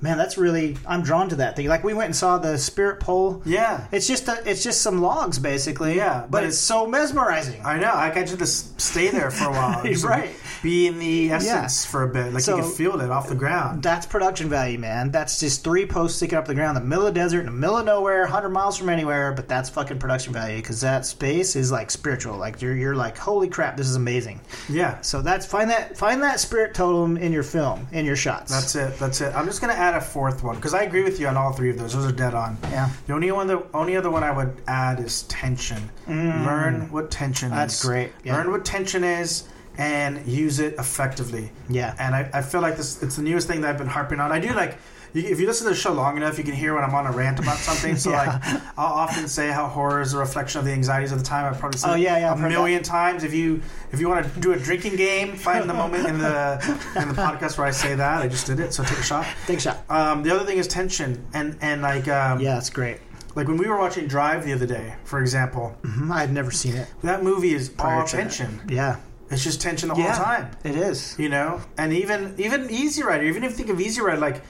man, 0.00 0.18
that's 0.18 0.38
really 0.38 0.76
I'm 0.86 1.02
drawn 1.02 1.28
to 1.30 1.36
that 1.36 1.56
thing. 1.56 1.66
Like 1.68 1.84
we 1.84 1.94
went 1.94 2.06
and 2.06 2.16
saw 2.16 2.38
the 2.38 2.56
Spirit 2.58 3.00
Pole. 3.00 3.42
Yeah. 3.44 3.86
It's 3.92 4.06
just 4.06 4.28
a, 4.28 4.42
it's 4.48 4.62
just 4.62 4.80
some 4.82 5.00
logs 5.00 5.38
basically. 5.38 5.96
Yeah, 5.96 6.20
but, 6.22 6.30
but 6.30 6.44
it's 6.44 6.54
it's- 6.56 6.58
so 6.58 6.86
mesmerizing. 6.86 7.60
I 7.64 7.76
know. 7.78 7.92
Like 7.94 8.12
I 8.16 8.20
got 8.20 8.30
you 8.30 8.36
to 8.36 8.46
stay 8.46 9.08
there 9.08 9.30
for 9.30 9.44
a 9.44 9.52
while. 9.52 9.82
Just 9.90 10.04
right. 10.04 10.30
Be 10.62 10.86
in 10.86 10.98
the 10.98 11.30
essence 11.32 11.84
for 11.84 12.02
a 12.02 12.08
bit. 12.08 12.32
Like 12.34 12.42
So- 12.42 12.56
you 12.56 12.62
can 12.62 12.70
feel 12.72 13.00
it 13.00 13.10
off 13.10 13.28
the 13.28 13.34
ground. 13.34 13.82
That's 13.82 14.06
production 14.06 14.48
value, 14.48 14.78
man. 14.78 15.10
That's 15.10 15.40
just 15.40 15.64
three 15.64 15.86
posts 15.86 16.16
sticking 16.18 16.36
up 16.38 16.46
the 16.46 16.54
ground 16.54 16.76
in 16.76 16.82
the 16.82 16.88
middle 16.88 17.06
of 17.06 17.14
the 17.14 17.20
desert, 17.20 17.40
in 17.40 17.46
the 17.46 17.52
middle 17.52 17.78
of 17.78 17.86
nowhere, 17.86 18.22
100 18.22 18.48
miles 18.50 18.76
from 18.76 18.88
anywhere, 18.88 19.32
but 19.32 19.48
that's 19.48 19.68
fucking 19.70 19.98
production 19.98 20.32
value 20.32 20.56
because 20.56 20.80
that 20.82 21.06
space 21.06 21.56
is 21.56 21.72
like 21.72 21.90
spiritual. 21.90 22.36
Like 22.36 22.60
you're, 22.60 22.74
you're 22.76 22.94
like, 22.96 23.16
holy 23.16 23.48
crap, 23.48 23.76
this 23.76 23.88
is 23.88 23.96
amazing. 23.96 24.40
Yeah. 24.68 25.00
So 25.00 25.22
that's 25.22 25.46
find 25.46 25.70
that 25.70 25.96
find 25.96 26.22
that 26.22 26.40
spirit 26.40 26.74
totem 26.74 27.16
in 27.16 27.32
your 27.32 27.42
film, 27.42 27.86
in 27.92 28.04
your 28.04 28.16
shots. 28.16 28.50
That's 28.52 28.74
it. 28.76 28.98
That's 28.98 29.20
it. 29.20 29.34
I'm 29.34 29.46
just 29.46 29.60
gonna 29.60 29.72
add 29.72 29.94
a 29.94 30.00
fourth 30.00 30.42
one 30.42 30.56
because 30.56 30.74
I 30.74 30.82
agree 30.82 31.02
with 31.02 31.18
you 31.20 31.26
on 31.28 31.36
all 31.36 31.52
three 31.52 31.70
of 31.70 31.78
those. 31.78 31.94
Those 31.94 32.06
are 32.06 32.12
dead 32.14 32.34
on. 32.34 32.58
Yeah. 32.70 32.88
The 33.06 33.14
only 33.14 33.30
one, 33.32 33.46
the 33.46 33.62
only 33.74 33.96
other 33.96 34.10
one 34.10 34.22
I 34.22 34.30
would 34.30 34.60
add 34.68 35.00
is 35.00 35.22
tension. 35.22 35.90
Learn 36.06 36.90
what 36.90 37.10
tension 37.10 37.50
Mm. 37.50 37.54
That's 37.54 37.74
is. 37.80 37.82
great. 37.88 38.12
Yeah. 38.24 38.36
Learn 38.36 38.50
what 38.50 38.64
tension 38.64 39.04
is 39.04 39.44
and 39.78 40.26
use 40.26 40.58
it 40.58 40.74
effectively. 40.78 41.50
Yeah. 41.68 41.94
And 41.98 42.14
I, 42.14 42.30
I 42.34 42.42
feel 42.42 42.60
like 42.60 42.76
this. 42.76 43.02
It's 43.02 43.16
the 43.16 43.22
newest 43.22 43.46
thing 43.48 43.60
that 43.62 43.70
I've 43.70 43.78
been 43.78 43.86
harping 43.86 44.20
on. 44.20 44.32
I 44.32 44.40
do 44.40 44.52
like. 44.52 44.76
If 45.12 45.40
you 45.40 45.46
listen 45.48 45.64
to 45.66 45.70
the 45.70 45.76
show 45.76 45.92
long 45.92 46.16
enough, 46.16 46.38
you 46.38 46.44
can 46.44 46.54
hear 46.54 46.72
when 46.72 46.84
I'm 46.84 46.94
on 46.94 47.04
a 47.04 47.10
rant 47.10 47.40
about 47.40 47.56
something. 47.58 47.96
So, 48.04 48.10
Yeah. 48.10 48.38
like, 48.44 48.62
I'll 48.78 48.92
often 48.94 49.26
say 49.26 49.50
how 49.50 49.66
horror 49.66 50.00
is 50.00 50.14
a 50.14 50.18
reflection 50.18 50.60
of 50.60 50.64
the 50.64 50.70
anxieties 50.70 51.10
of 51.10 51.18
the 51.18 51.24
time. 51.24 51.52
I've 51.52 51.58
probably 51.58 51.78
said 51.80 51.90
Oh, 51.90 51.94
yeah, 51.96 52.16
yeah, 52.18 52.32
a 52.32 52.36
million 52.36 52.84
times. 52.84 53.24
If 53.24 53.34
you 53.34 53.60
if 53.90 53.98
you 53.98 54.08
want 54.08 54.32
to 54.32 54.38
do 54.40 54.52
a 54.52 54.56
drinking 54.56 54.94
game, 54.94 55.34
find 55.34 55.68
the 55.68 55.74
moment 55.74 56.06
in 56.06 56.18
the 56.18 56.60
in 56.94 57.08
the 57.08 57.14
podcast 57.26 57.58
where 57.58 57.66
I 57.66 57.72
say 57.72 57.96
that. 57.96 58.22
I 58.22 58.28
just 58.28 58.46
did 58.46 58.60
it, 58.60 58.72
so 58.72 58.84
take 58.84 58.98
a 58.98 59.02
shot. 59.02 59.26
Take 59.48 59.58
a 59.58 59.60
shot. 59.62 59.84
Um, 59.90 60.22
the 60.22 60.32
other 60.32 60.44
thing 60.44 60.58
is 60.58 60.68
tension, 60.68 61.26
and 61.34 61.58
and 61.60 61.82
like 61.82 62.06
um, 62.06 62.38
Yeah, 62.40 62.58
it's 62.58 62.70
great. 62.70 62.98
like 63.34 63.48
when 63.48 63.56
we 63.56 63.66
were 63.66 63.78
watching 63.80 64.06
Drive 64.06 64.44
the 64.44 64.52
other 64.52 64.66
day, 64.66 64.94
for 65.02 65.18
example, 65.20 65.76
Mhm, 65.82 66.12
I've 66.12 66.30
never 66.30 66.52
seen 66.52 66.76
it. 66.76 66.86
that 67.02 67.24
movie 67.24 67.52
is 67.52 67.68
prior 67.68 67.94
all 67.96 68.00
that. 68.02 68.10
tension. 68.10 68.60
Yeah. 68.68 68.98
It's 69.30 69.44
just 69.44 69.60
tension 69.60 69.88
the 69.88 69.94
Yeah. 69.94 70.14
whole 70.14 70.24
time, 70.24 70.50
It 70.64 70.76
is. 70.76 71.14
you 71.18 71.28
know. 71.28 71.60
And 71.78 71.92
even 71.92 72.34
even 72.38 72.68
Easy 72.70 73.02
Rider, 73.02 73.24
even 73.24 73.44
if 73.44 73.52
you 73.52 73.56
think 73.56 73.70
of 73.70 73.80
Easy 73.80 74.00
Rider, 74.00 74.20
like 74.20 74.42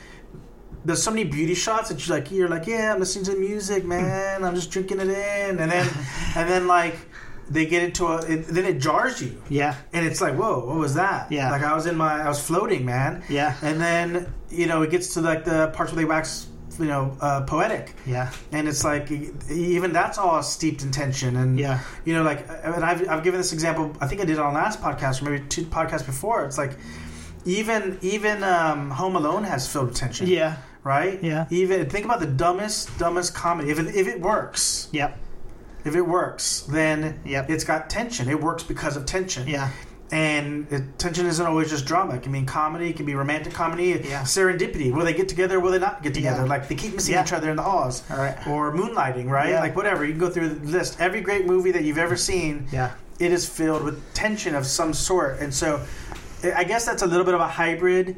there's 0.84 1.02
so 1.02 1.10
many 1.10 1.24
beauty 1.24 1.54
shots 1.54 1.90
that 1.90 2.06
you're 2.06 2.16
like 2.16 2.30
you're 2.30 2.48
like 2.48 2.66
yeah, 2.66 2.94
I'm 2.94 3.00
listening 3.00 3.26
to 3.26 3.32
the 3.32 3.38
music, 3.38 3.84
mm. 3.84 3.88
man. 3.88 4.44
I'm 4.44 4.54
just 4.54 4.70
drinking 4.70 5.00
it 5.00 5.08
in, 5.08 5.58
and 5.58 5.70
then 5.70 5.86
and 6.36 6.48
then 6.48 6.66
like 6.66 6.96
they 7.50 7.66
get 7.66 7.82
into 7.82 8.06
a 8.06 8.18
it, 8.22 8.46
then 8.46 8.64
it 8.64 8.78
jars 8.78 9.20
you. 9.20 9.42
Yeah. 9.48 9.74
And 9.92 10.06
it's 10.06 10.20
like, 10.20 10.34
whoa, 10.36 10.64
what 10.64 10.76
was 10.76 10.94
that? 10.94 11.30
Yeah. 11.32 11.50
Like 11.50 11.62
I 11.64 11.74
was 11.74 11.86
in 11.86 11.96
my, 11.96 12.22
I 12.22 12.28
was 12.28 12.40
floating, 12.40 12.84
man. 12.84 13.24
Yeah. 13.28 13.56
And 13.60 13.80
then 13.80 14.32
you 14.48 14.66
know 14.66 14.82
it 14.82 14.90
gets 14.90 15.14
to 15.14 15.20
like 15.20 15.44
the 15.44 15.68
parts 15.74 15.92
where 15.92 15.96
they 16.00 16.04
wax, 16.04 16.46
you 16.80 16.86
know, 16.86 17.16
uh, 17.20 17.42
poetic, 17.42 17.94
Yeah. 18.06 18.30
and 18.52 18.66
it's 18.68 18.82
like 18.84 19.10
even 19.50 19.92
that's 19.92 20.18
all 20.18 20.42
steeped 20.42 20.82
in 20.82 20.90
tension. 20.90 21.36
And 21.36 21.58
Yeah. 21.58 21.80
you 22.04 22.14
know, 22.14 22.22
like, 22.22 22.46
and 22.64 22.84
I've 22.84 23.08
I've 23.08 23.22
given 23.22 23.38
this 23.38 23.52
example. 23.52 23.92
I 24.00 24.06
think 24.06 24.20
I 24.20 24.24
did 24.24 24.34
it 24.34 24.38
on 24.40 24.54
last 24.54 24.80
podcast 24.82 25.20
or 25.22 25.30
maybe 25.30 25.44
two 25.48 25.64
podcasts 25.64 26.06
before. 26.06 26.44
It's 26.44 26.58
like 26.58 26.76
even 27.44 27.98
even 28.02 28.42
um, 28.42 28.90
Home 28.90 29.16
Alone 29.16 29.44
has 29.44 29.66
filled 29.68 29.88
with 29.88 29.96
tension. 29.96 30.26
Yeah. 30.26 30.56
Right. 30.82 31.22
Yeah. 31.22 31.46
Even 31.50 31.88
think 31.90 32.04
about 32.06 32.20
the 32.20 32.26
dumbest 32.26 32.96
dumbest 32.98 33.34
comedy. 33.34 33.70
If 33.70 33.78
it, 33.78 33.94
if 33.94 34.06
it 34.06 34.20
works, 34.20 34.88
Yep. 34.92 35.18
if 35.84 35.94
it 35.94 36.02
works, 36.02 36.60
then 36.68 37.20
Yep. 37.24 37.50
it's 37.50 37.64
got 37.64 37.90
tension. 37.90 38.28
It 38.28 38.40
works 38.40 38.62
because 38.62 38.96
of 38.96 39.04
tension. 39.06 39.46
Yeah. 39.46 39.68
And 40.12 40.66
tension 40.98 41.26
isn't 41.26 41.44
always 41.46 41.70
just 41.70 41.86
drama. 41.86 42.14
It 42.16 42.22
can 42.22 42.32
mean 42.32 42.46
comedy. 42.46 42.90
It 42.90 42.96
can 42.96 43.06
be 43.06 43.14
romantic 43.14 43.52
comedy. 43.52 44.00
Yeah. 44.04 44.22
Serendipity. 44.22 44.92
Will 44.92 45.04
they 45.04 45.14
get 45.14 45.28
together? 45.28 45.60
Will 45.60 45.70
they 45.70 45.78
not 45.78 46.02
get 46.02 46.14
together? 46.14 46.42
Yeah. 46.42 46.48
Like 46.48 46.68
they 46.68 46.74
keep 46.74 46.94
missing 46.94 47.14
Yeah. 47.14 47.22
each 47.22 47.32
other 47.32 47.48
in 47.50 47.56
the 47.56 47.62
halls. 47.62 48.02
All 48.10 48.16
right. 48.16 48.36
Or 48.46 48.72
moonlighting, 48.72 49.28
right? 49.28 49.50
Yeah. 49.50 49.60
Like 49.60 49.76
whatever. 49.76 50.04
You 50.04 50.12
can 50.12 50.20
go 50.20 50.30
through 50.30 50.48
the 50.48 50.66
list. 50.72 51.00
Every 51.00 51.20
great 51.20 51.46
movie 51.46 51.70
that 51.72 51.84
you've 51.84 51.98
ever 51.98 52.16
seen, 52.16 52.66
Yeah. 52.72 52.90
it 53.20 53.30
is 53.30 53.48
filled 53.48 53.84
with 53.84 54.12
tension 54.14 54.54
of 54.56 54.66
some 54.66 54.92
sort. 54.94 55.38
And 55.38 55.54
so, 55.54 55.80
I- 56.42 56.64
guess 56.64 56.84
that's 56.86 57.02
a 57.02 57.06
little 57.06 57.24
bit 57.24 57.34
of 57.34 57.40
a 57.40 57.46
hybrid 57.48 58.16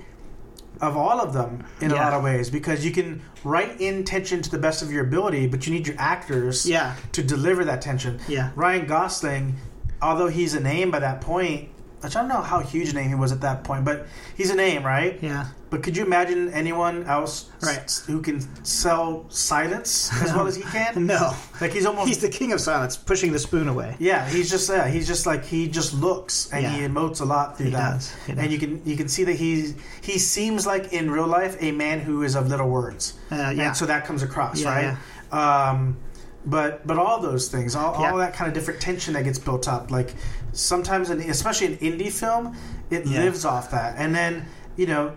of 0.81 0.97
all 0.97 1.21
of 1.21 1.33
them 1.35 1.65
in 1.81 1.91
a 1.91 1.95
lot 1.95 2.13
of 2.13 2.23
ways 2.25 2.49
because 2.51 2.85
you 2.85 2.91
can 2.91 3.21
write 3.45 3.81
in 3.81 4.03
tension 4.05 4.41
to 4.43 4.51
the 4.51 4.59
best 4.59 4.83
of 4.83 4.91
your 4.91 5.05
ability, 5.05 5.47
but 5.47 5.67
you 5.67 5.73
need 5.75 5.87
your 5.87 5.97
actors 5.99 6.67
Yeah. 6.67 6.95
to 7.13 7.23
deliver 7.23 7.65
that 7.67 7.83
tension. 7.83 8.19
Yeah. 8.27 8.51
Ryan 8.57 8.87
Gosling, 8.87 9.57
although 10.01 10.29
he's 10.29 10.55
a 10.55 10.61
name 10.61 10.91
by 10.91 10.99
that 11.01 11.21
point, 11.21 11.69
which 12.03 12.17
I 12.17 12.21
don't 12.21 12.29
know 12.29 12.43
how 12.43 12.61
huge 12.61 12.89
a 12.91 12.95
name 12.95 13.09
he 13.09 13.15
was 13.15 13.33
at 13.33 13.41
that 13.43 13.65
point, 13.65 13.85
but 13.85 14.07
he's 14.37 14.51
a 14.51 14.55
name, 14.55 14.83
right? 14.85 15.19
Yeah. 15.23 15.47
But 15.71 15.83
could 15.83 15.97
you 15.97 16.05
imagine 16.05 16.53
anyone 16.53 17.05
else 17.05 17.49
Right. 17.63 17.79
s- 17.79 18.05
who 18.07 18.21
can 18.21 18.41
sell 18.65 19.25
silence 19.31 20.11
as 20.23 20.33
well 20.35 20.47
as 20.47 20.57
he 20.57 20.63
can? 20.77 21.07
No. 21.07 21.33
Like 21.61 21.73
he's 21.73 21.87
almost 21.87 22.09
He's 22.09 22.19
the 22.19 22.29
king 22.29 22.53
of 22.53 22.61
silence, 22.61 22.97
pushing 22.97 23.33
the 23.33 23.39
spoon 23.39 23.69
away. 23.69 23.97
yeah, 23.99 24.29
he's 24.29 24.51
just 24.51 24.69
yeah, 24.69 24.89
he's 24.89 25.07
just 25.07 25.25
like 25.27 25.45
he 25.45 25.69
just 25.69 25.95
looks 25.95 26.51
and 26.53 26.67
he 26.67 26.83
emotes 26.83 27.21
a 27.21 27.25
lot 27.25 27.57
through 27.57 27.67
He 27.67 27.73
that. 27.73 27.93
does. 27.95 28.13
He 28.27 28.33
And 28.33 28.53
you 28.53 28.59
can 28.59 28.83
you 28.85 28.97
can 28.97 29.09
see 29.09 29.25
that 29.25 29.37
he 29.37 29.75
he 30.03 30.19
seems 30.19 30.67
like 30.67 30.93
in 30.93 31.11
real 31.11 31.27
life 31.27 31.57
a 31.61 31.73
man 31.73 32.01
who 32.01 32.23
is 32.23 32.35
of 32.35 32.49
little 32.49 32.69
words. 32.69 33.15
Uh, 33.31 33.37
yeah. 33.57 33.69
And 33.69 33.77
so 33.77 33.87
that 33.87 34.05
comes 34.05 34.23
across, 34.23 34.61
Yeah, 34.61 34.97
right? 35.31 35.71
Um 35.71 35.97
but 36.45 36.85
but 36.87 36.99
all 36.99 37.21
those 37.21 37.49
things, 37.49 37.75
all, 37.77 37.97
Yeah. 38.01 38.11
all 38.11 38.19
that 38.19 38.35
kind 38.35 38.49
of 38.49 38.55
different 38.55 38.81
tension 38.81 39.15
that 39.15 39.23
gets 39.25 39.39
built 39.39 39.69
up, 39.69 39.91
like 39.93 40.15
sometimes, 40.53 41.11
in, 41.11 41.21
especially 41.21 41.67
an 41.69 41.77
indie 41.79 42.11
film, 42.13 42.57
it 42.91 43.07
Yeah. 43.07 43.21
lives 43.25 43.45
off 43.45 43.71
that. 43.71 43.95
And 43.99 44.15
then 44.15 44.47
you 44.77 44.87
know, 44.87 45.13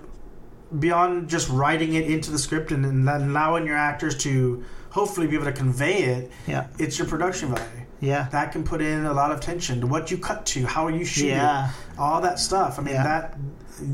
beyond 0.79 1.29
just 1.29 1.47
writing 1.49 1.93
it 1.93 2.09
into 2.09 2.29
the 2.31 2.37
script 2.39 2.71
and, 2.71 2.85
and 2.85 3.07
allowing 3.07 3.65
your 3.65 3.77
actors 3.77 4.17
to 4.17 4.63
hopefully 4.89 5.27
be 5.27 5.35
able 5.35 5.45
to 5.45 5.53
convey 5.53 6.03
it, 6.03 6.31
Yeah. 6.47 6.67
it's 6.77 6.97
your 6.97 7.07
production 7.07 7.49
value 7.49 7.85
Yeah. 8.01 8.27
that 8.31 8.51
can 8.51 8.63
put 8.63 8.81
in 8.81 9.05
a 9.05 9.13
lot 9.13 9.31
of 9.31 9.39
tension 9.39 9.79
to 9.81 9.87
what 9.87 10.11
you 10.11 10.17
cut 10.17 10.45
to, 10.47 10.65
how 10.65 10.87
you 10.89 11.05
shoot 11.05 11.27
Yeah. 11.27 11.67
it, 11.69 11.71
all 11.97 12.19
that 12.21 12.39
stuff. 12.39 12.79
I 12.79 12.81
mean, 12.81 12.95
Yeah. 12.95 13.03
that 13.03 13.37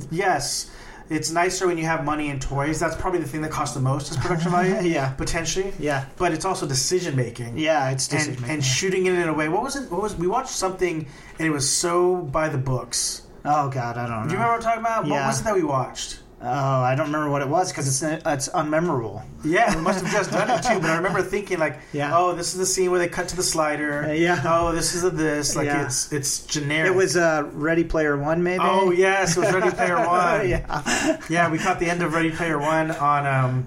yes, 0.10 0.70
it's 1.12 1.30
nicer 1.30 1.68
when 1.68 1.78
you 1.78 1.86
have 1.86 2.06
money 2.06 2.30
and 2.30 2.42
toys. 2.42 2.80
That's 2.80 2.96
probably 2.96 3.20
the 3.20 3.28
thing 3.28 3.42
that 3.42 3.52
costs 3.52 3.76
the 3.76 3.82
most 3.82 4.10
is 4.12 4.18
production 4.18 4.52
value. 4.58 4.76
Yeah. 4.90 5.10
potentially. 5.12 5.74
Yeah. 5.78 6.06
but 6.18 6.32
it's 6.32 6.46
also 6.46 6.66
decision 6.66 7.16
making. 7.16 7.58
Yeah. 7.58 7.90
It's 7.92 8.08
And, 8.12 8.20
decision 8.20 8.50
and 8.50 8.64
shooting 8.64 9.06
it 9.06 9.14
in 9.14 9.28
a 9.28 9.34
way. 9.34 9.50
What 9.50 9.62
was 9.64 9.76
it? 9.76 9.92
What 9.92 10.02
was 10.02 10.16
we 10.16 10.28
watched 10.28 10.50
something 10.50 11.06
and 11.38 11.48
it 11.48 11.52
was 11.52 11.70
so 11.70 12.18
by 12.18 12.50
the 12.50 12.58
books. 12.58 13.24
Oh 13.44 13.70
God, 13.70 13.98
I 13.98 14.08
don't 14.08 14.22
know. 14.22 14.24
Do 14.30 14.34
you 14.36 14.40
remember 14.40 14.54
what 14.54 14.56
I'm 14.56 14.62
talking 14.62 14.80
about? 14.80 15.06
Yeah. 15.08 15.22
What 15.22 15.28
was 15.28 15.42
it 15.42 15.44
that 15.44 15.56
we 15.56 15.64
watched? 15.64 16.20
Oh, 16.44 16.82
I 16.82 16.96
don't 16.96 17.06
remember 17.08 17.30
what 17.30 17.44
it 17.44 17.48
was 17.48 17.72
because 17.72 17.88
it's 17.88 18.02
it's 18.26 18.50
unmemorable. 18.50 19.22
Yeah, 19.46 19.76
we 19.76 19.82
must 19.82 20.04
have 20.04 20.12
just 20.12 20.32
done 20.32 20.50
it 20.50 20.64
too. 20.64 20.80
But 20.80 20.90
I 20.90 20.96
remember 20.96 21.22
thinking 21.22 21.60
like, 21.60 21.78
Yeah. 21.94 22.18
oh, 22.18 22.34
this 22.34 22.54
is 22.54 22.60
the 22.60 22.66
scene 22.66 22.90
where 22.90 23.00
they 23.00 23.08
cut 23.08 23.28
to 23.28 23.36
the 23.36 23.44
slider. 23.44 24.06
Uh, 24.06 24.12
yeah. 24.14 24.42
Oh, 24.44 24.72
this 24.72 24.96
is 24.96 25.04
the 25.04 25.12
this. 25.12 25.56
Like 25.56 25.68
Yeah. 25.68 25.86
it's 25.86 26.12
it's 26.12 26.40
generic. 26.48 26.92
It 26.92 26.96
was 26.96 27.16
uh, 27.16 27.48
Ready 27.54 27.84
Player 27.84 28.18
One, 28.18 28.42
maybe. 28.42 28.64
Oh 28.64 28.90
yes, 28.90 29.38
it 29.38 29.42
was 29.42 29.54
Ready 29.54 29.70
Player 29.70 29.98
One. 30.08 30.50
yeah. 30.50 31.18
Yeah, 31.30 31.52
we 31.52 31.60
caught 31.60 31.80
the 31.80 31.90
end 31.90 32.02
of 32.02 32.14
Ready 32.14 32.32
Player 32.32 32.58
One 32.58 32.90
on 32.90 33.28
um, 33.28 33.66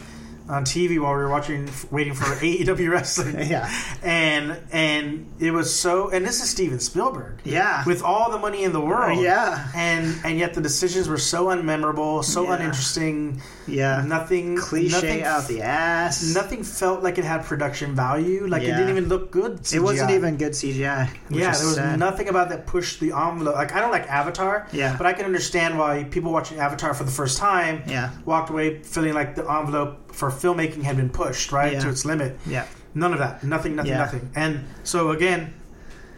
on 0.49 0.64
TV 0.64 1.01
while 1.01 1.12
we 1.12 1.18
were 1.18 1.28
watching, 1.30 1.68
waiting 1.90 2.12
for 2.14 2.24
AEW 2.45 2.90
wrestling. 2.90 3.49
Yeah. 3.51 3.70
and 4.03 4.61
and 4.72 5.32
it 5.40 5.51
was 5.53 5.74
so. 5.74 6.11
And 6.11 6.24
this 6.26 6.42
is 6.42 6.51
Steven 6.51 6.78
Spielberg. 6.80 7.40
Yeah. 7.45 7.82
with 7.86 8.03
all 8.03 8.30
the 8.30 8.38
money 8.38 8.64
in 8.64 8.72
the 8.72 8.80
world. 8.80 9.20
Yeah. 9.22 9.66
and 9.74 10.14
and 10.24 10.38
yet 10.38 10.55
the 10.55 10.61
decisions 10.61 11.09
were 11.09 11.18
so 11.18 11.47
unmemorable, 11.47 12.22
so 12.24 12.45
Yeah. 12.45 12.55
uninteresting. 12.57 13.40
Yeah. 13.66 14.05
Nothing 14.07 14.57
Cliche 14.57 14.90
nothing, 14.95 15.22
out 15.22 15.49
the 15.49 15.62
ass. 15.62 16.34
Nothing 16.34 16.62
felt 16.62 17.03
like 17.03 17.16
it 17.16 17.24
had 17.24 17.45
production 17.45 17.95
value. 17.95 18.47
Like 18.47 18.62
it 18.62 18.66
didn't 18.72 18.90
even 18.90 19.09
look 19.09 19.30
good. 19.30 19.61
It 19.72 19.80
wasn't 19.80 20.11
even 20.11 20.36
good 20.36 20.53
CGI. 20.53 21.09
Yeah, 21.30 21.40
there 21.40 21.49
was 21.49 21.74
sad. 21.76 21.99
nothing 21.99 22.28
about 22.28 22.51
that 22.51 22.66
pushed 22.66 23.01
the 23.01 23.12
envelope. 23.12 23.55
Like 23.55 23.72
I 23.74 23.80
don't 23.80 23.90
like 23.90 24.07
Avatar, 24.11 24.68
Yeah. 24.72 24.95
but 24.99 25.07
I 25.07 25.14
can 25.14 25.24
understand 25.24 25.78
why 25.78 26.05
people 26.05 26.32
watching 26.32 26.59
Avatar 26.59 26.92
for 26.92 27.05
the 27.05 27.11
first 27.11 27.38
time 27.38 27.82
Yeah. 27.86 28.11
walked 28.26 28.51
away 28.51 28.82
feeling 28.82 29.14
like 29.14 29.34
the 29.34 29.51
envelope 29.51 30.04
for 30.15 30.31
filmmaking 30.31 30.83
had 30.83 30.97
been 30.97 31.11
pushed 31.11 31.53
right 31.53 31.73
Yeah. 31.75 31.81
to 31.81 31.89
its 31.89 32.05
limit. 32.05 32.39
Yeah. 32.47 32.67
None 32.95 33.12
of 33.12 33.19
that. 33.19 33.43
Nothing. 33.43 33.75
Nothing. 33.77 33.93
Yeah. 33.93 33.99
Nothing. 33.99 34.31
And 34.37 34.65
so 34.85 35.11
again, 35.11 35.53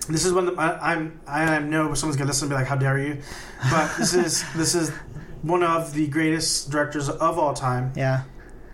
this 0.09 0.25
is 0.25 0.33
one. 0.33 0.47
Of 0.49 0.55
the, 0.57 0.61
I, 0.61 0.93
I'm. 0.93 1.21
I 1.27 1.59
know 1.59 1.95
someone's 1.95 2.17
gonna 2.17 2.29
listen 2.29 2.47
and 2.47 2.51
be 2.51 2.55
like, 2.57 2.67
"How 2.67 2.77
dare 2.77 2.99
you?" 2.99 3.23
But 3.71 3.97
this 3.99 4.15
is 4.15 4.45
this 4.55 4.75
is 4.75 4.91
one 5.43 5.63
of 5.63 5.93
the 5.95 6.07
greatest 6.09 6.71
directors 6.71 7.09
of 7.09 7.39
all 7.39 7.55
time 7.55 7.93
Yeah. 7.97 8.23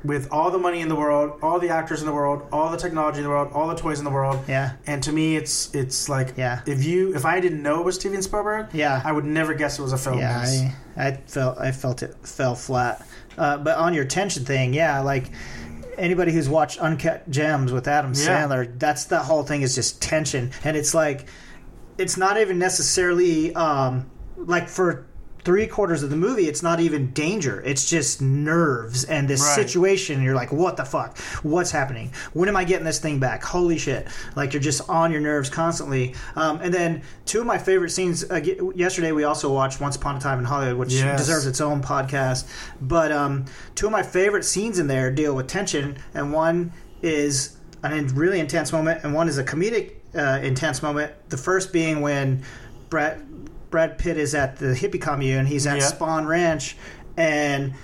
With 0.05 0.29
all 0.33 0.51
the 0.51 0.59
money 0.59 0.81
in 0.81 0.89
the 0.89 0.97
world, 0.97 1.39
all 1.43 1.59
the 1.61 1.69
actors 1.69 2.01
in 2.01 2.07
the 2.07 2.13
world, 2.13 2.47
all 2.53 2.71
the 2.71 2.77
technology 2.77 3.19
in 3.19 3.25
the 3.25 3.31
world, 3.31 3.51
all 3.55 3.69
the 3.69 3.75
toys 3.77 3.99
in 3.99 4.05
the 4.05 4.11
world. 4.11 4.41
Yeah. 4.49 4.73
And 4.87 5.03
to 5.05 5.13
me, 5.13 5.37
it's 5.37 5.73
it's 5.75 6.09
like 6.09 6.35
Yeah. 6.37 6.61
if 6.67 6.85
you 6.85 7.15
if 7.15 7.25
I 7.25 7.41
didn't 7.41 7.63
know 7.63 7.81
it 7.81 7.85
was 7.85 7.95
Steven 7.97 8.21
Spielberg, 8.23 8.67
Yeah. 8.73 9.01
I 9.05 9.13
would 9.13 9.25
never 9.25 9.55
guess 9.55 9.79
it 9.79 9.83
was 9.83 9.93
a 9.93 9.99
film. 9.99 10.19
Yeah. 10.19 10.73
I, 10.97 11.07
I 11.07 11.13
felt 11.27 11.59
I 11.59 11.71
felt 11.73 12.03
it 12.03 12.17
fell 12.27 12.55
flat. 12.55 13.07
Uh, 13.39 13.59
but 13.59 13.79
on 13.79 13.95
your 13.95 14.05
tension 14.05 14.45
thing, 14.45 14.75
yeah, 14.75 15.01
like 15.01 15.31
anybody 15.97 16.33
who's 16.33 16.49
watched 16.49 16.79
Uncut 16.81 17.31
Gems 17.31 17.73
with 17.73 17.87
Adam 17.87 18.13
Yeah. 18.15 18.45
Sandler, 18.47 18.79
that's 18.79 19.05
the 19.05 19.21
whole 19.21 19.43
thing 19.45 19.63
is 19.63 19.75
just 19.75 20.03
tension, 20.03 20.51
and 20.65 20.77
it's 20.77 20.95
like 20.95 21.27
it's 21.99 22.17
not 22.17 22.39
even 22.39 22.59
necessarily 22.59 23.55
um, 23.55 24.11
like 24.37 24.69
for 24.69 25.07
three 25.45 25.67
quarters 25.67 26.03
of 26.03 26.11
the 26.11 26.17
movie, 26.17 26.47
it's 26.47 26.63
not 26.63 26.79
even 26.81 27.11
danger. 27.13 27.61
It's 27.65 27.89
just 27.91 28.23
nerves 28.23 29.05
and 29.05 29.29
this 29.29 29.41
Right. 29.41 29.55
situation. 29.55 30.23
You're 30.23 30.35
like, 30.35 30.53
what 30.53 30.77
the 30.77 30.85
fuck? 30.85 31.19
What's 31.43 31.71
happening? 31.71 32.13
When 32.33 32.49
am 32.49 32.57
I 32.57 32.65
getting 32.65 32.85
this 32.85 32.99
thing 33.01 33.19
back? 33.19 33.43
Holy 33.43 33.79
shit! 33.79 34.07
Like 34.37 34.53
you're 34.53 34.63
just 34.63 34.89
on 34.89 35.11
your 35.11 35.21
nerves 35.21 35.51
constantly. 35.51 36.15
Um, 36.37 36.61
and 36.63 36.73
then 36.73 37.03
two 37.27 37.41
of 37.41 37.47
my 37.47 37.59
favorite 37.59 37.91
scenes. 37.91 38.25
Uh, 38.31 38.41
yesterday 38.75 39.13
we 39.13 39.25
also 39.25 39.53
watched 39.53 39.81
Once 39.81 39.97
Upon 39.97 40.17
a 40.17 40.21
Time 40.21 40.39
in 40.39 40.45
Hollywood, 40.45 40.77
which 40.77 40.93
Yes. 40.93 41.19
deserves 41.19 41.47
its 41.47 41.61
own 41.61 41.83
podcast. 41.83 42.45
But 42.81 43.11
um, 43.13 43.45
two 43.75 43.87
of 43.87 43.93
my 43.93 44.03
favorite 44.03 44.45
scenes 44.45 44.79
in 44.79 44.87
there 44.87 45.11
deal 45.11 45.35
with 45.35 45.49
tension, 45.49 45.97
and 46.15 46.33
one 46.33 46.73
is 47.03 47.57
a 47.83 48.01
really 48.15 48.39
intense 48.39 48.73
moment, 48.73 49.03
and 49.03 49.13
one 49.13 49.29
is 49.29 49.39
a 49.39 49.45
comedic 49.45 49.95
uh, 50.17 50.39
intense 50.43 50.83
moment. 50.83 51.11
The 51.31 51.37
first 51.37 51.73
being 51.73 52.01
when 52.01 52.43
Brad 52.91 53.19
Brad 53.73 53.99
Pitt 53.99 54.17
is 54.17 54.37
at 54.37 54.57
the 54.59 54.67
hippie 54.67 55.01
commune. 55.01 55.47
He's 55.47 55.67
at 55.67 55.79
Yeah. 55.79 55.91
Spahn 55.91 56.27
Ranch, 56.29 56.77
and 57.17 57.75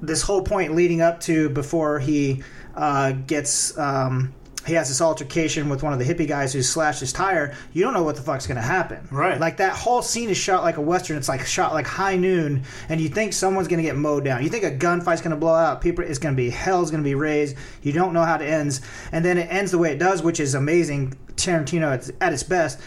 this 0.00 0.22
whole 0.22 0.42
point 0.42 0.74
leading 0.74 1.02
up 1.02 1.20
to 1.22 1.50
before 1.50 1.98
he 1.98 2.42
uh, 2.74 3.12
gets. 3.12 3.76
Um, 3.76 4.32
he 4.64 4.74
has 4.74 4.86
this 4.86 5.00
altercation 5.00 5.68
with 5.68 5.82
one 5.82 5.92
of 5.92 5.98
the 5.98 6.04
hippie 6.04 6.28
guys 6.28 6.52
who 6.52 6.62
slashed 6.62 7.00
his 7.00 7.12
tire. 7.12 7.52
You 7.72 7.82
don't 7.82 7.94
know 7.94 8.04
what 8.04 8.14
the 8.14 8.22
fuck's 8.22 8.46
going 8.46 8.58
to 8.58 8.62
happen. 8.62 9.08
Right. 9.10 9.40
Like 9.40 9.56
that 9.56 9.72
whole 9.72 10.02
scene 10.02 10.30
is 10.30 10.36
shot 10.36 10.62
like 10.62 10.76
a 10.76 10.80
western. 10.80 11.16
It's 11.16 11.28
like 11.28 11.44
shot 11.44 11.74
like 11.74 11.84
high 11.84 12.14
noon, 12.14 12.62
and 12.88 13.00
you 13.00 13.08
think 13.08 13.32
someone's 13.32 13.66
going 13.66 13.78
to 13.78 13.82
get 13.82 13.96
mowed 13.96 14.22
down. 14.24 14.44
You 14.44 14.48
think 14.48 14.62
a 14.62 14.70
gunfight's 14.70 15.20
going 15.20 15.32
to 15.32 15.36
blow 15.36 15.54
out. 15.54 15.80
People, 15.80 16.04
it's 16.04 16.20
going 16.20 16.36
to 16.36 16.40
be 16.40 16.48
hell's 16.48 16.92
going 16.92 17.02
to 17.02 17.08
be 17.08 17.16
raised. 17.16 17.56
You 17.82 17.92
don't 17.92 18.12
know 18.12 18.22
how 18.22 18.36
it 18.36 18.42
ends, 18.42 18.80
and 19.10 19.24
then 19.24 19.36
it 19.36 19.48
ends 19.50 19.72
the 19.72 19.78
way 19.78 19.90
it 19.90 19.98
does, 19.98 20.22
which 20.22 20.38
is 20.38 20.54
amazing. 20.54 21.14
Tarantino 21.34 21.92
at, 21.92 22.08
at 22.20 22.32
its 22.32 22.44
best, 22.44 22.80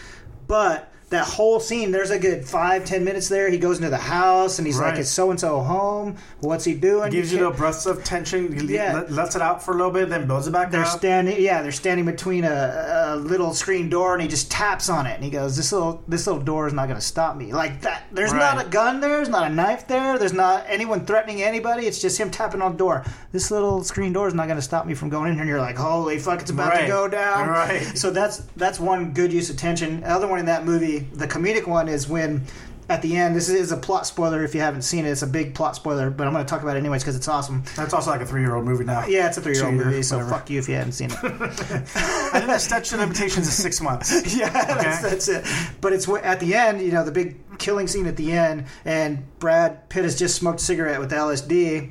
but. 0.46 0.90
That 1.10 1.24
whole 1.24 1.60
scene, 1.60 1.92
there's 1.92 2.10
a 2.10 2.18
good 2.18 2.44
five, 2.44 2.84
ten 2.84 3.04
minutes 3.04 3.28
there. 3.28 3.48
He 3.48 3.58
goes 3.58 3.76
into 3.78 3.90
the 3.90 3.96
house 3.96 4.58
and 4.58 4.66
he's 4.66 4.76
Right. 4.76 4.90
like, 4.90 4.98
"Is 4.98 5.08
so 5.08 5.30
and 5.30 5.38
so 5.38 5.60
home? 5.60 6.16
What's 6.40 6.64
he 6.64 6.74
doing?" 6.74 7.10
Gives 7.12 7.30
you 7.30 7.38
can't- 7.38 7.50
little 7.52 7.56
breaths 7.58 7.86
of 7.86 8.02
tension. 8.02 8.52
Yeah. 8.68 9.04
lets 9.08 9.36
it 9.36 9.40
out 9.42 9.62
for 9.62 9.70
a 9.72 9.76
little 9.76 9.92
bit, 9.92 10.08
then 10.10 10.26
builds 10.26 10.48
it 10.48 10.50
back 10.50 10.72
they're 10.72 10.80
up. 10.82 10.98
standing 10.98 11.40
yeah 11.40 11.62
they're 11.62 11.70
standing 11.70 12.04
between 12.06 12.42
a, 12.44 13.12
a 13.12 13.16
little 13.16 13.54
screen 13.54 13.88
door 13.88 14.14
and 14.14 14.22
he 14.22 14.26
just 14.28 14.50
taps 14.50 14.88
on 14.88 15.06
it 15.06 15.14
and 15.14 15.22
he 15.22 15.30
goes 15.30 15.56
this 15.56 15.70
little 15.72 16.02
this 16.08 16.26
little 16.26 16.42
door 16.42 16.66
is 16.66 16.72
not 16.72 16.86
going 16.88 16.98
to 16.98 17.04
stop 17.06 17.36
me 17.36 17.52
like 17.52 17.82
that 17.82 18.02
there's 18.12 18.32
not 18.32 18.60
a 18.64 18.68
gun 18.68 19.00
there 19.00 19.10
there's 19.16 19.28
not 19.28 19.48
a 19.50 19.54
knife 19.54 19.86
there 19.86 20.18
there's 20.18 20.32
not 20.32 20.64
anyone 20.68 21.04
threatening 21.06 21.40
anybody 21.42 21.86
it's 21.86 22.00
just 22.00 22.18
him 22.18 22.30
tapping 22.30 22.60
on 22.60 22.72
the 22.72 22.78
door 22.78 23.04
this 23.32 23.50
little 23.50 23.84
screen 23.84 24.12
door 24.12 24.26
is 24.26 24.34
not 24.34 24.46
going 24.46 24.58
to 24.58 24.62
stop 24.62 24.86
me 24.86 24.94
from 24.94 25.08
going 25.08 25.28
in 25.28 25.34
here 25.34 25.42
and 25.42 25.48
you're 25.48 25.60
like 25.60 25.76
holy 25.76 26.18
fuck 26.18 26.40
it's 26.40 26.50
about 26.50 26.74
to 26.78 26.86
go 26.88 27.06
down 27.08 27.48
Right. 27.48 27.96
so 27.96 28.10
that's 28.10 28.42
that's 28.56 28.80
one 28.80 29.12
good 29.12 29.32
use 29.32 29.50
of 29.50 29.56
tension 29.56 30.00
the 30.00 30.10
other 30.10 30.26
one 30.26 30.38
in 30.40 30.46
that 30.46 30.64
movie 30.64 30.95
the 31.00 31.26
comedic 31.26 31.66
one 31.66 31.88
is 31.88 32.08
when 32.08 32.46
at 32.88 33.02
the 33.02 33.16
end, 33.16 33.34
this 33.34 33.48
is 33.48 33.72
a 33.72 33.76
plot 33.76 34.06
spoiler 34.06 34.44
if 34.44 34.54
you 34.54 34.60
haven't 34.60 34.82
seen 34.82 35.04
it. 35.04 35.10
It's 35.10 35.22
a 35.22 35.26
big 35.26 35.54
plot 35.54 35.74
spoiler, 35.74 36.08
but 36.08 36.26
I'm 36.26 36.32
going 36.32 36.44
to 36.44 36.48
talk 36.48 36.62
about 36.62 36.76
it 36.76 36.80
anyways 36.80 37.02
because 37.02 37.16
it's 37.16 37.26
awesome. 37.26 37.64
That's 37.74 37.92
also 37.92 38.10
like 38.10 38.20
a 38.20 38.26
three-year-old 38.26 38.64
movie 38.64 38.84
now. 38.84 39.06
Yeah, 39.06 39.26
it's 39.26 39.38
a 39.38 39.40
three-year-old 39.40 39.72
Two-year, 39.72 39.86
movie, 39.86 40.02
so 40.02 40.18
whatever. 40.18 40.34
fuck 40.34 40.50
you 40.50 40.58
if 40.60 40.68
you 40.68 40.76
haven't 40.76 40.92
seen 40.92 41.10
it. 41.10 41.18
I 41.24 41.28
think 41.28 42.46
the 42.46 42.58
statute 42.58 42.94
of 42.94 43.00
limitations 43.00 43.48
is 43.48 43.54
six 43.54 43.80
months. 43.80 44.36
yeah, 44.36 44.50
that's, 44.50 45.02
that's 45.02 45.28
it. 45.28 45.44
But 45.80 45.94
it's 45.94 46.08
at 46.08 46.38
the 46.38 46.54
end, 46.54 46.80
you 46.80 46.92
know, 46.92 47.04
the 47.04 47.10
big 47.10 47.36
killing 47.58 47.88
scene 47.88 48.06
at 48.06 48.16
the 48.16 48.30
end, 48.32 48.66
and 48.84 49.24
Brad 49.40 49.88
Pitt 49.88 50.04
has 50.04 50.16
just 50.16 50.36
smoked 50.36 50.60
a 50.60 50.64
cigarette 50.64 51.00
with 51.00 51.10
LSD. 51.10 51.90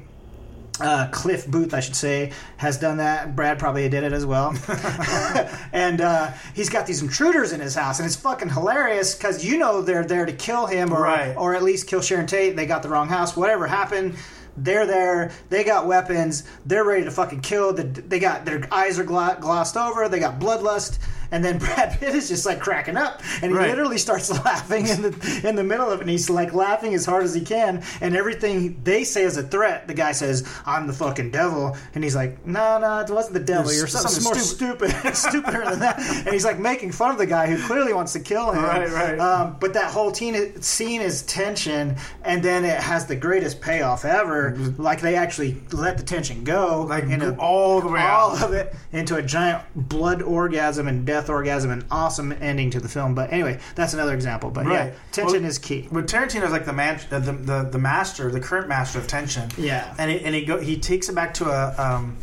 Uh, 0.81 1.07
Cliff 1.09 1.47
Booth, 1.47 1.73
I 1.73 1.79
should 1.79 1.95
say, 1.95 2.33
has 2.57 2.77
done 2.77 2.97
that. 2.97 3.33
Brad 3.33 3.57
probably 3.57 3.87
did 3.87 4.03
it 4.03 4.11
as 4.11 4.25
well. 4.25 4.53
and 5.73 6.01
uh, 6.01 6.31
he's 6.53 6.67
got 6.69 6.85
these 6.85 7.01
intruders 7.01 7.53
in 7.53 7.61
his 7.61 7.75
house, 7.75 7.99
and 7.99 8.05
it's 8.05 8.17
fucking 8.17 8.49
hilarious 8.49 9.15
because 9.15 9.45
you 9.45 9.57
know 9.57 9.81
they're 9.81 10.03
there 10.03 10.25
to 10.25 10.33
kill 10.33 10.65
him 10.65 10.91
or, 10.91 11.01
Right. 11.03 11.33
or 11.37 11.55
at 11.55 11.63
least 11.63 11.87
kill 11.87 12.01
Sharon 12.01 12.27
Tate. 12.27 12.57
They 12.57 12.65
got 12.65 12.83
the 12.83 12.89
wrong 12.89 13.07
house. 13.07 13.37
Whatever 13.37 13.67
happened, 13.67 14.15
they're 14.57 14.85
there. 14.85 15.31
They 15.49 15.63
got 15.63 15.87
weapons. 15.87 16.43
They're 16.65 16.83
ready 16.83 17.05
to 17.05 17.11
fucking 17.11 17.39
kill. 17.41 17.71
They 17.73 18.19
got 18.19 18.43
their 18.43 18.67
eyes 18.73 18.99
are 18.99 19.03
glossed 19.05 19.77
over. 19.77 20.09
They 20.09 20.19
got 20.19 20.39
bloodlust. 20.41 20.99
And 21.31 21.43
then 21.43 21.57
Brad 21.57 21.99
Pitt 21.99 22.13
is 22.15 22.27
just 22.27 22.45
like 22.45 22.59
cracking 22.59 22.97
up, 22.97 23.21
and 23.41 23.51
he 23.51 23.57
Right. 23.57 23.69
literally 23.69 23.97
starts 23.97 24.29
laughing 24.45 24.87
in 24.87 25.01
the 25.01 25.41
in 25.47 25.55
the 25.55 25.63
middle 25.63 25.89
of 25.89 25.99
it. 25.99 26.01
And 26.01 26.09
he's 26.09 26.29
like 26.29 26.53
laughing 26.53 26.93
as 26.93 27.05
hard 27.05 27.23
as 27.23 27.33
he 27.33 27.41
can, 27.41 27.83
and 28.01 28.15
everything 28.15 28.79
they 28.83 29.03
say 29.03 29.23
is 29.23 29.37
a 29.37 29.43
threat. 29.43 29.87
The 29.87 29.93
guy 29.93 30.11
says, 30.11 30.43
"I'm 30.65 30.87
the 30.87 30.93
fucking 30.93 31.31
devil," 31.31 31.75
and 31.95 32.03
he's 32.03 32.15
like, 32.15 32.45
"No, 32.45 32.77
no, 32.79 32.99
it 32.99 33.09
wasn't 33.09 33.33
the 33.35 33.39
devil. 33.39 33.73
You're 33.73 33.87
something, 33.87 34.11
something 34.11 34.33
more 34.33 34.43
stupid, 34.43 34.91
stupider 35.15 35.63
than 35.69 35.79
that." 35.79 35.99
And 35.99 36.29
he's 36.29 36.45
like 36.45 36.59
making 36.59 36.91
fun 36.91 37.11
of 37.11 37.17
the 37.17 37.25
guy 37.25 37.47
who 37.47 37.65
clearly 37.67 37.93
wants 37.93 38.13
to 38.13 38.19
kill 38.19 38.51
him. 38.51 38.63
Right, 38.63 38.89
right. 38.89 39.19
Um, 39.19 39.57
but 39.59 39.73
that 39.73 39.91
whole 39.91 40.11
teen, 40.11 40.61
scene 40.61 41.01
is 41.01 41.21
tension, 41.23 41.95
and 42.23 42.43
then 42.43 42.65
it 42.65 42.79
has 42.79 43.05
the 43.05 43.15
greatest 43.15 43.61
payoff 43.61 44.05
ever. 44.05 44.55
Like 44.77 45.01
they 45.01 45.15
actually 45.15 45.61
let 45.71 45.97
the 45.97 46.03
tension 46.03 46.43
go, 46.43 46.83
Like, 46.89 47.05
a- 47.05 47.35
all 47.37 47.81
the 47.81 47.87
way 47.87 48.01
all 48.01 48.35
out. 48.35 48.43
of 48.43 48.53
it 48.53 48.75
into 48.91 49.15
a 49.15 49.21
giant 49.21 49.63
blood 49.75 50.21
orgasm 50.21 50.87
and 50.87 51.05
death 51.05 51.14
orgasm, 51.29 51.71
an 51.71 51.85
awesome 51.89 52.31
ending 52.41 52.69
to 52.71 52.79
the 52.79 52.89
film. 52.89 53.15
But 53.15 53.31
anyway, 53.31 53.59
that's 53.75 53.93
another 53.93 54.13
example. 54.13 54.49
But 54.51 54.67
yeah, 54.67 54.91
tension 55.11 55.41
Well, 55.41 55.49
is 55.49 55.57
key. 55.57 55.87
But 55.91 56.07
tarantino 56.07 56.43
is 56.45 56.51
like 56.51 56.65
the 56.65 56.73
man, 56.73 56.99
the, 57.09 57.19
the 57.19 57.69
the 57.71 57.79
master, 57.79 58.31
the 58.31 58.39
current 58.39 58.67
master 58.67 58.99
of 58.99 59.07
tension. 59.07 59.49
Yeah. 59.57 59.93
and 59.97 60.11
he, 60.11 60.19
and 60.21 60.35
he 60.35 60.45
go 60.45 60.59
he 60.59 60.77
takes 60.77 61.09
it 61.09 61.15
back 61.15 61.33
to 61.35 61.45
a 61.45 61.75
um, 61.77 62.17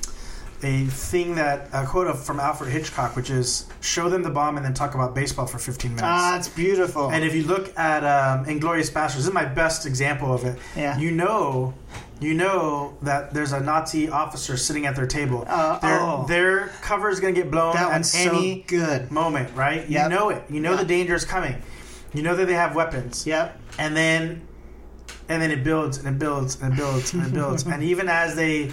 a 0.62 0.86
thing 0.86 1.34
that 1.36 1.68
a 1.72 1.84
quote 1.86 2.06
of, 2.06 2.24
from 2.24 2.38
Alfred 2.40 2.70
Hitchcock, 2.70 3.16
which 3.16 3.30
is 3.30 3.66
show 3.80 4.08
them 4.08 4.22
the 4.22 4.30
bomb 4.30 4.56
and 4.56 4.64
then 4.64 4.74
talk 4.74 4.94
about 4.94 5.14
baseball 5.14 5.46
for 5.46 5.58
15 5.58 5.90
minutes. 5.90 6.02
Ah, 6.04 6.36
it's 6.38 6.48
beautiful. 6.48 7.10
and 7.10 7.24
if 7.24 7.34
you 7.34 7.44
look 7.44 7.76
at 7.78 8.04
um, 8.04 8.44
Inglourious 8.46 8.90
Basterds, 8.90 9.16
this 9.16 9.26
is 9.26 9.32
my 9.32 9.44
best 9.44 9.86
example 9.86 10.32
of 10.32 10.44
it. 10.44 10.58
Yeah. 10.76 10.98
You 10.98 11.10
know, 11.10 11.74
you 12.20 12.34
know 12.34 12.96
that 13.02 13.34
there's 13.34 13.52
a 13.52 13.60
Nazi 13.60 14.08
officer 14.08 14.56
sitting 14.56 14.86
at 14.86 14.94
their 14.94 15.06
table. 15.06 15.44
Uh, 15.48 15.78
their, 15.80 16.00
oh. 16.00 16.24
their 16.28 16.66
cover 16.80 17.08
is 17.08 17.18
going 17.18 17.34
to 17.34 17.40
get 17.40 17.50
blown 17.50 17.74
That 17.74 17.86
at 17.86 17.92
one's 17.92 18.12
so 18.12 18.18
any 18.18 18.62
good. 18.62 19.10
moment, 19.10 19.54
right? 19.56 19.88
Yep. 19.88 20.10
You 20.10 20.16
know 20.16 20.28
it. 20.30 20.44
You 20.48 20.60
know 20.60 20.70
Yep. 20.72 20.80
the 20.80 20.86
danger 20.86 21.14
is 21.14 21.24
coming. 21.24 21.60
You 22.14 22.22
know 22.22 22.36
that 22.36 22.46
they 22.46 22.54
have 22.54 22.74
weapons 22.76 23.26
yep. 23.26 23.58
and 23.78 23.96
then 23.96 24.42
and 25.28 25.40
then 25.40 25.50
it 25.50 25.64
builds 25.64 25.96
and 25.98 26.06
it 26.06 26.18
builds 26.18 26.60
and 26.60 26.74
it 26.74 26.76
builds 26.76 27.14
and 27.14 27.26
it 27.26 27.32
builds 27.32 27.64
and 27.66 27.82
even 27.82 28.08
as 28.08 28.36
they 28.36 28.70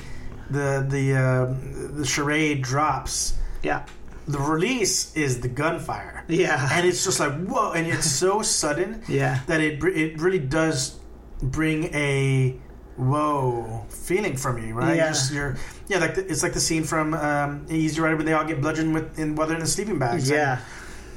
the 0.49 0.85
the 0.87 1.15
uh, 1.15 1.53
the 1.99 2.05
charade 2.05 2.61
drops 2.61 3.33
Yeah. 3.63 3.83
the 4.27 4.39
release 4.39 5.15
is 5.15 5.41
the 5.41 5.47
gunfire 5.49 6.23
Yeah. 6.27 6.69
and 6.71 6.85
it's 6.87 7.03
just 7.03 7.19
like 7.19 7.33
whoa 7.45 7.71
and 7.73 7.87
it's 7.87 8.09
so 8.09 8.41
sudden 8.59 9.01
Yeah. 9.07 9.39
that 9.47 9.61
it 9.61 9.83
it 9.83 10.19
really 10.21 10.39
does 10.39 10.97
bring 11.41 11.85
a 11.95 12.55
whoa 12.97 13.85
feeling 13.89 14.35
from 14.35 14.57
you 14.65 14.73
right 14.73 14.95
Yeah. 14.97 15.03
You're 15.05 15.13
just- 15.13 15.33
you're 15.33 15.55
yeah 15.87 15.99
like 15.99 16.15
the, 16.15 16.27
it's 16.29 16.43
like 16.43 16.53
the 16.53 16.59
scene 16.59 16.83
from 16.83 17.13
um, 17.13 17.65
Easy 17.69 17.99
Rider 18.01 18.15
when 18.17 18.25
they 18.25 18.33
all 18.33 18.45
get 18.45 18.59
bludgeoned 18.61 18.93
with 18.93 19.17
in 19.19 19.35
they're 19.35 19.53
in 19.53 19.59
the 19.59 19.67
sleeping 19.67 19.99
bags 19.99 20.29
Yeah. 20.29 20.59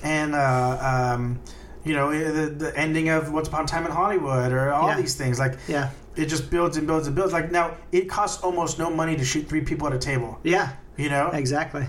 and 0.02 0.34
uh, 0.34 1.12
um, 1.14 1.40
you 1.84 1.94
know 1.94 2.10
the, 2.12 2.46
the 2.50 2.76
ending 2.78 3.08
of 3.08 3.32
Once 3.32 3.48
Upon 3.48 3.64
a 3.64 3.66
Time 3.66 3.84
in 3.86 3.90
Hollywood, 3.92 4.52
or 4.52 4.72
all 4.72 4.88
Yeah. 4.88 5.00
these 5.00 5.14
things. 5.16 5.38
Like 5.40 5.58
Yeah. 5.66 5.90
It 6.16 6.26
just 6.26 6.50
builds 6.50 6.76
and 6.76 6.86
builds 6.86 7.06
and 7.06 7.16
builds. 7.16 7.32
Like 7.32 7.50
now, 7.50 7.76
it 7.92 8.08
costs 8.08 8.42
almost 8.42 8.78
no 8.78 8.90
money 8.90 9.16
to 9.16 9.24
shoot 9.24 9.48
three 9.48 9.62
people 9.62 9.86
at 9.86 9.92
a 9.92 9.98
table. 9.98 10.38
Yeah. 10.42 10.72
You 10.96 11.08
know 11.08 11.30
Exactly. 11.32 11.86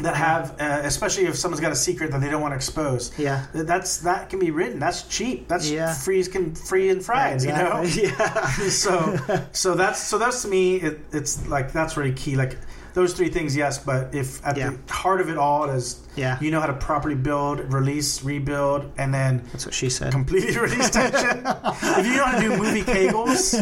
that 0.00 0.14
have, 0.14 0.54
uh, 0.60 0.80
especially 0.84 1.24
if 1.26 1.34
someone's 1.36 1.60
got 1.60 1.72
a 1.72 1.76
secret 1.76 2.12
that 2.12 2.20
they 2.20 2.30
don't 2.30 2.40
want 2.40 2.52
to 2.52 2.56
expose. 2.56 3.10
Yeah. 3.18 3.46
That's 3.52 3.98
that 3.98 4.30
can 4.30 4.38
be 4.38 4.52
written. 4.52 4.78
That's 4.78 5.02
cheap. 5.02 5.48
That's 5.48 5.68
Yeah. 5.68 5.92
free 5.92 6.22
can 6.24 6.54
free 6.54 6.88
and 6.90 7.04
fried. 7.04 7.42
You 7.42 7.48
know. 7.48 7.82
Yeah. 7.84 8.48
so 8.68 9.18
so 9.52 9.74
that's 9.74 10.00
so 10.00 10.18
that's 10.18 10.42
to 10.42 10.48
me 10.48 10.76
it, 10.76 11.00
it's 11.12 11.46
like 11.48 11.72
that's 11.72 11.96
really 11.96 12.12
key 12.12 12.36
like 12.36 12.56
those 12.94 13.12
three 13.12 13.28
things 13.28 13.54
yes 13.56 13.78
but 13.78 14.14
if 14.14 14.44
at 14.46 14.56
Yeah. 14.56 14.70
the 14.86 14.92
heart 14.92 15.20
of 15.20 15.28
it 15.28 15.36
all 15.36 15.68
is 15.68 16.00
Yeah. 16.18 16.38
you 16.40 16.50
know 16.50 16.60
how 16.60 16.66
to 16.66 16.74
properly 16.74 17.14
build 17.14 17.72
release 17.72 18.22
rebuild 18.24 18.90
and 18.98 19.14
then 19.14 19.42
That's 19.52 19.64
what 19.66 19.74
she 19.74 19.88
said. 19.88 20.10
completely 20.12 20.56
release 20.66 20.90
tension 20.90 21.38
if 21.46 22.06
you 22.06 22.16
know 22.16 22.24
how 22.24 22.38
to 22.40 22.48
do 22.48 22.56
movie 22.56 22.82
kegels 22.82 23.52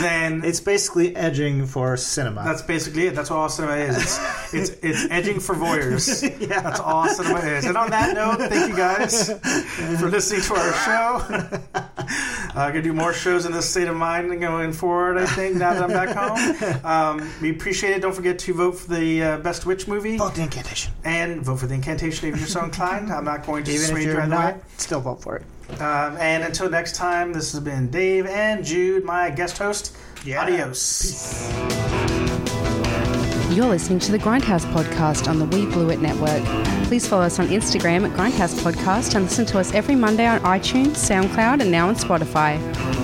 then 0.00 0.44
It's 0.44 0.60
basically 0.60 1.14
edging 1.16 1.66
for 1.66 1.96
cinema. 1.96 2.44
that's 2.44 2.62
basically 2.62 3.06
it. 3.08 3.14
That's 3.14 3.30
all 3.30 3.48
cinema 3.48 3.76
is. 3.76 3.96
It's 3.96 4.18
it's, 4.54 4.70
it's 4.82 5.06
edging 5.10 5.40
for 5.40 5.54
voyeurs. 5.54 6.22
Yeah. 6.44 6.60
That's 6.60 6.80
all 6.80 7.08
cinema 7.08 7.40
is. 7.40 7.64
And 7.64 7.76
on 7.76 7.90
that 7.90 8.14
note, 8.14 8.38
thank 8.50 8.68
you 8.70 8.76
guys 8.76 9.30
for 10.00 10.08
listening 10.08 10.42
to 10.42 10.54
our 10.54 10.72
show. 10.86 11.08
I'm 12.54 12.54
gonna 12.72 12.82
do 12.82 12.92
more 12.92 13.12
shows 13.12 13.46
in 13.46 13.52
this 13.52 13.68
state 13.68 13.88
of 13.88 13.96
mind 13.96 14.38
going 14.40 14.72
forward. 14.72 15.16
I 15.18 15.26
think 15.26 15.56
now 15.56 15.72
that 15.74 15.82
I'm 15.82 15.90
back 15.90 16.10
home, 16.14 16.84
um, 16.84 17.30
we 17.40 17.50
appreciate 17.50 17.92
it. 17.96 18.02
Don't 18.02 18.14
forget 18.14 18.38
to 18.40 18.54
vote 18.54 18.72
for 18.72 18.94
the 18.94 19.22
uh, 19.22 19.36
best 19.38 19.64
witch 19.66 19.88
movie 19.88 20.16
Vote 20.18 20.34
the 20.34 20.42
incantation. 20.42 20.92
and 21.04 21.42
vote 21.42 21.56
for 21.60 21.63
the 21.66 21.74
incantation 21.74 22.28
if 22.28 22.38
you're 22.38 22.46
so 22.46 22.64
inclined. 22.64 23.12
I'm 23.12 23.24
not 23.24 23.46
going 23.46 23.64
to 23.64 23.70
Even 23.70 23.82
if 23.82 23.88
sway 23.90 24.02
you 24.04 24.12
you're 24.12 24.26
not, 24.26 24.56
still 24.78 25.00
vote 25.00 25.22
for 25.22 25.36
it. 25.36 25.80
Um, 25.80 26.16
and 26.18 26.44
until 26.44 26.68
next 26.68 26.94
time, 26.94 27.32
this 27.32 27.52
has 27.52 27.60
been 27.60 27.90
Dave 27.90 28.26
and 28.26 28.64
Jude, 28.64 29.04
my 29.04 29.30
guest 29.30 29.58
host. 29.58 29.96
Yeah. 30.24 30.42
Adios. 30.42 31.50
You're 33.50 33.66
listening 33.66 33.98
to 34.00 34.12
the 34.12 34.18
Grindhouse 34.18 34.64
podcast 34.72 35.28
on 35.28 35.38
the 35.38 35.44
We 35.44 35.66
Blew 35.66 35.90
It 35.90 36.00
network. 36.00 36.42
Please 36.86 37.06
follow 37.06 37.22
us 37.22 37.38
on 37.38 37.48
Instagram 37.48 38.08
at 38.08 38.16
Grindhouse 38.16 38.58
Podcast 38.60 39.14
and 39.14 39.24
listen 39.24 39.46
to 39.46 39.58
us 39.58 39.72
every 39.72 39.94
Monday 39.94 40.26
on 40.26 40.40
iTunes, 40.40 40.96
SoundCloud, 40.96 41.60
and 41.60 41.70
now 41.70 41.88
on 41.88 41.94
Spotify. 41.94 43.03